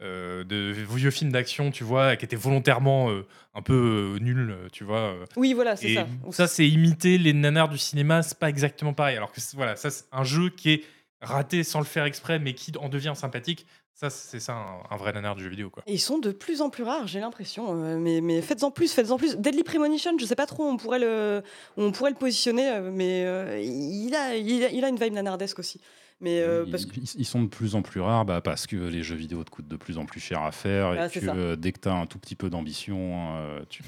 euh, 0.00 0.44
de 0.44 0.72
vieux 0.94 1.10
films 1.10 1.32
d'action, 1.32 1.70
tu 1.70 1.82
vois, 1.84 2.16
qui 2.16 2.24
étaient 2.24 2.36
volontairement 2.36 3.10
euh, 3.10 3.26
un 3.54 3.62
peu 3.62 4.14
euh, 4.16 4.18
nuls, 4.20 4.50
euh, 4.52 4.68
tu 4.72 4.84
vois. 4.84 4.98
euh. 5.00 5.24
Oui 5.36 5.54
voilà 5.54 5.74
c'est 5.76 5.94
ça. 5.94 6.06
ça, 6.30 6.46
c'est 6.46 6.68
imiter 6.68 7.18
les 7.18 7.32
nanars 7.32 7.68
du 7.68 7.78
cinéma, 7.78 8.22
c'est 8.22 8.38
pas 8.38 8.48
exactement 8.48 8.92
pareil. 8.92 9.16
Alors 9.16 9.32
que 9.32 9.40
voilà, 9.54 9.74
ça, 9.76 9.90
c'est 9.90 10.04
un 10.12 10.22
jeu 10.24 10.50
qui 10.50 10.70
est 10.70 10.84
raté 11.20 11.62
sans 11.64 11.78
le 11.80 11.84
faire 11.84 12.04
exprès, 12.04 12.38
mais 12.38 12.54
qui 12.54 12.72
en 12.78 12.88
devient 12.88 13.12
sympathique. 13.16 13.66
Ça, 13.94 14.10
c'est 14.10 14.38
ça 14.38 14.52
un, 14.54 14.94
un 14.94 14.96
vrai 14.96 15.12
nanar 15.12 15.34
du 15.34 15.42
jeu 15.42 15.50
vidéo, 15.50 15.70
quoi. 15.70 15.82
Et 15.88 15.94
ils 15.94 15.98
sont 15.98 16.18
de 16.18 16.30
plus 16.30 16.60
en 16.62 16.70
plus 16.70 16.84
rares, 16.84 17.08
j'ai 17.08 17.18
l'impression. 17.18 17.82
euh, 17.82 17.98
mais, 17.98 18.20
mais 18.20 18.40
faites-en 18.42 18.70
plus, 18.70 18.92
faites-en 18.92 19.16
plus. 19.18 19.36
Deadly 19.36 19.64
Premonition, 19.64 20.16
je 20.18 20.24
sais 20.24 20.36
pas 20.36 20.46
trop 20.46 20.62
on 20.64 20.76
pourrait 20.76 21.00
le, 21.00 21.42
on 21.76 21.90
pourrait 21.90 22.10
le 22.12 22.16
positionner, 22.16 22.68
euh, 22.70 22.90
mais 22.92 23.24
euh, 23.26 23.60
il, 23.60 24.14
a, 24.14 24.36
il, 24.36 24.64
a, 24.64 24.70
il 24.70 24.84
a 24.84 24.88
une 24.88 24.98
vibe 25.00 25.14
nanardesque 25.14 25.58
aussi. 25.58 25.80
Mais 26.20 26.40
euh, 26.40 26.64
ils, 26.66 26.70
parce 26.70 26.84
que 26.86 26.94
ils- 26.96 27.14
ils 27.20 27.24
sont 27.24 27.42
de 27.42 27.48
plus 27.48 27.74
en 27.76 27.82
plus 27.82 28.00
rares 28.00 28.24
bah, 28.24 28.40
parce 28.40 28.66
que 28.66 28.74
les 28.76 29.02
jeux 29.04 29.14
vidéo 29.16 29.42
te 29.44 29.50
coûtent 29.50 29.68
de 29.68 29.76
plus 29.76 29.98
en 29.98 30.04
plus 30.04 30.18
cher 30.20 30.42
à 30.42 30.50
faire 30.52 30.88
Ah, 30.98 31.06
et 31.06 31.08
c'est 31.08 31.20
que 31.20 31.26
ça. 31.26 31.56
dès 31.56 31.70
que 31.72 31.78
tu 31.80 31.88
as 31.88 31.92
un 31.94 32.06
tout 32.06 32.18
petit 32.18 32.34
peu 32.36 32.50
d'ambition, 32.50 33.36
euh, 33.36 33.60
tu... 33.68 33.82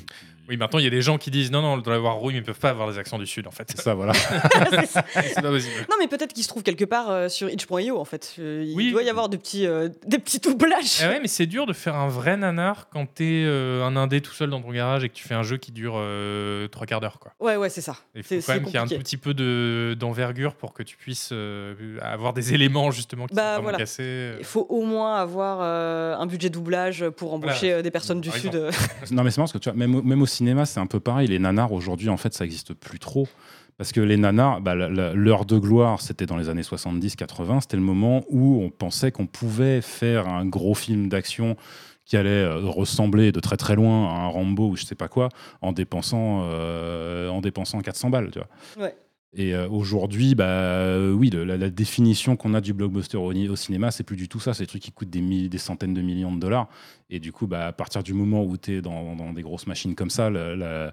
Oui, 0.51 0.57
maintenant, 0.57 0.79
il 0.81 0.85
y 0.85 0.89
a 0.89 0.91
des 0.91 1.01
gens 1.01 1.17
qui 1.17 1.31
disent 1.31 1.51
non, 1.53 1.63
non, 1.63 1.79
dans 1.79 1.91
la 1.91 2.01
War 2.01 2.17
Room, 2.17 2.33
ils 2.35 2.43
peuvent 2.43 2.59
pas 2.59 2.71
avoir 2.71 2.91
des 2.91 2.99
accents 2.99 3.19
du 3.19 3.27
Sud, 3.27 3.47
en 3.47 3.51
fait. 3.53 3.71
ça 3.81 3.95
voilà. 3.95 4.13
C'est 4.71 4.87
ça. 4.87 5.03
pas 5.03 5.43
possible. 5.43 5.73
Non, 5.89 5.97
mais 6.01 6.09
peut-être 6.09 6.33
qu'il 6.33 6.43
se 6.43 6.49
trouve 6.49 6.63
quelque 6.63 6.85
part 6.85 7.11
euh, 7.11 7.29
sur 7.29 7.49
itch.io 7.49 7.99
en 7.99 8.05
fait. 8.05 8.35
Euh, 8.39 8.65
il 8.67 8.75
Oui. 8.77 8.91
doit 8.93 9.03
y 9.03 9.09
avoir 9.11 9.29
des 9.29 9.39
petits, 9.39 9.67
euh, 9.67 9.89
des 10.07 10.19
petits 10.19 10.41
doublages. 10.41 11.01
Eh 11.03 11.07
ouais, 11.07 11.21
mais 11.21 11.29
c'est 11.29 11.47
dur 11.47 11.67
de 11.67 11.73
faire 11.73 11.95
un 11.95 12.09
vrai 12.09 12.37
nanar 12.37 12.89
quand 12.93 13.07
t'es 13.07 13.45
euh, 13.47 13.85
un 13.85 13.97
indé 13.97 14.21
tout 14.21 14.33
seul 14.33 14.51
dans 14.51 14.61
ton 14.61 14.73
garage 14.73 15.05
et 15.05 15.09
que 15.09 15.15
tu 15.15 15.27
fais 15.27 15.35
un 15.35 15.43
jeu 15.43 15.57
qui 15.57 15.71
dure 15.73 15.95
euh, 15.97 16.67
trois 16.69 16.87
quarts 16.87 17.01
d'heure, 17.01 17.19
quoi. 17.21 17.33
Ouais, 17.41 17.57
ouais, 17.57 17.69
c'est 17.69 17.81
ça. 17.81 17.97
Il 18.15 18.23
faut 18.23 18.29
C'est- 18.29 18.41
quand 18.45 18.55
même 18.55 18.65
qu'il 18.65 18.75
y 18.75 18.77
ait 18.77 18.81
un 18.81 18.87
tout 18.87 18.99
petit 18.99 19.17
peu 19.17 19.35
de- 19.35 19.95
d'envergure 19.99 20.55
pour 20.55 20.73
que 20.75 20.83
tu 20.83 20.97
puisses 20.97 21.31
euh, 21.33 21.75
avoir 22.03 22.33
des 22.33 22.55
éléments 22.55 22.91
justement 22.91 23.27
qui 23.27 23.35
Bah, 23.35 23.57
sont 23.57 23.63
voilà. 23.63 23.79
cassés. 23.79 24.33
Il 24.39 24.45
faut 24.45 24.67
au 24.69 24.83
moins 24.85 25.17
avoir 25.17 25.59
euh, 25.63 26.17
un 26.17 26.27
budget 26.27 26.51
doublage 26.51 27.09
pour 27.11 27.33
embaucher 27.35 27.67
Voilà. 27.69 27.77
euh, 27.79 27.83
des 27.83 27.91
personnes 27.91 28.21
du 28.21 28.31
Par 28.31 28.39
Sud. 28.39 28.55
Non, 29.11 29.23
mais 29.23 29.31
c'est 29.31 29.39
marrant 29.39 29.45
parce 29.45 29.53
que 29.53 29.59
tu 29.59 29.69
vois, 29.69 29.77
même, 29.79 30.01
même 30.03 30.23
au 30.23 30.27
cinéma, 30.41 30.65
c'est 30.65 30.81
un 30.81 30.87
peu 30.87 31.01
pareil. 31.01 31.29
Les 31.29 31.39
nanars, 31.39 31.73
aujourd'hui, 31.73 32.09
en 32.09 32.17
fait, 32.17 32.33
ça 32.33 32.45
n'existe 32.45 32.73
plus 32.73 32.99
trop. 32.99 33.29
Parce 33.77 33.93
que 33.93 34.01
les 34.01 34.17
nanars, 34.17 34.61
bah, 34.61 34.75
l'heure 34.75 35.45
de 35.45 35.59
gloire, 35.59 36.01
c'était 36.01 36.27
dans 36.27 36.37
les 36.37 36.49
années 36.49 36.63
70-80. 36.63 37.63
C'était 37.63 37.77
le 37.77 37.83
moment 37.83 38.25
où 38.29 38.63
on 38.63 38.71
pensait 38.71 39.13
qu'on 39.13 39.27
pouvait 39.27 39.83
faire 39.83 40.29
un 40.29 40.47
gros 40.47 40.75
film 40.75 41.09
d'action 41.09 41.57
qui 42.07 42.17
allait 42.17 42.31
euh, 42.31 42.59
ressembler 42.59 43.33
de 43.33 43.41
très 43.41 43.57
très 43.57 43.77
loin 43.77 44.09
à 44.09 44.25
un 44.25 44.27
Rambo 44.29 44.71
ou 44.71 44.77
je 44.77 44.85
sais 44.85 44.97
pas 44.97 45.09
quoi, 45.09 45.29
en 45.61 45.73
dépensant, 45.73 46.41
euh, 46.45 47.29
en 47.29 47.41
dépensant 47.41 47.81
400 47.81 48.11
balles. 48.11 48.31
Tu 48.33 48.39
vois. 48.39 48.89
Et 49.33 49.55
euh, 49.55 49.69
aujourd'hui, 49.69 50.35
bah, 50.35 50.49
euh, 50.49 51.13
oui, 51.13 51.31
la, 51.31 51.71
définition 51.71 52.37
qu'on 52.37 52.53
a 52.55 52.61
du 52.61 52.73
blockbuster 52.73 53.17
au, 53.17 53.33
au 53.33 53.57
cinéma, 53.57 53.91
c'est 53.93 54.03
plus 54.03 54.17
du 54.17 54.29
tout 54.29 54.41
ça. 54.41 54.55
C'est 54.55 54.65
des 54.65 54.67
trucs 54.67 54.83
qui 54.83 54.93
coûtent 54.93 55.11
des, 55.11 55.59
centaines 55.59 55.95
de 55.95 56.03
millions 56.03 56.35
de 56.35 56.41
dollars. 56.41 56.69
Et 57.11 57.21
du 57.21 57.33
coup, 57.33 57.47
bah, 57.47 57.69
à 57.69 57.73
partir 57.73 58.03
du 58.03 58.13
moment 58.13 58.45
où 58.45 58.57
tu 58.57 58.79
es 58.79 58.83
dans, 58.83 59.33
des 59.33 59.43
grosses 59.43 59.67
machines 59.67 59.95
comme 59.95 60.11
ça, 60.11 60.31
la 60.31 60.93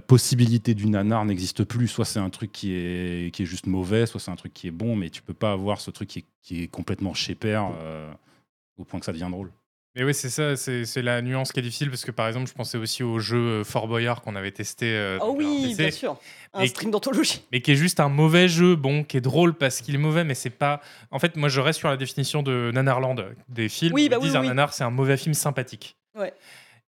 possibilité 0.00 0.74
du 0.74 0.88
nanar 0.88 1.24
n'existe 1.24 1.64
plus. 1.64 1.88
Soit 1.88 2.04
c'est 2.04 2.18
un 2.18 2.30
truc 2.30 2.52
qui 2.52 2.72
est, 2.72 3.32
qui 3.32 3.42
est 3.42 3.46
juste 3.46 3.66
mauvais, 3.66 4.06
soit 4.06 4.20
c'est 4.20 4.30
un 4.30 4.36
truc 4.36 4.52
qui 4.52 4.66
est 4.66 4.72
bon, 4.72 4.96
mais 4.96 5.10
tu 5.10 5.22
peux 5.22 5.34
pas 5.34 5.52
avoir 5.52 5.80
ce 5.80 5.90
truc 5.90 6.08
qui 6.08 6.18
est, 6.20 6.24
qui 6.42 6.62
est 6.62 6.68
complètement 6.68 7.14
chez 7.14 7.34
père 7.34 7.70
euh, 7.80 8.10
au 8.78 8.84
point 8.84 8.98
que 8.98 9.06
ça 9.06 9.12
devient 9.12 9.28
drôle. 9.30 9.52
Mais 9.96 10.04
oui, 10.04 10.14
c'est 10.14 10.28
ça, 10.30 10.54
c'est 10.56 11.02
la 11.02 11.20
nuance 11.20 11.50
qui 11.50 11.58
est 11.58 11.62
difficile 11.62 11.90
parce 11.90 12.04
que 12.04 12.12
par 12.12 12.28
exemple, 12.28 12.48
je 12.48 12.52
pensais 12.54 12.78
aussi 12.78 13.02
au 13.02 13.18
jeu 13.18 13.38
euh, 13.38 13.64
Fort 13.64 13.88
Boyard 13.88 14.22
qu'on 14.22 14.36
avait 14.36 14.52
testé. 14.52 14.86
euh, 14.86 15.18
Oh 15.20 15.34
oui, 15.36 15.74
bien 15.76 15.90
sûr. 15.90 16.16
Un 16.54 16.66
stream 16.66 16.90
d'anthologie. 16.92 17.42
Mais 17.50 17.60
qui 17.60 17.72
est 17.72 17.76
juste 17.76 17.98
un 17.98 18.08
mauvais 18.08 18.46
jeu, 18.48 18.76
bon, 18.76 19.02
qui 19.02 19.16
est 19.16 19.20
drôle 19.20 19.52
parce 19.54 19.80
qu'il 19.80 19.94
est 19.96 19.98
mauvais, 19.98 20.22
mais 20.22 20.34
c'est 20.34 20.50
pas. 20.50 20.80
En 21.10 21.18
fait, 21.18 21.36
moi, 21.36 21.48
je 21.48 21.60
reste 21.60 21.80
sur 21.80 21.88
la 21.88 21.96
définition 21.96 22.42
de 22.44 22.70
Nanarland 22.72 23.16
des 23.48 23.68
films. 23.68 23.92
Oui, 23.94 24.08
bah 24.08 24.16
oui, 24.18 24.26
disent 24.26 24.36
oui, 24.36 24.46
un 24.46 24.48
nanar, 24.48 24.72
c'est 24.72 24.84
un 24.84 24.90
mauvais 24.90 25.16
film 25.16 25.34
sympathique. 25.34 25.96
Ouais. 26.16 26.32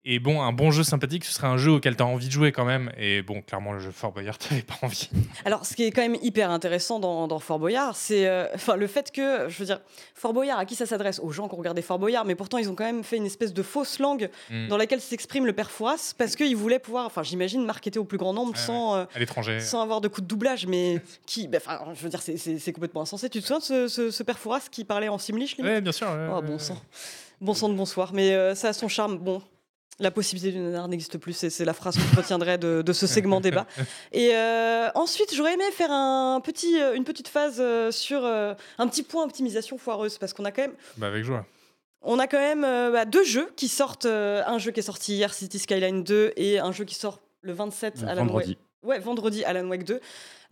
Et 0.04 0.18
bon, 0.18 0.42
un 0.42 0.52
bon 0.52 0.72
jeu 0.72 0.82
sympathique, 0.82 1.24
ce 1.24 1.32
serait 1.32 1.46
un 1.46 1.56
jeu 1.56 1.70
auquel 1.70 1.94
tu 1.94 2.02
as 2.02 2.06
envie 2.06 2.26
de 2.26 2.32
jouer 2.32 2.50
quand 2.50 2.64
même. 2.64 2.90
Et 2.98 3.22
bon, 3.22 3.40
clairement, 3.40 3.72
le 3.72 3.78
jeu 3.78 3.92
Fort 3.92 4.10
Boyard, 4.10 4.36
t'avais 4.38 4.62
pas 4.62 4.74
envie. 4.82 5.08
Alors, 5.44 5.64
ce 5.64 5.76
qui 5.76 5.84
est 5.84 5.92
quand 5.92 6.02
même 6.02 6.16
hyper 6.22 6.50
intéressant 6.50 6.98
dans, 6.98 7.28
dans 7.28 7.38
Fort 7.38 7.60
Boyard, 7.60 7.94
c'est 7.94 8.26
euh, 8.26 8.46
le 8.76 8.86
fait 8.88 9.12
que, 9.12 9.48
je 9.48 9.56
veux 9.58 9.64
dire, 9.64 9.80
Fort 10.16 10.32
Boyard, 10.32 10.58
à 10.58 10.64
qui 10.64 10.74
ça 10.74 10.86
s'adresse? 10.86 11.20
Aux 11.22 11.30
gens 11.30 11.46
qui 11.46 11.54
ont 11.54 11.58
regardé 11.58 11.82
Fort 11.82 12.00
Boyard, 12.00 12.24
mais 12.24 12.34
pourtant, 12.34 12.58
ils 12.58 12.68
ont 12.68 12.74
quand 12.74 12.84
même 12.84 13.04
fait 13.04 13.16
une 13.16 13.26
espèce 13.26 13.52
de 13.54 13.62
fausse 13.62 14.00
langue 14.00 14.28
Mm. 14.50 14.66
dans 14.68 14.76
laquelle 14.76 15.00
s'exprime 15.00 15.46
le 15.46 15.52
père 15.52 15.70
Fouras, 15.70 16.14
parce 16.18 16.34
qu'ils 16.34 16.56
voulaient 16.56 16.80
pouvoir, 16.80 17.06
enfin, 17.06 17.22
j'imagine, 17.22 17.64
marketer 17.64 18.00
au 18.00 18.04
plus 18.04 18.18
grand 18.18 18.32
nombre 18.32 18.56
sans, 18.56 18.96
euh, 18.96 19.04
À 19.14 19.18
l'étranger. 19.20 19.60
sans 19.60 19.80
avoir 19.82 20.00
de 20.00 20.08
coup 20.08 20.20
de 20.20 20.26
doublage, 20.26 20.66
mais 20.66 21.00
qui, 21.26 21.46
bah, 21.46 21.58
enfin, 21.64 21.78
je 21.94 22.02
veux 22.02 22.08
dire, 22.08 22.22
c'est- 22.22 22.36
c'est 22.38 22.58
c'est 22.58 22.72
complètement 22.72 23.02
insensé. 23.02 23.30
Tu 23.30 23.40
te 23.40 23.46
souviens 23.46 23.60
de 23.60 23.64
ce, 23.64 23.88
ce, 23.88 24.10
ce 24.10 24.22
père 24.24 24.38
Fouras 24.38 24.62
qui 24.70 24.84
parlait 24.84 25.08
en 25.08 25.18
simlish 25.18 25.56
Ouais, 25.60 25.80
bien 25.80 25.92
sûr. 25.92 26.08
ouais, 26.08 26.28
Oh, 26.36 26.42
bon 26.42 26.58
sang. 26.58 26.76
Bon 27.40 27.54
sang 27.54 27.68
de 27.68 27.74
bonsoir. 27.74 28.12
Mais 28.12 28.34
euh, 28.34 28.54
ça 28.56 28.68
a 28.68 28.72
son 28.72 28.88
charme. 28.88 29.18
Bon, 29.18 29.42
la 30.02 30.10
possibilité 30.10 30.52
du 30.52 30.58
nanar 30.58 30.88
n'existe 30.88 31.16
plus. 31.18 31.32
C'est 31.32 31.64
la 31.64 31.72
phrase 31.72 31.96
que 31.96 32.02
je 32.02 32.16
retiendrai 32.16 32.58
de, 32.58 32.82
de 32.82 32.92
ce 32.92 33.06
segment 33.06 33.40
débat. 33.48 33.66
Et 34.12 34.30
euh, 34.34 34.88
ensuite, 34.94 35.34
j'aurais 35.34 35.54
aimé 35.54 35.64
faire 35.72 35.90
un 35.90 36.40
petit, 36.42 36.80
euh, 36.80 36.94
une 36.94 37.04
petite 37.04 37.28
phase 37.28 37.56
euh, 37.60 37.90
sur 37.90 38.24
euh, 38.24 38.54
un 38.78 38.88
petit 38.88 39.02
point 39.02 39.24
optimisation 39.24 39.78
foireuse. 39.78 40.18
Parce 40.18 40.32
qu'on 40.32 40.44
a 40.44 40.50
quand 40.52 40.62
même, 40.62 40.74
Bah, 40.96 41.06
avec 41.06 41.24
joie. 41.24 41.46
on 42.02 42.18
a 42.18 42.26
quand 42.26 42.38
même 42.38 42.64
euh, 42.64 42.90
bah, 42.90 43.04
deux 43.04 43.24
jeux 43.24 43.50
qui 43.56 43.68
sortent. 43.68 44.06
euh, 44.06 44.42
un 44.46 44.58
jeu 44.58 44.70
qui 44.72 44.80
est 44.80 44.82
sorti 44.82 45.14
hier, 45.14 45.32
City 45.32 45.58
Skyline 45.58 46.02
2, 46.04 46.32
et 46.36 46.58
un 46.58 46.72
jeu 46.72 46.84
qui 46.84 46.94
sort 46.94 47.20
le 47.40 47.52
27 47.52 48.02
à 48.02 48.14
la 48.14 48.14
Vendredi. 48.22 48.56
Ouais, 48.82 48.98
vendredi 48.98 49.44
Alan 49.44 49.66
Wake 49.68 49.84
2, 49.84 50.00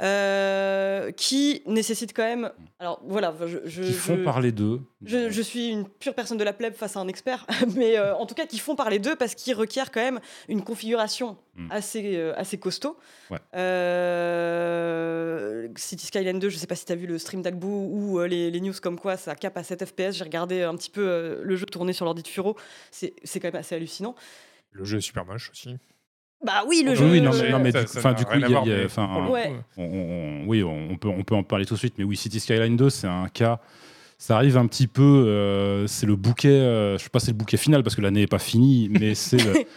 euh, 0.02 1.10
qui 1.10 1.62
nécessite 1.66 2.14
quand 2.14 2.22
même. 2.22 2.50
Alors 2.78 3.00
voilà, 3.04 3.34
je, 3.46 3.58
je- 3.64 3.82
Qui 3.82 3.92
font 3.92 4.16
je- 4.16 4.22
parler 4.22 4.52
d'eux. 4.52 4.80
je, 5.04 5.30
je 5.30 5.42
suis 5.42 5.68
une 5.68 5.88
pure 5.88 6.14
personne 6.14 6.38
de 6.38 6.44
la 6.44 6.52
plèbe 6.52 6.74
face 6.74 6.96
à 6.96 7.00
un 7.00 7.08
expert, 7.08 7.44
mais 7.76 7.98
euh, 7.98 8.14
en 8.14 8.26
tout 8.26 8.34
cas 8.36 8.46
qui 8.46 8.58
font 8.58 8.76
parler 8.76 8.98
d'eux 9.00 9.16
parce 9.16 9.34
qu'ils 9.34 9.54
requièrent 9.54 9.90
quand 9.90 10.00
même 10.02 10.20
une 10.48 10.62
configuration 10.62 11.36
Mm. 11.56 11.66
assez, 11.72 12.16
euh, 12.16 12.32
assez 12.36 12.58
costaud. 12.58 12.96
Ouais. 13.28 13.38
Euh, 14.40 15.68
City 15.76 16.06
Skyline 16.06 16.38
2, 16.38 16.48
je 16.48 16.56
sais 16.58 16.66
pas 16.66 16.76
si 16.76 16.84
tu 16.84 16.92
as 16.92 16.96
vu 16.96 17.06
le 17.06 17.18
stream 17.18 17.42
d'Agbou 17.42 17.88
ou 17.92 18.20
euh, 18.20 18.26
les, 18.26 18.50
les 18.50 18.60
news 18.60 18.72
comme 18.82 18.98
quoi 18.98 19.16
ça 19.16 19.34
cap 19.34 19.56
à 19.56 19.62
7 19.62 19.84
FPS. 19.84 20.12
J'ai 20.12 20.24
regardé 20.24 20.62
un 20.62 20.76
petit 20.76 20.90
peu 20.90 21.06
euh, 21.06 21.40
le 21.42 21.56
jeu 21.56 21.66
tourner 21.66 21.92
sur 21.92 22.04
l'ordi 22.04 22.22
de 22.22 22.28
Furo. 22.28 22.56
C'est 22.90 23.14
c'est 23.24 23.40
quand 23.40 23.48
même 23.48 23.56
assez 23.60 23.74
hallucinant. 23.74 24.14
Le 24.72 24.84
jeu 24.84 24.98
est 24.98 25.02
super 25.02 25.24
moche 25.24 25.50
aussi. 25.50 25.76
Bah 26.44 26.64
oui, 26.66 26.82
le 26.86 26.94
jeu. 26.94 27.04
oui, 27.10 27.20
non, 27.20 27.30
mais- 27.42 27.50
non, 27.50 27.58
mais 27.58 27.70
Ça- 27.70 27.80
du 27.82 27.86
coup- 27.86 27.92
ça 28.00 28.12
du 28.14 28.24
il 28.36 28.40
y 28.40 28.44
a- 28.44 28.48
y 28.66 28.72
a- 28.72 28.76
Ouais. 29.30 29.52
On- 29.76 29.82
on- 29.84 30.46
oui, 30.46 30.62
on, 30.62 30.96
peut, 30.96 31.08
on 31.08 31.22
peut 31.22 31.34
en 31.34 31.42
parler 31.42 31.66
tout 31.66 31.74
de 31.74 31.78
suite, 31.78 31.94
mais 31.98 32.04
oui, 32.04 32.16
City 32.16 32.40
Skyline 32.40 32.76
2, 32.76 32.88
c'est 32.88 33.06
un 33.06 33.28
cas. 33.28 33.60
Ça 34.16 34.36
arrive 34.36 34.56
un 34.58 34.66
petit 34.66 34.86
peu. 34.86 35.02
euh, 35.02 35.86
c'est 35.86 36.06
le 36.06 36.16
bouquet. 36.16 36.48
euh, 36.48 36.98
je 36.98 37.04
sais 37.04 37.10
pas, 37.10 37.20
si 37.20 37.26
c'est 37.26 37.32
le 37.32 37.36
bouquet 37.38 37.56
final 37.56 37.82
parce 37.82 37.94
que 37.96 38.00
l'année 38.02 38.20
n'est 38.20 38.26
pas 38.26 38.38
finie, 38.38 38.88
mais 38.90 39.14
c'est 39.14 39.36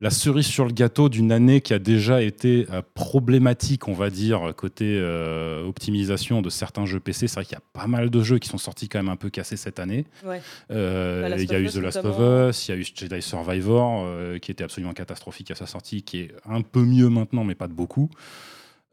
la 0.00 0.10
cerise 0.10 0.46
sur 0.46 0.64
le 0.64 0.72
gâteau 0.72 1.08
d'une 1.08 1.32
année 1.32 1.60
qui 1.60 1.74
a 1.74 1.80
déjà 1.80 2.22
été 2.22 2.66
euh, 2.70 2.82
problématique, 2.94 3.88
on 3.88 3.94
va 3.94 4.10
dire, 4.10 4.52
côté 4.56 4.96
euh, 4.96 5.64
optimisation 5.66 6.40
de 6.40 6.50
certains 6.50 6.86
jeux 6.86 7.00
PC. 7.00 7.26
C'est 7.26 7.34
vrai 7.34 7.44
qu'il 7.44 7.54
y 7.54 7.56
a 7.58 7.62
pas 7.72 7.88
mal 7.88 8.08
de 8.08 8.22
jeux 8.22 8.38
qui 8.38 8.48
sont 8.48 8.58
sortis 8.58 8.88
quand 8.88 9.00
même 9.00 9.08
un 9.08 9.16
peu 9.16 9.28
cassés 9.28 9.56
cette 9.56 9.80
année. 9.80 10.06
Ouais. 10.24 10.40
Euh, 10.70 11.28
Bah, 11.28 11.36
il 11.36 11.50
y 11.50 11.54
a 11.54 11.58
eu 11.58 11.66
The 11.68 11.76
Last 11.76 11.96
notamment. 12.04 12.46
of 12.46 12.50
Us, 12.50 12.68
il 12.68 12.70
y 12.70 12.74
a 12.74 12.76
eu 12.78 12.86
Jedi 12.94 13.20
Survivor, 13.22 14.04
euh, 14.06 14.38
qui 14.38 14.52
était 14.52 14.62
absolument 14.62 14.92
catastrophique 14.92 15.50
à 15.50 15.56
sa 15.56 15.66
sortie, 15.66 16.02
qui 16.02 16.20
est 16.20 16.32
un 16.44 16.62
peu 16.62 16.84
mieux 16.84 17.08
maintenant, 17.08 17.42
mais 17.42 17.56
pas 17.56 17.66
de 17.66 17.72
beaucoup. 17.74 18.08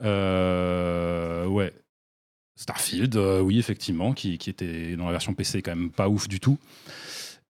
Ouais. 0.02 1.72
Starfield, 2.58 3.16
oui, 3.44 3.60
effectivement, 3.60 4.14
qui, 4.14 4.38
qui 4.38 4.50
était 4.50 4.96
dans 4.96 5.06
la 5.06 5.12
version 5.12 5.34
PC 5.34 5.62
quand 5.62 5.76
même 5.76 5.92
pas 5.92 6.08
ouf 6.10 6.28
du 6.28 6.40
tout. 6.40 6.58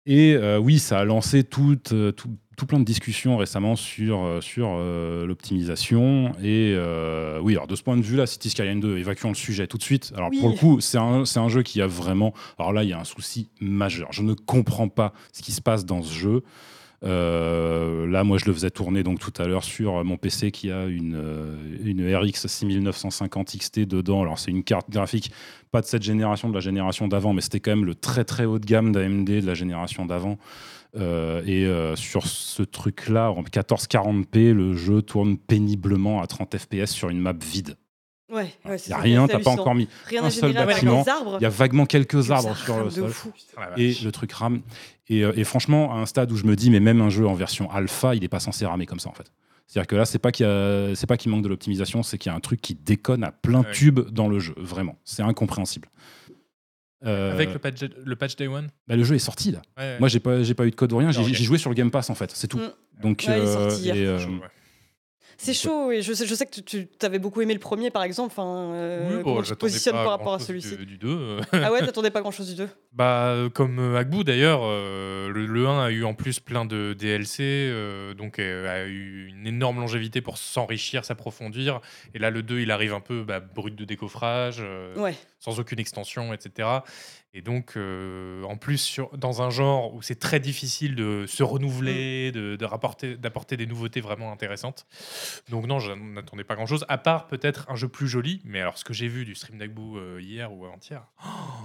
Et 0.05 0.35
euh, 0.35 0.59
oui, 0.59 0.77
ça 0.79 0.99
a 0.99 1.05
lancé 1.05 1.43
tout, 1.43 1.77
euh, 1.91 2.11
tout, 2.11 2.29
tout 2.55 2.65
plein 2.65 2.79
de 2.79 2.85
discussions 2.85 3.37
récemment 3.37 3.75
sur, 3.75 4.23
euh, 4.23 4.41
sur 4.41 4.75
euh, 4.77 5.25
l'optimisation. 5.25 6.31
Et 6.41 6.73
euh, 6.75 7.39
oui, 7.41 7.53
alors 7.53 7.67
de 7.67 7.75
ce 7.75 7.83
point 7.83 7.97
de 7.97 8.01
vue-là, 8.01 8.25
City 8.25 8.49
Skyline 8.49 8.79
2, 8.79 8.97
évacuons 8.97 9.29
le 9.29 9.35
sujet 9.35 9.67
tout 9.67 9.77
de 9.77 9.83
suite. 9.83 10.11
Alors 10.15 10.29
Oui. 10.31 10.39
pour 10.39 10.49
le 10.49 10.55
coup, 10.55 10.79
c'est 10.79 10.97
un, 10.97 11.23
un 11.35 11.49
jeu 11.49 11.63
qui 11.63 11.81
a 11.81 11.87
vraiment. 11.87 12.33
Alors 12.57 12.73
là, 12.73 12.83
il 12.83 12.89
y 12.89 12.93
a 12.93 12.99
un 12.99 13.03
souci 13.05 13.49
majeur. 13.59 14.07
Je 14.11 14.23
ne 14.23 14.33
comprends 14.33 14.87
pas 14.89 15.13
ce 15.33 15.41
qui 15.41 15.51
se 15.51 15.61
passe 15.61 15.85
dans 15.85 16.01
ce 16.01 16.13
jeu. 16.13 16.43
Euh, 17.03 18.07
là, 18.07 18.23
moi, 18.23 18.37
je 18.37 18.45
le 18.45 18.53
faisais 18.53 18.71
tourner 18.71 19.03
donc 19.03 19.19
tout 19.19 19.33
à 19.37 19.45
l'heure 19.45 19.63
sur 19.63 20.03
mon 20.03 20.17
PC 20.17 20.51
qui 20.51 20.71
a 20.71 20.85
une, 20.85 21.21
une 21.83 22.15
RX 22.15 22.47
6950 22.47 23.57
XT 23.57 23.79
dedans. 23.81 24.21
Alors, 24.23 24.39
c'est 24.39 24.49
une 24.51 24.63
carte 24.63 24.89
graphique, 24.89 25.31
pas 25.71 25.81
de 25.81 25.85
cette 25.85 26.03
génération, 26.03 26.49
de 26.49 26.53
la 26.55 26.61
génération 26.61 27.07
d'avant, 27.07 27.33
mais 27.33 27.41
c'était 27.41 27.59
quand 27.59 27.71
même 27.71 27.85
le 27.85 27.95
très 27.95 28.23
très 28.23 28.45
haut 28.45 28.59
de 28.59 28.65
gamme 28.65 28.91
d'AMD 28.91 29.25
de 29.29 29.45
la 29.45 29.53
génération 29.53 30.05
d'avant. 30.05 30.37
Euh, 30.97 31.41
et 31.45 31.65
euh, 31.65 31.95
sur 31.95 32.25
ce 32.27 32.63
truc-là, 32.63 33.31
en 33.31 33.41
1440p, 33.43 34.51
le 34.53 34.75
jeu 34.75 35.01
tourne 35.01 35.37
péniblement 35.37 36.21
à 36.21 36.27
30 36.27 36.57
FPS 36.57 36.91
sur 36.91 37.09
une 37.09 37.19
map 37.19 37.33
vide. 37.33 37.75
Ouais, 38.31 38.51
ouais, 38.65 38.77
Il 38.85 38.87
n'y 38.89 38.93
a 38.93 38.97
rien, 38.97 39.27
t'as 39.27 39.39
pas 39.39 39.51
encore 39.51 39.75
mis. 39.75 39.87
Rien 40.07 40.23
un 40.23 40.29
seul 40.29 40.53
bâtiment. 40.53 41.05
Il 41.39 41.43
y 41.43 41.45
a 41.45 41.49
vaguement 41.49 41.85
quelques 41.85 42.31
arbres 42.31 42.55
sur 42.57 42.79
le 42.83 42.89
sol. 42.89 43.09
fou. 43.11 43.31
Et 43.77 43.93
le 44.03 44.11
truc 44.11 44.31
rame. 44.31 44.61
Et, 45.07 45.23
euh, 45.23 45.31
et 45.35 45.43
franchement, 45.43 45.93
à 45.93 45.97
un 45.97 46.05
stade 46.07 46.31
où 46.31 46.35
je 46.35 46.45
me 46.45 46.55
dis, 46.55 46.71
mais 46.71 46.79
même 46.79 47.01
un 47.01 47.09
jeu 47.09 47.27
en 47.27 47.35
version 47.35 47.69
alpha, 47.71 48.15
il 48.15 48.21
n'est 48.21 48.27
pas 48.27 48.39
censé 48.39 48.65
ramer 48.65 48.87
comme 48.87 48.99
ça 48.99 49.09
en 49.09 49.13
fait. 49.13 49.31
C'est-à-dire 49.67 49.87
que 49.87 49.95
là, 49.95 50.05
c'est 50.05 50.19
pas 50.19 50.31
qu'il 50.31 50.45
y 50.45 50.49
a- 50.49 50.95
c'est 50.95 51.07
pas 51.07 51.17
qu'il 51.17 51.31
manque 51.31 51.43
de 51.43 51.47
l'optimisation, 51.49 52.03
c'est 52.03 52.17
qu'il 52.17 52.31
y 52.31 52.33
a 52.33 52.35
un 52.37 52.39
truc 52.39 52.61
qui 52.61 52.73
déconne 52.75 53.23
à 53.23 53.31
plein 53.31 53.61
Ouais. 53.61 53.71
tube 53.73 53.99
dans 54.11 54.27
le 54.27 54.39
jeu. 54.39 54.53
Vraiment, 54.57 54.97
c'est 55.03 55.23
incompréhensible. 55.23 55.87
Euh, 57.05 57.31
Avec 57.33 57.51
le 57.53 57.59
patch, 57.59 57.81
le 57.83 58.15
patch 58.15 58.35
Day 58.35 58.47
One 58.47 58.69
bah, 58.87 58.95
le 58.95 59.03
jeu 59.03 59.15
est 59.15 59.19
sorti 59.19 59.51
là. 59.51 59.61
Ouais. 59.77 59.99
Moi, 59.99 60.07
j'ai 60.07 60.19
pas, 60.19 60.41
j'ai 60.43 60.53
pas 60.53 60.65
eu 60.65 60.71
de 60.71 60.75
code 60.75 60.93
ou 60.93 60.97
rien. 60.97 61.11
J'ai 61.11 61.21
ok. 61.21 61.27
j'ai 61.27 61.43
joué 61.43 61.57
sur 61.57 61.69
le 61.69 61.75
Game 61.75 61.91
Pass 61.91 62.09
en 62.09 62.15
fait. 62.15 62.31
C'est 62.33 62.47
tout. 62.47 62.57
Mm. 62.57 62.71
Donc, 63.03 63.25
Ouais, 63.27 63.39
il 63.39 63.43
est 63.43 63.53
sorti 63.53 63.81
hier. 63.83 63.95
et, 63.95 64.05
euh. 64.05 64.19
C'est 65.37 65.53
chaud, 65.53 65.91
et 65.91 66.01
je 66.01 66.13
sais, 66.13 66.25
je 66.25 66.33
sais 66.35 66.45
que 66.45 66.59
tu 66.61 66.87
avais 67.01 67.19
beaucoup 67.19 67.41
aimé 67.41 67.53
le 67.53 67.59
premier, 67.59 67.91
par 67.91 68.03
exemple. 68.03 68.31
Enfin, 68.31 68.71
euh, 68.73 69.17
Oui, 69.17 69.23
bon, 69.23 69.41
j'attendais 69.43 69.59
positionnes 69.59 69.93
pas 69.95 70.03
par 70.03 70.11
rapport 70.11 70.33
à 70.33 70.39
celui-ci 70.39 70.77
Du, 70.77 70.85
du 70.85 70.97
2. 70.97 71.37
Ah 71.51 71.71
ouais, 71.71 71.79
t'attendais 71.85 72.09
pas 72.11 72.21
grand-chose 72.21 72.49
du 72.49 72.55
2 72.55 72.69
Bah, 72.93 73.27
euh, 73.27 73.49
comme 73.49 73.79
euh, 73.79 73.97
Agbou 73.97 74.23
d'ailleurs, 74.23 74.61
euh, 74.63 75.29
le, 75.29 75.45
le 75.45 75.67
1 75.67 75.83
a 75.85 75.91
eu 75.91 76.03
en 76.05 76.13
plus 76.13 76.39
plein 76.39 76.65
de 76.65 76.93
DLC, 76.93 77.43
euh, 77.43 78.13
donc 78.13 78.39
euh, 78.39 78.83
a 78.83 78.87
eu 78.87 79.27
une 79.27 79.45
énorme 79.47 79.79
longévité 79.79 80.21
pour 80.21 80.37
s'enrichir, 80.37 81.03
s'approfondir. 81.05 81.81
Et 82.13 82.19
là, 82.19 82.29
le 82.29 82.41
2, 82.41 82.59
il 82.61 82.71
arrive 82.71 82.93
un 82.93 83.01
peu 83.01 83.23
bah, 83.23 83.39
brut 83.39 83.75
de 83.75 83.85
décoffrage, 83.85 84.57
euh, 84.61 84.95
Ouais. 84.95 85.15
sans 85.39 85.59
aucune 85.59 85.79
extension, 85.79 86.33
etc. 86.33 86.67
Et 87.37 87.41
donc, 87.41 87.73
euh, 87.75 88.43
en 88.43 88.55
plus, 88.55 88.77
sur, 88.77 89.15
dans 89.17 89.41
un 89.41 89.49
genre 89.49 89.93
où 89.93 90.01
c'est 90.01 90.17
très 90.19 90.39
difficile 90.39 90.95
de 90.95 91.25
se 91.27 91.43
renouveler, 91.43 92.31
de, 92.31 92.55
de 92.55 92.65
rapporter, 92.65 93.17
d'apporter 93.17 93.57
des 93.57 93.65
nouveautés 93.67 93.99
vraiment 93.99 94.31
intéressantes. 94.31 94.87
Donc 95.49 95.67
non, 95.67 95.79
je 95.79 95.91
n'attendais 95.91 96.45
pas 96.45 96.55
grand-chose, 96.55 96.85
à 96.87 96.97
part 96.97 97.27
peut-être 97.27 97.69
un 97.69 97.75
jeu 97.75 97.89
plus 97.89 98.07
joli. 98.07 98.41
Mais 98.45 98.61
alors, 98.61 98.77
ce 98.77 98.85
que 98.85 98.93
j'ai 98.93 99.09
vu 99.09 99.25
du 99.25 99.35
stream 99.35 99.57
d'Agbou 99.57 99.97
euh, 99.97 100.21
hier 100.21 100.53
ou 100.53 100.65
avant-hier, 100.65 101.05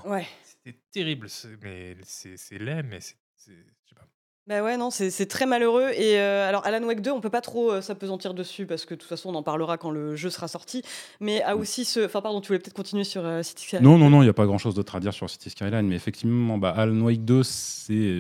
Ouais. 0.04 0.26
c'était 0.42 0.76
terrible, 0.90 1.28
c'est- 1.30 1.56
mais 1.62 1.96
c'est 2.02 2.36
c'est 2.36 2.58
laid, 2.58 2.82
mais 2.82 3.00
c'est. 3.00 3.14
c'est- 3.36 3.52
je 3.84 3.88
sais 3.90 3.94
pas. 3.94 4.08
Bah 4.50 4.64
ouais, 4.64 4.76
non, 4.76 4.90
c'est 4.90 5.26
très 5.26 5.46
malheureux. 5.46 5.90
Et 5.96 6.18
euh, 6.18 6.48
alors, 6.48 6.66
Alan 6.66 6.84
Wake 6.84 7.02
2, 7.02 7.12
on 7.12 7.20
peut 7.20 7.30
pas 7.30 7.40
trop 7.40 7.70
euh, 7.70 7.80
s'apesantir 7.80 8.34
dessus 8.34 8.66
parce 8.66 8.84
que 8.84 8.94
de 8.94 8.98
toute 8.98 9.08
façon, 9.08 9.30
on 9.30 9.34
en 9.36 9.44
parlera 9.44 9.78
quand 9.78 9.92
le 9.92 10.16
jeu 10.16 10.28
sera 10.28 10.48
sorti. 10.48 10.82
Mais 11.20 11.40
a 11.42 11.54
aussi 11.56 11.84
ce. 11.84 12.04
Enfin, 12.04 12.20
pardon, 12.20 12.40
tu 12.40 12.48
voulais 12.48 12.58
peut-être 12.58 12.74
continuer 12.74 13.04
sur 13.04 13.24
euh, 13.24 13.44
City 13.44 13.64
Skyline. 13.64 13.84
Non, 13.84 13.96
non, 13.96 14.10
non, 14.10 14.22
il 14.22 14.24
n'y 14.24 14.28
a 14.30 14.32
pas 14.32 14.46
grand-chose 14.46 14.74
d'autre 14.74 14.96
à 14.96 14.98
dire 15.00 15.14
sur 15.14 15.30
City 15.30 15.50
Skyline, 15.50 15.86
mais 15.86 15.94
effectivement, 15.94 16.58
bah, 16.58 16.74
Alan 16.76 17.00
Wake 17.00 17.24
2, 17.24 17.44
c'est 17.44 18.18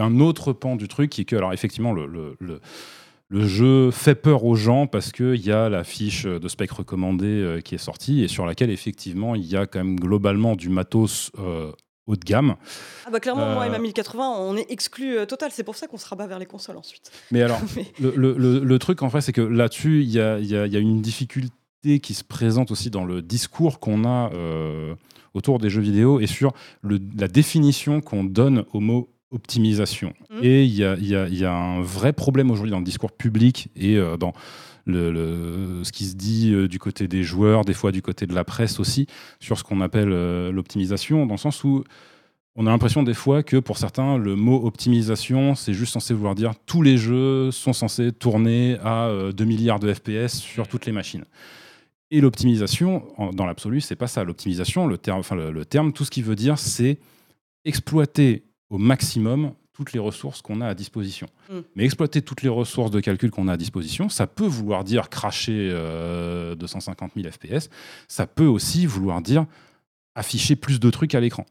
un 0.00 0.18
autre 0.18 0.52
pan 0.52 0.74
du 0.74 0.88
truc 0.88 1.10
qui 1.10 1.20
est 1.20 1.24
que, 1.24 1.36
alors 1.36 1.52
effectivement, 1.52 1.92
le, 1.92 2.06
le, 2.06 2.36
le- 2.40 2.60
le 3.28 3.44
jeu 3.44 3.90
fait 3.90 4.14
peur 4.14 4.44
aux 4.44 4.54
gens 4.54 4.86
parce 4.86 5.10
qu'il 5.10 5.44
y 5.44 5.50
a 5.50 5.68
la 5.68 5.82
fiche 5.82 6.26
de 6.26 6.46
spec 6.48 6.70
recommandé 6.70 7.26
euh, 7.26 7.60
qui 7.60 7.74
est 7.74 7.78
sortie 7.78 8.22
et 8.22 8.28
sur 8.28 8.46
laquelle, 8.46 8.70
effectivement, 8.70 9.34
il 9.34 9.44
y 9.44 9.56
a 9.56 9.66
quand 9.66 9.80
même 9.80 9.98
globalement 9.98 10.54
du 10.54 10.68
matos 10.68 11.32
euh, 11.40 11.72
haut 12.06 12.16
de 12.16 12.24
gamme. 12.24 12.56
Ah 13.06 13.10
bah 13.10 13.20
clairement, 13.20 13.52
moi 13.54 13.66
et 13.66 13.68
Euh, 13.68 13.72
ma 13.72 13.78
1080, 13.78 14.30
on 14.38 14.56
est 14.56 14.66
exclu 14.70 15.16
euh, 15.18 15.26
total. 15.26 15.50
C'est 15.52 15.64
pour 15.64 15.74
ça 15.76 15.86
qu'on 15.86 15.98
se 15.98 16.06
rabat 16.08 16.26
vers 16.26 16.38
les 16.38 16.46
consoles 16.46 16.76
ensuite. 16.76 17.10
Mais 17.30 17.42
alors, 17.42 17.60
Mais- 17.76 17.86
le, 18.00 18.12
le- 18.16 18.60
le- 18.64 18.78
truc, 18.78 19.02
en 19.02 19.10
fait, 19.10 19.20
c'est 19.20 19.32
que 19.32 19.40
là-dessus, 19.40 20.02
il 20.02 20.10
y 20.10 20.20
a, 20.20 20.38
y 20.38 20.56
a- 20.56 20.66
y 20.66 20.76
a 20.76 20.78
une 20.80 21.00
difficulté 21.02 21.98
qui 22.00 22.14
se 22.14 22.24
présente 22.24 22.70
aussi 22.70 22.90
dans 22.90 23.04
le 23.04 23.22
discours 23.22 23.80
qu'on 23.80 24.04
a 24.04 24.30
euh, 24.34 24.94
autour 25.34 25.58
des 25.58 25.68
jeux 25.70 25.80
vidéo 25.82 26.20
et 26.20 26.26
sur 26.26 26.52
le- 26.82 27.00
la 27.18 27.28
définition 27.28 28.00
qu'on 28.00 28.24
donne 28.24 28.64
au 28.72 28.80
mot 28.80 29.08
optimisation. 29.32 30.12
Mhm. 30.30 30.38
Et 30.42 30.64
il 30.64 30.74
y 30.74 30.84
a, 30.84 30.94
y 30.96 31.14
a- 31.16 31.26
il 31.28 31.36
y 31.38 31.44
a 31.44 31.52
un 31.52 31.80
vrai 31.82 32.12
problème 32.12 32.50
aujourd'hui 32.50 32.70
dans 32.70 32.78
le 32.78 32.84
discours 32.84 33.12
public 33.12 33.68
et 33.76 33.96
euh, 33.96 34.16
dans 34.16 34.32
ce 34.94 35.92
qui 35.92 36.04
se 36.06 36.14
dit 36.14 36.52
euh, 36.52 36.68
du 36.68 36.78
côté 36.78 37.08
des 37.08 37.22
joueurs, 37.22 37.64
des 37.64 37.74
fois 37.74 37.92
du 37.92 38.02
côté 38.02 38.26
de 38.26 38.34
la 38.34 38.44
presse 38.44 38.78
aussi, 38.80 39.06
sur 39.40 39.58
ce 39.58 39.64
qu'on 39.64 39.80
appelle 39.80 40.12
euh, 40.12 40.52
l'optimisation, 40.52 41.26
dans 41.26 41.34
le 41.34 41.38
sens 41.38 41.64
où 41.64 41.84
on 42.54 42.66
a 42.66 42.70
l'impression 42.70 43.02
des 43.02 43.14
fois 43.14 43.42
que 43.42 43.58
pour 43.58 43.76
certains, 43.76 44.16
le 44.16 44.34
mot 44.34 44.66
optimisation, 44.66 45.54
c'est 45.54 45.74
juste 45.74 45.92
censé 45.92 46.14
vouloir 46.14 46.34
dire 46.34 46.54
tous 46.64 46.82
les 46.82 46.96
jeux 46.96 47.50
sont 47.50 47.74
censés 47.74 48.12
tourner 48.12 48.78
à 48.82 49.08
euh, 49.08 49.32
2 49.32 49.44
milliards 49.44 49.80
de 49.80 49.92
FPS 49.92 50.38
sur 50.38 50.66
toutes 50.66 50.86
les 50.86 50.92
machines. 50.92 51.24
Et 52.10 52.20
l'optimisation, 52.20 53.02
dans 53.32 53.46
l'absolu, 53.46 53.80
c'est 53.80 53.96
pas 53.96 54.06
ça. 54.06 54.22
L'optimisation, 54.22 54.86
le 54.86 54.96
terme, 54.96 55.22
le, 55.32 55.64
terme, 55.64 55.92
tout 55.92 56.04
ce 56.04 56.10
qu'il 56.10 56.22
veut 56.22 56.36
dire, 56.36 56.56
c'est 56.56 56.98
exploiter 57.64 58.44
au 58.70 58.78
maximum 58.78 59.52
toutes 59.76 59.92
les 59.92 59.98
ressources 59.98 60.40
qu'on 60.40 60.60
a 60.62 60.68
à 60.68 60.74
disposition. 60.74 61.28
Mm. 61.50 61.58
Mais 61.74 61.84
exploiter 61.84 62.22
toutes 62.22 62.42
les 62.42 62.48
ressources 62.48 62.90
de 62.90 63.00
calcul 63.00 63.30
qu'on 63.30 63.48
a 63.48 63.52
à 63.52 63.56
disposition, 63.56 64.08
ça 64.08 64.26
peut 64.26 64.46
vouloir 64.46 64.84
dire 64.84 65.10
cracher 65.10 65.68
euh, 65.70 66.54
250 66.54 67.12
000 67.16 67.28
FPS. 67.30 67.68
Ça 68.08 68.26
peut 68.26 68.46
aussi 68.46 68.86
vouloir 68.86 69.20
dire 69.20 69.46
afficher 70.14 70.56
plus 70.56 70.80
de 70.80 70.90
trucs 70.90 71.14
à 71.14 71.20
l'écran 71.20 71.44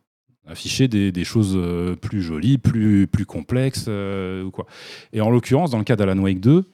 afficher 0.47 0.87
des, 0.87 1.11
des 1.11 1.23
choses 1.23 1.53
euh, 1.55 1.95
plus 1.95 2.21
jolies, 2.21 2.59
plus, 2.59 3.07
plus 3.07 3.25
complexes 3.25 3.85
euh, 3.87 4.43
ou 4.43 4.51
quoi. 4.51 4.67
Et 5.11 5.21
en 5.21 5.31
l'occurrence, 5.31 5.71
dans 5.71 5.79
le 5.79 5.83
cas 5.83 5.95
d'Alan 5.95 6.19
Wake 6.19 6.39
2, 6.39 6.65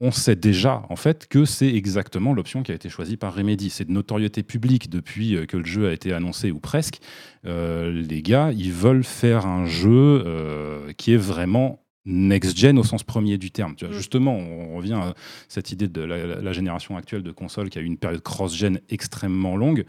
on 0.00 0.10
sait 0.12 0.36
déjà 0.36 0.82
en 0.90 0.96
fait 0.96 1.26
que 1.26 1.44
c'est 1.44 1.74
exactement 1.74 2.32
l'option 2.32 2.62
qui 2.62 2.70
a 2.70 2.74
été 2.74 2.88
choisie 2.88 3.16
par 3.16 3.34
Remedy. 3.34 3.68
C'est 3.70 3.84
de 3.86 3.92
notoriété 3.92 4.42
publique 4.42 4.88
depuis 4.90 5.34
euh, 5.36 5.46
que 5.46 5.56
le 5.56 5.64
jeu 5.64 5.88
a 5.88 5.92
été 5.92 6.12
annoncé 6.12 6.50
ou 6.50 6.60
presque. 6.60 6.98
Euh, 7.46 7.90
les 7.90 8.22
gars, 8.22 8.52
ils 8.52 8.72
veulent 8.72 9.04
faire 9.04 9.46
un 9.46 9.66
jeu 9.66 10.22
euh, 10.24 10.92
qui 10.96 11.12
est 11.12 11.16
vraiment 11.16 11.82
next-gen 12.06 12.78
au 12.78 12.84
sens 12.84 13.02
premier 13.04 13.36
du 13.38 13.50
terme. 13.50 13.74
Tu 13.74 13.84
vois, 13.84 13.92
Mm. 13.94 13.98
Justement, 13.98 14.36
on 14.36 14.76
revient 14.76 14.94
à 14.94 15.14
cette 15.48 15.72
idée 15.72 15.88
de 15.88 16.00
la, 16.00 16.26
la- 16.26 16.40
la 16.40 16.52
génération 16.52 16.96
actuelle 16.96 17.22
de 17.22 17.32
consoles 17.32 17.68
qui 17.68 17.78
a 17.78 17.82
eu 17.82 17.84
une 17.86 17.98
période 17.98 18.22
cross-gen 18.22 18.80
extrêmement 18.88 19.56
longue 19.56 19.84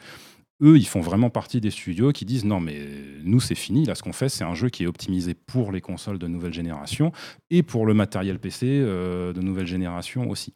eux, 0.62 0.78
ils 0.78 0.86
font 0.88 1.02
vraiment 1.02 1.30
partie 1.30 1.62
des 1.62 1.72
studios 1.72 2.12
qui 2.12 2.26
disent 2.26 2.46
non, 2.46 2.60
mais 2.60 2.80
nous, 3.24 3.40
c'est 3.40 3.56
fini. 3.56 3.86
Là, 3.86 3.96
ce 3.96 4.04
qu'on 4.04 4.14
fait, 4.14 4.30
c'est 4.30 4.44
un 4.44 4.56
jeu 4.56 4.70
qui 4.70 4.84
est 4.84 4.88
optimisé 4.88 5.34
pour 5.34 5.72
les 5.72 5.82
consoles 5.82 6.20
de 6.20 6.28
nouvelle 6.28 6.54
génération 6.54 7.12
et 7.50 7.64
pour 7.64 7.86
le 7.86 7.94
matériel 7.94 8.40
PC 8.40 8.66
euh, 8.68 9.32
de 9.34 9.42
nouvelle 9.42 9.68
génération 9.68 10.30
aussi. 10.30 10.54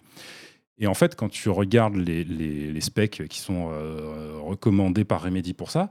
Et 0.80 0.88
en 0.88 0.94
fait, 0.94 1.16
quand 1.16 1.30
tu 1.30 1.50
regardes 1.50 1.96
les, 1.96 2.24
les- 2.24 2.72
les 2.72 2.82
specs 2.82 3.28
qui 3.30 3.40
sont 3.40 3.70
euh, 3.72 4.40
recommandés 4.42 5.06
par 5.06 5.22
Remedy 5.22 5.54
pour 5.54 5.72
ça, 5.72 5.90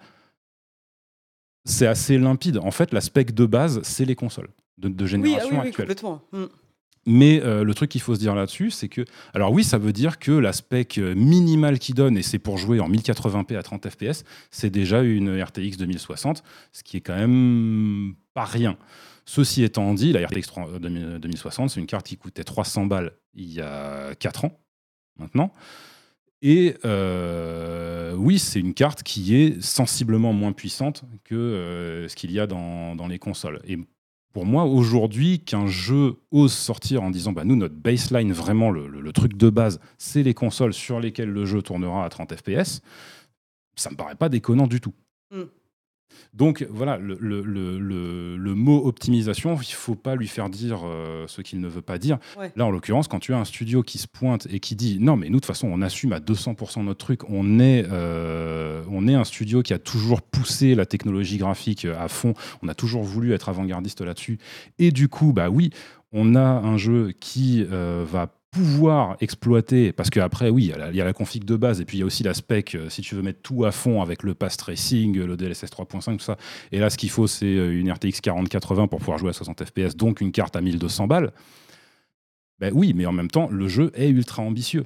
c'est 1.65 1.87
assez 1.87 2.19
limpide. 2.19 2.59
En 2.59 2.71
fait, 2.73 2.93
la 2.93 3.01
spec 3.01 3.33
de 3.35 3.47
base, 3.47 3.81
c'est 3.83 4.05
les 4.05 4.17
consoles 4.17 4.49
de, 4.79 4.89
de 4.89 5.05
Oui, 5.05 5.09
génération 5.11 5.49
ah 5.53 5.53
oui, 5.53 5.59
oui, 5.63 5.69
actuelle. 5.69 5.87
complètement. 5.87 6.23
Mais 7.07 7.43
euh, 7.43 7.65
le 7.65 7.75
truc 7.75 7.91
qu'il 7.91 8.01
faut 8.01 8.15
se 8.15 8.21
dire 8.21 8.35
là-dessus, 8.35 8.71
c'est 8.71 8.89
que. 8.89 9.05
Alors, 9.35 9.53
oui, 9.53 9.65
ça 9.65 9.79
veut 9.79 9.93
dire 9.93 10.19
que 10.19 10.31
la 10.31 10.53
spec 10.53 10.99
euh, 10.99 11.15
minimale 11.15 11.79
qu'il 11.79 11.95
donne, 11.95 12.17
et 12.17 12.23
c'est 12.23 12.39
pour 12.39 12.59
jouer 12.59 12.81
en 12.81 12.89
1080p 12.89 13.57
à 13.57 13.63
30 13.63 13.89
fps, 13.91 14.25
c'est 14.51 14.71
déjà 14.71 15.03
une 15.03 15.41
RTX 15.43 15.77
2060, 15.79 16.45
ce 16.73 16.83
qui 16.83 16.99
est 16.99 17.01
quand 17.01 17.17
même 17.17 18.15
pas 18.35 18.45
rien. 18.45 18.77
Ceci 19.25 19.63
étant 19.63 19.95
dit, 19.95 20.13
la 20.13 20.27
RTX 20.27 20.49
3- 20.49 20.79
2000 20.79 21.19
2060, 21.21 21.71
c'est 21.71 21.81
une 21.81 21.87
carte 21.87 22.07
qui 22.07 22.17
coûtait 22.17 22.45
300 22.45 22.87
balles 22.87 23.13
il 23.35 23.53
y 23.53 23.61
a 23.61 24.15
4 24.17 24.45
ans, 24.45 24.61
maintenant. 25.19 25.53
Et 26.43 26.75
euh, 26.85 28.15
oui, 28.15 28.41
c'est 28.41 28.59
une 28.59 28.75
carte 28.75 29.05
qui 29.05 29.37
est 29.37 29.63
sensiblement 29.63 30.33
moins 30.33 30.53
puissante 30.53 31.05
que 31.23 31.37
euh, 31.37 32.09
ce 32.09 32.17
qu'il 32.17 32.33
y 32.33 32.41
a 32.41 32.49
dans, 32.49 32.97
dans 32.97 33.07
les 33.07 33.21
consoles. 33.21 33.61
Et 33.65 33.79
pour 34.33 34.47
moi, 34.47 34.65
aujourd'hui, 34.65 35.41
qu'un 35.41 35.67
jeu 35.67 36.17
ose 36.31 36.53
sortir 36.53 37.03
en 37.03 37.11
disant 37.11 37.33
bah, 37.33 37.45
nous, 37.45 37.57
notre 37.57 37.75
baseline, 37.75 38.33
vraiment, 38.33 38.71
le, 38.71 39.13
truc 39.13 39.37
de 39.37 39.51
base, 39.51 39.79
c'est 39.99 40.23
les 40.23 40.35
consoles 40.35 40.73
sur 40.73 41.01
lesquelles 41.01 41.31
le 41.31 41.45
jeu 41.45 41.61
tournera 41.61 42.05
à 42.05 42.09
30 42.09 42.35
FPS, 42.35 42.81
ça 43.77 43.91
me 43.91 43.97
paraît 43.97 44.15
pas 44.15 44.29
déconnant 44.29 44.67
du 44.67 44.81
tout. 44.81 44.95
Mm. 45.31 45.43
Donc 46.35 46.67
voilà, 46.71 46.97
le, 46.99 47.17
le- 47.21 47.43
le- 47.43 47.79
le- 47.79 48.37
le 48.37 48.55
mot 48.55 48.87
optimisation, 48.87 49.57
il 49.61 49.73
faut 49.73 49.95
pas 49.95 50.15
lui 50.17 50.29
faire 50.29 50.49
dire 50.49 50.81
euh, 50.85 51.25
ce 51.29 51.43
qu'il 51.43 51.61
ne 51.61 51.69
veut 51.69 51.83
pas 51.83 51.99
dire. 51.99 52.19
Ouais. 52.39 52.53
Là, 52.57 52.67
en 52.67 52.71
l'occurrence, 52.71 53.09
quand 53.09 53.19
tu 53.19 53.33
as 53.35 53.39
un 53.39 53.45
studio 53.45 53.83
qui 53.83 53.99
se 53.99 54.07
pointe 54.09 54.47
et 54.51 54.61
qui 54.61 54.75
dit 54.77 54.99
non, 55.01 55.17
mais 55.17 55.27
nous, 55.29 55.37
de 55.37 55.41
toute 55.41 55.47
façon, 55.47 55.69
on 55.71 55.83
assume 55.83 56.13
à 56.13 56.21
200% 56.21 56.85
notre 56.85 56.99
truc, 57.05 57.29
on 57.31 57.59
est, 57.61 57.85
euh, 57.91 58.83
on 58.91 59.07
est 59.09 59.15
un 59.15 59.25
studio 59.25 59.63
qui 59.63 59.75
a 59.75 59.79
toujours 59.79 60.23
poussé 60.23 60.75
la 60.75 60.87
technologie 60.87 61.39
graphique 61.39 61.85
à 61.85 62.09
fond, 62.09 62.35
on 62.63 62.69
a 62.69 62.75
toujours 62.75 63.03
voulu 63.03 63.33
être 63.33 63.49
avant-gardiste 63.49 64.01
là-dessus. 64.01 64.39
Et 64.79 64.91
du 64.91 65.09
coup, 65.09 65.33
bah 65.33 65.51
oui, 65.51 65.71
on 66.13 66.35
a 66.35 66.41
un 66.41 66.77
jeu 66.77 67.13
qui 67.19 67.65
euh, 67.71 68.05
va 68.11 68.35
pouvoir 68.53 69.17
exploiter, 69.21 69.93
parce 69.93 70.11
qu'après, 70.11 70.51
oui, 70.51 70.65
il 70.65 70.97
y 70.97 71.01
a 71.01 71.05
la- 71.05 71.13
config 71.13 71.45
de 71.45 71.57
base, 71.57 71.81
et 71.81 71.85
puis 71.85 71.97
il 71.97 72.01
y 72.01 72.03
a 72.03 72.07
aussi 72.07 72.23
la 72.23 72.35
spec, 72.35 72.75
euh, 72.75 72.89
si 72.91 73.01
tu 73.03 73.15
veux 73.15 73.23
mettre 73.23 73.41
tout 73.43 73.65
à 73.65 73.73
fond 73.73 74.03
avec 74.03 74.23
le 74.23 74.35
pass 74.35 74.57
tracing, 74.59 75.19
le 75.19 75.37
DLSS 75.37 75.71
3.5, 75.71 76.19
tout 76.19 76.25
ça. 76.25 76.37
Et 76.71 76.79
là, 76.79 76.91
ce 76.91 76.99
qu'il 76.99 77.11
faut, 77.11 77.27
c'est 77.27 77.47
euh, 77.47 77.79
une 77.79 77.91
RTX 77.91 78.21
4080 78.21 78.87
pour 78.89 78.99
pouvoir 79.01 79.19
jouer 79.19 79.31
à 79.31 79.33
60 79.33 79.65
FPS, 79.65 79.97
donc 79.97 80.21
une 80.21 80.33
carte 80.33 80.55
à 80.55 80.61
1200 80.61 81.07
balles. 81.07 81.33
Ben 82.61 82.71
oui, 82.75 82.93
mais 82.95 83.07
en 83.07 83.13
même 83.13 83.31
temps, 83.31 83.49
le 83.51 83.67
jeu 83.69 83.91
est 83.95 84.11
ultra 84.11 84.43
ambitieux. 84.43 84.85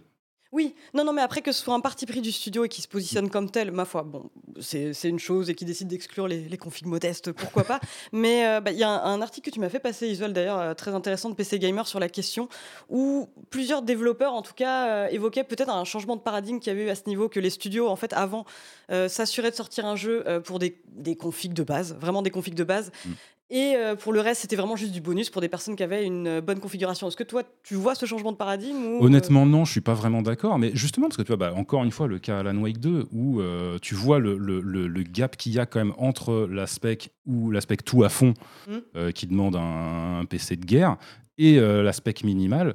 Oui, 0.57 0.75
non, 0.95 1.05
non, 1.05 1.13
mais 1.13 1.21
après 1.21 1.43
que 1.43 1.53
ce 1.53 1.63
soit 1.63 1.75
un 1.75 1.81
parti 1.81 2.07
pris 2.07 2.23
du 2.23 2.33
studio 2.33 2.65
et 2.65 2.71
qui 2.71 2.81
se 2.81 2.89
positionne 2.89 3.29
comme 3.29 3.51
tel, 3.51 3.73
ma 3.73 3.85
foi, 3.85 4.03
bon, 4.05 4.31
c'est 4.59 4.95
une 5.05 5.19
chose 5.19 5.51
et 5.51 5.55
qui 5.55 5.67
décide 5.67 5.87
d'exclure 5.89 6.27
les, 6.27 6.49
les 6.49 6.57
configs 6.57 6.87
modestes, 6.87 7.31
pourquoi 7.31 7.65
pas. 7.65 7.79
Mais 8.13 8.47
euh, 8.47 8.63
bah, 8.63 8.71
il 8.71 8.79
y 8.79 8.83
a 8.83 8.89
un, 8.89 9.05
un 9.05 9.21
article 9.21 9.51
que 9.51 9.55
tu 9.55 9.61
m'as 9.61 9.69
fait 9.69 9.81
passer, 9.81 10.09
Isuel, 10.09 10.33
d'ailleurs, 10.33 10.59
euh, 10.59 10.73
très 10.73 10.95
intéressant 10.95 11.29
de 11.29 11.35
PC 11.35 11.59
Gamer 11.59 11.87
sur 11.87 12.01
la 12.01 12.09
question, 12.09 12.49
où 12.89 13.29
plusieurs 13.51 13.83
développeurs, 13.83 14.33
en 14.33 14.41
tout 14.41 14.55
cas, 14.55 14.89
euh, 14.89 15.09
évoquaient 15.09 15.45
peut-être 15.45 15.69
un 15.69 15.85
changement 15.85 16.17
de 16.17 16.23
paradigme 16.23 16.59
qu'il 16.59 16.73
y 16.73 16.75
avait 16.75 16.87
eu 16.87 16.89
à 16.89 16.95
ce 16.95 17.07
niveau, 17.07 17.29
que 17.29 17.39
les 17.39 17.51
studios, 17.51 17.87
en 17.91 17.97
fait, 17.97 18.15
avant, 18.15 18.47
s'assuraient 18.89 19.51
de 19.51 19.57
sortir 19.57 19.85
un 19.85 19.97
jeu 19.97 20.25
pour 20.45 20.59
des, 20.59 20.81
des 20.87 21.17
configs 21.17 21.53
de 21.53 21.65
base, 21.65 21.95
vraiment 22.01 22.23
des 22.23 22.31
configs 22.31 22.55
de 22.55 22.65
base. 22.65 22.93
Mm. 23.05 23.11
Et 23.49 23.75
euh, 23.77 23.95
pour 23.95 24.13
le 24.13 24.21
reste, 24.21 24.41
c'était 24.41 24.57
vraiment 24.57 24.75
juste 24.75 24.91
du 24.91 25.01
bonus 25.01 25.31
pour 25.31 25.41
des 25.41 25.49
personnes 25.49 25.77
qui 25.77 25.83
avaient 25.85 26.05
une 26.05 26.27
euh, 26.27 26.41
bonne 26.41 26.59
configuration. 26.59 27.07
Est-ce 27.07 27.17
que 27.17 27.23
toi, 27.23 27.45
tu 27.63 27.75
vois 27.77 27.95
ce 27.95 28.05
changement 28.05 28.33
de 28.33 28.37
paradigme 28.37 28.77
ou, 28.85 28.97
euh, 29.03 29.07
Honnêtement, 29.07 29.47
non, 29.47 29.65
je 29.65 29.71
suis 29.71 29.81
pas 29.81 29.95
vraiment 29.95 30.21
d'accord. 30.21 30.59
Mais 30.59 30.73
justement, 30.75 31.07
parce 31.07 31.17
que 31.17 31.23
tu 31.23 31.29
vois, 31.29 31.37
bah, 31.37 31.55
encore 31.55 31.85
une 31.85 31.93
fois, 31.93 32.09
le 32.09 32.19
cas 32.19 32.41
Alan 32.41 32.57
Wake 32.57 32.79
2, 32.81 33.07
où 33.13 33.41
euh, 33.41 33.79
tu 33.81 33.95
vois 33.95 34.19
le, 34.19 34.37
le- 34.37 34.61
le- 34.61 34.89
le 34.89 35.03
gap 35.05 35.37
qu'il 35.37 35.53
y 35.53 35.61
a 35.61 35.67
quand 35.67 35.79
même 35.79 35.95
entre 35.97 36.49
la 36.51 36.67
spec 36.67 37.11
ou 37.25 37.53
la 37.53 37.61
spec 37.61 37.85
tout 37.85 38.03
à 38.03 38.09
fond, 38.09 38.35
Mm. 38.67 38.73
euh, 38.97 39.11
qui 39.13 39.29
demande 39.29 39.55
un, 39.55 40.19
un 40.21 40.25
PC 40.25 40.57
de 40.57 40.65
guerre, 40.67 40.97
et 41.39 41.59
euh, 41.61 41.85
la 41.85 41.93
spec 41.93 42.25
minimale, 42.25 42.75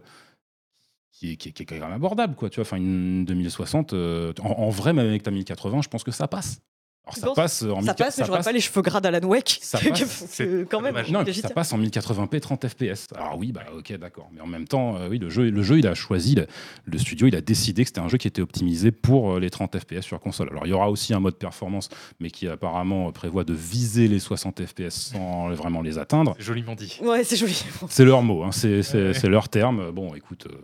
qui 1.11 1.34
est, 1.34 1.35
qui 1.35 1.49
est- 1.49 1.52
qui 1.52 1.64
est 1.64 1.65
quand 1.65 1.76
même 1.80 1.91
abordable. 1.91 2.35
Quoi, 2.35 2.49
tu 2.49 2.56
vois, 2.56 2.61
enfin, 2.65 2.77
une 2.77 3.26
2060, 3.26 3.91
euh, 3.91 4.31
en, 4.41 4.52
en 4.52 4.69
vrai, 4.69 4.93
même 4.93 5.07
avec 5.07 5.23
ta 5.23 5.31
1080, 5.31 5.81
je 5.81 5.89
pense 5.89 6.06
que 6.06 6.11
ça 6.11 6.30
passe. 6.30 6.61
Alors, 7.03 7.15
ça 7.18 7.41
passe 7.41 7.64
en 7.64 7.82
Ça 7.82 7.94
1000 7.94 7.95
passe, 7.95 8.18
mais 8.19 8.26
j'aurais 8.26 8.44
pas 8.44 8.52
les 8.52 8.60
cheveux 8.61 8.82
gras 8.84 9.02
d'Alan 9.02 9.28
Wake. 9.28 9.60
Ça 9.61 9.80
passe, 9.90 10.41
quand 10.69 10.82
même. 10.82 10.94
non, 11.10 11.26
ça 11.26 11.76
en 11.76 11.80
1080p 11.80 12.40
30 12.40 12.68
FPS. 12.68 13.07
Alors 13.15 13.38
oui, 13.40 13.52
bah 13.52 13.64
ok, 13.76 13.98
d'accord. 13.98 14.30
Mais 14.32 14.40
en 14.40 14.45
même 14.48 14.68
temps, 14.68 14.95
euh, 14.98 15.10
oui, 15.10 15.18
le 15.18 15.30
jeu, 15.30 15.49
le 15.49 15.64
jeu, 15.64 15.80
il 15.80 15.88
a 15.88 15.95
choisi, 15.95 16.36
le, 16.36 16.45
le 16.86 16.98
studio, 16.99 17.26
il 17.28 17.36
a 17.36 17.41
décidé 17.41 17.84
que 17.84 17.90
c'était 17.90 17.99
un 18.02 18.07
jeu 18.07 18.18
qui 18.19 18.28
était 18.28 18.41
optimisé 18.41 18.91
pour 18.91 19.34
euh, 19.34 19.40
les 19.40 19.49
30 19.49 19.78
FPS 19.80 20.02
sur 20.02 20.19
console. 20.19 20.49
Alors 20.52 20.68
il 20.68 20.69
y 20.69 20.73
aura 20.73 20.91
aussi 20.91 21.14
un 21.15 21.19
mode 21.19 21.36
performance, 21.38 21.90
mais 22.19 22.30
qui 22.30 22.48
apparemment 22.48 23.11
prévoit 23.11 23.44
de 23.44 23.53
viser 23.53 24.07
les 24.07 24.19
60 24.19 24.64
FPS 24.65 24.90
sans 25.14 25.49
vraiment 25.56 25.82
les 25.82 25.98
atteindre. 25.98 26.36
C'est 26.38 26.45
joliment 26.45 26.76
dit. 26.76 26.99
Ouais, 27.02 27.23
c'est 27.23 27.36
joli. 27.36 27.64
C'est 27.90 28.06
leur 28.06 28.22
mot, 28.22 28.44
hein, 28.44 28.52
c'est 28.52 28.82
Ouais. 28.94 29.30
leur 29.30 29.49
terme. 29.49 29.91
Bon, 29.91 30.14
écoute. 30.14 30.45
euh, 30.49 30.56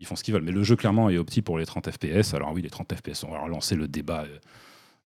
ils 0.00 0.06
font 0.06 0.14
ce 0.16 0.22
qu'ils 0.24 0.34
veulent, 0.34 0.42
mais 0.42 0.52
le 0.52 0.62
jeu 0.62 0.76
clairement 0.76 1.08
est 1.10 1.16
opti 1.16 1.40
pour 1.42 1.58
les 1.58 1.64
30 1.64 1.90
FPS. 1.90 2.34
Alors 2.34 2.52
oui, 2.52 2.60
les 2.62 2.68
30 2.70 2.92
FPS, 2.94 3.24
on 3.24 3.30
va 3.30 3.40
relancer 3.40 3.74
le 3.76 3.88
débat, 3.88 4.24
euh, 4.24 4.38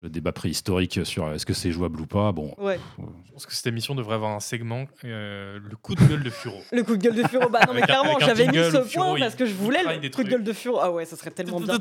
le 0.06 0.10
débat 0.12 0.32
préhistorique 0.32 1.00
sur 1.04 1.28
est-ce 1.34 1.46
que 1.48 1.54
c'est 1.56 1.72
jouable 1.72 2.00
ou 2.00 2.06
pas. 2.06 2.32
Bon, 2.32 2.54
Ouais. 2.60 2.80
Je 3.00 3.32
pense 3.34 3.46
que 3.48 3.54
cette 3.54 3.66
émission 3.68 3.96
devrait 3.96 4.16
avoir 4.16 4.32
un 4.32 4.40
segment, 4.40 4.86
euh, 5.04 5.60
le 5.62 5.76
coup 5.76 5.96
de 5.96 6.04
gueule 6.06 6.24
de 6.24 6.30
Furo. 6.30 6.58
Le 6.72 6.84
coup 6.84 6.96
de 6.96 7.02
gueule 7.02 7.16
de 7.16 7.24
Furo. 7.28 7.50
Bah 7.50 7.60
non, 7.68 7.74
mais 7.74 7.82
Avec 7.82 7.86
clairement, 7.86 8.18
j'avais 8.20 8.48
mis 8.48 8.54
ce 8.72 8.84
Furo, 8.84 9.06
point 9.12 9.20
parce 9.20 9.36
que 9.36 9.46
je 9.46 9.54
voulais 9.54 9.80
le 9.84 10.10
coup 10.10 10.24
de 10.24 10.30
gueule 10.30 10.44
de 10.44 10.54
Furo. 10.54 10.78
Ah 10.82 10.92
ouais, 10.92 11.04
ça 11.06 11.16
serait 11.18 11.32
tellement 11.32 11.58
bien. 11.66 11.74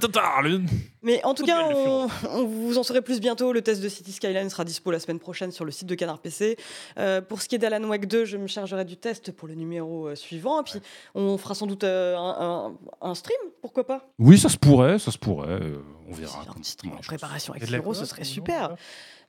Mais 1.03 1.23
en 1.25 1.35
tout 1.35 1.45
cas, 1.45 1.69
on, 1.69 2.09
on 2.31 2.45
vous 2.47 2.79
en 2.79 2.83
saurez 2.83 3.03
plus 3.03 3.21
bientôt. 3.21 3.53
Le 3.53 3.63
test 3.63 3.83
de 3.83 3.89
City 3.89 4.11
Skyline 4.11 4.49
sera 4.51 4.65
dispo 4.65 4.91
la 4.91 4.99
semaine 4.99 5.19
prochaine 5.21 5.53
sur 5.53 5.65
le 5.65 5.71
site 5.71 5.87
de 5.87 5.95
Canard 5.95 6.19
PC. 6.19 6.57
Euh, 6.99 7.21
pour 7.21 7.41
ce 7.43 7.49
qui 7.49 7.55
est 7.55 7.59
d'Alan 7.59 7.85
Wake 7.89 8.07
2, 8.07 8.25
je 8.25 8.37
me 8.37 8.47
chargerai 8.49 8.85
du 8.85 8.97
test 8.97 9.31
pour 9.31 9.47
le 9.47 9.55
numéro 9.55 10.09
euh, 10.09 10.15
suivant. 10.17 10.61
Et 10.61 10.65
puis, 10.65 10.81
on 11.15 11.37
fera 11.39 11.55
sans 11.55 11.67
doute 11.67 11.85
euh, 11.85 12.17
un, 12.17 12.71
un- 13.03 13.11
un 13.11 13.15
stream, 13.15 13.39
pourquoi 13.61 13.87
pas? 13.87 14.09
Oui, 14.19 14.39
ça 14.39 14.49
se 14.49 14.57
pourrait, 14.57 14.99
ça 14.99 15.11
se 15.13 15.19
pourrait. 15.19 15.61
Euh, 16.07 16.11
on 16.11 16.15
verra. 16.15 16.45
En 16.87 17.01
préparation 17.01 17.53
avec 17.55 17.67
Furo, 17.69 17.95
ce 17.95 18.05
serait 18.05 18.25
super. 18.25 18.77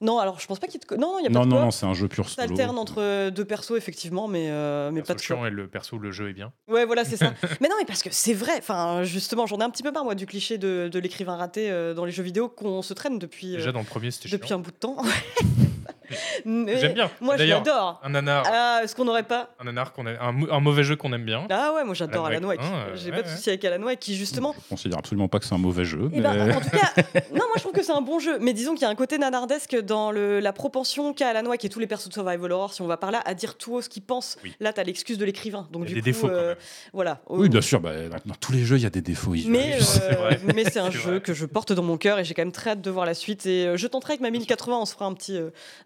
Non 0.01 0.19
alors 0.19 0.41
je 0.41 0.45
pense 0.47 0.59
pas 0.59 0.67
qu'il 0.67 0.79
te. 0.81 0.93
Non, 0.95 1.13
non, 1.13 1.19
il 1.19 1.23
y 1.23 1.27
a 1.27 1.29
pas 1.29 1.39
Non, 1.39 1.45
de 1.45 1.49
non, 1.51 1.61
non, 1.61 1.71
c'est 1.71 1.85
un 1.85 1.93
jeu 1.93 2.09
pur 2.09 2.27
Ça 2.27 2.41
solo. 2.41 2.49
alterne 2.51 2.77
entre 2.77 3.01
euh, 3.01 3.31
deux 3.31 3.45
persos, 3.45 3.77
effectivement, 3.77 4.27
mais, 4.27 4.49
euh, 4.49 4.91
mais 4.91 5.01
pas 5.01 5.13
de 5.13 5.19
chiant 5.21 5.45
et 5.45 5.49
le 5.49 5.69
perso, 5.69 5.97
le 5.97 6.11
jeu 6.11 6.29
est 6.29 6.33
bien. 6.33 6.51
Ouais, 6.67 6.83
voilà, 6.83 7.05
c'est 7.05 7.15
ça. 7.15 7.33
mais 7.61 7.69
non, 7.69 7.75
mais 7.79 7.85
parce 7.85 8.03
que 8.03 8.09
c'est 8.11 8.33
vrai. 8.33 8.55
Enfin, 8.57 9.03
justement, 9.03 9.45
j'en 9.45 9.57
ai 9.59 9.63
un 9.63 9.69
petit 9.69 9.83
peu 9.83 9.91
marre, 9.91 10.03
moi, 10.03 10.13
du 10.13 10.25
cliché 10.25 10.57
de, 10.57 10.89
de 10.91 10.99
l'écrivain 10.99 11.37
raté 11.37 11.71
euh, 11.71 11.93
dans 11.93 12.03
les 12.03 12.11
jeux 12.11 12.23
vidéo 12.23 12.49
qu'on 12.49 12.81
se 12.81 12.93
traîne 12.93 13.19
depuis, 13.19 13.53
euh, 13.53 13.57
Déjà, 13.57 13.71
dans 13.71 13.79
le 13.79 13.85
premier, 13.85 14.11
c'était 14.11 14.27
depuis 14.27 14.47
chiant. 14.49 14.57
un 14.57 14.59
bout 14.59 14.71
de 14.71 14.75
temps. 14.75 14.97
J'aime 16.45 16.93
bien. 16.93 17.09
Moi, 17.21 17.37
je 17.37 17.43
l'adore. 17.43 17.99
Un 18.03 18.09
nanar, 18.09 18.43
Ah, 18.51 18.81
est-ce 18.83 18.95
qu'on 18.95 19.05
n'aurait 19.05 19.23
pas 19.23 19.49
un, 19.59 19.65
nanar 19.65 19.93
qu'on 19.93 20.05
a, 20.05 20.11
un, 20.11 20.35
un 20.49 20.59
mauvais 20.59 20.83
jeu 20.83 20.95
qu'on 20.95 21.11
aime 21.13 21.23
bien. 21.25 21.45
Ah 21.49 21.73
ouais, 21.75 21.83
moi 21.83 21.93
j'adore 21.93 22.25
Alan 22.27 22.45
Wake 22.47 22.59
euh, 22.61 22.95
J'ai 22.95 23.09
ouais, 23.09 23.17
pas 23.17 23.21
de 23.23 23.27
ouais. 23.27 23.35
souci 23.35 23.49
avec 23.49 23.63
Alan 23.65 23.83
Wake 23.83 23.99
qui 23.99 24.15
justement. 24.15 24.53
Je 24.63 24.69
considère 24.69 24.99
absolument 24.99 25.27
pas 25.27 25.39
que 25.39 25.45
c'est 25.45 25.55
un 25.55 25.59
mauvais 25.59 25.85
jeu. 25.85 26.09
Eh 26.13 26.17
mais- 26.17 26.21
ben, 26.21 26.55
en 26.55 26.61
tout 26.61 26.69
cas, 26.69 26.91
non, 27.31 27.37
moi 27.47 27.53
je 27.55 27.61
trouve 27.61 27.73
que 27.73 27.83
c'est 27.83 27.91
un 27.91 28.01
bon 28.01 28.19
jeu. 28.19 28.37
Mais 28.39 28.53
disons 28.53 28.73
qu'il 28.73 28.83
y 28.83 28.85
a 28.85 28.89
un 28.89 28.95
côté 28.95 29.17
nanardesque 29.17 29.75
dans 29.81 30.11
le, 30.11 30.39
la 30.39 30.53
propension 30.53 31.13
qu'a 31.13 31.29
Alan 31.29 31.45
Wake 31.49 31.65
et 31.65 31.69
tous 31.69 31.79
les 31.79 31.87
persos 31.87 32.07
de 32.09 32.13
Survival 32.13 32.51
Horror, 32.51 32.73
si 32.73 32.81
on 32.81 32.87
va 32.87 32.97
par 32.97 33.11
là, 33.11 33.21
à 33.25 33.33
dire 33.33 33.57
tout 33.57 33.73
haut 33.75 33.81
ce 33.81 33.89
qu'ils 33.89 34.03
pensent. 34.03 34.37
Oui. 34.43 34.53
Là, 34.59 34.73
t'as 34.73 34.83
l'excuse 34.83 35.17
de 35.17 35.25
l'écrivain. 35.25 35.67
Donc 35.71 35.83
Il 35.85 35.89
y 35.89 35.91
a 35.93 35.95
du 35.95 36.01
des 36.01 36.11
coup, 36.13 36.17
défauts, 36.21 36.27
quand 36.27 36.33
euh, 36.33 36.47
même. 36.49 36.57
voilà. 36.93 37.21
Oui, 37.29 37.49
bien 37.49 37.61
sûr, 37.61 37.79
bah, 37.79 37.91
dans 38.25 38.35
tous 38.39 38.51
les 38.51 38.63
jeux, 38.63 38.77
il 38.77 38.83
y 38.83 38.85
a 38.85 38.89
des 38.89 39.01
défauts. 39.01 39.33
Mais, 39.47 39.79
C'est 39.81 40.01
euh, 40.03 40.31
mais 40.53 40.63
c'est 40.65 40.79
un 40.79 40.91
jeu 40.91 41.19
que 41.19 41.33
je 41.33 41.45
porte 41.45 41.71
dans 41.73 41.83
mon 41.83 41.97
cœur 41.97 42.19
et 42.19 42.23
j'ai 42.23 42.33
quand 42.33 42.41
même 42.41 42.51
très 42.51 42.71
hâte 42.71 42.81
de 42.81 42.89
voir 42.91 43.05
la 43.05 43.13
suite. 43.13 43.45
Et 43.45 43.65
euh, 43.67 43.77
je 43.77 43.87
tenterai 43.87 44.13
avec 44.13 44.21
ma 44.21 44.29
1080, 44.29 44.77
on 44.77 44.85
se 44.85 44.93
fera 44.93 45.05
un 45.05 45.13
petit, 45.13 45.37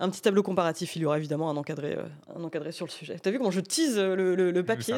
un 0.10 0.12
petit 0.12 0.22
tableau 0.22 0.44
comparatif. 0.44 0.96
Il 0.96 1.04
y 1.04 1.06
aura 1.06 1.18
évidemment 1.18 1.50
un 1.50 1.56
encadré, 1.58 1.94
euh, 1.96 2.04
un 2.36 2.44
encadré 2.44 2.72
sur 2.72 2.86
le 2.86 2.92
sujet. 2.92 3.18
T'as 3.20 3.32
vu 3.32 3.38
comment 3.38 3.52
je 3.52 3.62
tease 3.62 3.98
euh, 3.98 4.16
le, 4.16 4.36
le- 4.36 4.52
le 4.52 4.64
papier 4.66 4.94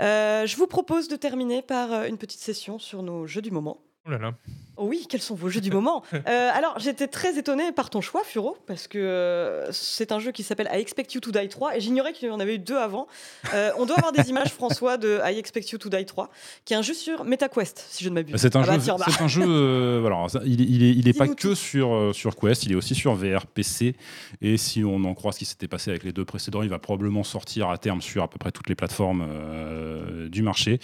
Euh, 0.00 0.46
Je 0.46 0.56
vous 0.56 0.66
propose 0.66 1.08
de 1.08 1.16
terminer 1.16 1.60
par 1.62 2.04
une 2.04 2.16
petite 2.18 2.40
session 2.40 2.78
sur 2.78 3.02
nos 3.02 3.26
jeux 3.26 3.42
du 3.42 3.50
moment. 3.50 3.78
Oh 4.06 4.10
là 4.10 4.18
là. 4.18 4.34
Oh 4.76 4.86
oui, 4.88 5.06
quels 5.08 5.22
sont 5.22 5.34
vos 5.36 5.48
jeux 5.48 5.60
du 5.62 5.70
moment 5.72 6.02
Euh, 6.12 6.50
Alors, 6.52 6.78
j'étais 6.78 7.06
très 7.06 7.38
étonnée 7.38 7.72
par 7.72 7.88
ton 7.88 8.00
choix, 8.02 8.22
Furo, 8.24 8.56
parce 8.66 8.86
que 8.88 8.98
euh, 8.98 9.70
c'est 9.72 10.12
un 10.12 10.18
jeu 10.18 10.30
qui 10.32 10.42
s'appelle 10.42 10.68
I 10.74 10.78
Expect 10.80 11.14
You 11.14 11.20
to 11.20 11.30
Die 11.30 11.48
3, 11.48 11.76
et 11.76 11.80
j'ignorais 11.80 12.12
qu'il 12.12 12.28
y 12.28 12.30
en 12.30 12.38
avait 12.40 12.56
eu 12.56 12.58
deux 12.58 12.76
avant. 12.76 13.06
Euh, 13.54 13.70
on 13.78 13.86
doit 13.86 13.96
avoir 13.96 14.12
des 14.12 14.28
images, 14.28 14.48
François, 14.52 14.98
de 14.98 15.20
I 15.24 15.38
Expect 15.38 15.70
You 15.70 15.78
to 15.78 15.88
Die 15.88 16.04
3, 16.04 16.28
qui 16.66 16.74
est 16.74 16.76
un 16.76 16.82
jeu 16.82 16.92
sur 16.92 17.24
MetaQuest, 17.24 17.86
si 17.88 18.04
je 18.04 18.10
ne 18.10 18.14
m'abuse. 18.14 18.34
C'est 18.36 18.56
un 18.56 18.62
Ah 18.62 18.66
bah 18.66 18.74
jeu, 18.74 18.80
tiens, 18.82 18.96
bah. 18.98 19.06
c'est 19.08 19.22
un 19.22 19.28
jeu. 19.28 19.42
euh, 19.46 19.98
voilà, 20.02 20.28
ça, 20.28 20.40
il, 20.44 20.60
est- 20.60 20.64
il 20.66 20.82
est, 20.82 20.90
il 20.90 21.08
est 21.08 21.16
pas 21.16 21.28
que 21.28 21.32
tout. 21.34 21.54
sur 21.54 22.10
sur 22.12 22.36
Quest, 22.36 22.64
il 22.64 22.72
est 22.72 22.76
aussi 22.76 22.94
sur 22.94 23.14
VR, 23.14 23.46
PC. 23.46 23.94
Et 24.42 24.56
si 24.58 24.84
on 24.84 25.02
en 25.04 25.14
croit 25.14 25.32
ce 25.32 25.38
qui 25.38 25.44
s'était 25.46 25.68
passé 25.68 25.90
avec 25.90 26.02
les 26.04 26.12
deux 26.12 26.24
précédents, 26.26 26.62
il 26.62 26.68
va 26.68 26.78
probablement 26.80 27.22
sortir 27.22 27.70
à 27.70 27.78
terme 27.78 28.02
sur 28.02 28.22
à 28.24 28.28
peu 28.28 28.38
près 28.38 28.50
toutes 28.50 28.68
les 28.68 28.74
plateformes 28.74 29.24
euh, 29.26 30.28
du 30.28 30.42
marché. 30.42 30.78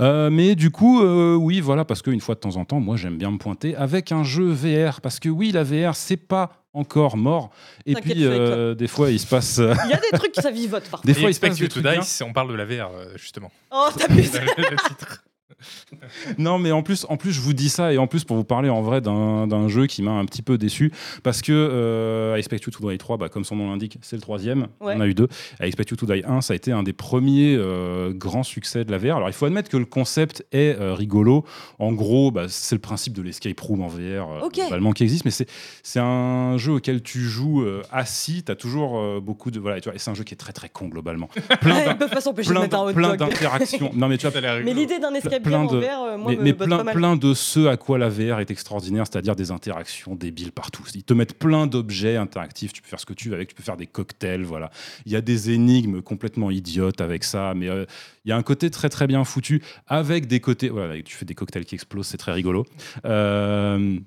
Euh, 0.00 0.30
mais 0.30 0.54
du 0.54 0.70
coup, 0.70 1.02
euh, 1.02 1.34
oui, 1.34 1.60
voilà, 1.60 1.84
parce 1.84 2.00
qu'une 2.02 2.20
fois 2.20 2.36
de 2.36 2.40
temps 2.40 2.56
en 2.56 2.61
temps, 2.64 2.80
moi 2.80 2.96
j'aime 2.96 3.16
bien 3.18 3.30
me 3.30 3.38
pointer 3.38 3.74
avec 3.76 4.12
un 4.12 4.24
jeu 4.24 4.50
VR, 4.50 5.00
parce 5.00 5.18
que 5.20 5.28
oui, 5.28 5.52
la 5.52 5.62
VR, 5.64 5.94
c'est 5.96 6.16
pas 6.16 6.50
encore 6.74 7.16
mort. 7.16 7.50
Et 7.86 7.94
puis 7.94 8.24
euh, 8.24 8.74
des 8.74 8.88
fois, 8.88 9.10
il 9.10 9.18
se 9.20 9.26
passe. 9.26 9.58
euh, 9.58 9.74
Il 9.84 9.90
y 9.90 9.94
a 9.94 10.00
des 10.00 10.16
trucs 10.16 10.32
qui 10.32 10.40
ça 10.40 10.50
vivote 10.50 10.84
parfois. 10.90 11.00
Des 11.06 11.12
fois, 11.14 11.30
il 11.30 11.34
se 11.34 11.38
Expect 11.44 11.48
passe 11.50 11.58
You 11.58 11.66
des 11.68 11.74
to 11.74 11.80
trucs. 11.82 12.00
Die, 12.00 12.06
c'est- 12.06 12.24
on 12.24 12.32
parle 12.32 12.48
de 12.48 12.54
la 12.54 12.64
VR, 12.64 12.90
euh, 12.94 13.06
justement. 13.16 13.50
Oh, 13.70 13.88
t'abuses 13.96 14.32
le 14.58 14.88
titre. 14.88 15.24
Non, 16.38 16.58
mais 16.58 16.72
en 16.72 16.82
plus, 16.82 17.06
en 17.08 17.16
plus, 17.16 17.32
je 17.32 17.40
vous 17.40 17.52
dis 17.52 17.68
ça, 17.68 17.92
et 17.92 17.98
en 17.98 18.06
plus, 18.06 18.24
pour 18.24 18.36
vous 18.36 18.44
parler 18.44 18.68
en 18.68 18.82
vrai 18.82 19.00
d'un 19.00 19.46
d'un 19.46 19.68
jeu 19.68 19.86
qui 19.86 20.02
m'a 20.02 20.12
un 20.12 20.24
petit 20.24 20.42
peu 20.42 20.58
déçu, 20.58 20.92
parce 21.22 21.42
que 21.42 21.52
euh, 21.52 22.34
I 22.36 22.38
Expect 22.38 22.64
You 22.66 22.70
to 22.72 22.90
Die 22.90 22.98
3, 22.98 23.16
bah, 23.16 23.28
comme 23.28 23.44
son 23.44 23.56
nom 23.56 23.70
l'indique, 23.70 23.98
c'est 24.02 24.16
le 24.16 24.22
troisième, 24.22 24.68
Ouais. 24.80 24.94
on 24.96 25.00
a 25.00 25.06
eu 25.06 25.14
deux. 25.14 25.28
I 25.60 25.64
Expect 25.66 25.90
You 25.90 25.96
to 25.96 26.06
Die 26.06 26.22
1, 26.26 26.40
ça 26.40 26.52
a 26.52 26.56
été 26.56 26.72
un 26.72 26.82
des 26.82 26.92
premiers 26.92 27.54
euh, 27.56 28.12
grands 28.12 28.42
succès 28.42 28.84
de 28.84 28.90
la 28.90 28.98
VR. 28.98 29.16
Alors, 29.16 29.28
il 29.28 29.32
faut 29.32 29.46
admettre 29.46 29.68
que 29.70 29.76
le 29.76 29.84
concept 29.84 30.44
est 30.52 30.78
euh, 30.78 30.94
rigolo. 30.94 31.44
En 31.78 31.92
gros, 31.92 32.30
bah, 32.30 32.46
c'est 32.48 32.74
le 32.74 32.80
principe 32.80 33.12
de 33.14 33.22
l'escape 33.22 33.58
room 33.60 33.82
en 33.82 33.88
VR, 33.88 33.98
euh, 33.98 34.40
Ok. 34.46 34.54
globalement, 34.54 34.92
qui 34.92 35.02
existe, 35.04 35.24
mais 35.24 35.30
c'est 35.30 35.46
c'est 35.82 36.00
un 36.00 36.56
jeu 36.58 36.72
auquel 36.72 37.02
tu 37.02 37.20
joues 37.20 37.62
euh, 37.62 37.82
assis, 37.90 38.42
tu 38.44 38.52
as 38.52 38.54
toujours 38.56 38.98
euh, 38.98 39.20
beaucoup 39.20 39.50
de... 39.50 39.58
Voilà, 39.60 39.78
et 39.78 39.80
tu 39.80 39.88
vois, 39.88 39.96
et 39.96 39.98
c'est 39.98 40.10
un 40.10 40.14
jeu 40.14 40.24
qui 40.24 40.34
est 40.34 40.36
très 40.36 40.52
très 40.52 40.68
con, 40.68 40.88
globalement. 40.88 41.28
Plein 41.60 41.90
Ils 41.92 41.96
peuvent 41.98 42.10
pas 42.10 42.20
s'empêcher 42.20 42.52
de 42.52 42.58
mettre 42.58 42.76
un 42.78 42.88
hot 42.88 42.92
plein 42.94 43.16
d'interactions. 43.16 43.90
Non, 43.94 44.08
mais 44.08 44.16
tu 44.18 44.22
vois, 44.26 44.32
Ça 44.32 44.38
a 44.38 44.40
l'air 44.56 44.62
Mais 44.64 44.74
l'idée 44.74 44.98
d'un 44.98 45.12
escape 45.14 45.42
plein 45.52 45.64
de- 45.66 45.78
VR, 45.80 45.84
euh, 46.02 46.18
moi, 46.18 46.32
mais, 46.38 46.52
plein, 46.52 46.84
plein 46.84 47.16
de 47.16 47.34
ce 47.34 47.66
à 47.66 47.76
quoi 47.76 47.98
la 47.98 48.08
VR 48.08 48.40
est 48.40 48.50
extraordinaire, 48.50 49.04
c'est-à-dire 49.06 49.36
des 49.36 49.50
interactions 49.50 50.14
débiles 50.14 50.52
partout. 50.52 50.82
Ils 50.94 51.04
te 51.04 51.14
mettent 51.14 51.38
plein 51.38 51.66
d'objets 51.66 52.16
interactifs, 52.16 52.72
tu 52.72 52.82
peux 52.82 52.88
faire 52.88 53.00
ce 53.00 53.06
que 53.06 53.14
tu 53.14 53.28
veux 53.28 53.34
avec, 53.34 53.48
tu 53.48 53.54
peux 53.54 53.62
faire 53.62 53.76
des 53.76 53.86
cocktails, 53.86 54.42
voilà. 54.42 54.70
Il 55.06 55.12
y 55.12 55.16
a 55.16 55.20
des 55.20 55.50
énigmes 55.50 56.02
complètement 56.02 56.50
idiotes 56.50 57.00
avec 57.00 57.24
ça, 57.24 57.52
mais 57.54 57.68
euh, 57.68 57.84
il 58.24 58.28
y 58.30 58.32
a 58.32 58.36
un 58.36 58.42
côté 58.42 58.70
très 58.70 58.88
très 58.88 59.06
bien 59.06 59.24
foutu, 59.24 59.62
avec 59.86 60.26
des 60.26 60.40
côtés, 60.40 60.68
voilà, 60.68 61.00
tu 61.02 61.16
fais 61.16 61.24
des 61.24 61.34
cocktails 61.34 61.64
qui 61.64 61.74
explosent, 61.74 62.06
c'est 62.06 62.18
très 62.18 62.32
rigolo. 62.32 62.64
Euh, 63.04 63.98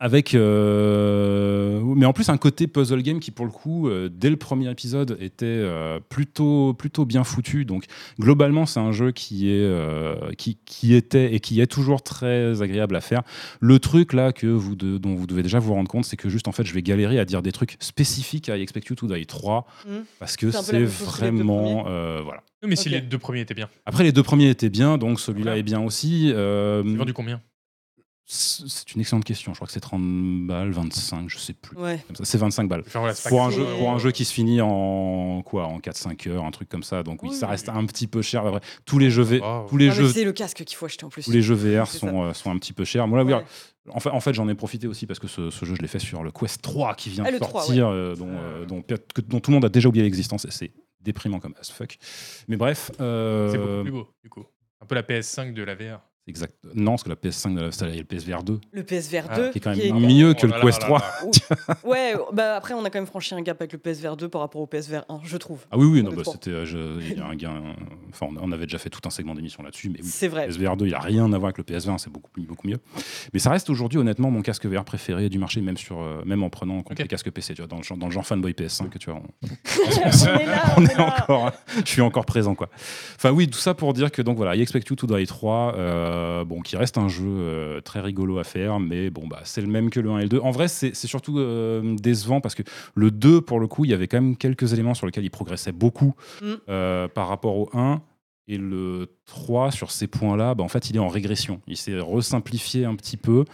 avec 0.00 0.34
euh, 0.34 1.80
mais 1.96 2.06
en 2.06 2.12
plus 2.12 2.28
un 2.28 2.36
côté 2.36 2.66
puzzle 2.66 3.02
game 3.02 3.18
qui 3.20 3.30
pour 3.30 3.44
le 3.46 3.50
coup 3.50 3.88
euh, 3.88 4.08
dès 4.12 4.30
le 4.30 4.36
premier 4.36 4.70
épisode 4.70 5.16
était 5.20 5.44
euh, 5.46 5.98
plutôt 6.08 6.74
plutôt 6.74 7.04
bien 7.04 7.24
foutu 7.24 7.64
donc 7.64 7.84
globalement 8.20 8.66
c'est 8.66 8.80
un 8.80 8.92
jeu 8.92 9.10
qui 9.12 9.48
est 9.50 9.54
euh, 9.60 10.14
qui, 10.36 10.58
qui 10.64 10.94
était 10.94 11.34
et 11.34 11.40
qui 11.40 11.60
est 11.60 11.66
toujours 11.66 12.02
très 12.02 12.62
agréable 12.62 12.94
à 12.96 13.00
faire 13.00 13.22
le 13.60 13.78
truc 13.78 14.12
là 14.12 14.32
que 14.32 14.46
vous 14.46 14.76
de- 14.76 14.98
dont 14.98 15.14
vous 15.14 15.26
devez 15.26 15.42
déjà 15.42 15.58
vous 15.58 15.74
rendre 15.74 15.88
compte 15.90 16.04
c'est 16.04 16.16
que 16.16 16.28
juste 16.28 16.48
en 16.48 16.52
fait 16.52 16.64
je 16.64 16.74
vais 16.74 16.82
galérer 16.82 17.18
à 17.18 17.24
dire 17.24 17.42
des 17.42 17.52
trucs 17.52 17.76
spécifiques 17.80 18.48
à 18.48 18.56
I 18.56 18.62
Expect 18.62 18.86
You 18.90 18.94
to 18.96 19.06
Die 19.08 19.26
3 19.26 19.66
Mm. 19.86 19.90
parce 20.18 20.36
que 20.36 20.50
C'est 20.50 20.84
vraiment 20.84 21.84
euh, 21.88 22.20
voilà 22.22 22.42
Oui, 22.62 22.68
Mais 22.70 22.76
si 22.76 22.88
les 22.88 23.00
deux 23.00 23.18
premiers 23.18 23.40
étaient 23.40 23.54
bien. 23.54 23.68
après 23.86 24.04
les 24.04 24.12
deux 24.12 24.22
premiers 24.22 24.48
étaient 24.50 24.68
bien 24.70 24.98
donc 24.98 25.20
celui-là 25.20 25.44
Voilà. 25.52 25.58
est 25.58 25.62
bien 25.62 25.80
aussi 25.80 26.30
euh, 26.34 26.82
vendu 26.84 27.12
combien? 27.12 27.40
C'est 28.30 28.92
une 28.94 29.00
excellente 29.00 29.24
question 29.24 29.54
je 29.54 29.58
crois 29.58 29.66
que 29.66 29.72
c'est 29.72 29.80
30 29.80 30.46
balles 30.46 30.70
25 30.70 31.30
je 31.30 31.38
sais 31.38 31.54
plus 31.54 31.76
Ouais. 31.78 32.04
C'est 32.24 32.36
25 32.36 32.68
balles 32.68 32.82
Enfin, 32.86 32.98
voilà, 33.00 33.14
pour 33.26 33.42
un, 33.42 33.50
jeu, 33.50 33.64
c'est- 33.66 33.78
pour 33.78 33.90
un 33.90 33.98
jeu 33.98 34.10
qui 34.10 34.26
se 34.26 34.34
finit 34.34 34.60
en 34.60 35.40
quoi 35.42 35.64
en 35.66 35.78
4-5 35.80 36.26
heures 36.28 36.44
un 36.44 36.50
truc 36.50 36.68
comme 36.68 36.82
ça 36.82 37.02
donc 37.02 37.22
oui, 37.22 37.30
Oui, 37.30 37.34
ça 37.36 37.46
reste 37.46 37.68
oui. 37.68 37.74
un 37.78 37.86
petit 37.86 38.06
peu 38.06 38.20
cher 38.20 38.44
tous 38.84 38.98
les 38.98 39.10
jeux 39.10 39.22
V- 39.22 39.40
Oh. 39.42 39.64
tous 39.68 39.78
les 39.78 39.88
Ah, 39.88 39.94
jeux 39.94 40.08
c'est 40.12 40.24
le 40.24 40.32
casque 40.32 40.62
qu'il 40.64 40.76
faut 40.76 40.84
acheter 40.84 41.06
en 41.06 41.08
plus. 41.08 41.24
tous 41.24 41.30
les 41.32 41.40
jeux 41.40 41.54
VR 41.54 41.86
sont, 41.86 42.24
euh, 42.24 42.32
sont 42.34 42.50
un 42.50 42.58
petit 42.58 42.74
peu 42.74 42.84
chers 42.84 43.08
moi 43.08 43.18
là, 43.18 43.24
Ouais. 43.24 43.44
en 43.88 44.00
fait, 44.00 44.10
en 44.10 44.20
fait 44.20 44.34
j'en 44.34 44.46
ai 44.48 44.54
profité 44.54 44.86
aussi 44.86 45.06
parce 45.06 45.18
que 45.20 45.26
ce, 45.26 45.48
ce 45.48 45.64
jeu 45.64 45.74
je 45.74 45.80
l'ai 45.80 45.88
fait 45.88 45.98
sur 45.98 46.22
le 46.22 46.30
Quest 46.30 46.60
3 46.60 46.94
qui 46.96 47.08
vient 47.08 47.24
Ah, 47.26 47.28
de 47.30 47.34
le 47.36 47.40
3, 47.40 47.62
sortir 47.62 47.88
euh, 47.88 48.14
dont, 48.14 48.28
euh, 48.30 48.66
dont, 48.66 48.82
que- 48.82 49.20
dont 49.22 49.40
tout 49.40 49.50
le 49.50 49.54
monde 49.54 49.64
a 49.64 49.70
déjà 49.70 49.88
oublié 49.88 50.04
l'existence 50.04 50.44
et 50.44 50.50
c'est 50.50 50.70
déprimant 51.00 51.40
comme 51.40 51.54
as 51.58 51.70
fuck 51.70 51.96
mais 52.46 52.58
bref 52.58 52.90
euh, 53.00 53.50
C'est 53.52 53.58
beaucoup 53.58 53.82
plus 53.84 53.90
beau, 53.92 54.08
du 54.22 54.28
coup. 54.28 54.44
Un 54.82 54.86
peu 54.86 54.94
la 54.96 55.02
PS5 55.02 55.54
de 55.54 55.62
la 55.62 55.74
VR. 55.74 56.00
Exact 56.28 56.54
non 56.74 56.92
parce 56.92 57.04
que 57.04 57.08
la 57.08 57.16
PS5 57.16 57.54
de 57.54 57.60
la- 57.62 57.72
c'est 57.72 57.86
le 57.86 58.04
PSVR 58.04 58.42
2 58.42 58.60
Le 58.72 58.82
PSVR 58.84 59.24
Ah, 59.30 59.36
2. 59.36 59.50
qui 59.50 59.58
est 59.58 59.60
quand 59.60 59.70
même 59.76 59.80
est- 59.80 59.92
mieux 59.92 60.34
que 60.34 60.40
Oh 60.44 60.46
le 60.46 60.52
là 60.52 60.60
Quest 60.60 60.80
là 60.82 60.86
3 60.86 60.98
là 60.98 61.04
là. 61.68 61.74
Ouais, 61.84 62.14
bah 62.32 62.56
après, 62.56 62.74
on 62.74 62.84
a 62.84 62.90
quand 62.90 62.98
même 62.98 63.06
franchi 63.06 63.34
un 63.34 63.40
gap 63.42 63.60
avec 63.60 63.72
le 63.72 63.78
PSVR 63.78 64.16
2 64.16 64.28
par 64.28 64.40
rapport 64.42 64.60
au 64.60 64.66
PSVR 64.66 65.04
1, 65.08 65.20
je 65.24 65.36
trouve. 65.36 65.64
ah 65.70 65.78
oui 65.78 65.86
oui 65.86 66.02
non, 66.02 66.10
Le 66.10 66.16
bah, 66.16 66.22
3. 66.22 66.34
c'était 66.34 66.50
euh, 66.50 66.98
il 67.00 67.16
y 67.16 67.20
a 67.20 67.26
un 67.26 67.34
gain 67.34 67.62
enfin 68.10 68.26
on 68.40 68.52
avait 68.52 68.66
déjà 68.66 68.78
fait 68.78 68.90
tout 68.90 69.00
un 69.04 69.10
segment 69.10 69.34
d'émission 69.34 69.62
là-dessus 69.62 69.88
mais 69.90 69.98
oui 70.02 70.08
C'est 70.10 70.28
vrai. 70.28 70.46
PSVR 70.46 70.76
2, 70.76 70.86
il 70.86 70.92
n'a 70.92 71.00
rien 71.00 71.24
à 71.32 71.38
voir 71.38 71.44
avec 71.46 71.58
le 71.58 71.64
PSVR, 71.64 71.98
c'est 71.98 72.10
beaucoup, 72.12 72.30
beaucoup 72.40 72.68
mieux. 72.68 72.78
Mais 73.32 73.38
ça 73.38 73.50
reste 73.50 73.70
aujourd'hui, 73.70 73.98
honnêtement, 73.98 74.30
mon 74.30 74.42
casque 74.42 74.66
VR 74.66 74.84
préféré 74.84 75.28
du 75.28 75.38
marché, 75.38 75.60
même, 75.60 75.76
sur, 75.76 76.00
euh, 76.00 76.22
même 76.24 76.42
en 76.42 76.50
prenant 76.50 76.78
en 76.78 76.82
compte 76.82 76.92
Ok. 76.98 76.98
les 77.00 77.08
casques 77.08 77.30
PC. 77.30 77.54
Tu 77.54 77.62
vois, 77.62 77.66
dans, 77.68 77.76
le 77.78 77.82
genre, 77.82 77.96
dans 77.98 78.06
le 78.06 78.12
genre 78.12 78.26
fanboy 78.26 78.52
PS5, 78.52 78.98
tu 78.98 79.10
vois, 79.10 79.20
on, 79.20 79.46
on 79.86 80.38
est 80.40 80.46
là, 80.46 80.64
on 80.76 80.82
on 80.82 80.84
est 80.86 80.92
est 80.92 80.96
là. 80.98 81.16
encore, 81.22 81.52
je 81.84 81.88
suis 81.90 82.00
encore 82.02 82.24
présent. 82.26 82.54
Quoi. 82.54 82.68
Enfin, 83.16 83.30
oui, 83.30 83.48
tout 83.48 83.58
ça 83.58 83.74
pour 83.74 83.92
dire 83.94 84.10
que 84.10 84.22
donc 84.22 84.36
voilà, 84.36 84.54
I 84.56 84.62
Expect 84.62 84.88
You 84.90 84.96
to 84.96 85.06
Die 85.06 85.26
3, 85.26 85.74
euh, 85.76 86.17
bon, 86.44 86.60
qui 86.60 86.76
reste 86.76 86.98
un 86.98 87.08
jeu 87.08 87.24
euh, 87.26 87.80
très 87.80 88.00
rigolo 88.00 88.38
à 88.38 88.44
faire, 88.44 88.80
mais 88.80 89.10
bon, 89.10 89.26
bah, 89.26 89.40
c'est 89.44 89.60
le 89.60 89.66
même 89.66 89.90
que 89.90 90.00
le 90.00 90.10
1 90.10 90.18
et 90.18 90.22
le 90.22 90.28
2. 90.28 90.38
En 90.40 90.50
vrai, 90.50 90.68
c'est 90.68 90.94
surtout 90.94 91.38
euh, 91.38 91.96
décevant 91.96 92.40
parce 92.40 92.54
que 92.54 92.62
le 92.94 93.10
2, 93.10 93.40
pour 93.40 93.60
le 93.60 93.66
coup, 93.66 93.84
il 93.84 93.90
y 93.90 93.94
avait 93.94 94.08
quand 94.08 94.20
même 94.20 94.36
quelques 94.36 94.72
éléments 94.72 94.94
sur 94.94 95.06
lesquels 95.06 95.24
il 95.24 95.30
progressait 95.30 95.72
beaucoup 95.72 96.14
Mm. 96.40 96.46
euh, 96.68 97.08
par 97.08 97.28
rapport 97.28 97.56
au 97.56 97.68
1. 97.72 98.00
Et 98.50 98.56
le 98.56 99.08
3, 99.26 99.70
sur 99.70 99.90
ces 99.90 100.06
points-là, 100.06 100.54
bah, 100.54 100.64
en 100.64 100.68
fait, 100.68 100.88
il 100.88 100.96
est 100.96 101.00
en 101.00 101.08
régression. 101.08 101.60
Il 101.66 101.76
s'est 101.76 101.98
resimplifié 102.00 102.86
un 102.86 102.94
petit 102.94 103.18
peu. 103.18 103.44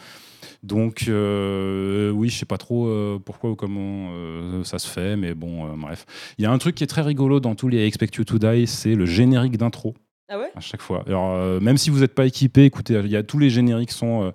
Donc, 0.63 1.07
euh, 1.09 2.11
oui, 2.11 2.29
je 2.29 2.39
sais 2.39 2.47
pas 2.47 2.59
trop 2.59 2.87
euh, 2.87 3.19
pourquoi 3.19 3.51
ou 3.51 3.57
comment 3.57 4.11
euh, 4.13 4.63
ça 4.63 4.79
se 4.79 4.87
fait, 4.89 5.17
mais 5.17 5.35
bon, 5.35 5.67
euh, 5.67 5.71
bref. 5.77 6.07
Il 6.39 6.43
y 6.43 6.47
a 6.47 6.53
un 6.53 6.59
truc 6.59 6.75
qui 6.77 6.85
est 6.85 6.89
très 6.89 7.03
rigolo 7.03 7.41
dans 7.41 7.55
tous 7.55 7.69
les 7.69 7.79
I 7.85 7.87
Expect 7.87 8.17
You 8.19 8.25
to 8.25 8.39
Die, 8.39 8.67
c'est 8.67 8.95
le 8.95 9.07
générique 9.07 9.57
d'intro 9.57 9.95
Ah 10.29 10.39
ouais? 10.39 10.51
À 10.55 10.61
chaque 10.61 10.81
fois. 10.83 11.05
Alors, 11.07 11.33
euh, 11.35 11.61
même 11.61 11.77
si 11.77 11.91
vous 11.91 12.01
n'êtes 12.01 12.15
pas 12.15 12.25
équipé, 12.27 12.65
écoutez, 12.65 12.95
il 12.95 13.11
y 13.11 13.17
a 13.17 13.23
tous 13.23 13.39
les 13.39 13.51
génériques 13.51 13.93
sont 13.93 14.23
euh, 14.25 14.31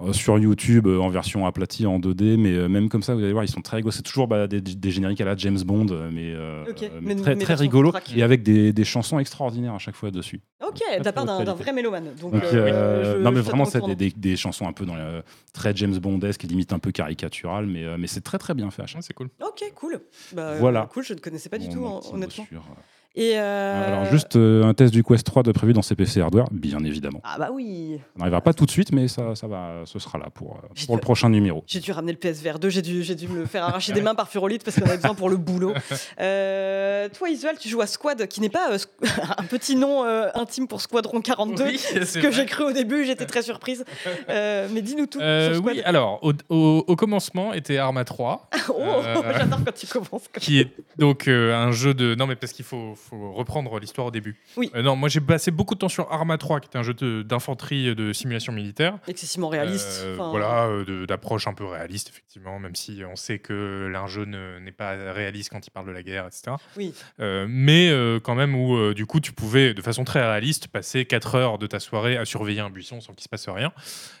euh, 0.00 0.12
sur 0.14 0.38
YouTube 0.38 0.86
euh, 0.86 0.98
en 1.00 1.10
version 1.10 1.44
aplatie 1.46 1.84
en 1.86 1.98
2D, 1.98 2.36
mais 2.38 2.52
euh, 2.54 2.68
même 2.68 2.88
comme 2.88 3.02
ça, 3.02 3.14
vous 3.14 3.22
allez 3.22 3.32
voir, 3.32 3.44
ils 3.44 3.48
sont 3.50 3.60
très 3.60 3.76
rigolos. 3.76 3.90
C'est 3.92 4.02
toujours 4.02 4.26
bah, 4.26 4.46
des, 4.46 4.60
des 4.62 4.90
génériques 4.90 5.20
à 5.20 5.26
la 5.26 5.36
James 5.36 5.58
Bond, 5.62 5.86
mais, 6.12 6.34
très, 6.74 6.90
mais 7.34 7.44
très 7.44 7.54
rigolo 7.54 7.92
et 8.16 8.22
avec 8.22 8.42
des, 8.42 8.72
des 8.72 8.84
chansons 8.84 9.18
extraordinaires 9.18 9.74
à 9.74 9.78
chaque 9.78 9.96
fois 9.96 10.10
dessus. 10.10 10.40
Ok, 10.66 10.80
de 10.98 11.04
la 11.04 11.12
part 11.12 11.26
d'un 11.26 11.44
vrai 11.54 11.72
mélomane. 11.74 12.14
Donc, 12.20 12.32
Donc, 12.32 12.42
euh, 12.44 12.54
euh, 12.54 13.18
je- 13.18 13.22
non, 13.22 13.30
mais 13.30 13.40
vraiment, 13.40 13.64
c'est 13.66 13.78
des, 13.78 13.80
tournant. 13.80 13.94
des- 13.94 14.10
des 14.16 14.36
chansons 14.36 14.66
un 14.66 14.72
peu 14.72 14.86
dans 14.86 14.96
le, 14.96 15.22
très 15.52 15.74
James 15.76 15.98
Bondesque, 15.98 16.42
limite 16.44 16.72
un 16.72 16.78
peu 16.78 16.90
caricaturales, 16.90 17.66
mais, 17.66 17.84
euh, 17.84 17.96
mais 17.98 18.06
c'est 18.06 18.22
très 18.22 18.38
très 18.38 18.54
bien 18.54 18.70
fait 18.70 18.82
à 18.82 18.86
chaque 18.86 18.96
Ouais, 18.98 19.02
C'est 19.06 19.14
cool. 19.14 19.28
Ok, 19.46 19.62
cool. 19.74 20.00
Bah, 20.32 20.54
Voilà. 20.58 20.88
Cool, 20.92 21.04
je 21.04 21.12
ne 21.12 21.18
connaissais 21.18 21.48
pas 21.50 21.58
du 21.58 21.66
Mon- 21.66 21.72
tout, 21.72 21.80
mot 21.80 22.00
honnêtement. 22.14 22.46
Sur, 23.18 23.24
euh, 23.26 23.30
Et 23.34 23.38
euh, 23.38 23.86
Alors, 23.88 24.04
juste 24.12 24.36
euh, 24.36 24.64
un 24.64 24.74
test 24.74 24.92
du 24.92 25.02
Quest 25.02 25.26
3 25.26 25.42
de 25.42 25.52
prévu 25.52 25.72
dans 25.72 25.82
CPC 25.82 26.20
Hardware, 26.20 26.46
bien 26.50 26.82
évidemment. 26.84 27.20
Ah 27.24 27.36
bah 27.38 27.48
oui. 27.52 28.00
On 28.16 28.20
n'arrivera 28.20 28.40
pas 28.40 28.52
tout 28.54 28.64
de 28.66 28.70
suite, 28.70 28.92
mais 28.92 29.08
ça, 29.08 29.34
ça 29.34 29.46
va, 29.46 29.82
ce 29.84 29.98
sera 29.98 30.18
là 30.18 30.26
pour, 30.32 30.54
euh, 30.56 30.84
pour 30.86 30.96
le 30.96 31.00
prochain 31.00 31.28
numéro. 31.28 31.62
J'ai 31.66 31.80
dû 31.80 31.92
ramener 31.92 32.12
le 32.12 32.18
PSVR 32.18 32.58
2, 32.58 32.68
j'ai 32.68 32.82
dû, 32.82 33.02
j'ai 33.02 33.14
dû 33.14 33.28
me 33.28 33.38
le 33.40 33.46
faire 33.46 33.64
arracher 33.64 33.92
des 33.92 34.02
mains 34.02 34.14
par 34.14 34.28
Furolite 34.28 34.64
parce 34.64 34.76
qu'on 34.78 34.86
avait 34.86 34.96
besoin 34.96 35.14
pour 35.14 35.30
le 35.30 35.36
boulot. 35.36 35.74
Euh, 36.20 37.08
toi, 37.16 37.28
Isual, 37.30 37.56
tu 37.58 37.68
joues 37.68 37.80
à 37.80 37.86
Squad, 37.86 38.26
qui 38.26 38.40
n'est 38.40 38.48
pas 38.48 38.72
euh, 38.72 38.78
un 39.38 39.44
petit 39.44 39.76
nom 39.76 40.04
euh, 40.04 40.28
intime 40.34 40.66
pour 40.66 40.80
Squadron 40.80 41.20
42, 41.20 41.64
Oui, 41.64 41.78
ce 42.04 42.18
que 42.18 42.30
j'ai 42.30 42.44
cru 42.46 42.64
au 42.64 42.72
début, 42.72 43.04
j'étais 43.04 43.26
très 43.26 43.42
surprise. 43.42 43.84
Euh, 44.28 44.68
mais 44.72 44.82
dis-nous 44.82 45.06
tout 45.06 45.20
Euh, 45.20 45.48
sur 45.52 45.56
Squad. 45.58 45.76
oui, 45.76 45.82
alors 45.84 46.18
au, 46.22 46.32
au- 46.48 46.84
au 46.86 46.96
commencement 46.96 47.52
était 47.52 47.76
Arma 47.78 48.04
3, 48.04 48.48
oh, 48.70 48.72
euh, 48.80 49.22
j'adore 49.36 49.60
quand 49.64 49.74
tu 49.74 49.86
commences. 49.86 50.08
comme 50.32 50.40
qui 50.42 50.60
est 50.60 50.68
donc 50.96 51.28
euh, 51.28 51.54
un 51.54 51.72
jeu 51.72 51.94
de. 51.94 52.14
Non, 52.14 52.26
mais 52.26 52.36
parce 52.36 52.52
qu'il 52.52 52.64
faut, 52.64 52.94
faut 53.08 53.32
reprendre 53.32 53.78
l'histoire 53.78 54.06
au 54.08 54.10
début. 54.10 54.36
Oui. 54.56 54.70
Euh, 54.74 54.82
non, 54.82 54.96
moi 54.96 55.08
j'ai 55.08 55.20
passé 55.20 55.50
beaucoup 55.50 55.74
de 55.74 55.80
temps 55.80 55.88
sur 55.88 56.10
Arma 56.12 56.38
3, 56.38 56.60
qui 56.60 56.66
était 56.68 56.78
un 56.78 56.82
jeu 56.82 56.94
d'infanterie 57.24 57.94
de 57.94 58.12
simulation 58.12 58.52
militaire. 58.52 58.98
Excessivement 59.08 59.48
réaliste. 59.48 60.02
Euh, 60.04 60.14
Enfin, 60.18 60.30
Voilà, 60.30 60.66
euh, 60.66 61.06
d'approche 61.06 61.46
un 61.46 61.54
peu 61.54 61.64
réaliste, 61.64 62.08
effectivement, 62.08 62.58
même 62.58 62.74
si 62.74 63.02
on 63.10 63.16
sait 63.16 63.38
que 63.38 63.88
l'un 63.92 64.06
jeu 64.06 64.24
ne- 64.24 64.58
n'est 64.58 64.72
pas 64.72 65.12
réaliste 65.12 65.50
quand 65.50 65.66
il 65.66 65.70
parle 65.70 65.86
de 65.86 65.92
la 65.92 66.02
guerre, 66.02 66.26
etc. 66.26 66.56
Oui. 66.76 66.92
Euh, 67.20 67.46
mais 67.48 67.88
euh, 67.90 68.18
quand 68.20 68.34
même, 68.34 68.54
où 68.54 68.76
euh, 68.76 68.94
du 68.94 69.06
coup, 69.06 69.20
tu 69.20 69.32
pouvais, 69.32 69.74
de 69.74 69.82
façon 69.82 70.04
très 70.04 70.20
réaliste, 70.20 70.68
passer 70.68 71.04
4 71.04 71.34
heures 71.34 71.58
de 71.58 71.66
ta 71.66 71.78
soirée 71.80 72.16
à 72.16 72.24
surveiller 72.24 72.60
un 72.60 72.70
buisson 72.70 73.00
sans 73.00 73.12
qu'il 73.12 73.22
se 73.24 73.28
passe 73.28 73.48
rien. 73.48 73.72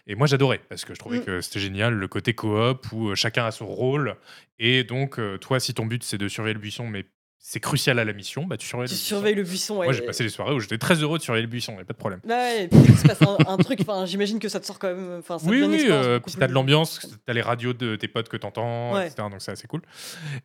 Et 0.06 0.14
moi, 0.14 0.26
j'adorais, 0.26 0.60
parce 0.68 0.84
que 0.84 0.94
je 0.94 0.98
trouvais 0.98 1.18
Mm. 1.18 1.24
que 1.24 1.40
c'était 1.40 1.60
génial, 1.60 1.94
le 1.94 2.08
côté 2.08 2.34
coop, 2.34 2.86
où 2.92 3.08
euh, 3.08 3.14
chacun 3.14 3.44
a 3.44 3.50
son 3.50 3.66
rôle. 3.66 4.16
Et 4.58 4.84
donc, 4.84 5.18
euh, 5.18 5.38
toi, 5.38 5.60
si 5.60 5.74
ton 5.74 5.86
but, 5.86 6.02
c'est 6.02 6.18
de 6.18 6.28
surveiller 6.28 6.54
le 6.54 6.60
buisson, 6.60 6.86
mais 6.86 7.04
c'est 7.40 7.60
crucial 7.60 7.98
à 7.98 8.04
la 8.04 8.12
mission, 8.12 8.44
bah, 8.44 8.56
tu 8.56 8.66
surveilles 8.66 8.88
Tu 8.88 8.94
le 8.94 8.98
buisson. 9.14 9.22
le 9.36 9.42
buisson. 9.42 9.76
ouais. 9.78 9.86
Moi, 9.86 9.92
j'ai 9.92 10.02
passé 10.02 10.22
les 10.24 10.28
soirées 10.28 10.54
où 10.54 10.60
j'étais 10.60 10.76
très 10.76 10.96
heureux 10.96 11.18
de 11.18 11.22
surveiller 11.22 11.46
le 11.46 11.50
buisson, 11.50 11.74
il 11.78 11.80
a 11.82 11.84
pas 11.84 11.92
de 11.92 11.98
problème. 11.98 12.20
Ouais, 12.28 12.64
et 12.64 12.68
puis 12.68 12.78
il 12.88 12.96
se 12.98 13.06
passe 13.06 13.22
un, 13.22 13.36
un 13.46 13.56
truc, 13.58 13.80
j'imagine 14.06 14.38
que 14.38 14.48
ça 14.48 14.60
te 14.60 14.66
sort 14.66 14.78
quand 14.78 14.88
même. 14.94 15.22
Ça 15.26 15.36
Oui, 15.44 15.62
oui, 15.62 15.86
euh, 15.88 16.18
puis 16.18 16.32
plus- 16.32 16.40
t'as 16.40 16.46
de 16.48 16.52
l'ambiance, 16.52 17.06
t'as 17.24 17.32
les 17.32 17.40
radios 17.40 17.72
de 17.72 17.96
tes 17.96 18.08
potes 18.08 18.28
que 18.28 18.36
t'entends, 18.36 18.94
Ouais. 18.94 19.06
etc. 19.06 19.28
Donc 19.30 19.40
c'est 19.40 19.52
assez 19.52 19.66
cool. 19.68 19.82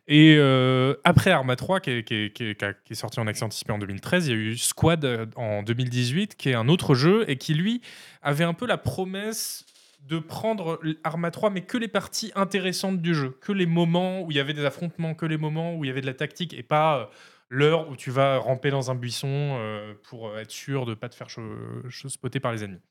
Et 0.08 0.36
euh, 0.38 0.94
après 1.04 1.30
Arma 1.30 1.56
3, 1.56 1.80
qui 1.80 1.90
est, 1.90 2.04
qui, 2.04 2.14
est, 2.14 2.30
qui 2.32 2.44
est- 2.44 2.54
qui 2.54 2.64
a- 2.64 2.72
qui 2.74 2.92
est 2.92 2.96
sorti 2.96 3.20
en 3.20 3.26
accès 3.26 3.44
anticipé 3.44 3.72
en 3.72 3.78
2013, 3.78 4.28
il 4.28 4.30
y 4.30 4.34
a 4.34 4.36
eu 4.36 4.56
Squad 4.56 5.04
euh, 5.04 5.26
en 5.36 5.62
2018, 5.62 6.36
qui 6.36 6.50
est 6.50 6.54
un 6.54 6.68
autre 6.68 6.94
jeu 6.94 7.24
et 7.28 7.36
qui, 7.36 7.54
lui, 7.54 7.80
avait 8.22 8.44
un 8.44 8.54
peu 8.54 8.66
la 8.66 8.78
promesse 8.78 9.66
de 10.06 10.18
prendre 10.18 10.80
Arma 11.02 11.30
3, 11.30 11.50
mais 11.50 11.62
que 11.62 11.78
les 11.78 11.88
parties 11.88 12.32
intéressantes 12.34 13.00
du 13.00 13.14
jeu, 13.14 13.36
que 13.40 13.52
les 13.52 13.66
moments 13.66 14.22
où 14.22 14.30
il 14.30 14.36
y 14.36 14.40
avait 14.40 14.52
des 14.52 14.64
affrontements, 14.64 15.14
que 15.14 15.26
les 15.26 15.38
moments 15.38 15.74
où 15.74 15.84
il 15.84 15.88
y 15.88 15.90
avait 15.90 16.02
de 16.02 16.06
la 16.06 16.14
tactique, 16.14 16.52
et 16.52 16.62
pas 16.62 16.98
euh, 16.98 17.04
l'heure 17.48 17.88
où 17.88 17.96
tu 17.96 18.10
vas 18.10 18.38
ramper 18.38 18.70
dans 18.70 18.90
un 18.90 18.94
buisson 18.94 19.28
euh, 19.30 19.94
pour 20.02 20.38
être 20.38 20.50
sûr 20.50 20.84
de 20.84 20.90
ne 20.90 20.94
pas 20.94 21.08
te 21.08 21.14
faire 21.14 21.28
spotter 22.08 22.40
par 22.40 22.52
les 22.52 22.64
ennemis. 22.64 22.82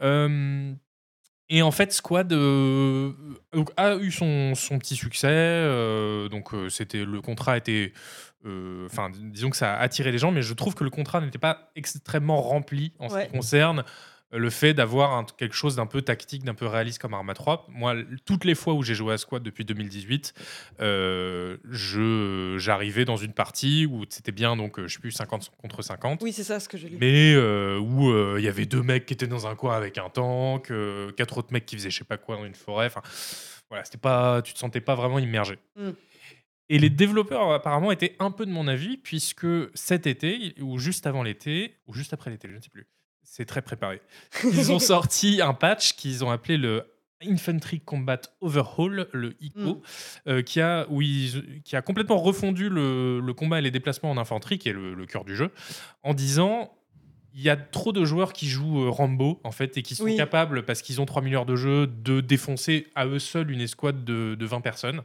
Euh, 0.00 0.72
et 1.48 1.60
en 1.60 1.70
fait, 1.70 1.92
Squad 1.92 2.28
donc, 2.28 3.70
a 3.76 3.96
eu 3.96 4.10
son, 4.10 4.54
son 4.54 4.78
petit 4.78 4.96
succès. 4.96 6.28
donc, 6.30 6.50
c'était 6.70 7.04
le 7.04 7.20
contrat 7.20 7.58
était, 7.58 7.92
euh, 8.44 8.86
enfin, 8.86 9.10
disons 9.10 9.50
que 9.50 9.56
ça 9.56 9.74
a 9.74 9.80
attiré 9.80 10.10
les 10.10 10.18
gens, 10.18 10.32
mais 10.32 10.42
je 10.42 10.52
trouve 10.54 10.74
que 10.74 10.82
le 10.82 10.90
contrat 10.90 11.20
n'était 11.20 11.38
pas 11.38 11.70
extrêmement 11.76 12.40
rempli 12.40 12.92
en 12.98 13.08
ce 13.08 13.24
qui 13.24 13.32
concerne 13.32 13.84
le 14.32 14.50
fait 14.50 14.72
d'avoir 14.74 15.26
quelque 15.36 15.54
chose 15.54 15.76
d'un 15.76 15.86
peu 15.86 16.02
tactique, 16.02 16.44
d'un 16.44 16.54
peu 16.54 16.66
réaliste 16.66 17.00
comme 17.00 17.14
Arma 17.14 17.34
3. 17.34 17.66
Moi, 17.68 17.96
toutes 18.24 18.44
les 18.44 18.54
fois 18.54 18.74
où 18.74 18.82
j'ai 18.82 18.94
joué 18.94 19.14
à 19.14 19.18
Squad 19.18 19.42
depuis 19.42 19.64
2018, 19.64 20.34
euh, 20.80 21.58
je 21.68 22.56
j'arrivais 22.58 23.04
dans 23.04 23.16
une 23.16 23.32
partie 23.32 23.86
où 23.86 24.04
c'était 24.08 24.32
bien, 24.32 24.56
donc 24.56 24.78
euh, 24.78 24.88
je 24.88 24.94
sais 24.94 25.00
plus 25.00 25.12
50 25.12 25.52
contre 25.60 25.82
50. 25.82 26.22
Oui, 26.22 26.32
c'est 26.32 26.44
ça 26.44 26.60
ce 26.60 26.68
que 26.68 26.78
j'ai 26.78 26.88
lu. 26.88 26.96
Mais 27.00 27.34
euh, 27.34 27.78
où 27.78 28.10
euh, 28.10 28.36
il 28.38 28.44
y 28.44 28.48
avait 28.48 28.66
deux 28.66 28.82
mecs 28.82 29.06
qui 29.06 29.14
étaient 29.14 29.26
dans 29.26 29.46
un 29.46 29.54
coin 29.54 29.76
avec 29.76 29.98
un 29.98 30.08
tank, 30.08 30.72
quatre 31.16 31.38
autres 31.38 31.52
mecs 31.52 31.66
qui 31.66 31.76
faisaient 31.76 31.90
je 31.90 31.98
sais 31.98 32.04
pas 32.04 32.16
quoi 32.16 32.36
dans 32.36 32.44
une 32.44 32.54
forêt. 32.54 32.86
Enfin, 32.86 33.02
voilà, 33.68 33.84
c'était 33.84 33.98
pas, 33.98 34.42
tu 34.42 34.54
te 34.54 34.58
sentais 34.58 34.80
pas 34.80 34.94
vraiment 34.94 35.18
immergé. 35.18 35.58
Mm. 35.76 35.90
Et 36.68 36.78
les 36.78 36.90
développeurs 36.90 37.52
apparemment 37.52 37.92
étaient 37.92 38.16
un 38.18 38.30
peu 38.30 38.46
de 38.46 38.50
mon 38.50 38.66
avis 38.66 38.96
puisque 38.96 39.46
cet 39.74 40.06
été 40.06 40.54
ou 40.60 40.78
juste 40.78 41.06
avant 41.06 41.22
l'été 41.22 41.76
ou 41.86 41.92
juste 41.92 42.14
après 42.14 42.30
l'été, 42.30 42.48
je 42.48 42.56
ne 42.56 42.60
sais 42.60 42.70
plus. 42.70 42.86
C'est 43.22 43.44
très 43.46 43.62
préparé. 43.62 44.00
Ils 44.44 44.72
ont 44.72 44.78
sorti 44.78 45.40
un 45.42 45.54
patch 45.54 45.94
qu'ils 45.94 46.24
ont 46.24 46.30
appelé 46.30 46.56
le 46.56 46.84
Infantry 47.24 47.78
Combat 47.80 48.20
Overhaul, 48.40 49.06
le 49.12 49.34
ICO, 49.40 49.74
Mm. 49.76 49.80
euh, 50.26 50.42
qui, 50.42 50.60
a, 50.60 50.86
où 50.90 51.02
ils- 51.02 51.62
qui 51.64 51.76
a 51.76 51.82
complètement 51.82 52.18
refondu 52.18 52.68
le, 52.68 53.20
le 53.20 53.32
combat 53.34 53.60
et 53.60 53.62
les 53.62 53.70
déplacements 53.70 54.10
en 54.10 54.18
infanterie, 54.18 54.58
qui 54.58 54.68
est 54.68 54.72
le, 54.72 54.94
le 54.94 55.06
cœur 55.06 55.24
du 55.24 55.36
jeu, 55.36 55.50
en 56.02 56.14
disant 56.14 56.74
il 57.34 57.42
y 57.42 57.48
a 57.50 57.56
trop 57.56 57.92
de 57.92 58.04
joueurs 58.04 58.32
qui 58.32 58.46
jouent 58.48 58.84
euh, 58.84 58.90
Rambo, 58.90 59.40
en 59.44 59.52
fait, 59.52 59.76
et 59.78 59.82
qui 59.82 59.94
sont 59.94 60.04
Oui. 60.04 60.16
capables, 60.16 60.64
parce 60.64 60.82
qu'ils 60.82 61.00
ont 61.00 61.06
3 61.06 61.22
000 61.22 61.34
heures 61.34 61.46
de 61.46 61.56
jeu, 61.56 61.86
de 61.86 62.20
défoncer 62.20 62.88
à 62.94 63.06
eux 63.06 63.18
seuls 63.18 63.50
une 63.50 63.60
escouade 63.60 64.04
de, 64.04 64.34
de 64.34 64.46
20 64.46 64.60
personnes. 64.60 65.02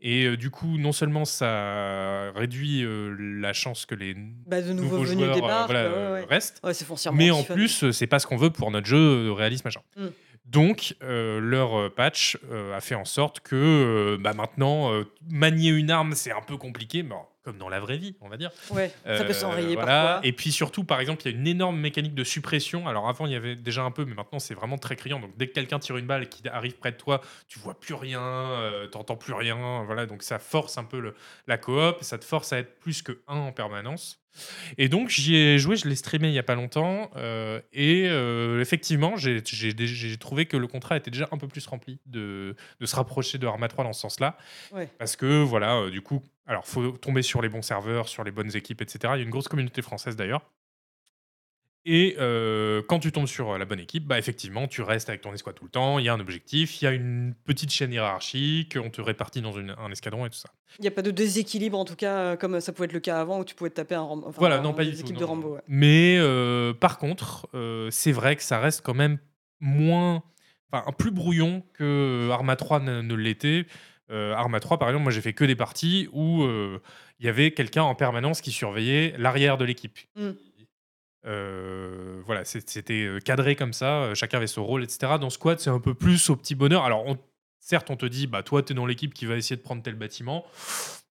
Et 0.00 0.24
euh, 0.26 0.36
du 0.36 0.50
coup, 0.50 0.78
non 0.78 0.92
seulement 0.92 1.24
ça 1.24 2.30
réduit 2.34 2.82
euh, 2.84 3.14
la 3.40 3.52
chance 3.52 3.86
que 3.86 3.94
les 3.94 4.14
Bah, 4.46 4.60
de 4.62 4.72
nouveaux 4.72 4.98
nouveaux 4.98 5.04
joueurs 5.06 5.34
débarquent. 5.34 5.70
voilà, 5.70 5.88
ouais, 5.90 6.12
ouais. 6.20 6.24
restent, 6.28 6.60
Ouais, 6.64 6.72
mais 7.12 7.30
en 7.30 7.42
plus, 7.42 7.90
c'est 7.90 8.06
pas 8.06 8.18
ce 8.18 8.26
qu'on 8.26 8.36
veut 8.36 8.50
pour 8.50 8.70
notre 8.70 8.86
jeu 8.86 9.30
réaliste 9.32 9.64
machin. 9.64 9.80
Mm. 9.96 10.06
Donc, 10.46 10.96
euh, 11.02 11.38
leur 11.38 11.94
patch 11.94 12.36
euh, 12.50 12.76
a 12.76 12.80
fait 12.80 12.96
en 12.96 13.04
sorte 13.04 13.38
que 13.40 13.54
euh, 13.54 14.18
bah, 14.20 14.32
maintenant, 14.32 14.90
manier 15.30 15.70
une 15.70 15.90
arme, 15.90 16.14
c'est 16.14 16.32
un 16.32 16.40
peu 16.40 16.56
compliqué, 16.56 17.02
mais 17.04 17.14
comme 17.42 17.56
dans 17.58 17.68
la 17.68 17.80
vraie 17.80 17.96
vie, 17.96 18.16
on 18.20 18.28
va 18.28 18.36
dire. 18.36 18.50
Ouais, 18.70 18.88
ça 19.06 19.24
peut 19.24 19.30
Euh, 19.30 19.32
s'enrayer 19.32 19.74
voilà. 19.74 20.02
parfois. 20.02 20.26
Et 20.28 20.32
puis 20.32 20.52
surtout, 20.52 20.84
par 20.84 21.00
exemple, 21.00 21.22
il 21.24 21.32
y 21.32 21.34
a 21.34 21.38
une 21.38 21.46
énorme 21.46 21.78
mécanique 21.78 22.14
de 22.14 22.24
suppression. 22.24 22.86
Alors 22.86 23.08
avant, 23.08 23.26
il 23.26 23.32
y 23.32 23.36
avait 23.36 23.56
déjà 23.56 23.82
un 23.82 23.90
peu, 23.90 24.04
mais 24.04 24.14
maintenant, 24.14 24.38
c'est 24.38 24.54
vraiment 24.54 24.76
très 24.78 24.96
criant. 24.96 25.20
Donc 25.20 25.36
dès 25.36 25.46
que 25.48 25.52
quelqu'un 25.54 25.78
tire 25.78 25.96
une 25.96 26.06
balle 26.06 26.28
qui 26.28 26.46
arrive 26.48 26.76
près 26.76 26.92
de 26.92 26.96
toi, 26.96 27.20
tu 27.48 27.58
vois 27.58 27.78
plus 27.78 27.94
rien, 27.94 28.20
euh, 28.22 28.86
t'entends 28.88 29.16
plus 29.16 29.32
rien. 29.32 29.82
Voilà, 29.84 30.06
donc 30.06 30.22
ça 30.22 30.38
force 30.38 30.76
un 30.78 30.84
peu 30.84 31.00
le- 31.00 31.14
la 31.46 31.56
coop, 31.58 31.96
ça 32.02 32.18
te 32.18 32.24
force 32.24 32.52
à 32.52 32.58
être 32.58 32.78
plus 32.80 33.02
que 33.02 33.20
un 33.26 33.36
en 33.36 33.52
permanence. 33.52 34.18
Et 34.78 34.88
donc 34.88 35.08
j'y 35.08 35.34
ai 35.34 35.58
joué, 35.58 35.74
je 35.74 35.88
l'ai 35.88 35.96
streamé 35.96 36.28
il 36.28 36.34
y 36.34 36.38
a 36.38 36.44
pas 36.44 36.54
longtemps, 36.54 37.10
euh, 37.16 37.60
et 37.72 38.06
euh, 38.08 38.60
effectivement, 38.60 39.16
j'ai 39.16 40.16
trouvé 40.18 40.46
que 40.46 40.56
le 40.56 40.68
contrat 40.68 40.96
était 40.96 41.10
déjà 41.10 41.28
un 41.32 41.36
peu 41.36 41.48
plus 41.48 41.66
rempli 41.66 41.98
de, 42.06 42.54
de 42.78 42.86
se 42.86 42.94
rapprocher 42.94 43.38
de 43.38 43.46
Arma 43.48 43.66
3 43.66 43.82
dans 43.82 43.92
ce 43.92 44.00
sens-là. 44.02 44.36
Ouais. 44.70 44.88
Parce 44.98 45.16
que 45.16 45.42
voilà, 45.42 45.90
du 45.90 46.00
coup, 46.00 46.22
alors 46.50 46.66
faut 46.66 46.90
tomber 46.92 47.22
sur 47.22 47.40
les 47.42 47.48
bons 47.48 47.62
serveurs, 47.62 48.08
sur 48.08 48.24
les 48.24 48.30
bonnes 48.32 48.54
équipes, 48.56 48.82
etc. 48.82 48.98
Il 49.14 49.18
y 49.18 49.20
a 49.20 49.24
une 49.24 49.30
grosse 49.30 49.48
communauté 49.48 49.82
française 49.82 50.16
d'ailleurs. 50.16 50.42
Et 51.86 52.16
euh, 52.18 52.82
quand 52.86 52.98
tu 52.98 53.10
tombes 53.10 53.26
sur 53.26 53.52
euh, 53.52 53.58
la 53.58 53.64
bonne 53.64 53.80
équipe, 53.80 54.04
bah 54.06 54.18
effectivement, 54.18 54.68
tu 54.68 54.82
restes 54.82 55.08
avec 55.08 55.22
ton 55.22 55.32
escouade 55.32 55.54
tout 55.54 55.64
le 55.64 55.70
temps. 55.70 55.98
Il 55.98 56.04
y 56.04 56.10
a 56.10 56.12
un 56.12 56.20
objectif, 56.20 56.82
il 56.82 56.84
y 56.84 56.88
a 56.88 56.90
une 56.90 57.34
petite 57.46 57.70
chaîne 57.72 57.90
hiérarchique, 57.90 58.76
on 58.82 58.90
te 58.90 59.00
répartit 59.00 59.40
dans 59.40 59.52
une- 59.52 59.74
un 59.78 59.90
escadron 59.90 60.26
et 60.26 60.30
tout 60.30 60.36
ça. 60.36 60.50
Il 60.78 60.82
n'y 60.82 60.88
a 60.88 60.90
pas 60.90 61.00
de 61.00 61.10
déséquilibre, 61.10 61.78
en 61.78 61.86
tout 61.86 61.96
cas, 61.96 62.16
euh, 62.16 62.36
comme 62.36 62.60
ça 62.60 62.74
pouvait 62.74 62.84
être 62.84 62.92
le 62.92 63.00
cas 63.00 63.18
avant, 63.18 63.40
où 63.40 63.44
tu 63.46 63.54
pouvais 63.54 63.70
te 63.70 63.76
taper 63.76 63.94
un 63.94 64.02
Rambo. 64.02 64.26
enfin, 64.28 64.36
voilà, 64.38 64.58
non, 64.60 64.74
pas 64.74 64.84
des 64.84 64.90
du 64.90 64.96
tout. 64.98 65.02
équipes 65.04 65.14
non, 65.14 65.20
de 65.20 65.24
non. 65.24 65.30
Rambo. 65.32 65.54
ouais. 65.54 65.60
Mais 65.68 66.16
euh, 66.18 66.74
par 66.74 66.98
contre, 66.98 67.48
euh, 67.54 67.88
c'est 67.90 68.12
vrai 68.12 68.36
que 68.36 68.42
ça 68.42 68.58
reste 68.60 68.82
quand 68.82 68.92
même 68.94 69.18
moins, 69.60 70.22
enfin, 70.70 70.92
plus 70.92 71.10
brouillon 71.12 71.62
que 71.72 72.28
Arma 72.30 72.56
3 72.56 72.80
ne, 72.80 73.00
ne 73.00 73.14
l'était. 73.14 73.64
Euh, 74.10 74.32
Arma 74.34 74.60
3, 74.60 74.78
par 74.78 74.88
exemple, 74.88 75.04
moi 75.04 75.12
j'ai 75.12 75.20
fait 75.20 75.32
que 75.32 75.44
des 75.44 75.56
parties 75.56 76.08
où 76.12 76.42
euh, 76.42 76.80
il 77.18 77.26
y 77.26 77.28
avait 77.28 77.52
quelqu'un 77.52 77.82
en 77.82 77.94
permanence 77.94 78.40
qui 78.40 78.50
surveillait 78.50 79.14
l'arrière 79.18 79.56
de 79.56 79.64
l'équipe. 79.64 79.98
Mm. 80.16 80.30
Euh, 81.26 82.22
voilà, 82.24 82.44
c'était 82.44 83.08
cadré 83.24 83.54
comme 83.56 83.72
ça, 83.72 84.14
chacun 84.14 84.38
avait 84.38 84.46
son 84.46 84.64
rôle, 84.64 84.82
etc. 84.82 85.18
Dans 85.20 85.30
Squad, 85.30 85.60
c'est 85.60 85.70
un 85.70 85.80
peu 85.80 85.94
plus 85.94 86.30
au 86.30 86.36
petit 86.36 86.54
bonheur. 86.54 86.84
Alors, 86.84 87.06
on- 87.06 87.18
certes, 87.60 87.90
on 87.90 87.96
te 87.96 88.06
dit, 88.06 88.26
bah 88.26 88.42
toi, 88.42 88.62
tu 88.62 88.72
es 88.72 88.74
dans 88.74 88.86
l'équipe 88.86 89.14
qui 89.14 89.26
va 89.26 89.36
essayer 89.36 89.56
de 89.56 89.62
prendre 89.62 89.82
tel 89.82 89.94
bâtiment, 89.94 90.44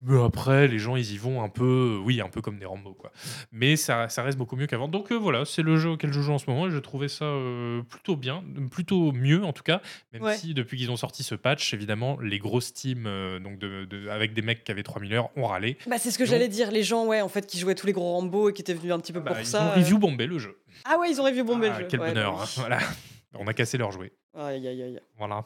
mais 0.01 0.21
après, 0.23 0.67
les 0.67 0.79
gens, 0.79 0.95
ils 0.95 1.11
y 1.13 1.17
vont 1.17 1.43
un 1.43 1.49
peu, 1.49 1.99
oui, 2.03 2.21
un 2.21 2.29
peu 2.29 2.41
comme 2.41 2.57
des 2.57 2.65
Rambo, 2.65 2.93
quoi. 2.93 3.11
Mais 3.51 3.75
ça, 3.75 4.07
ça 4.09 4.23
reste 4.23 4.37
beaucoup 4.37 4.55
mieux 4.55 4.65
qu'avant. 4.67 4.87
Donc 4.87 5.11
euh, 5.11 5.15
voilà, 5.15 5.43
c'est 5.45 5.61
le 5.61 5.75
jeu 5.77 5.89
auquel 5.89 6.13
je 6.13 6.21
joue 6.21 6.31
en 6.31 6.37
ce 6.37 6.49
moment 6.49 6.67
et 6.67 6.71
je 6.71 6.77
trouvais 6.77 7.09
ça 7.09 7.25
euh, 7.25 7.81
plutôt 7.83 8.15
bien, 8.15 8.43
plutôt 8.71 9.11
mieux 9.11 9.43
en 9.43 9.51
tout 9.53 9.63
cas, 9.63 9.81
même 10.13 10.21
Ouais. 10.23 10.37
si 10.37 10.53
depuis 10.53 10.77
qu'ils 10.77 10.89
ont 10.91 10.95
sorti 10.97 11.23
ce 11.23 11.35
patch, 11.35 11.73
évidemment, 11.73 12.17
les 12.21 12.39
grosses 12.39 12.73
teams 12.73 13.05
euh, 13.07 13.39
donc 13.39 13.59
de, 13.59 13.85
de- 13.85 14.07
avec 14.07 14.33
des 14.33 14.41
mecs 14.41 14.63
qui 14.63 14.71
avaient 14.71 14.83
3000 14.83 15.13
heures 15.13 15.29
ont 15.35 15.45
râlé. 15.47 15.77
Bah, 15.87 15.97
c'est 15.99 16.11
ce 16.11 16.17
que 16.17 16.23
Donc- 16.23 16.31
j'allais 16.31 16.47
dire, 16.47 16.71
les 16.71 16.83
gens, 16.83 17.05
ouais, 17.05 17.21
en 17.21 17.29
fait, 17.29 17.45
qui 17.45 17.59
jouaient 17.59 17.75
tous 17.75 17.87
les 17.87 17.93
gros 17.93 18.13
Rambo 18.13 18.49
et 18.49 18.53
qui 18.53 18.61
étaient 18.61 18.73
venus 18.73 18.93
un 18.93 18.99
petit 18.99 19.11
peu 19.13 19.19
Bah, 19.19 19.31
pour 19.31 19.39
ils 19.41 19.45
ça. 19.45 19.63
ont 19.63 19.67
euh. 19.67 19.75
review 19.75 19.97
bombé 19.99 20.27
le 20.27 20.39
jeu. 20.39 20.57
Ah 20.85 20.97
ouais, 20.97 21.11
ils 21.11 21.19
ont 21.19 21.25
review 21.25 21.43
bombé 21.43 21.67
Ah, 21.67 21.73
le 21.77 21.79
jeu. 21.83 21.87
quel 21.89 21.99
Ouais, 21.99 22.09
bonheur, 22.13 22.35
bah 22.37 22.43
hein, 22.43 22.47
voilà. 22.55 22.79
On 23.35 23.45
a 23.47 23.53
cassé 23.53 23.77
leur 23.77 23.91
jouet. 23.91 24.13
Aïe, 24.33 24.65
aïe, 24.65 24.81
aïe. 24.81 24.99
Voilà. 25.17 25.45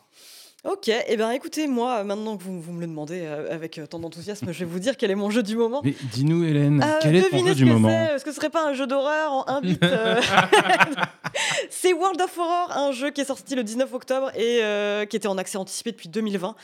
Ok, 0.63 0.87
et 0.87 1.03
eh 1.09 1.17
bien 1.17 1.29
écoutez, 1.31 1.67
moi, 1.67 2.05
maintenant 2.05 2.37
que 2.37 2.43
vous, 2.43 2.61
vous 2.61 2.71
me 2.71 2.79
le 2.79 2.87
demandez 2.87 3.23
euh, 3.25 3.53
avec 3.53 3.77
euh, 3.77 3.85
tant 3.85 3.99
d'enthousiasme, 3.99 4.53
je 4.53 4.59
vais 4.59 4.65
vous 4.65 4.79
dire 4.79 4.95
quel 4.95 5.11
est 5.11 5.15
mon 5.15 5.29
jeu 5.29 5.43
du 5.43 5.57
moment. 5.57 5.81
Mais 5.83 5.93
dis-nous, 6.13 6.45
Hélène, 6.45 6.81
Euh, 6.81 6.99
quel 7.01 7.17
est 7.17 7.29
ton 7.29 7.39
jeu 7.39 7.49
ce 7.49 7.57
du 7.57 7.65
moment 7.65 7.89
c'est 7.89 8.15
Est-ce 8.15 8.23
que 8.23 8.31
ce 8.31 8.37
serait 8.37 8.49
pas 8.49 8.65
un 8.65 8.73
jeu 8.73 8.87
d'horreur 8.87 9.33
en 9.33 9.47
un 9.49 9.59
bit 9.59 9.83
euh, 9.83 10.21
C'est 11.69 11.91
World 11.91 12.21
of 12.21 12.37
Horror, 12.37 12.71
un 12.77 12.93
jeu 12.93 13.11
qui 13.11 13.19
est 13.19 13.25
sorti 13.25 13.55
le 13.55 13.63
19 13.65 13.93
octobre 13.93 14.31
et 14.37 14.61
qui 15.07 15.17
était 15.17 15.27
en 15.27 15.37
accès 15.37 15.57
anticipé 15.57 15.91
depuis 15.91 16.07
2020. 16.07 16.55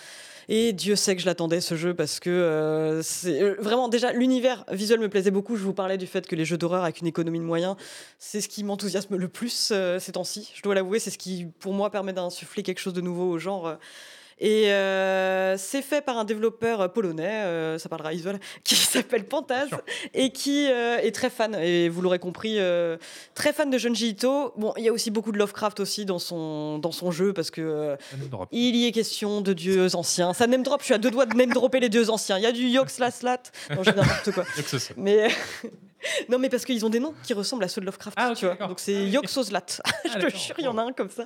Et 0.52 0.74
Dieu 0.74 0.96
sait 0.96 1.16
que 1.16 1.22
je 1.22 1.28
l'attendais 1.28 1.62
ce 1.62 1.76
jeu 1.76 1.94
parce 1.94 2.20
que 2.20 2.32
euh, 2.32 3.04
c'est 3.04 3.40
euh, 3.40 3.56
vraiment 3.60 3.88
déjà 3.88 4.12
l'univers 4.12 4.66
visuel 4.72 5.00
me 5.00 5.08
plaisait 5.08 5.30
beaucoup. 5.30 5.56
Je 5.56 5.64
vous 5.64 5.76
parlais 5.76 6.00
du 6.00 6.08
fait 6.08 6.26
que 6.26 6.36
les 6.36 6.44
jeux 6.44 6.58
d'horreur 6.58 6.82
avec 6.84 7.02
une 7.02 7.08
économie 7.08 7.38
de 7.38 7.44
moyens, 7.44 7.76
c'est 8.18 8.42
ce 8.42 8.50
qui 8.50 8.64
m'enthousiasme 8.64 9.16
le 9.16 9.28
plus 9.28 9.70
euh, 9.72 10.00
ces 10.00 10.14
temps-ci. 10.14 10.52
Je 10.56 10.64
dois 10.64 10.74
l'avouer, 10.74 10.98
c'est 10.98 11.12
ce 11.12 11.20
qui 11.20 11.46
pour 11.60 11.74
moi 11.74 11.92
permet 11.92 12.14
d'insuffler 12.14 12.64
quelque 12.64 12.80
chose 12.80 12.94
de 12.94 13.02
nouveau 13.02 13.30
au 13.30 13.38
genre. 13.38 13.78
Euh. 14.42 14.46
Et 14.46 14.72
euh, 14.72 15.58
c'est 15.58 15.82
fait 15.82 16.02
par 16.02 16.18
un 16.18 16.26
développeur 16.26 16.92
polonais, 16.92 17.44
euh, 17.44 17.78
ça 17.78 17.90
parlera 17.90 18.12
visuel, 18.12 18.40
qui 18.64 18.76
s'appelle 18.76 19.26
Pantaz 19.26 19.70
et 20.14 20.32
qui 20.32 20.68
euh, 20.70 20.98
est 21.00 21.14
très 21.14 21.30
fan, 21.30 21.56
et 21.56 21.90
vous 21.90 22.02
l'aurez 22.02 22.20
compris, 22.20 22.56
euh, 22.58 22.98
très 23.36 23.54
fan 23.54 23.70
de 23.70 23.78
Junji 23.78 24.10
Ito. 24.10 24.54
Bon, 24.58 24.74
il 24.78 24.84
y 24.84 24.90
a 24.90 24.94
aussi 24.94 25.12
beaucoup 25.12 25.32
de 25.32 25.38
Lovecraft 25.38 25.80
aussi 25.80 26.06
dans 26.06 26.20
son, 26.20 26.80
dans 26.80 26.92
son 26.92 27.12
jeu 27.12 27.34
parce 27.34 27.52
que 27.52 27.62
euh, 27.62 27.96
il 28.52 28.76
y 28.76 28.88
est 28.88 28.92
question 28.92 29.42
de 29.42 29.54
dieux 29.54 29.96
anciens. 29.96 30.34
Ça 30.34 30.48
name 30.48 30.64
drop, 30.64 30.82
je 30.82 30.86
suis 30.86 30.94
à 30.94 30.98
deux 30.98 31.12
doigts 31.12 31.26
de 31.26 31.36
name 31.36 31.54
dropper 31.54 31.80
les 31.80 31.90
dieux 31.90 32.10
anciens. 32.10 32.38
Il 32.38 32.44
y 32.44 32.48
a 32.48 32.52
du 32.52 32.68
Yox 32.68 33.00
Laslat, 33.00 33.42
non, 33.72 33.84
je 33.84 33.92
n'importe 33.92 34.32
quoi. 34.32 34.46
Mais 34.98 35.30
non, 36.30 36.40
mais 36.40 36.50
parce 36.50 36.66
qu'ils 36.66 36.86
ont 36.86 36.90
des 36.90 37.00
noms 37.00 37.14
qui 37.24 37.34
ressemblent 37.34 37.64
à 37.64 37.68
ceux 37.68 37.82
de 37.82 37.86
Lovecraft, 37.86 38.18
Ah, 38.20 38.34
tu 38.36 38.46
vois. 38.46 38.56
Donc 38.68 38.80
c'est 38.80 38.96
Ah, 38.96 39.00
oui. 39.04 39.10
Yoxoslat. 39.12 39.66
je 40.06 40.10
Ah, 40.12 40.16
te 40.16 40.20
d'accord. 40.22 40.40
jure, 40.40 40.56
il 40.60 40.64
y 40.66 40.68
en 40.68 40.78
a 40.78 40.84
un 40.84 40.92
comme 40.94 41.10
ça. 41.10 41.26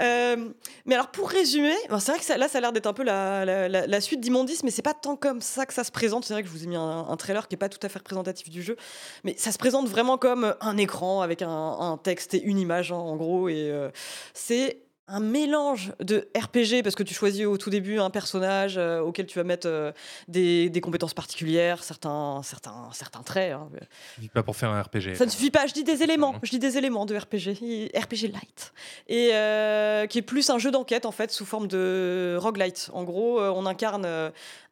Euh, 0.00 0.48
mais 0.86 0.94
alors 0.94 1.08
pour 1.08 1.28
résumer, 1.30 1.74
ben, 1.88 2.00
c'est 2.00 2.12
vrai 2.12 2.18
que 2.18 2.24
ça- 2.24 2.36
là 2.36 2.48
ça 2.48 2.58
a 2.58 2.60
l'air 2.60 2.72
d'être 2.72 2.86
un 2.86 2.92
peu 2.92 3.02
la, 3.04 3.44
la- 3.44 3.68
la- 3.68 3.86
la 3.86 4.00
suite 4.00 4.20
d'Immondice, 4.20 4.62
mais 4.62 4.70
c'est 4.70 4.82
pas 4.82 4.94
tant 4.94 5.16
comme 5.16 5.40
ça 5.40 5.66
que 5.66 5.74
ça 5.74 5.84
se 5.84 5.90
présente. 5.90 6.24
C'est 6.24 6.32
vrai 6.34 6.42
que 6.42 6.48
je 6.48 6.52
vous 6.52 6.64
ai 6.64 6.66
mis 6.66 6.76
un, 6.76 7.06
un 7.08 7.16
trailer 7.16 7.48
qui 7.48 7.54
est 7.54 7.58
pas 7.58 7.68
tout 7.68 7.84
à 7.84 7.88
fait 7.88 7.98
représentatif 7.98 8.48
du 8.50 8.62
jeu, 8.62 8.76
mais 9.24 9.34
ça 9.36 9.52
se 9.52 9.58
présente 9.58 9.88
vraiment 9.88 10.18
comme 10.18 10.54
un 10.60 10.76
écran 10.76 11.20
avec 11.22 11.42
un, 11.42 11.48
un 11.48 11.96
texte 11.98 12.34
et 12.34 12.42
une 12.42 12.58
image 12.58 12.92
hein, 12.92 12.96
en 12.96 13.16
gros. 13.16 13.48
Et 13.48 13.70
euh, 13.70 13.90
c'est 14.34 14.78
un 15.08 15.20
mélange 15.20 15.92
de 16.00 16.28
RPG 16.36 16.82
parce 16.82 16.94
que 16.94 17.02
tu 17.02 17.14
choisis 17.14 17.46
au 17.46 17.56
tout 17.56 17.70
début 17.70 17.98
un 17.98 18.10
personnage 18.10 18.76
euh, 18.76 19.00
auquel 19.00 19.26
tu 19.26 19.38
vas 19.38 19.44
mettre 19.44 19.66
euh, 19.66 19.90
des, 20.28 20.68
des 20.68 20.80
compétences 20.82 21.14
particulières, 21.14 21.82
certains, 21.82 22.42
certains, 22.44 22.90
certains 22.92 23.22
traits. 23.22 23.52
hein. 23.54 23.68
Je 24.16 24.20
dis 24.22 24.28
pas 24.28 24.42
pour 24.42 24.54
faire 24.54 24.70
un 24.70 24.82
RPG. 24.82 25.14
Ça 25.14 25.24
ne 25.24 25.30
suffit 25.30 25.50
pas, 25.50 25.66
je 25.66 25.72
dis 25.72 25.82
des 25.82 26.02
éléments, 26.02 26.34
je 26.42 26.50
dis 26.50 26.58
des 26.58 26.76
éléments 26.76 27.06
de 27.06 27.16
RPG, 27.16 27.90
RPG 27.96 28.30
light. 28.32 28.72
Et 29.08 29.30
euh, 29.32 30.06
qui 30.06 30.18
est 30.18 30.22
plus 30.22 30.50
un 30.50 30.58
jeu 30.58 30.70
d'enquête 30.70 31.06
en 31.06 31.12
fait, 31.12 31.30
sous 31.30 31.46
forme 31.46 31.68
de 31.68 32.36
roguelite. 32.38 32.90
En 32.92 33.04
gros, 33.04 33.40
on 33.40 33.64
incarne 33.64 34.06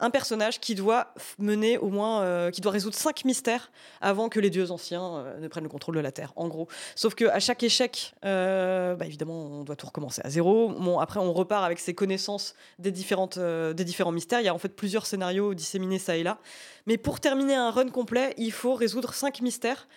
un 0.01 0.11
personnage 0.11 0.61
qui 0.61 0.75
doit 0.75 1.15
mener 1.39 1.79
au 1.79 1.89
moins, 1.89 2.51
qui 2.51 2.61
doit 2.61 2.73
résoudre 2.73 2.97
cinq 2.97 3.25
mystères 3.25 3.71
avant 4.03 4.29
que 4.29 4.39
les 4.39 4.51
dieux 4.51 4.71
anciens 4.71 5.25
ne 5.41 5.49
prennent 5.49 5.65
le 5.65 5.71
contrôle 5.71 5.97
de 5.97 6.01
la 6.01 6.13
Terre, 6.13 6.33
en 6.37 6.49
gros. 6.49 6.69
Sauf 6.95 7.15
que 7.15 7.25
à 7.25 7.41
chaque 7.41 7.63
échec, 7.63 8.15
bah, 8.23 8.97
évidemment, 9.07 9.61
on 9.61 9.65
doit 9.65 9.77
tout 9.77 9.87
recommencer 9.87 10.21
zéro. 10.29 10.69
Bon, 10.69 10.99
après, 10.99 11.21
on 11.21 11.33
repart 11.33 11.65
avec 11.65 11.79
ses 11.79 11.95
connaissances 11.95 12.55
des, 12.79 12.93
euh, 13.39 13.73
des 13.73 13.85
différents 13.85 14.13
mystères. 14.13 14.41
Il 14.41 14.45
y 14.45 14.49
a 14.49 14.55
en 14.55 14.59
fait 14.59 14.75
plusieurs 14.75 15.07
scénarios 15.07 15.55
disséminés 15.55 15.99
ça 15.99 16.17
et 16.17 16.23
là. 16.23 16.39
Mais 16.87 16.99
pour 16.99 17.21
terminer 17.21 17.55
un 17.55 17.71
run 17.71 17.89
complet, 17.89 18.35
il 18.37 18.53
faut 18.53 18.75
résoudre 18.75 19.15
cinq 19.15 19.41
mystères 19.41 19.89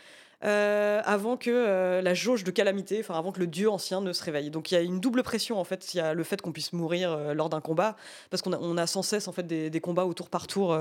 euh, 0.46 1.02
avant 1.06 1.36
que 1.38 1.50
euh, 1.50 2.02
la 2.02 2.14
jauge 2.14 2.44
de 2.44 2.52
calamité, 2.52 3.00
enfin 3.02 3.18
avant 3.18 3.32
que 3.32 3.40
le 3.40 3.48
dieu 3.48 3.70
ancien 3.70 4.00
ne 4.02 4.14
se 4.14 4.24
réveille. 4.24 4.50
Donc 4.50 4.72
il 4.72 4.76
y 4.76 4.78
a 4.78 4.82
une 4.82 5.00
double 5.00 5.22
pression 5.24 5.60
en 5.60 5.64
fait. 5.64 5.94
Il 5.94 5.98
y 5.98 6.00
a 6.00 6.14
le 6.14 6.24
fait 6.24 6.42
qu'on 6.42 6.52
puisse 6.52 6.72
mourir 6.74 7.12
euh, 7.12 7.34
lors 7.34 7.50
d'un 7.50 7.62
combat, 7.62 7.96
parce 8.30 8.42
qu'on 8.42 8.54
a, 8.54 8.58
on 8.60 8.78
a 8.78 8.88
sans 8.88 9.02
cesse 9.02 9.28
en 9.28 9.32
fait 9.34 9.46
des, 9.46 9.70
des 9.70 9.80
combats 9.82 10.06
au 10.06 10.14
tour 10.14 10.30
par 10.30 10.48
tour 10.48 10.78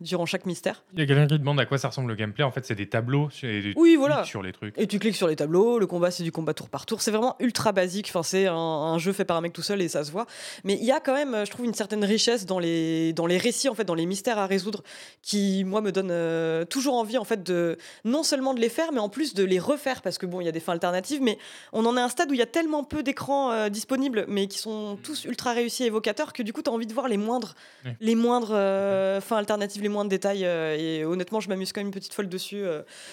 durant 0.00 0.26
chaque 0.26 0.46
mystère. 0.46 0.82
Il 0.94 1.00
y 1.00 1.02
a 1.02 1.06
quelqu'un 1.06 1.26
qui 1.26 1.38
demande 1.38 1.60
à 1.60 1.66
quoi 1.66 1.78
ça 1.78 1.88
ressemble 1.88 2.08
le 2.08 2.14
gameplay. 2.14 2.44
En 2.44 2.50
fait, 2.52 2.64
c'est 2.64 2.74
des 2.74 2.88
tableaux 2.88 3.28
sur- 3.30 3.48
et 3.48 3.72
Oui, 3.76 3.96
voilà. 3.96 4.24
sur 4.24 4.42
les 4.42 4.52
trucs. 4.52 4.76
Et 4.78 4.86
tu 4.86 4.98
cliques 4.98 5.16
sur 5.16 5.28
les 5.28 5.36
tableaux, 5.36 5.78
le 5.78 5.86
combat 5.86 6.10
c'est 6.10 6.22
du 6.22 6.32
combat 6.32 6.54
tour 6.54 6.68
par 6.68 6.86
tour. 6.86 7.02
C'est 7.02 7.10
vraiment 7.10 7.36
ultra 7.40 7.72
basique. 7.72 8.06
Enfin, 8.08 8.22
c'est 8.22 8.46
un, 8.46 8.54
un 8.54 8.98
jeu 8.98 9.12
fait 9.12 9.24
par 9.24 9.36
un 9.36 9.40
mec 9.40 9.52
tout 9.52 9.62
seul 9.62 9.82
et 9.82 9.88
ça 9.88 10.04
se 10.04 10.10
voit. 10.12 10.26
Mais 10.64 10.74
il 10.74 10.84
y 10.84 10.92
a 10.92 11.00
quand 11.00 11.14
même, 11.14 11.44
je 11.44 11.50
trouve, 11.50 11.66
une 11.66 11.74
certaine 11.74 12.04
richesse 12.04 12.46
dans 12.46 12.58
les, 12.58 13.12
dans 13.12 13.26
les 13.26 13.38
récits, 13.38 13.68
en 13.68 13.74
fait, 13.74 13.84
dans 13.84 13.94
les 13.94 14.06
mystères 14.06 14.38
à 14.38 14.46
résoudre, 14.46 14.82
qui 15.22 15.64
moi 15.64 15.80
me 15.80 15.92
donne 15.92 16.66
toujours 16.66 16.94
envie 16.94 17.18
en 17.18 17.24
fait 17.24 17.42
de 17.42 17.76
non 18.04 18.22
seulement 18.22 18.54
de 18.54 18.60
les 18.60 18.68
faire, 18.68 18.92
mais 18.92 19.00
en 19.02 19.08
plus 19.08 19.34
de 19.34 19.44
les 19.44 19.58
refaire 19.58 20.00
parce 20.02 20.16
que 20.18 20.26
bon, 20.26 20.40
il 20.40 20.44
y 20.44 20.48
a 20.48 20.52
des 20.52 20.60
fins 20.60 20.72
alternatives, 20.72 21.20
mais 21.22 21.36
on 21.72 21.84
en 21.84 21.96
est 21.96 22.00
à 22.00 22.04
un 22.04 22.08
stade 22.08 22.30
où 22.30 22.34
il 22.34 22.38
y 22.38 22.42
a 22.42 22.46
tellement 22.46 22.84
peu 22.84 23.02
d'écrans 23.02 23.50
euh, 23.52 23.68
disponibles, 23.68 24.24
mais 24.28 24.46
qui 24.46 24.58
sont 24.58 24.96
tous 25.02 25.24
ultra 25.24 25.52
réussis 25.52 25.84
et 25.84 25.86
évocateurs 25.86 26.32
que 26.32 26.42
du 26.42 26.52
coup, 26.52 26.62
tu 26.62 26.70
as 26.70 26.72
envie 26.72 26.86
de 26.86 26.94
voir 26.94 27.08
les 27.08 27.16
moindres, 27.18 27.54
les 28.00 28.14
moindres 28.14 28.52
euh, 28.52 29.20
fins 29.20 29.36
alternatives, 29.36 29.82
les 29.82 29.88
moindres 29.88 30.10
détails. 30.10 30.44
euh, 30.44 30.76
et 30.78 31.04
honnêtement, 31.04 31.40
je 31.40 31.48
m'amuse 31.48 31.72
quand 31.72 31.80
même 31.80 31.88
une 31.88 31.92
petite 31.92 32.14
folle 32.14 32.28
dessus. 32.28 32.64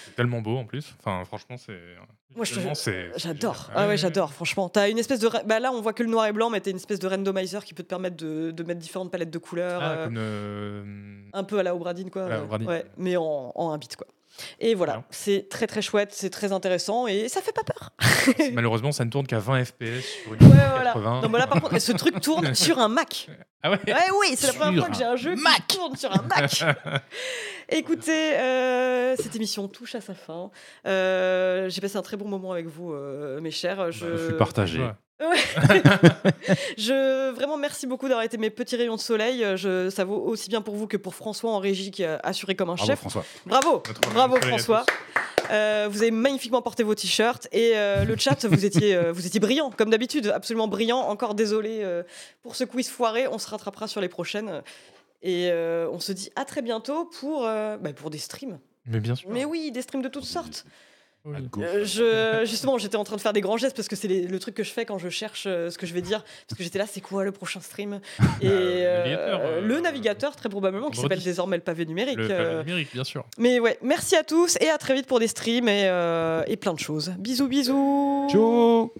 C'est 0.06 0.14
tellement 0.16 0.40
beau 0.40 0.56
en 0.56 0.64
plus. 0.64 0.94
Enfin, 1.00 1.24
franchement, 1.24 1.56
c'est. 1.58 1.78
Moi, 2.36 2.44
J'adore. 3.16 3.70
Ah 3.74 3.88
ouais, 3.88 3.96
j'adore, 3.96 4.32
franchement. 4.32 4.68
T'as 4.68 4.88
une 4.88 4.98
espèce 4.98 5.18
de. 5.18 5.28
Bah 5.46 5.58
là, 5.58 5.72
on 5.72 5.80
voit 5.80 5.92
que 5.92 6.04
le 6.04 6.08
noir 6.10 6.26
et 6.26 6.32
blanc, 6.32 6.48
mais 6.48 6.60
t'as 6.60 6.70
une 6.70 6.76
espèce 6.76 7.00
de 7.00 7.08
randomizer 7.08 7.64
qui 7.64 7.74
peut 7.74 7.82
te 7.82 7.88
permettre 7.88 8.16
de, 8.16 8.52
de 8.52 8.62
mettre 8.62 8.78
différentes 8.78 9.10
palettes 9.10 9.30
de 9.30 9.38
couleurs. 9.38 9.80
Ah, 9.82 10.04
comme 10.04 10.16
Un 11.32 11.44
peu 11.44 11.58
à 11.58 11.62
la 11.64 11.74
Obradine, 11.74 12.08
quoi. 12.10 12.26
À 12.26 12.28
la 12.28 12.42
Obradine. 12.42 12.68
Ouais, 12.68 12.84
mais 12.96 13.16
en, 13.16 13.52
en 13.54 13.70
un 13.72 13.78
bit, 13.78 13.96
quoi. 13.96 14.06
Et 14.58 14.74
voilà, 14.74 15.04
c'est 15.10 15.48
très 15.50 15.66
très 15.66 15.82
chouette, 15.82 16.10
c'est 16.12 16.30
très 16.30 16.52
intéressant 16.52 17.06
et 17.06 17.28
ça 17.28 17.40
fait 17.42 17.52
pas 17.52 17.62
peur. 17.64 17.90
malheureusement, 18.52 18.92
ça 18.92 19.04
ne 19.04 19.10
tourne 19.10 19.26
qu'à 19.26 19.38
20 19.38 19.64
FPS 19.64 20.02
sur 20.22 20.34
une 20.34 20.46
Ouais, 20.46 20.56
80. 20.56 20.70
voilà. 20.94 20.94
Non, 21.22 21.28
mais 21.28 21.38
là, 21.38 21.46
par 21.46 21.60
contre, 21.60 21.78
ce 21.78 21.92
truc 21.92 22.20
tourne 22.20 22.54
sur 22.54 22.78
un 22.78 22.88
Mac. 22.88 23.28
Ah 23.62 23.70
ouais? 23.70 23.78
Ouais, 23.86 23.94
oui, 24.20 24.34
c'est 24.36 24.46
la 24.46 24.52
première 24.54 24.80
fois 24.82 24.90
que 24.90 24.96
j'ai 24.96 25.04
un 25.04 25.16
jeu 25.16 25.34
Mac. 25.36 25.66
qui 25.68 25.76
tourne 25.76 25.96
sur 25.96 26.10
un 26.12 26.22
Mac. 26.22 26.64
Écoutez, 27.68 28.34
euh, 28.38 29.14
cette 29.16 29.36
émission 29.36 29.68
touche 29.68 29.94
à 29.94 30.00
sa 30.00 30.14
fin. 30.14 30.50
Euh, 30.86 31.68
j'ai 31.68 31.80
passé 31.80 31.96
un 31.96 32.02
très 32.02 32.16
bon 32.16 32.26
moment 32.28 32.52
avec 32.52 32.66
vous, 32.66 32.92
euh, 32.92 33.40
mes 33.40 33.50
chers. 33.50 33.92
Je, 33.92 34.16
Je 34.16 34.24
suis 34.28 34.36
partagé. 34.36 34.80
Je 36.78 37.30
vraiment 37.32 37.56
merci 37.56 37.86
beaucoup 37.86 38.08
d'avoir 38.08 38.24
été 38.24 38.38
mes 38.38 38.50
petits 38.50 38.76
rayons 38.76 38.96
de 38.96 39.00
soleil. 39.00 39.44
Je, 39.56 39.90
ça 39.90 40.04
vaut 40.04 40.20
aussi 40.20 40.48
bien 40.48 40.62
pour 40.62 40.76
vous 40.76 40.86
que 40.86 40.96
pour 40.96 41.14
François 41.14 41.50
en 41.52 41.58
régie 41.58 41.90
qui 41.90 42.04
a 42.04 42.18
assuré 42.22 42.54
comme 42.54 42.70
un 42.70 42.74
Bravo 42.74 42.90
chef. 42.90 43.00
François. 43.00 43.24
Bravo, 43.46 43.82
Notre 43.86 44.10
bravo 44.12 44.36
François. 44.36 44.84
Euh, 45.50 45.88
vous 45.90 46.02
avez 46.02 46.10
magnifiquement 46.12 46.62
porté 46.62 46.82
vos 46.84 46.94
t-shirts 46.94 47.48
et 47.50 47.72
euh, 47.74 48.04
le 48.04 48.16
chat, 48.16 48.44
vous 48.46 48.64
étiez, 48.64 48.94
euh, 48.94 49.10
vous 49.12 49.26
étiez 49.26 49.40
brillant 49.40 49.70
comme 49.70 49.90
d'habitude, 49.90 50.28
absolument 50.28 50.68
brillant. 50.68 50.98
Encore 51.00 51.34
désolé 51.34 51.80
euh, 51.82 52.02
pour 52.42 52.54
ce 52.54 52.64
quiz 52.64 52.88
foiré. 52.88 53.26
On 53.26 53.38
se 53.38 53.48
rattrapera 53.48 53.88
sur 53.88 54.00
les 54.00 54.08
prochaines 54.08 54.62
et 55.22 55.48
euh, 55.50 55.88
on 55.90 55.98
se 55.98 56.12
dit 56.12 56.30
à 56.36 56.44
très 56.44 56.62
bientôt 56.62 57.04
pour 57.04 57.46
euh, 57.46 57.76
bah, 57.78 57.92
pour 57.92 58.10
des 58.10 58.18
streams. 58.18 58.58
Mais 58.86 59.00
bien 59.00 59.14
sûr. 59.16 59.28
Mais 59.30 59.44
oui, 59.44 59.70
des 59.72 59.82
streams 59.82 60.02
de 60.02 60.08
toutes 60.08 60.24
sortes. 60.24 60.64
Oui. 61.26 61.36
Euh, 61.58 61.84
je, 61.84 62.48
justement, 62.48 62.78
j'étais 62.78 62.96
en 62.96 63.04
train 63.04 63.16
de 63.16 63.20
faire 63.20 63.34
des 63.34 63.42
grands 63.42 63.58
gestes 63.58 63.76
parce 63.76 63.88
que 63.88 63.96
c'est 63.96 64.08
le 64.08 64.38
truc 64.38 64.54
que 64.54 64.64
je 64.64 64.70
fais 64.70 64.86
quand 64.86 64.96
je 64.98 65.10
cherche 65.10 65.44
euh, 65.46 65.68
ce 65.68 65.76
que 65.76 65.84
je 65.86 65.92
vais 65.92 66.00
dire. 66.00 66.24
Parce 66.48 66.56
que 66.56 66.64
j'étais 66.64 66.78
là, 66.78 66.86
c'est 66.90 67.02
quoi 67.02 67.24
le 67.24 67.32
prochain 67.32 67.60
stream? 67.60 68.00
Et 68.40 68.46
Euh, 68.48 68.80
le 68.80 68.86
euh, 68.86 69.02
navigateur, 69.04 69.40
euh, 69.42 69.60
le 69.60 69.80
navigateur, 69.80 70.36
très 70.36 70.48
probablement, 70.48 70.88
qui 70.90 71.00
s'appelle 71.00 71.22
désormais 71.22 71.56
le 71.56 71.62
pavé 71.62 71.84
numérique. 71.84 72.16
Le 72.16 72.30
euh, 72.30 72.52
pavé 72.52 72.64
numérique, 72.64 72.92
bien 72.94 73.04
sûr. 73.04 73.24
mais 73.38 73.60
ouais, 73.60 73.78
merci 73.82 74.16
à 74.16 74.22
tous 74.24 74.56
et 74.60 74.70
à 74.70 74.78
très 74.78 74.94
vite 74.94 75.06
pour 75.06 75.20
des 75.20 75.28
streams 75.28 75.68
et, 75.68 75.88
euh, 75.88 76.42
et 76.46 76.56
plein 76.56 76.72
de 76.72 76.78
choses. 76.80 77.12
Bisous, 77.18 77.48
bisous. 77.48 78.28
Ciao 78.30 78.92